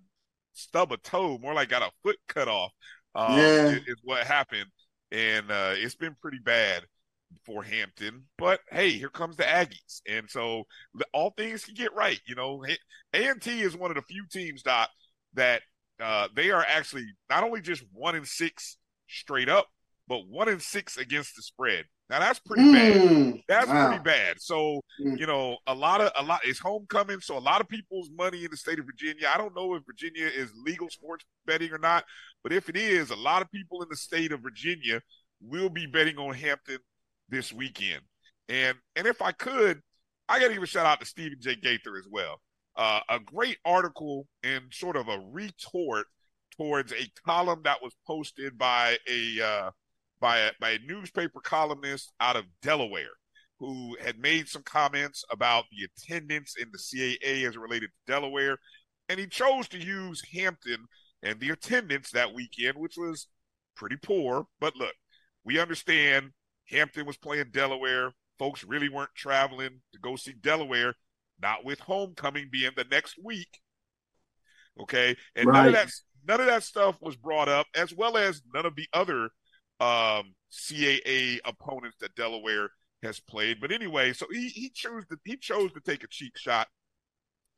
stub 0.53 0.91
a 0.91 0.97
toe, 0.97 1.37
more 1.39 1.53
like 1.53 1.69
got 1.69 1.81
a 1.81 1.91
foot 2.03 2.17
cut 2.27 2.47
off. 2.47 2.71
Um, 3.15 3.37
Yeah. 3.37 3.69
is, 3.69 3.81
is 3.87 4.01
what 4.03 4.25
happened, 4.25 4.65
and 5.11 5.51
uh, 5.51 5.73
it's 5.75 5.95
been 5.95 6.15
pretty 6.21 6.39
bad 6.43 6.83
for 7.45 7.63
Hampton. 7.63 8.23
But 8.37 8.61
hey, 8.71 8.91
here 8.91 9.09
comes 9.09 9.35
the 9.35 9.43
Aggies, 9.43 10.01
and 10.07 10.29
so 10.29 10.63
all 11.13 11.31
things 11.37 11.65
can 11.65 11.75
get 11.75 11.93
right. 11.93 12.19
You 12.25 12.35
know, 12.35 12.63
A 13.13 13.27
and 13.27 13.41
T 13.41 13.61
is 13.61 13.77
one 13.77 13.91
of 13.91 13.95
the 13.95 14.01
few 14.03 14.25
teams, 14.31 14.63
Doc, 14.63 14.89
that 15.35 15.61
uh, 16.01 16.27
they 16.35 16.51
are 16.51 16.65
actually 16.67 17.05
not 17.29 17.43
only 17.43 17.61
just 17.61 17.83
one 17.91 18.15
in 18.15 18.25
six 18.25 18.77
straight 19.07 19.49
up, 19.49 19.67
but 20.07 20.27
one 20.27 20.49
in 20.49 20.59
six 20.59 20.97
against 20.97 21.35
the 21.35 21.43
spread. 21.43 21.85
Now 22.13 22.19
that's 22.19 22.37
pretty 22.37 22.71
bad. 22.71 23.01
Mm, 23.01 23.43
That's 23.47 23.67
wow. 23.67 23.87
pretty 23.87 24.03
bad. 24.03 24.39
So 24.39 24.81
Mm. 25.01 25.17
you 25.19 25.25
know, 25.25 25.57
a 25.65 25.73
lot 25.73 25.99
of 25.99 26.11
a 26.15 26.21
lot 26.21 26.41
it's 26.43 26.59
homecoming, 26.59 27.21
so 27.21 27.35
a 27.35 27.39
lot 27.39 27.59
of 27.59 27.67
people's 27.67 28.11
money 28.15 28.45
in 28.45 28.51
the 28.51 28.57
state 28.57 28.77
of 28.77 28.85
Virginia. 28.85 29.31
I 29.33 29.39
don't 29.39 29.55
know 29.55 29.73
if 29.73 29.83
Virginia 29.87 30.27
is 30.27 30.51
legal 30.63 30.89
sports 30.91 31.25
betting 31.47 31.71
or 31.71 31.79
not, 31.79 32.05
but 32.43 32.53
if 32.53 32.69
it 32.69 32.77
is, 32.77 33.09
a 33.09 33.15
lot 33.15 33.41
of 33.41 33.49
people 33.49 33.81
in 33.81 33.89
the 33.89 33.95
state 33.95 34.31
of 34.31 34.41
Virginia 34.41 35.01
will 35.41 35.69
be 35.69 35.87
betting 35.87 36.19
on 36.19 36.35
Hampton 36.35 36.77
this 37.29 37.51
weekend. 37.51 38.01
And 38.47 38.77
and 38.95 39.07
if 39.07 39.19
I 39.23 39.31
could, 39.31 39.81
I 40.29 40.39
got 40.39 40.49
to 40.49 40.53
give 40.53 40.61
a 40.61 40.67
shout 40.67 40.85
out 40.85 40.99
to 40.99 41.07
Stephen 41.07 41.39
J. 41.41 41.55
Gaither 41.55 41.97
as 41.97 42.05
well. 42.11 42.39
Uh, 42.75 42.99
a 43.09 43.19
great 43.19 43.57
article 43.65 44.27
and 44.43 44.65
sort 44.71 44.97
of 44.97 45.07
a 45.07 45.19
retort 45.31 46.05
towards 46.55 46.91
a 46.91 47.09
column 47.25 47.61
that 47.63 47.81
was 47.81 47.95
posted 48.05 48.55
by 48.55 48.99
a 49.09 49.41
uh, 49.41 49.71
by 50.23 50.37
a, 50.39 50.51
by 50.61 50.69
a 50.69 50.79
newspaper 50.87 51.41
columnist 51.41 52.13
out 52.21 52.37
of 52.37 52.45
Delaware 52.61 53.11
who 53.59 53.97
had 54.01 54.17
made 54.17 54.47
some 54.47 54.63
comments 54.63 55.25
about 55.29 55.65
the 55.69 55.85
attendance 55.85 56.55
in 56.57 56.69
the 56.71 56.77
CAA 56.77 57.45
as 57.45 57.55
it 57.55 57.59
related 57.59 57.89
to 57.89 58.11
Delaware, 58.13 58.57
and 59.09 59.19
he 59.19 59.27
chose 59.27 59.67
to 59.67 59.77
use 59.77 60.23
Hampton 60.33 60.85
and 61.23 61.41
the 61.41 61.49
attendance 61.49 62.09
that 62.11 62.33
weekend, 62.33 62.77
which 62.77 62.95
was 62.97 63.27
pretty 63.75 63.97
poor. 64.01 64.45
But 64.61 64.77
look, 64.77 64.93
we 65.43 65.59
understand 65.59 66.31
Hampton 66.69 67.05
was 67.05 67.17
playing 67.17 67.51
Delaware. 67.51 68.13
Folks 68.39 68.63
really 68.63 68.87
weren't 68.87 69.13
traveling 69.15 69.81
to 69.91 69.99
go 69.99 70.15
see 70.15 70.33
Delaware, 70.39 70.95
not 71.41 71.65
with 71.65 71.81
homecoming 71.81 72.47
being 72.49 72.71
the 72.77 72.85
next 72.89 73.15
week. 73.21 73.59
Okay, 74.79 75.17
and 75.35 75.47
none 75.47 75.67
of 75.67 75.73
that 75.73 75.91
none 76.25 76.39
of 76.39 76.47
that 76.47 76.63
stuff 76.63 76.95
was 77.01 77.17
brought 77.17 77.49
up, 77.49 77.67
as 77.75 77.93
well 77.93 78.15
as 78.15 78.41
none 78.53 78.65
of 78.65 78.77
the 78.77 78.87
other 78.93 79.29
um, 79.83 80.33
CAA 80.51 81.39
opponents 81.45 81.97
that 81.99 82.15
Delaware 82.15 82.69
has 83.01 83.19
played. 83.19 83.59
But 83.59 83.71
anyway, 83.71 84.13
so 84.13 84.25
he 84.31 84.47
he 84.49 84.69
chose 84.69 85.05
to 85.07 85.17
he 85.25 85.35
chose 85.35 85.73
to 85.73 85.81
take 85.81 86.03
a 86.03 86.07
cheap 86.07 86.37
shot 86.37 86.67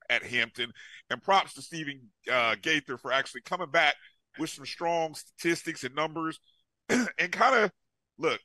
at 0.09 0.23
Hampton, 0.23 0.71
and 1.09 1.21
props 1.21 1.53
to 1.53 1.61
Stephen 1.61 2.01
uh, 2.31 2.55
Gaither 2.61 2.97
for 2.97 3.11
actually 3.11 3.41
coming 3.41 3.69
back 3.69 3.95
with 4.39 4.49
some 4.49 4.65
strong 4.65 5.15
statistics 5.15 5.83
and 5.83 5.95
numbers, 5.95 6.39
and 6.89 7.31
kind 7.31 7.63
of 7.63 7.71
look. 8.17 8.39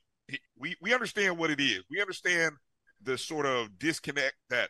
We 0.57 0.75
we 0.81 0.93
understand 0.93 1.37
what 1.37 1.49
it 1.49 1.59
is. 1.59 1.83
We 1.89 1.99
understand 1.99 2.53
the 3.03 3.17
sort 3.17 3.45
of 3.45 3.79
disconnect 3.79 4.35
that 4.49 4.69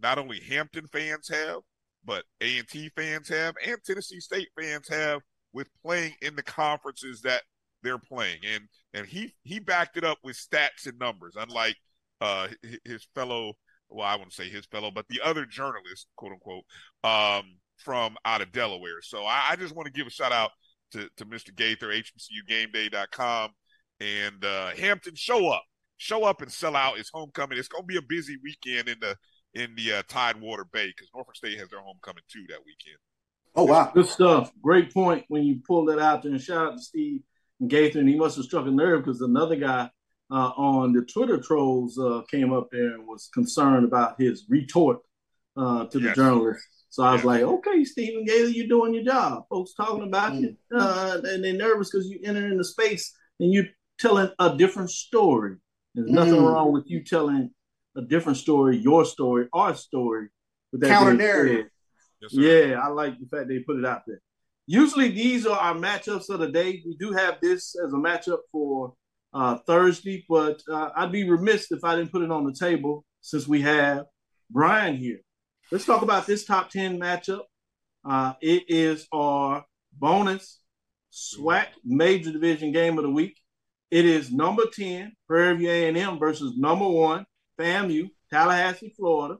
not 0.00 0.18
only 0.18 0.40
Hampton 0.40 0.86
fans 0.86 1.28
have, 1.28 1.58
but 2.04 2.24
A 2.40 2.58
and 2.58 2.68
T 2.68 2.90
fans 2.96 3.28
have, 3.28 3.54
and 3.66 3.76
Tennessee 3.84 4.20
State 4.20 4.48
fans 4.58 4.88
have 4.88 5.20
with 5.52 5.68
playing 5.84 6.14
in 6.22 6.36
the 6.36 6.42
conferences 6.42 7.20
that 7.22 7.42
they're 7.82 7.98
playing. 7.98 8.40
And 8.54 8.64
and 8.94 9.06
he 9.06 9.34
he 9.42 9.58
backed 9.58 9.96
it 9.96 10.04
up 10.04 10.18
with 10.22 10.36
stats 10.36 10.86
and 10.86 10.98
numbers, 10.98 11.34
unlike 11.36 11.76
uh 12.20 12.48
his 12.84 13.06
fellow 13.14 13.54
well, 13.94 14.06
I 14.06 14.14
wouldn't 14.14 14.32
say 14.32 14.48
his 14.48 14.66
fellow, 14.66 14.90
but 14.90 15.06
the 15.08 15.20
other 15.22 15.44
journalist, 15.44 16.06
quote 16.16 16.32
unquote, 16.32 16.64
um, 17.04 17.56
from 17.76 18.16
out 18.24 18.40
of 18.40 18.52
Delaware. 18.52 19.02
So 19.02 19.24
I, 19.24 19.48
I 19.50 19.56
just 19.56 19.74
want 19.74 19.86
to 19.86 19.92
give 19.92 20.06
a 20.06 20.10
shout 20.10 20.32
out 20.32 20.50
to, 20.92 21.08
to 21.16 21.26
Mr. 21.26 21.54
Gaither, 21.54 21.88
HBCUGameDay.com, 21.88 23.50
and 24.00 24.44
uh, 24.44 24.70
Hampton. 24.70 25.14
Show 25.14 25.48
up, 25.48 25.64
show 25.96 26.24
up, 26.24 26.42
and 26.42 26.50
sell 26.50 26.76
out. 26.76 26.98
It's 26.98 27.10
homecoming. 27.12 27.58
It's 27.58 27.68
going 27.68 27.84
to 27.84 27.86
be 27.86 27.98
a 27.98 28.02
busy 28.02 28.36
weekend 28.42 28.88
in 28.88 28.98
the 29.00 29.16
in 29.54 29.74
the 29.74 29.92
uh, 29.92 30.02
Tidewater 30.08 30.64
Bay 30.64 30.86
because 30.86 31.10
Norfolk 31.14 31.36
State 31.36 31.58
has 31.58 31.68
their 31.68 31.80
homecoming 31.80 32.24
too 32.30 32.44
that 32.48 32.60
weekend. 32.64 32.98
Oh 33.54 33.64
wow, 33.64 33.90
Good 33.92 34.06
stuff. 34.06 34.50
Great 34.62 34.94
point 34.94 35.24
when 35.28 35.42
you 35.42 35.60
pulled 35.66 35.88
that 35.88 35.98
out 35.98 36.22
there. 36.22 36.32
And 36.32 36.40
shout 36.40 36.68
out 36.68 36.76
to 36.76 36.82
Steve 36.82 37.20
Gaither. 37.68 38.00
And 38.00 38.08
he 38.08 38.16
must 38.16 38.36
have 38.36 38.44
struck 38.44 38.66
a 38.66 38.70
nerve 38.70 39.04
because 39.04 39.20
another 39.20 39.56
guy 39.56 39.90
uh, 40.30 40.50
on 40.56 40.92
the 40.92 41.02
Twitter 41.02 41.38
trolls 41.38 41.98
uh, 41.98 42.22
came 42.30 42.52
up 42.52 42.68
there 42.72 42.94
and 42.94 43.06
was 43.06 43.28
concerned 43.32 43.84
about 43.84 44.20
his 44.20 44.44
retort 44.48 44.98
uh, 45.56 45.86
to 45.86 45.98
the 45.98 46.06
Yes. 46.06 46.16
journalist. 46.16 46.64
So 46.90 47.02
I 47.02 47.12
was 47.14 47.24
like, 47.24 47.40
okay, 47.42 47.84
Stephen 47.84 48.24
Gaither, 48.26 48.50
you're 48.50 48.68
doing 48.68 48.92
your 48.94 49.04
job. 49.04 49.44
Folks 49.48 49.72
talking 49.74 50.02
about 50.06 50.34
you. 50.34 50.56
Uh, 50.74 51.18
and 51.24 51.42
they're 51.42 51.54
nervous 51.54 51.90
because 51.90 52.06
you 52.08 52.20
enter 52.22 52.46
into 52.46 52.64
space 52.64 53.14
and 53.40 53.50
you're 53.52 53.66
telling 53.98 54.30
a 54.38 54.56
different 54.56 54.90
story. 54.90 55.56
There's 55.94 56.10
nothing 56.10 56.34
Mm. 56.34 56.46
wrong 56.52 56.72
with 56.72 56.84
you 56.90 57.02
telling 57.02 57.50
a 57.96 58.02
different 58.02 58.38
story, 58.38 58.76
your 58.76 59.04
story, 59.06 59.48
our 59.54 59.74
story. 59.74 60.28
With 60.70 60.80
that 60.82 60.88
Counter 60.88 61.14
narrative. 61.14 61.66
said, 62.30 62.30
yeah, 62.32 62.80
I 62.82 62.88
like 62.88 63.18
the 63.18 63.26
fact 63.26 63.48
they 63.48 63.58
put 63.60 63.78
it 63.78 63.84
out 63.84 64.02
there. 64.06 64.20
Usually, 64.66 65.08
these 65.08 65.46
are 65.46 65.58
our 65.58 65.74
matchups 65.74 66.30
of 66.30 66.40
the 66.40 66.50
day. 66.50 66.82
We 66.86 66.96
do 66.96 67.12
have 67.12 67.40
this 67.40 67.74
as 67.84 67.92
a 67.92 67.96
matchup 67.96 68.38
for 68.50 68.94
uh, 69.34 69.58
Thursday, 69.66 70.24
but 70.28 70.62
uh, 70.70 70.90
I'd 70.96 71.12
be 71.12 71.28
remiss 71.28 71.70
if 71.72 71.84
I 71.84 71.96
didn't 71.96 72.12
put 72.12 72.22
it 72.22 72.30
on 72.30 72.44
the 72.44 72.54
table 72.54 73.04
since 73.20 73.48
we 73.48 73.62
have 73.62 74.06
Bryan 74.50 74.96
here. 74.96 75.20
Let's 75.70 75.86
talk 75.86 76.02
about 76.02 76.26
this 76.26 76.44
top 76.44 76.70
10 76.70 77.00
matchup. 77.00 77.42
Uh, 78.04 78.34
it 78.40 78.64
is 78.68 79.06
our 79.12 79.64
bonus 79.92 80.60
SWAC 81.12 81.68
major 81.84 82.30
division 82.32 82.72
game 82.72 82.98
of 82.98 83.04
the 83.04 83.10
week. 83.10 83.38
It 83.90 84.04
is 84.04 84.32
number 84.32 84.64
10, 84.72 85.12
Prairie 85.26 85.56
View 85.56 85.70
A&M 85.70 86.18
versus 86.18 86.56
number 86.56 86.88
one, 86.88 87.26
FAMU, 87.58 88.10
Tallahassee, 88.30 88.94
Florida. 88.96 89.36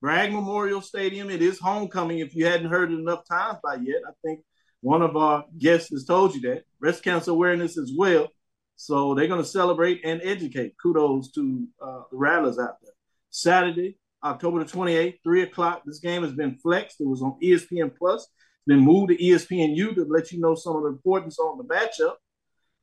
Bragg 0.00 0.32
Memorial 0.32 0.80
Stadium. 0.80 1.28
It 1.28 1.42
is 1.42 1.58
homecoming. 1.58 2.20
If 2.20 2.34
you 2.34 2.46
hadn't 2.46 2.70
heard 2.70 2.90
it 2.90 2.98
enough 2.98 3.28
times 3.28 3.58
by 3.62 3.74
yet, 3.74 4.00
I 4.06 4.12
think 4.24 4.40
one 4.82 5.02
of 5.02 5.16
our 5.16 5.44
guests 5.58 5.90
has 5.90 6.04
told 6.04 6.34
you 6.34 6.40
that. 6.42 6.64
Breast 6.80 7.02
cancer 7.02 7.30
awareness 7.30 7.76
as 7.76 7.92
well. 7.96 8.28
So 8.76 9.14
they're 9.14 9.28
going 9.28 9.42
to 9.42 9.48
celebrate 9.48 10.00
and 10.04 10.20
educate. 10.24 10.74
Kudos 10.82 11.32
to 11.32 11.66
uh, 11.82 12.02
the 12.10 12.16
Rattlers 12.16 12.58
out 12.58 12.76
there. 12.82 12.92
Saturday, 13.30 13.98
October 14.24 14.64
the 14.64 14.70
28th, 14.70 15.18
3 15.22 15.42
o'clock. 15.42 15.82
This 15.84 15.98
game 15.98 16.22
has 16.22 16.32
been 16.32 16.56
flexed. 16.56 17.00
It 17.00 17.06
was 17.06 17.22
on 17.22 17.38
ESPN 17.42 17.92
Plus. 17.96 18.22
It's 18.22 18.66
been 18.66 18.80
moved 18.80 19.10
to 19.10 19.16
ESPNU 19.16 19.94
to 19.94 20.06
let 20.08 20.32
you 20.32 20.40
know 20.40 20.54
some 20.54 20.76
of 20.76 20.82
the 20.82 20.88
importance 20.88 21.38
on 21.38 21.58
the 21.58 21.64
matchup. 21.64 22.14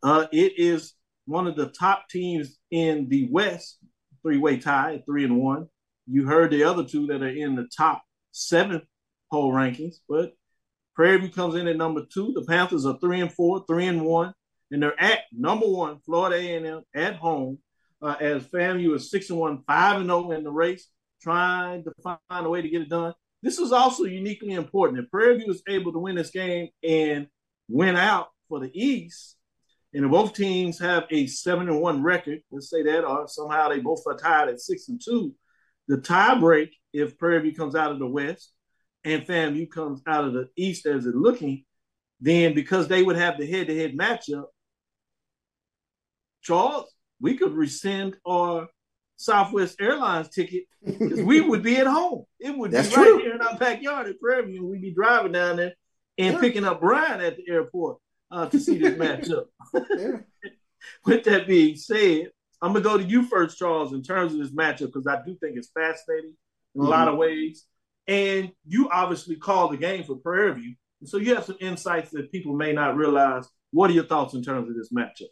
Uh, 0.04 0.28
it 0.32 0.54
is 0.58 0.94
one 1.26 1.48
of 1.48 1.56
the 1.56 1.68
top 1.70 2.08
teams 2.10 2.58
in 2.72 3.10
the 3.10 3.28
West, 3.32 3.80
three-way 4.22 4.58
tie 4.58 5.02
three 5.06 5.24
and 5.24 5.38
one. 5.38 5.68
You 6.06 6.26
heard 6.26 6.52
the 6.52 6.64
other 6.64 6.84
two 6.84 7.08
that 7.08 7.22
are 7.24 7.28
in 7.28 7.56
the 7.56 7.68
top 7.76 8.04
seven 8.32 8.82
poll 9.32 9.52
rankings, 9.52 9.96
but 10.08 10.34
Prairie 10.98 11.20
View 11.20 11.30
comes 11.30 11.54
in 11.54 11.68
at 11.68 11.78
number 11.78 12.04
two. 12.12 12.34
The 12.34 12.44
Panthers 12.44 12.88
are 12.88 12.98
three 13.00 13.22
and 13.22 13.32
four, 13.32 13.64
three 13.68 13.86
and 13.86 14.04
one, 14.04 14.34
and 14.72 14.82
they're 14.82 15.00
at 15.00 15.20
number 15.32 15.68
one, 15.68 16.00
Florida 16.00 16.36
A&M 16.36 16.82
at 16.96 17.16
home. 17.18 17.60
Uh, 18.02 18.16
as 18.20 18.44
FAMU 18.48 18.96
is 18.96 19.12
six 19.12 19.30
and 19.30 19.40
one, 19.40 19.64
five 19.68 19.98
and 19.98 20.08
zero 20.08 20.32
in 20.32 20.44
the 20.44 20.52
race, 20.52 20.88
trying 21.22 21.84
to 21.84 21.92
find 22.04 22.20
a 22.46 22.50
way 22.50 22.64
to 22.64 22.70
get 22.70 22.82
it 22.82 22.90
done. 22.90 23.14
This 23.44 23.60
is 23.60 23.72
also 23.72 24.06
uniquely 24.06 24.54
important. 24.54 25.00
If 25.00 25.12
Prairie 25.12 25.38
View 25.38 25.52
is 25.52 25.62
able 25.70 25.94
to 25.94 26.00
win 26.00 26.16
this 26.16 26.32
game 26.32 26.70
and 26.84 27.28
win 27.70 27.96
out 27.96 28.30
for 28.50 28.60
the 28.60 28.72
East, 28.74 29.36
and 29.94 30.10
both 30.10 30.34
teams 30.34 30.80
have 30.80 31.06
a 31.12 31.28
seven 31.28 31.70
and 31.70 31.80
one 31.80 32.02
record, 32.02 32.40
let's 32.50 32.72
say 32.72 32.82
that, 32.82 33.06
or 33.06 33.28
somehow 33.28 33.70
they 33.70 33.80
both 33.80 34.02
are 34.08 34.18
tied 34.18 34.50
at 34.50 34.60
six 34.60 34.90
and 34.90 35.00
two, 35.04 35.36
the 35.88 35.98
tie 35.98 36.40
break 36.40 36.76
if 36.92 37.20
Prairie 37.20 37.42
View 37.42 37.54
comes 37.54 37.76
out 37.76 37.92
of 37.92 38.00
the 38.00 38.08
West 38.08 38.52
and 39.08 39.26
FAMU 39.26 39.70
comes 39.70 40.02
out 40.06 40.26
of 40.26 40.34
the 40.34 40.50
East 40.58 40.86
as 40.86 41.06
it 41.06 41.16
looking, 41.16 41.64
then 42.20 42.54
because 42.54 42.88
they 42.90 43.04
would 43.04 43.16
have 43.16 43.38
the 43.38 43.46
head 43.50 43.68
to 43.68 43.76
head 43.78 43.98
matchup, 43.98 44.46
Charles, 46.42 46.94
we 47.20 47.38
could 47.38 47.54
rescind 47.54 48.18
our 48.28 48.68
Southwest 49.16 49.78
Airlines 49.80 50.30
ticket 50.30 50.66
because 50.86 51.22
we 51.22 51.42
would 51.42 51.64
be 51.64 51.78
at 51.78 51.88
home. 51.88 52.26
It 52.40 52.56
would 52.58 52.72
That's 52.72 52.90
be 52.90 52.96
right 52.96 53.06
true. 53.08 53.18
here 53.20 53.36
in 53.36 53.42
our 53.42 53.58
backyard 53.58 54.08
at 54.08 54.20
Prairie 54.20 54.46
View. 54.52 54.66
We'd 54.68 54.82
be 54.82 54.94
driving 54.94 55.32
down 55.32 55.56
there 55.58 55.74
and 56.18 56.36
Yeah. 56.36 56.40
picking 56.42 56.66
up 56.66 56.82
Bryan 56.82 57.22
at 57.22 57.38
the 57.38 57.50
airport. 57.50 57.98
uh, 58.30 58.46
to 58.50 58.60
see 58.60 58.78
this 58.78 58.96
matchup. 58.96 59.46
With 61.06 61.24
that 61.24 61.48
being 61.48 61.78
said, 61.78 62.32
I'm 62.62 62.74
gonna 62.74 62.84
go 62.84 62.98
to 62.98 63.04
you 63.04 63.24
first, 63.24 63.58
Charles, 63.58 63.94
in 63.94 64.04
terms 64.04 64.34
of 64.34 64.40
this 64.40 64.52
matchup 64.52 64.88
because 64.88 65.08
I 65.08 65.22
do 65.26 65.38
think 65.40 65.56
it's 65.58 65.70
fascinating 65.70 66.34
in 66.76 66.82
a 66.82 66.84
Mm-hmm. 66.84 66.90
lot 66.92 67.08
of 67.08 67.18
ways. 67.18 67.66
And 68.08 68.52
you 68.66 68.90
obviously 68.90 69.36
called 69.36 69.74
the 69.74 69.78
game 69.78 70.04
for 70.04 70.16
Prairie 70.16 70.54
View, 70.54 70.76
and 71.02 71.10
so 71.10 71.18
you 71.18 71.36
have 71.36 71.46
some 71.46 71.58
insights 71.60 72.12
that 72.12 72.32
people 72.32 72.54
may 72.56 72.74
not 72.74 72.96
realize. 72.96 73.46
What 73.72 73.90
are 73.90 73.94
your 73.94 74.06
thoughts 74.06 74.34
in 74.34 74.42
terms 74.42 74.70
of 74.70 74.76
this 74.76 74.94
matchup? 74.94 75.28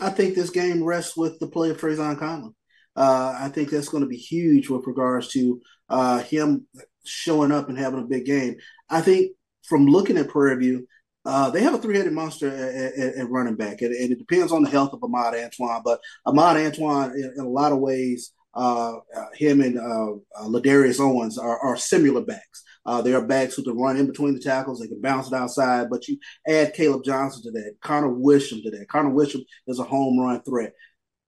I 0.00 0.10
think 0.10 0.34
this 0.34 0.50
game 0.50 0.84
rests 0.84 1.16
with 1.16 1.38
the 1.38 1.46
play 1.46 1.70
of 1.70 1.78
Trazon 1.78 2.18
Connley. 2.18 2.52
Uh, 2.94 3.34
I 3.38 3.48
think 3.48 3.70
that's 3.70 3.88
going 3.88 4.02
to 4.02 4.08
be 4.08 4.16
huge 4.16 4.68
with 4.68 4.86
regards 4.86 5.28
to 5.28 5.60
uh, 5.88 6.18
him 6.18 6.66
showing 7.04 7.52
up 7.52 7.68
and 7.68 7.78
having 7.78 8.00
a 8.00 8.06
big 8.06 8.26
game. 8.26 8.56
I 8.90 9.00
think 9.00 9.32
from 9.64 9.86
looking 9.86 10.18
at 10.18 10.28
Prairie 10.28 10.56
View, 10.56 10.86
uh, 11.24 11.50
they 11.50 11.62
have 11.62 11.74
a 11.74 11.78
three-headed 11.78 12.12
monster 12.12 12.48
at, 12.48 12.92
at, 12.94 13.14
at 13.14 13.30
running 13.30 13.56
back, 13.56 13.80
and, 13.80 13.94
and 13.94 14.12
it 14.12 14.18
depends 14.18 14.52
on 14.52 14.62
the 14.62 14.70
health 14.70 14.92
of 14.92 15.02
Ahmad 15.02 15.34
Antoine. 15.34 15.82
But 15.84 16.00
Ahmad 16.26 16.56
Antoine, 16.58 17.12
in, 17.12 17.32
in 17.36 17.44
a 17.44 17.48
lot 17.48 17.72
of 17.72 17.78
ways, 17.78 18.32
uh, 18.54 18.96
uh, 19.16 19.26
him 19.34 19.60
and 19.60 19.78
uh, 19.78 20.12
uh, 20.12 20.48
Ladarius 20.48 21.00
Owens 21.00 21.38
are, 21.38 21.58
are 21.58 21.76
similar 21.76 22.22
backs. 22.22 22.64
Uh, 22.86 23.02
they 23.02 23.12
are 23.12 23.24
backs 23.24 23.54
who 23.54 23.62
can 23.62 23.78
run 23.78 23.96
in 23.96 24.06
between 24.06 24.34
the 24.34 24.40
tackles. 24.40 24.80
They 24.80 24.88
can 24.88 25.00
bounce 25.00 25.28
it 25.28 25.34
outside. 25.34 25.90
But 25.90 26.08
you 26.08 26.18
add 26.48 26.74
Caleb 26.74 27.04
Johnson 27.04 27.42
to 27.44 27.50
that, 27.52 27.74
Connor 27.80 28.08
Wisham 28.08 28.62
to 28.62 28.70
that. 28.70 28.88
Connor 28.88 29.10
Wisham 29.10 29.42
is 29.66 29.78
a 29.78 29.84
home 29.84 30.18
run 30.18 30.42
threat. 30.42 30.72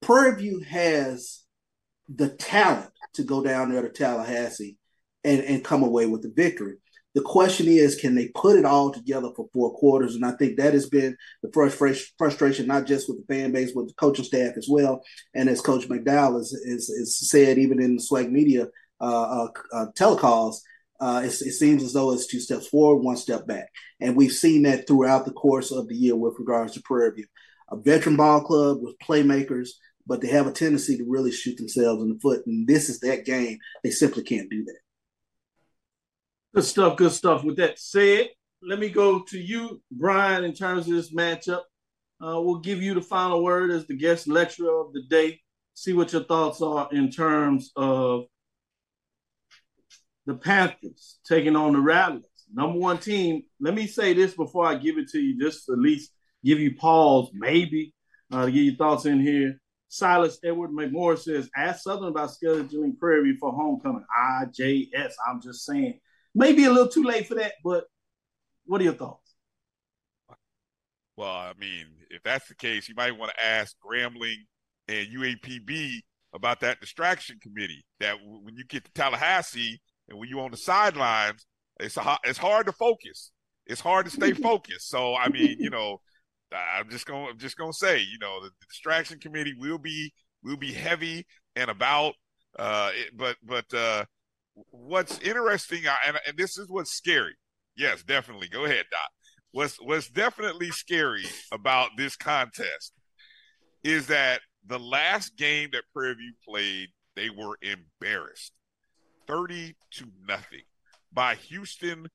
Prairie 0.01 0.37
View 0.37 0.61
has 0.61 1.43
the 2.09 2.29
talent 2.29 2.91
to 3.15 3.23
go 3.23 3.43
down 3.43 3.71
there 3.71 3.83
to 3.83 3.89
Tallahassee 3.89 4.79
and, 5.25 5.43
and 5.43 5.65
come 5.65 5.83
away 5.83 6.07
with 6.07 6.23
the 6.23 6.33
victory. 6.35 6.77
The 7.15 7.21
question 7.21 7.69
is, 7.69 7.97
can 7.97 8.15
they 8.15 8.29
put 8.29 8.59
it 8.59 8.65
all 8.65 8.91
together 8.91 9.29
for 9.37 9.49
four 9.53 9.75
quarters? 9.75 10.15
And 10.15 10.25
I 10.25 10.33
think 10.33 10.57
that 10.57 10.73
has 10.73 10.89
been 10.89 11.17
the 11.43 11.51
frustration, 11.53 12.07
frustration 12.17 12.67
not 12.67 12.87
just 12.87 13.09
with 13.09 13.19
the 13.19 13.35
fan 13.35 13.53
base, 13.53 13.73
but 13.73 13.87
the 13.87 13.95
coaching 13.95 14.25
staff 14.25 14.57
as 14.57 14.67
well. 14.69 15.03
And 15.35 15.49
as 15.49 15.61
Coach 15.61 15.89
McDowell 15.89 16.41
is, 16.41 16.53
is, 16.53 16.89
is 16.89 17.29
said, 17.31 17.59
even 17.59 17.83
in 17.83 17.97
the 17.97 18.03
SWAC 18.03 18.31
media 18.31 18.69
uh, 19.01 19.45
uh, 19.45 19.49
uh, 19.75 19.87
telecalls, 19.95 20.57
uh, 21.01 21.21
it, 21.25 21.33
it 21.33 21.53
seems 21.53 21.83
as 21.83 21.93
though 21.93 22.13
it's 22.13 22.29
two 22.29 22.41
steps 22.41 22.69
forward, 22.69 23.03
one 23.03 23.17
step 23.17 23.47
back. 23.47 23.69
And 24.01 24.17
we've 24.17 24.33
seen 24.33 24.63
that 24.63 24.87
throughout 24.87 25.25
the 25.25 25.33
course 25.33 25.71
of 25.71 25.89
the 25.89 25.97
year 25.97 26.17
with 26.17 26.37
regards 26.39 26.75
to 26.75 26.83
Prairie 26.83 27.13
View. 27.17 27.27
A 27.71 27.77
veteran 27.77 28.17
ball 28.17 28.43
club 28.43 28.79
with 28.81 28.99
playmakers, 29.01 29.71
but 30.07 30.21
they 30.21 30.29
have 30.29 30.47
a 30.47 30.53
tendency 30.53 30.97
to 30.97 31.05
really 31.05 31.33
shoot 31.33 31.57
themselves 31.57 32.03
in 32.03 32.11
the 32.11 32.21
foot. 32.21 32.47
And 32.47 32.67
this 32.67 32.89
is 32.89 33.01
that 33.01 33.25
game. 33.25 33.59
They 33.83 33.91
simply 33.91 34.23
can't 34.23 34.51
do 34.51 34.65
that. 34.65 34.82
Good 36.55 36.65
stuff, 36.65 36.97
good 36.97 37.13
stuff. 37.13 37.45
With 37.45 37.57
that 37.57 37.79
said, 37.79 38.29
let 38.63 38.79
me 38.79 38.91
go 38.91 39.23
to 39.23 39.39
you, 39.39 39.81
Bryan, 39.91 40.45
in 40.45 40.53
terms 40.53 40.87
of 40.87 40.93
this 40.93 41.15
matchup. 41.15 41.63
Uh, 42.21 42.41
we'll 42.41 42.61
give 42.61 42.83
you 42.83 42.93
the 42.93 43.01
final 43.01 43.43
word 43.43 43.71
as 43.71 43.87
the 43.87 43.97
guest 43.97 44.29
lecturer 44.29 44.81
of 44.81 44.93
the 44.93 45.03
day. 45.09 45.41
See 45.75 45.95
what 45.95 46.13
your 46.13 46.25
thoughts 46.25 46.61
are 46.61 46.89
in 46.93 47.11
terms 47.11 47.73
of 47.75 48.25
the 50.27 50.35
Panthers 50.35 51.19
taking 51.27 51.57
on 51.57 51.73
the 51.73 51.81
Rattlers. 51.81 52.25
Number 52.53 52.79
one 52.79 52.99
team. 52.99 53.45
Let 53.59 53.75
me 53.75 53.87
say 53.87 54.13
this 54.13 54.35
before 54.35 54.67
I 54.67 54.75
give 54.75 54.99
it 54.99 55.09
to 55.13 55.21
you, 55.21 55.41
just 55.41 55.69
at 55.71 55.79
least 55.79 56.13
give 56.45 56.61
you 56.61 56.77
pause, 56.77 57.31
maybe, 57.33 57.95
uh, 58.31 58.45
to 58.45 58.53
get 58.53 58.61
your 58.61 58.77
thoughts 58.77 59.07
in 59.07 59.21
here. 59.21 59.59
Silas 59.89 60.39
Edward 60.45 60.71
McMorris 60.71 61.21
says, 61.21 61.49
ask 61.57 61.83
Southern 61.83 62.09
about 62.09 62.31
scheduling 62.31 62.99
Prairie 62.99 63.39
for 63.41 63.53
homecoming. 63.53 64.05
IJS. 64.43 65.13
I'm 65.27 65.41
just 65.41 65.65
saying. 65.65 65.99
Maybe 66.35 66.65
a 66.65 66.71
little 66.71 66.89
too 66.89 67.05
late 67.05 67.27
for 67.27 67.35
that, 67.35 67.53
but 67.63 67.85
what 68.65 68.81
are 68.81 68.85
your 68.85 68.95
thoughts? 68.95 69.35
Well, 71.17 71.31
I 71.31 71.53
mean, 71.59 71.87
if 72.11 72.23
that's 72.23 72.49
the 72.49 72.55
case, 72.55 72.89
you 72.89 72.95
might 72.97 73.17
want 73.17 73.33
to 73.37 73.45
ask 73.45 73.77
Grambling 73.85 74.47
and 74.89 75.09
UAPB 75.09 76.01
about 76.35 76.61
that 76.61 76.81
distraction 76.81 77.39
committee. 77.41 77.85
That 78.01 78.17
when 78.25 78.57
you 78.57 78.65
get 78.65 78.85
to 78.85 78.93
Tallahassee 78.93 79.81
and 80.09 80.19
when 80.19 80.29
you're 80.29 80.41
on 80.41 80.51
the 80.51 80.57
sidelines, 80.57 81.47
it's 81.81 81.97
a, 81.97 82.19
it's 82.25 82.39
hard 82.39 82.67
to 82.67 82.73
focus. 82.73 83.31
It's 83.67 83.81
hard 83.81 84.07
to 84.07 84.11
stay 84.11 84.33
focused. 84.33 84.89
So, 84.89 85.15
I 85.15 85.29
mean, 85.29 85.57
you 85.59 85.71
know, 85.71 86.01
I'm 86.53 86.89
just 86.91 87.07
going. 87.07 87.29
I'm 87.31 87.39
just 87.39 87.57
going 87.57 87.73
to 87.73 87.79
say, 87.79 88.01
you 88.01 88.19
know, 88.21 88.43
the, 88.43 88.49
the 88.49 88.67
distraction 88.69 89.19
committee 89.19 89.55
will 89.59 89.79
be 89.79 90.13
will 90.43 90.57
be 90.57 90.73
heavy 90.73 91.27
and 91.57 91.71
about. 91.71 92.15
Uh, 92.59 92.91
it, 92.95 93.17
but 93.17 93.37
but 93.43 93.73
uh, 93.75 94.05
what's 94.71 95.19
interesting, 95.21 95.83
and 96.07 96.19
and 96.27 96.37
this 96.37 96.59
is 96.59 96.69
what's 96.69 96.93
scary. 96.93 97.35
Yes, 97.77 98.03
definitely. 98.03 98.49
Go 98.49 98.65
ahead, 98.65 98.85
Doc. 98.91 99.11
What's 99.53 99.77
what's 99.77 100.09
definitely 100.09 100.71
scary 100.71 101.25
about 101.53 101.91
this 101.97 102.17
contest 102.17 102.93
is 103.85 104.07
that 104.09 104.41
the 104.67 104.79
last 104.79 105.37
game 105.37 105.71
that 105.73 105.85
Prairie 105.93 106.15
View 106.15 106.33
played, 106.47 106.89
they 107.17 107.31
were 107.31 107.59
embarrassed, 107.63 108.53
thirty 109.27 109.75
to 109.93 110.07
nothing, 110.27 110.63
by 111.13 111.35
Houston. 111.35 112.09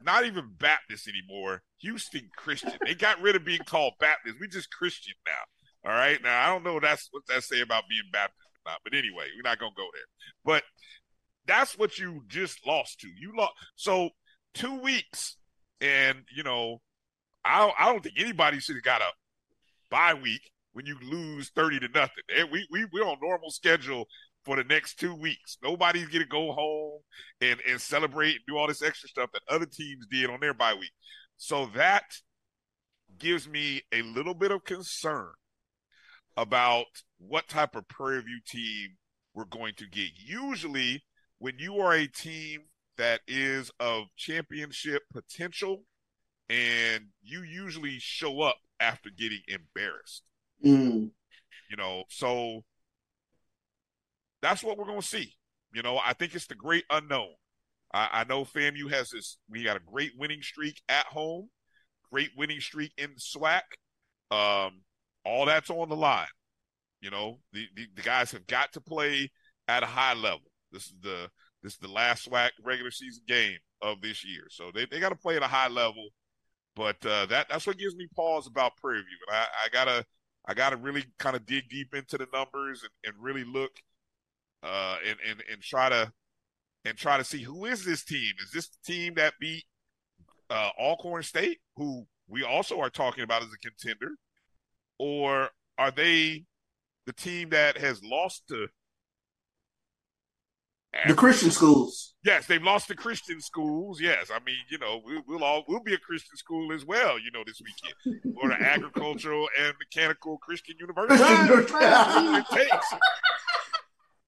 Not 0.00 0.24
even 0.24 0.52
Baptist 0.58 1.08
anymore. 1.08 1.62
Houston 1.80 2.30
Christian. 2.36 2.74
They 2.84 2.94
got 2.94 3.20
rid 3.20 3.34
of 3.34 3.44
being 3.44 3.64
called 3.66 3.94
Baptist. 3.98 4.36
We 4.40 4.46
just 4.46 4.70
Christian 4.70 5.14
now. 5.26 5.90
All 5.90 5.96
right. 5.96 6.22
Now 6.22 6.44
I 6.44 6.52
don't 6.52 6.62
know 6.62 6.78
that's 6.78 7.08
what 7.10 7.26
that 7.26 7.42
say 7.42 7.62
about 7.62 7.88
being 7.88 8.04
Baptist 8.12 8.46
or 8.64 8.70
not, 8.70 8.78
but 8.84 8.94
anyway, 8.94 9.24
we're 9.34 9.48
not 9.48 9.58
gonna 9.58 9.72
go 9.76 9.88
there. 9.92 10.06
But 10.44 10.62
that's 11.46 11.78
what 11.78 11.98
you 11.98 12.22
just 12.28 12.66
lost 12.66 13.00
to. 13.00 13.08
You 13.08 13.32
lost. 13.36 13.52
So 13.76 14.10
two 14.54 14.80
weeks, 14.80 15.36
and 15.80 16.18
you 16.34 16.42
know, 16.42 16.80
I 17.44 17.72
I 17.78 17.86
don't 17.86 18.02
think 18.02 18.16
anybody 18.18 18.60
should 18.60 18.76
have 18.76 18.84
got 18.84 19.02
a 19.02 19.10
bye 19.90 20.14
week 20.14 20.50
when 20.72 20.86
you 20.86 20.96
lose 21.02 21.50
thirty 21.50 21.78
to 21.80 21.88
nothing. 21.88 22.24
And 22.36 22.50
we 22.50 22.66
we 22.70 22.86
we're 22.92 23.04
on 23.06 23.18
normal 23.22 23.50
schedule 23.50 24.06
for 24.44 24.56
the 24.56 24.64
next 24.64 24.98
two 24.98 25.14
weeks. 25.14 25.58
Nobody's 25.62 26.08
gonna 26.08 26.26
go 26.26 26.52
home 26.52 27.00
and 27.40 27.60
and 27.68 27.80
celebrate 27.80 28.36
and 28.36 28.44
do 28.48 28.56
all 28.56 28.68
this 28.68 28.82
extra 28.82 29.08
stuff 29.08 29.30
that 29.32 29.42
other 29.48 29.66
teams 29.66 30.06
did 30.10 30.30
on 30.30 30.40
their 30.40 30.54
bye 30.54 30.74
week. 30.74 30.92
So 31.36 31.66
that 31.74 32.04
gives 33.18 33.48
me 33.48 33.82
a 33.92 34.02
little 34.02 34.34
bit 34.34 34.50
of 34.50 34.64
concern 34.64 35.30
about 36.36 36.86
what 37.18 37.48
type 37.48 37.74
of 37.76 37.88
Prairie 37.88 38.22
View 38.22 38.40
team 38.46 38.96
we're 39.34 39.44
going 39.44 39.74
to 39.76 39.86
get. 39.86 40.10
Usually, 40.16 41.02
when 41.38 41.58
you 41.58 41.78
are 41.78 41.92
a 41.92 42.06
team 42.06 42.62
that 42.98 43.20
is 43.26 43.70
of 43.78 44.04
championship 44.16 45.02
potential, 45.12 45.84
and 46.48 47.06
you 47.22 47.42
usually 47.42 47.98
show 47.98 48.40
up 48.40 48.56
after 48.80 49.10
getting 49.10 49.40
embarrassed, 49.48 50.22
Mm. 50.64 51.10
you 51.70 51.76
know, 51.76 52.04
so 52.08 52.64
that's 54.42 54.62
what 54.62 54.78
we're 54.78 54.86
going 54.86 55.00
to 55.00 55.06
see. 55.06 55.34
You 55.72 55.82
know, 55.82 55.98
I 55.98 56.12
think 56.12 56.34
it's 56.34 56.46
the 56.46 56.54
great 56.54 56.84
unknown. 56.90 57.34
I, 57.92 58.08
I 58.12 58.24
know 58.24 58.44
FAMU 58.44 58.90
has 58.90 59.10
this, 59.10 59.38
we 59.50 59.64
got 59.64 59.76
a 59.76 59.80
great 59.80 60.12
winning 60.16 60.42
streak 60.42 60.80
at 60.88 61.06
home, 61.06 61.50
great 62.10 62.30
winning 62.36 62.60
streak 62.60 62.92
in 62.96 63.10
SWAC. 63.16 63.62
Um, 64.30 64.82
all 65.24 65.46
that's 65.46 65.70
on 65.70 65.88
the 65.88 65.96
line. 65.96 66.26
You 67.00 67.10
know, 67.10 67.40
the, 67.52 67.66
the, 67.74 67.86
the 67.94 68.02
guys 68.02 68.32
have 68.32 68.46
got 68.46 68.72
to 68.72 68.80
play 68.80 69.30
at 69.68 69.82
a 69.82 69.86
high 69.86 70.14
level. 70.14 70.50
This 70.72 70.86
is 70.86 70.94
the 71.02 71.30
this 71.62 71.72
is 71.72 71.78
the 71.78 71.88
last 71.88 72.28
SWAC 72.28 72.50
regular 72.64 72.90
season 72.90 73.22
game 73.26 73.58
of 73.82 74.00
this 74.00 74.24
year. 74.24 74.44
So 74.50 74.70
they, 74.74 74.86
they 74.86 75.00
got 75.00 75.08
to 75.08 75.16
play 75.16 75.36
at 75.36 75.42
a 75.42 75.48
high 75.48 75.68
level. 75.68 76.08
But 76.74 77.04
uh, 77.06 77.26
that 77.26 77.48
that's 77.48 77.66
what 77.66 77.78
gives 77.78 77.96
me 77.96 78.06
pause 78.14 78.46
about 78.46 78.76
Prairie 78.76 78.98
View. 78.98 79.18
And 79.28 79.36
I, 79.36 79.46
I 79.64 79.68
gotta 79.72 80.04
I 80.46 80.54
gotta 80.54 80.76
really 80.76 81.04
kind 81.18 81.34
of 81.34 81.46
dig 81.46 81.68
deep 81.68 81.94
into 81.94 82.18
the 82.18 82.28
numbers 82.32 82.82
and, 82.82 83.14
and 83.14 83.24
really 83.24 83.44
look 83.44 83.72
uh, 84.62 84.96
and, 85.06 85.16
and 85.28 85.42
and 85.50 85.62
try 85.62 85.88
to 85.88 86.12
and 86.84 86.96
try 86.96 87.16
to 87.16 87.24
see 87.24 87.42
who 87.42 87.64
is 87.64 87.84
this 87.84 88.04
team? 88.04 88.32
Is 88.42 88.50
this 88.52 88.68
the 88.68 88.92
team 88.92 89.14
that 89.14 89.34
beat 89.40 89.64
uh, 90.50 90.70
Alcorn 90.78 91.22
State, 91.22 91.58
who 91.76 92.06
we 92.28 92.42
also 92.44 92.78
are 92.80 92.90
talking 92.90 93.24
about 93.24 93.42
as 93.42 93.48
a 93.48 93.58
contender, 93.58 94.12
or 94.98 95.48
are 95.78 95.90
they 95.90 96.44
the 97.06 97.12
team 97.12 97.50
that 97.50 97.78
has 97.78 98.02
lost 98.04 98.48
to 98.48 98.68
The 101.06 101.14
Christian 101.14 101.50
schools. 101.50 102.14
Yes, 102.24 102.46
they've 102.46 102.62
lost 102.62 102.88
the 102.88 102.94
Christian 102.94 103.40
schools. 103.40 104.00
Yes, 104.00 104.30
I 104.34 104.38
mean, 104.44 104.56
you 104.70 104.78
know, 104.78 105.00
we, 105.04 105.20
we'll 105.28 105.44
all 105.44 105.64
we'll 105.68 105.82
be 105.82 105.94
a 105.94 105.98
Christian 105.98 106.36
school 106.36 106.72
as 106.72 106.84
well. 106.84 107.18
You 107.18 107.30
know, 107.32 107.44
this 107.46 107.60
weekend 107.60 108.20
or 108.36 108.48
the 108.48 108.60
agricultural 108.60 109.48
and 109.60 109.74
mechanical 109.78 110.38
Christian 110.38 110.76
University. 110.78 111.22
It 111.22 112.46
takes. 112.50 112.86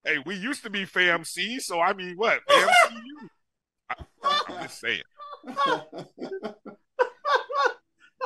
Hey, 0.05 0.19
we 0.25 0.37
used 0.37 0.63
to 0.63 0.71
be 0.71 0.85
FAMC, 0.85 1.61
so 1.61 1.81
I 1.81 1.93
mean, 1.93 2.17
what 2.17 2.41
FAMCU? 2.49 3.29
I, 3.91 4.05
I'm 4.49 4.63
just 4.63 4.81
saying. 4.81 5.03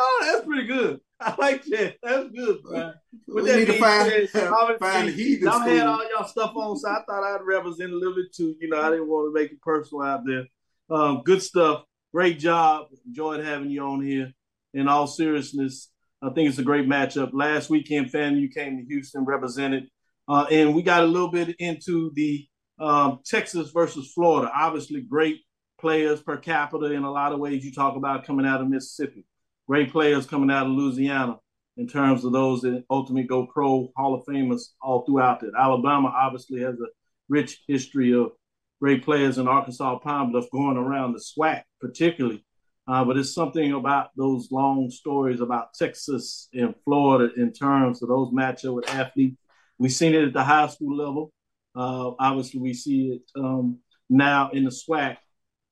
Oh, 0.04 0.18
that's 0.24 0.44
pretty 0.44 0.66
good. 0.66 1.00
I 1.20 1.34
like 1.38 1.64
that. 1.66 1.96
That's 2.02 2.28
good, 2.30 2.58
man. 2.64 2.94
With 3.28 3.44
We 3.44 3.50
that 3.50 3.58
need 3.58 3.66
to 3.66 3.78
find- 3.78 4.28
said, 4.28 4.50
find 4.80 5.08
heathen 5.10 5.44
y'all 5.44 5.60
had 5.60 5.86
all 5.86 6.10
y'all 6.10 6.26
stuff 6.26 6.52
on, 6.56 6.76
so 6.76 6.88
I 6.88 6.98
thought 7.06 7.22
I'd 7.22 7.44
represent 7.44 7.92
a 7.92 7.96
little 7.96 8.14
bit 8.16 8.34
too. 8.34 8.56
You 8.60 8.68
know, 8.68 8.80
I 8.82 8.90
didn't 8.90 9.08
want 9.08 9.28
to 9.34 9.40
make 9.40 9.52
it 9.52 9.62
personal 9.62 10.02
out 10.02 10.22
there. 10.26 10.46
Um, 10.90 11.22
good 11.24 11.40
stuff. 11.42 11.84
Great 12.12 12.38
job. 12.40 12.86
Enjoyed 13.06 13.44
having 13.44 13.70
you 13.70 13.82
on 13.82 14.02
here. 14.02 14.32
in 14.74 14.88
all 14.88 15.06
seriousness, 15.06 15.90
I 16.20 16.30
think 16.30 16.48
it's 16.48 16.58
a 16.58 16.62
great 16.64 16.88
matchup. 16.88 17.30
Last 17.32 17.70
weekend, 17.70 18.10
fam, 18.10 18.36
you 18.36 18.48
came 18.48 18.78
to 18.78 18.84
Houston, 18.84 19.24
represented, 19.24 19.88
uh, 20.28 20.46
and 20.50 20.74
we 20.74 20.82
got 20.82 21.04
a 21.04 21.06
little 21.06 21.30
bit 21.30 21.54
into 21.58 22.10
the 22.14 22.46
um, 22.80 23.20
Texas 23.24 23.70
versus 23.70 24.10
Florida. 24.12 24.50
Obviously, 24.54 25.00
great 25.02 25.38
players 25.80 26.20
per 26.22 26.36
capita 26.36 26.86
in 26.92 27.04
a 27.04 27.10
lot 27.10 27.32
of 27.32 27.38
ways. 27.38 27.64
You 27.64 27.72
talk 27.72 27.96
about 27.96 28.24
coming 28.26 28.46
out 28.46 28.60
of 28.60 28.68
Mississippi, 28.68 29.24
great 29.66 29.92
players 29.92 30.26
coming 30.26 30.50
out 30.50 30.66
of 30.66 30.72
Louisiana 30.72 31.38
in 31.76 31.88
terms 31.88 32.24
of 32.24 32.32
those 32.32 32.60
that 32.62 32.84
ultimately 32.90 33.26
go 33.26 33.46
pro 33.46 33.90
Hall 33.96 34.14
of 34.14 34.24
Famers 34.26 34.70
all 34.80 35.04
throughout 35.04 35.42
it. 35.42 35.52
Alabama 35.58 36.12
obviously 36.14 36.60
has 36.60 36.74
a 36.74 36.86
rich 37.28 37.62
history 37.66 38.12
of 38.12 38.32
great 38.80 39.04
players 39.04 39.38
in 39.38 39.48
Arkansas 39.48 39.98
Pine 40.00 40.32
Bluff 40.32 40.50
going 40.52 40.76
around 40.76 41.12
the 41.12 41.20
SWAC, 41.20 41.62
particularly. 41.80 42.44
Uh, 42.86 43.04
but 43.04 43.16
it's 43.16 43.32
something 43.32 43.72
about 43.72 44.08
those 44.16 44.50
long 44.50 44.90
stories 44.90 45.40
about 45.40 45.72
Texas 45.74 46.48
and 46.52 46.74
Florida 46.84 47.32
in 47.36 47.52
terms 47.52 48.02
of 48.02 48.08
those 48.08 48.32
matchup 48.32 48.74
with 48.74 48.90
athletes. 48.90 49.36
We've 49.78 49.92
seen 49.92 50.14
it 50.14 50.24
at 50.24 50.32
the 50.32 50.42
high 50.42 50.66
school 50.66 50.96
level. 50.96 51.32
Uh, 51.74 52.10
obviously, 52.18 52.60
we 52.60 52.74
see 52.74 53.12
it 53.12 53.40
um, 53.40 53.78
now 54.10 54.50
in 54.50 54.64
the 54.64 54.70
SWAC, 54.70 55.16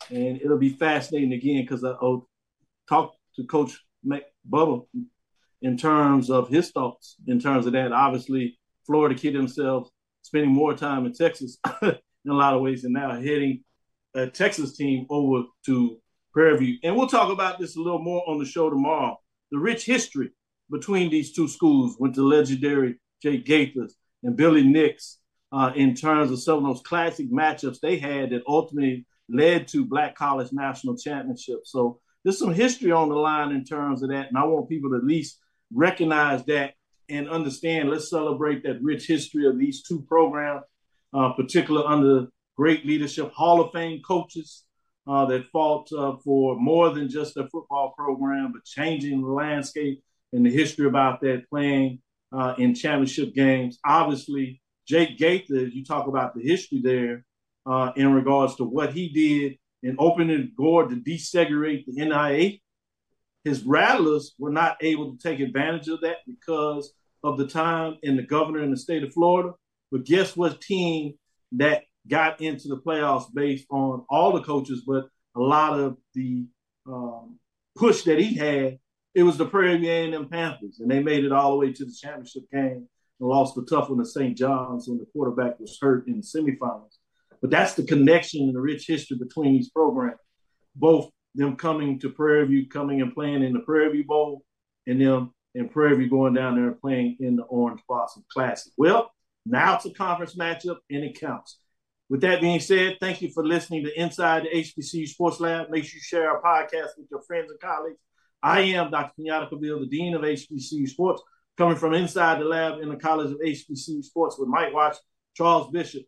and 0.08 0.40
it'll 0.40 0.56
be 0.56 0.70
fascinating 0.70 1.32
again 1.32 1.62
because 1.62 1.84
I 1.84 1.96
will 2.00 2.28
talk 2.88 3.14
to 3.36 3.44
Coach 3.44 3.78
Bubba 4.48 4.86
in 5.62 5.77
terms 5.77 6.31
of 6.31 6.48
his 6.48 6.70
thoughts 6.70 7.16
in 7.27 7.40
terms 7.40 7.66
of 7.66 7.73
that. 7.73 7.93
Obviously, 7.93 8.59
Florida 8.86 9.15
kid 9.15 9.35
themselves 9.35 9.90
spending 10.23 10.51
more 10.51 10.74
time 10.74 11.07
in 11.07 11.12
Texas 11.12 11.59
in 11.82 12.31
a 12.31 12.35
lot 12.35 12.55
of 12.55 12.62
ways, 12.62 12.85
and 12.85 12.94
now 12.94 13.12
heading 13.12 13.62
a 14.15 14.27
Texas 14.27 14.77
team 14.77 15.07
over 15.11 15.44
to 15.66 15.98
Prairie 16.32 16.59
View. 16.59 16.78
And 16.82 16.97
we'll 16.97 17.09
talk 17.09 17.32
about 17.32 17.59
this 17.59 17.77
a 17.77 17.81
little 17.81 18.02
more 18.02 18.23
on 18.28 18.39
the 18.39 18.44
show 18.44 18.70
tomorrow. 18.70 19.19
The 19.51 19.59
rich 19.59 19.85
history 19.85 20.31
between 20.70 21.11
these 21.11 21.32
two 21.32 21.48
schools 21.48 21.97
went 21.98 22.15
to 22.15 22.23
legendary 22.23 23.01
Jake 23.23 23.44
Gaithers 23.44 23.93
and 24.23 24.36
Billy 24.36 24.62
Nicks 24.62 25.19
uh, 25.52 25.73
in 25.74 25.94
terms 25.94 26.31
of 26.31 26.40
some 26.40 26.59
of 26.59 26.65
those 26.65 26.82
classic 26.82 27.31
matchups 27.31 27.81
they 27.81 27.98
had 27.98 28.31
that 28.31 28.43
ultimately 28.47 29.07
led 29.28 29.69
to 29.69 29.85
Black 29.85 30.15
College 30.15 30.52
National 30.52 30.97
Championship. 30.97 31.61
So 31.65 32.01
there's 32.24 32.38
some 32.38 32.52
history 32.52 32.92
on 32.92 33.09
the 33.09 33.14
line 33.14 33.52
in 33.52 33.64
terms 33.64 34.02
of 34.02 34.10
that. 34.10 34.28
And 34.28 34.36
I 34.36 34.44
want 34.44 34.68
people 34.68 34.90
to 34.90 34.97
at 34.97 35.05
least 35.05 35.38
recognize 35.72 36.44
that 36.44 36.74
and 37.09 37.28
understand. 37.28 37.90
Let's 37.90 38.10
celebrate 38.10 38.62
that 38.64 38.82
rich 38.82 39.06
history 39.06 39.47
of 39.47 39.59
these 39.59 39.82
two 39.82 40.02
programs, 40.02 40.62
uh, 41.14 41.32
particularly 41.32 41.86
under 41.86 42.26
great 42.56 42.84
leadership, 42.84 43.32
Hall 43.32 43.60
of 43.60 43.72
Fame 43.72 44.02
coaches 44.06 44.64
uh, 45.06 45.24
that 45.26 45.47
fought 45.51 45.90
uh, 45.92 46.16
for 46.22 46.56
more 46.56 46.90
than 46.90 47.09
just 47.09 47.36
a 47.36 47.48
football 47.48 47.94
program, 47.97 48.52
but 48.52 48.64
changing 48.64 49.22
the 49.22 49.28
landscape 49.28 50.02
and 50.32 50.44
the 50.44 50.51
history 50.51 50.86
about 50.86 51.20
that 51.22 51.48
playing 51.48 52.01
uh, 52.32 52.55
in 52.59 52.74
championship 52.74 53.34
games. 53.34 53.78
Obviously, 53.84 54.60
Jake 54.86 55.18
Gaither, 55.18 55.68
you 55.68 55.84
talk 55.84 56.06
about 56.06 56.34
the 56.34 56.42
history 56.42 56.80
there 56.82 57.24
uh, 57.66 57.92
in 57.97 58.12
regards 58.12 58.56
to 58.56 58.64
what 58.64 58.92
he 58.92 59.09
did 59.09 59.59
in 59.82 59.97
opening 59.98 60.36
the 60.36 60.62
door 60.62 60.89
to 60.89 60.97
desegregate 60.97 61.85
the 61.86 62.02
NAIA 62.02 62.61
his 63.44 63.65
rattlers 63.65 64.35
were 64.39 64.51
not 64.51 64.77
able 64.81 65.12
to 65.12 65.19
take 65.19 65.40
advantage 65.40 65.89
of 65.89 66.01
that 66.02 66.19
because 66.27 66.93
of 67.24 67.39
the 67.39 67.47
time 67.47 67.97
and 68.02 68.19
the 68.19 68.23
governor 68.23 68.62
in 68.62 68.70
the 68.70 68.77
state 68.77 69.02
of 69.02 69.12
Florida. 69.12 69.52
But 69.90 70.05
guess 70.05 70.36
what 70.36 70.61
team 70.61 71.15
that 71.52 71.82
got 72.09 72.40
into 72.40 72.69
the 72.69 72.77
playoffs 72.77 73.32
based 73.32 73.66
on 73.70 74.05
all 74.09 74.32
the 74.32 74.43
coaches, 74.43 74.82
but 74.86 75.07
a 75.36 75.40
lot 75.40 75.78
of 75.78 75.97
the 76.15 76.47
um, 76.86 77.39
push 77.77 78.02
that 78.02 78.19
he 78.19 78.35
had, 78.35 78.78
it 79.15 79.23
was 79.23 79.36
the 79.36 79.47
Prairie 79.47 79.78
View 79.78 79.90
A&M 79.90 80.28
Panthers, 80.28 80.78
and 80.81 80.90
they 80.90 81.02
made 81.02 81.24
it 81.24 81.32
all 81.32 81.52
the 81.52 81.57
way 81.57 81.73
to 81.73 81.85
the 81.85 81.93
championship 81.93 82.44
game 82.52 82.89
and 83.19 83.28
lost 83.28 83.55
the 83.55 83.65
tough 83.65 83.90
one 83.90 83.98
to 83.98 84.05
St. 84.05 84.36
John's, 84.36 84.89
and 84.89 85.01
the 85.01 85.07
quarterback 85.12 85.59
was 85.59 85.78
hurt 85.81 86.07
in 86.07 86.20
the 86.20 86.23
semifinals. 86.23 86.98
But 87.40 87.50
that's 87.50 87.74
the 87.74 87.84
connection 87.84 88.42
and 88.42 88.54
the 88.54 88.60
rich 88.60 88.86
history 88.86 89.16
between 89.18 89.54
these 89.54 89.70
programs, 89.70 90.18
both 90.74 91.10
them 91.34 91.56
coming 91.56 91.98
to 92.00 92.10
Prairie 92.10 92.46
View, 92.46 92.68
coming 92.68 93.00
and 93.00 93.14
playing 93.14 93.42
in 93.42 93.52
the 93.52 93.60
Prairie 93.60 93.92
View 93.92 94.04
Bowl, 94.04 94.42
and 94.86 95.00
them 95.00 95.32
in 95.54 95.68
Prairie 95.68 95.96
View 95.96 96.10
going 96.10 96.34
down 96.34 96.56
there 96.56 96.68
and 96.68 96.80
playing 96.80 97.16
in 97.20 97.36
the 97.36 97.44
Orange 97.44 97.80
Blossom 97.88 98.24
Classic. 98.32 98.72
Well, 98.76 99.10
now 99.46 99.76
it's 99.76 99.86
a 99.86 99.90
conference 99.90 100.34
matchup 100.36 100.78
and 100.90 101.04
it 101.04 101.18
counts. 101.18 101.58
With 102.08 102.22
that 102.22 102.40
being 102.40 102.60
said, 102.60 102.98
thank 103.00 103.22
you 103.22 103.30
for 103.30 103.46
listening 103.46 103.84
to 103.84 104.00
Inside 104.00 104.44
the 104.44 104.48
HBCU 104.48 105.06
Sports 105.06 105.38
Lab. 105.40 105.70
Make 105.70 105.84
sure 105.84 105.96
you 105.96 106.02
share 106.02 106.30
our 106.30 106.42
podcast 106.42 106.98
with 106.98 107.06
your 107.10 107.22
friends 107.22 107.50
and 107.50 107.60
colleagues. 107.60 108.00
I 108.42 108.62
am 108.62 108.90
Dr. 108.90 109.12
Kenyatta 109.18 109.48
Cavil, 109.48 109.80
the 109.80 109.86
Dean 109.86 110.14
of 110.14 110.22
HBCU 110.22 110.88
Sports, 110.88 111.22
coming 111.56 111.76
from 111.76 111.94
inside 111.94 112.40
the 112.40 112.46
lab 112.46 112.80
in 112.80 112.88
the 112.88 112.96
College 112.96 113.30
of 113.30 113.38
HBCU 113.38 114.02
Sports 114.02 114.38
with 114.38 114.48
Mike 114.48 114.74
Watch, 114.74 114.96
Charles 115.34 115.70
Bishop. 115.70 116.02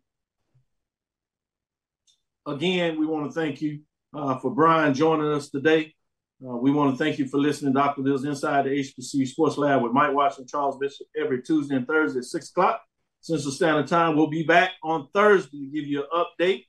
Again, 2.47 2.99
we 2.99 3.07
want 3.07 3.27
to 3.27 3.33
thank 3.33 3.63
you 3.63 3.81
uh, 4.13 4.37
for 4.39 4.51
Bryan 4.51 4.95
joining 4.95 5.33
us 5.33 5.49
today. 5.49 5.95
Uh, 6.45 6.57
we 6.57 6.73
want 6.73 6.91
to 6.91 7.03
thank 7.03 7.21
you 7.21 7.29
for 7.29 7.39
listening 7.39 7.73
to 7.73 7.79
Dr. 7.79 8.03
Cavil's 8.03 8.25
Inside 8.25 8.65
the 8.65 8.71
HBCU 8.71 9.29
Sports 9.29 9.59
Lab 9.59 9.81
with 9.81 9.93
Mike 9.93 10.13
Washington, 10.13 10.49
Charles 10.49 10.77
Bishop 10.77 11.07
every 11.17 11.41
Tuesday 11.41 11.77
and 11.77 11.87
Thursday 11.87 12.19
at 12.19 12.25
6 12.25 12.51
o'clock. 12.51 12.83
Central 13.21 13.53
Standard 13.53 13.87
Time. 13.87 14.17
We'll 14.17 14.27
be 14.27 14.43
back 14.43 14.73
on 14.83 15.07
Thursday 15.15 15.59
to 15.59 15.67
give 15.67 15.87
you 15.87 16.03
an 16.03 16.25
update. 16.41 16.65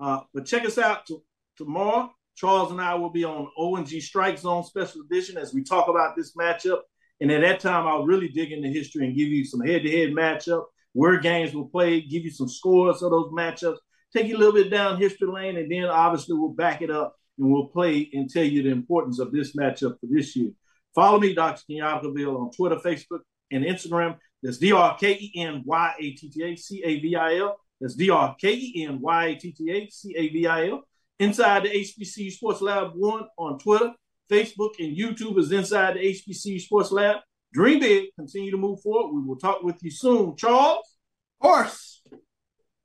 Uh, 0.00 0.22
but 0.34 0.44
check 0.44 0.64
us 0.64 0.76
out 0.76 1.06
t- 1.06 1.16
tomorrow. 1.56 2.12
Charles 2.34 2.72
and 2.72 2.80
I 2.80 2.96
will 2.96 3.10
be 3.10 3.22
on 3.22 3.48
ONG 3.56 3.86
Strike 4.00 4.38
Zone 4.38 4.64
Special 4.64 5.02
Edition 5.02 5.38
as 5.38 5.54
we 5.54 5.62
talk 5.62 5.86
about 5.86 6.16
this 6.16 6.34
matchup. 6.34 6.80
And 7.20 7.30
at 7.30 7.42
that 7.42 7.60
time, 7.60 7.86
I'll 7.86 8.06
really 8.06 8.26
dig 8.26 8.50
into 8.50 8.68
history 8.68 9.06
and 9.06 9.16
give 9.16 9.28
you 9.28 9.44
some 9.44 9.60
head 9.60 9.84
to 9.84 9.90
head 9.90 10.10
matchup, 10.10 10.64
where 10.94 11.20
games 11.20 11.54
will 11.54 11.68
play, 11.68 12.00
give 12.00 12.24
you 12.24 12.30
some 12.32 12.48
scores 12.48 13.04
of 13.04 13.12
those 13.12 13.30
matchups, 13.30 13.76
take 14.12 14.26
you 14.26 14.36
a 14.36 14.38
little 14.38 14.54
bit 14.54 14.70
down 14.70 15.00
history 15.00 15.28
lane, 15.28 15.56
and 15.56 15.70
then 15.70 15.84
obviously 15.84 16.36
we'll 16.36 16.50
back 16.50 16.82
it 16.82 16.90
up 16.90 17.16
and 17.38 17.50
we'll 17.50 17.66
play 17.66 18.08
and 18.12 18.28
tell 18.28 18.44
you 18.44 18.62
the 18.62 18.70
importance 18.70 19.18
of 19.18 19.32
this 19.32 19.56
matchup 19.56 19.98
for 20.00 20.06
this 20.10 20.36
year. 20.36 20.50
Follow 20.94 21.18
me, 21.18 21.34
Dr. 21.34 21.62
Kenyatta 21.70 22.02
Cavil, 22.02 22.36
on 22.36 22.50
Twitter, 22.50 22.76
Facebook, 22.76 23.20
and 23.50 23.64
Instagram. 23.64 24.16
That's 24.42 24.58
D 24.58 24.72
R 24.72 24.96
K 24.98 25.12
E 25.12 25.32
N 25.36 25.62
Y 25.64 25.94
A 25.98 26.10
T 26.12 26.28
T 26.28 26.42
A 26.42 26.56
C 26.56 26.82
A 26.84 27.00
V 27.00 27.16
I 27.16 27.38
L. 27.38 27.56
That's 27.80 27.94
D 27.94 28.10
R 28.10 28.36
K 28.40 28.52
E 28.52 28.86
N 28.86 29.00
Y 29.00 29.26
A 29.26 29.34
T 29.36 29.52
T 29.52 29.70
A 29.70 29.88
C 29.88 30.14
A 30.16 30.28
V 30.28 30.46
I 30.46 30.68
L. 30.68 30.82
Inside 31.18 31.64
the 31.64 31.68
HBCU 31.68 32.32
Sports 32.32 32.60
Lab 32.60 32.92
1 32.94 33.24
on 33.38 33.58
Twitter, 33.58 33.92
Facebook, 34.30 34.72
and 34.80 34.96
YouTube 34.96 35.38
is 35.38 35.52
Inside 35.52 35.94
the 35.94 36.00
HBCU 36.00 36.60
Sports 36.60 36.90
Lab. 36.90 37.18
Dream 37.52 37.80
big, 37.80 38.08
continue 38.18 38.50
to 38.50 38.56
move 38.56 38.80
forward. 38.80 39.14
We 39.14 39.22
will 39.22 39.36
talk 39.36 39.62
with 39.62 39.76
you 39.82 39.90
soon. 39.90 40.36
Charles? 40.36 40.96
Horse. 41.40 42.02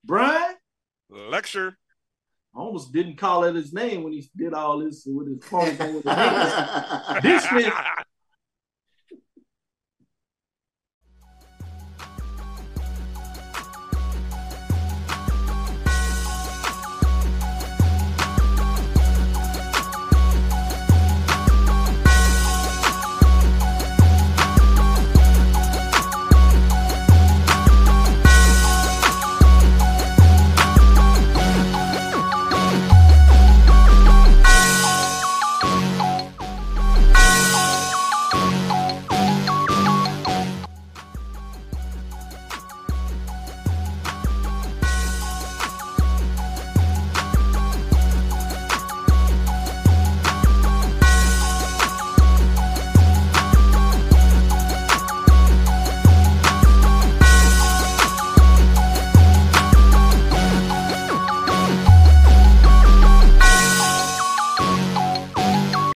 Bryan? 0.03 0.55
Lecture. 1.09 1.77
I 2.55 2.59
almost 2.59 2.91
didn't 2.91 3.17
call 3.17 3.45
out 3.45 3.55
his 3.55 3.71
name 3.73 4.03
when 4.03 4.13
he 4.13 4.27
did 4.35 4.53
all 4.53 4.79
this 4.79 5.03
with 5.05 5.27
his 5.27 5.43
phone. 5.45 5.77
with 5.77 6.03
his 6.03 6.03
hands. 6.13 7.21
Dismissed. 7.23 7.71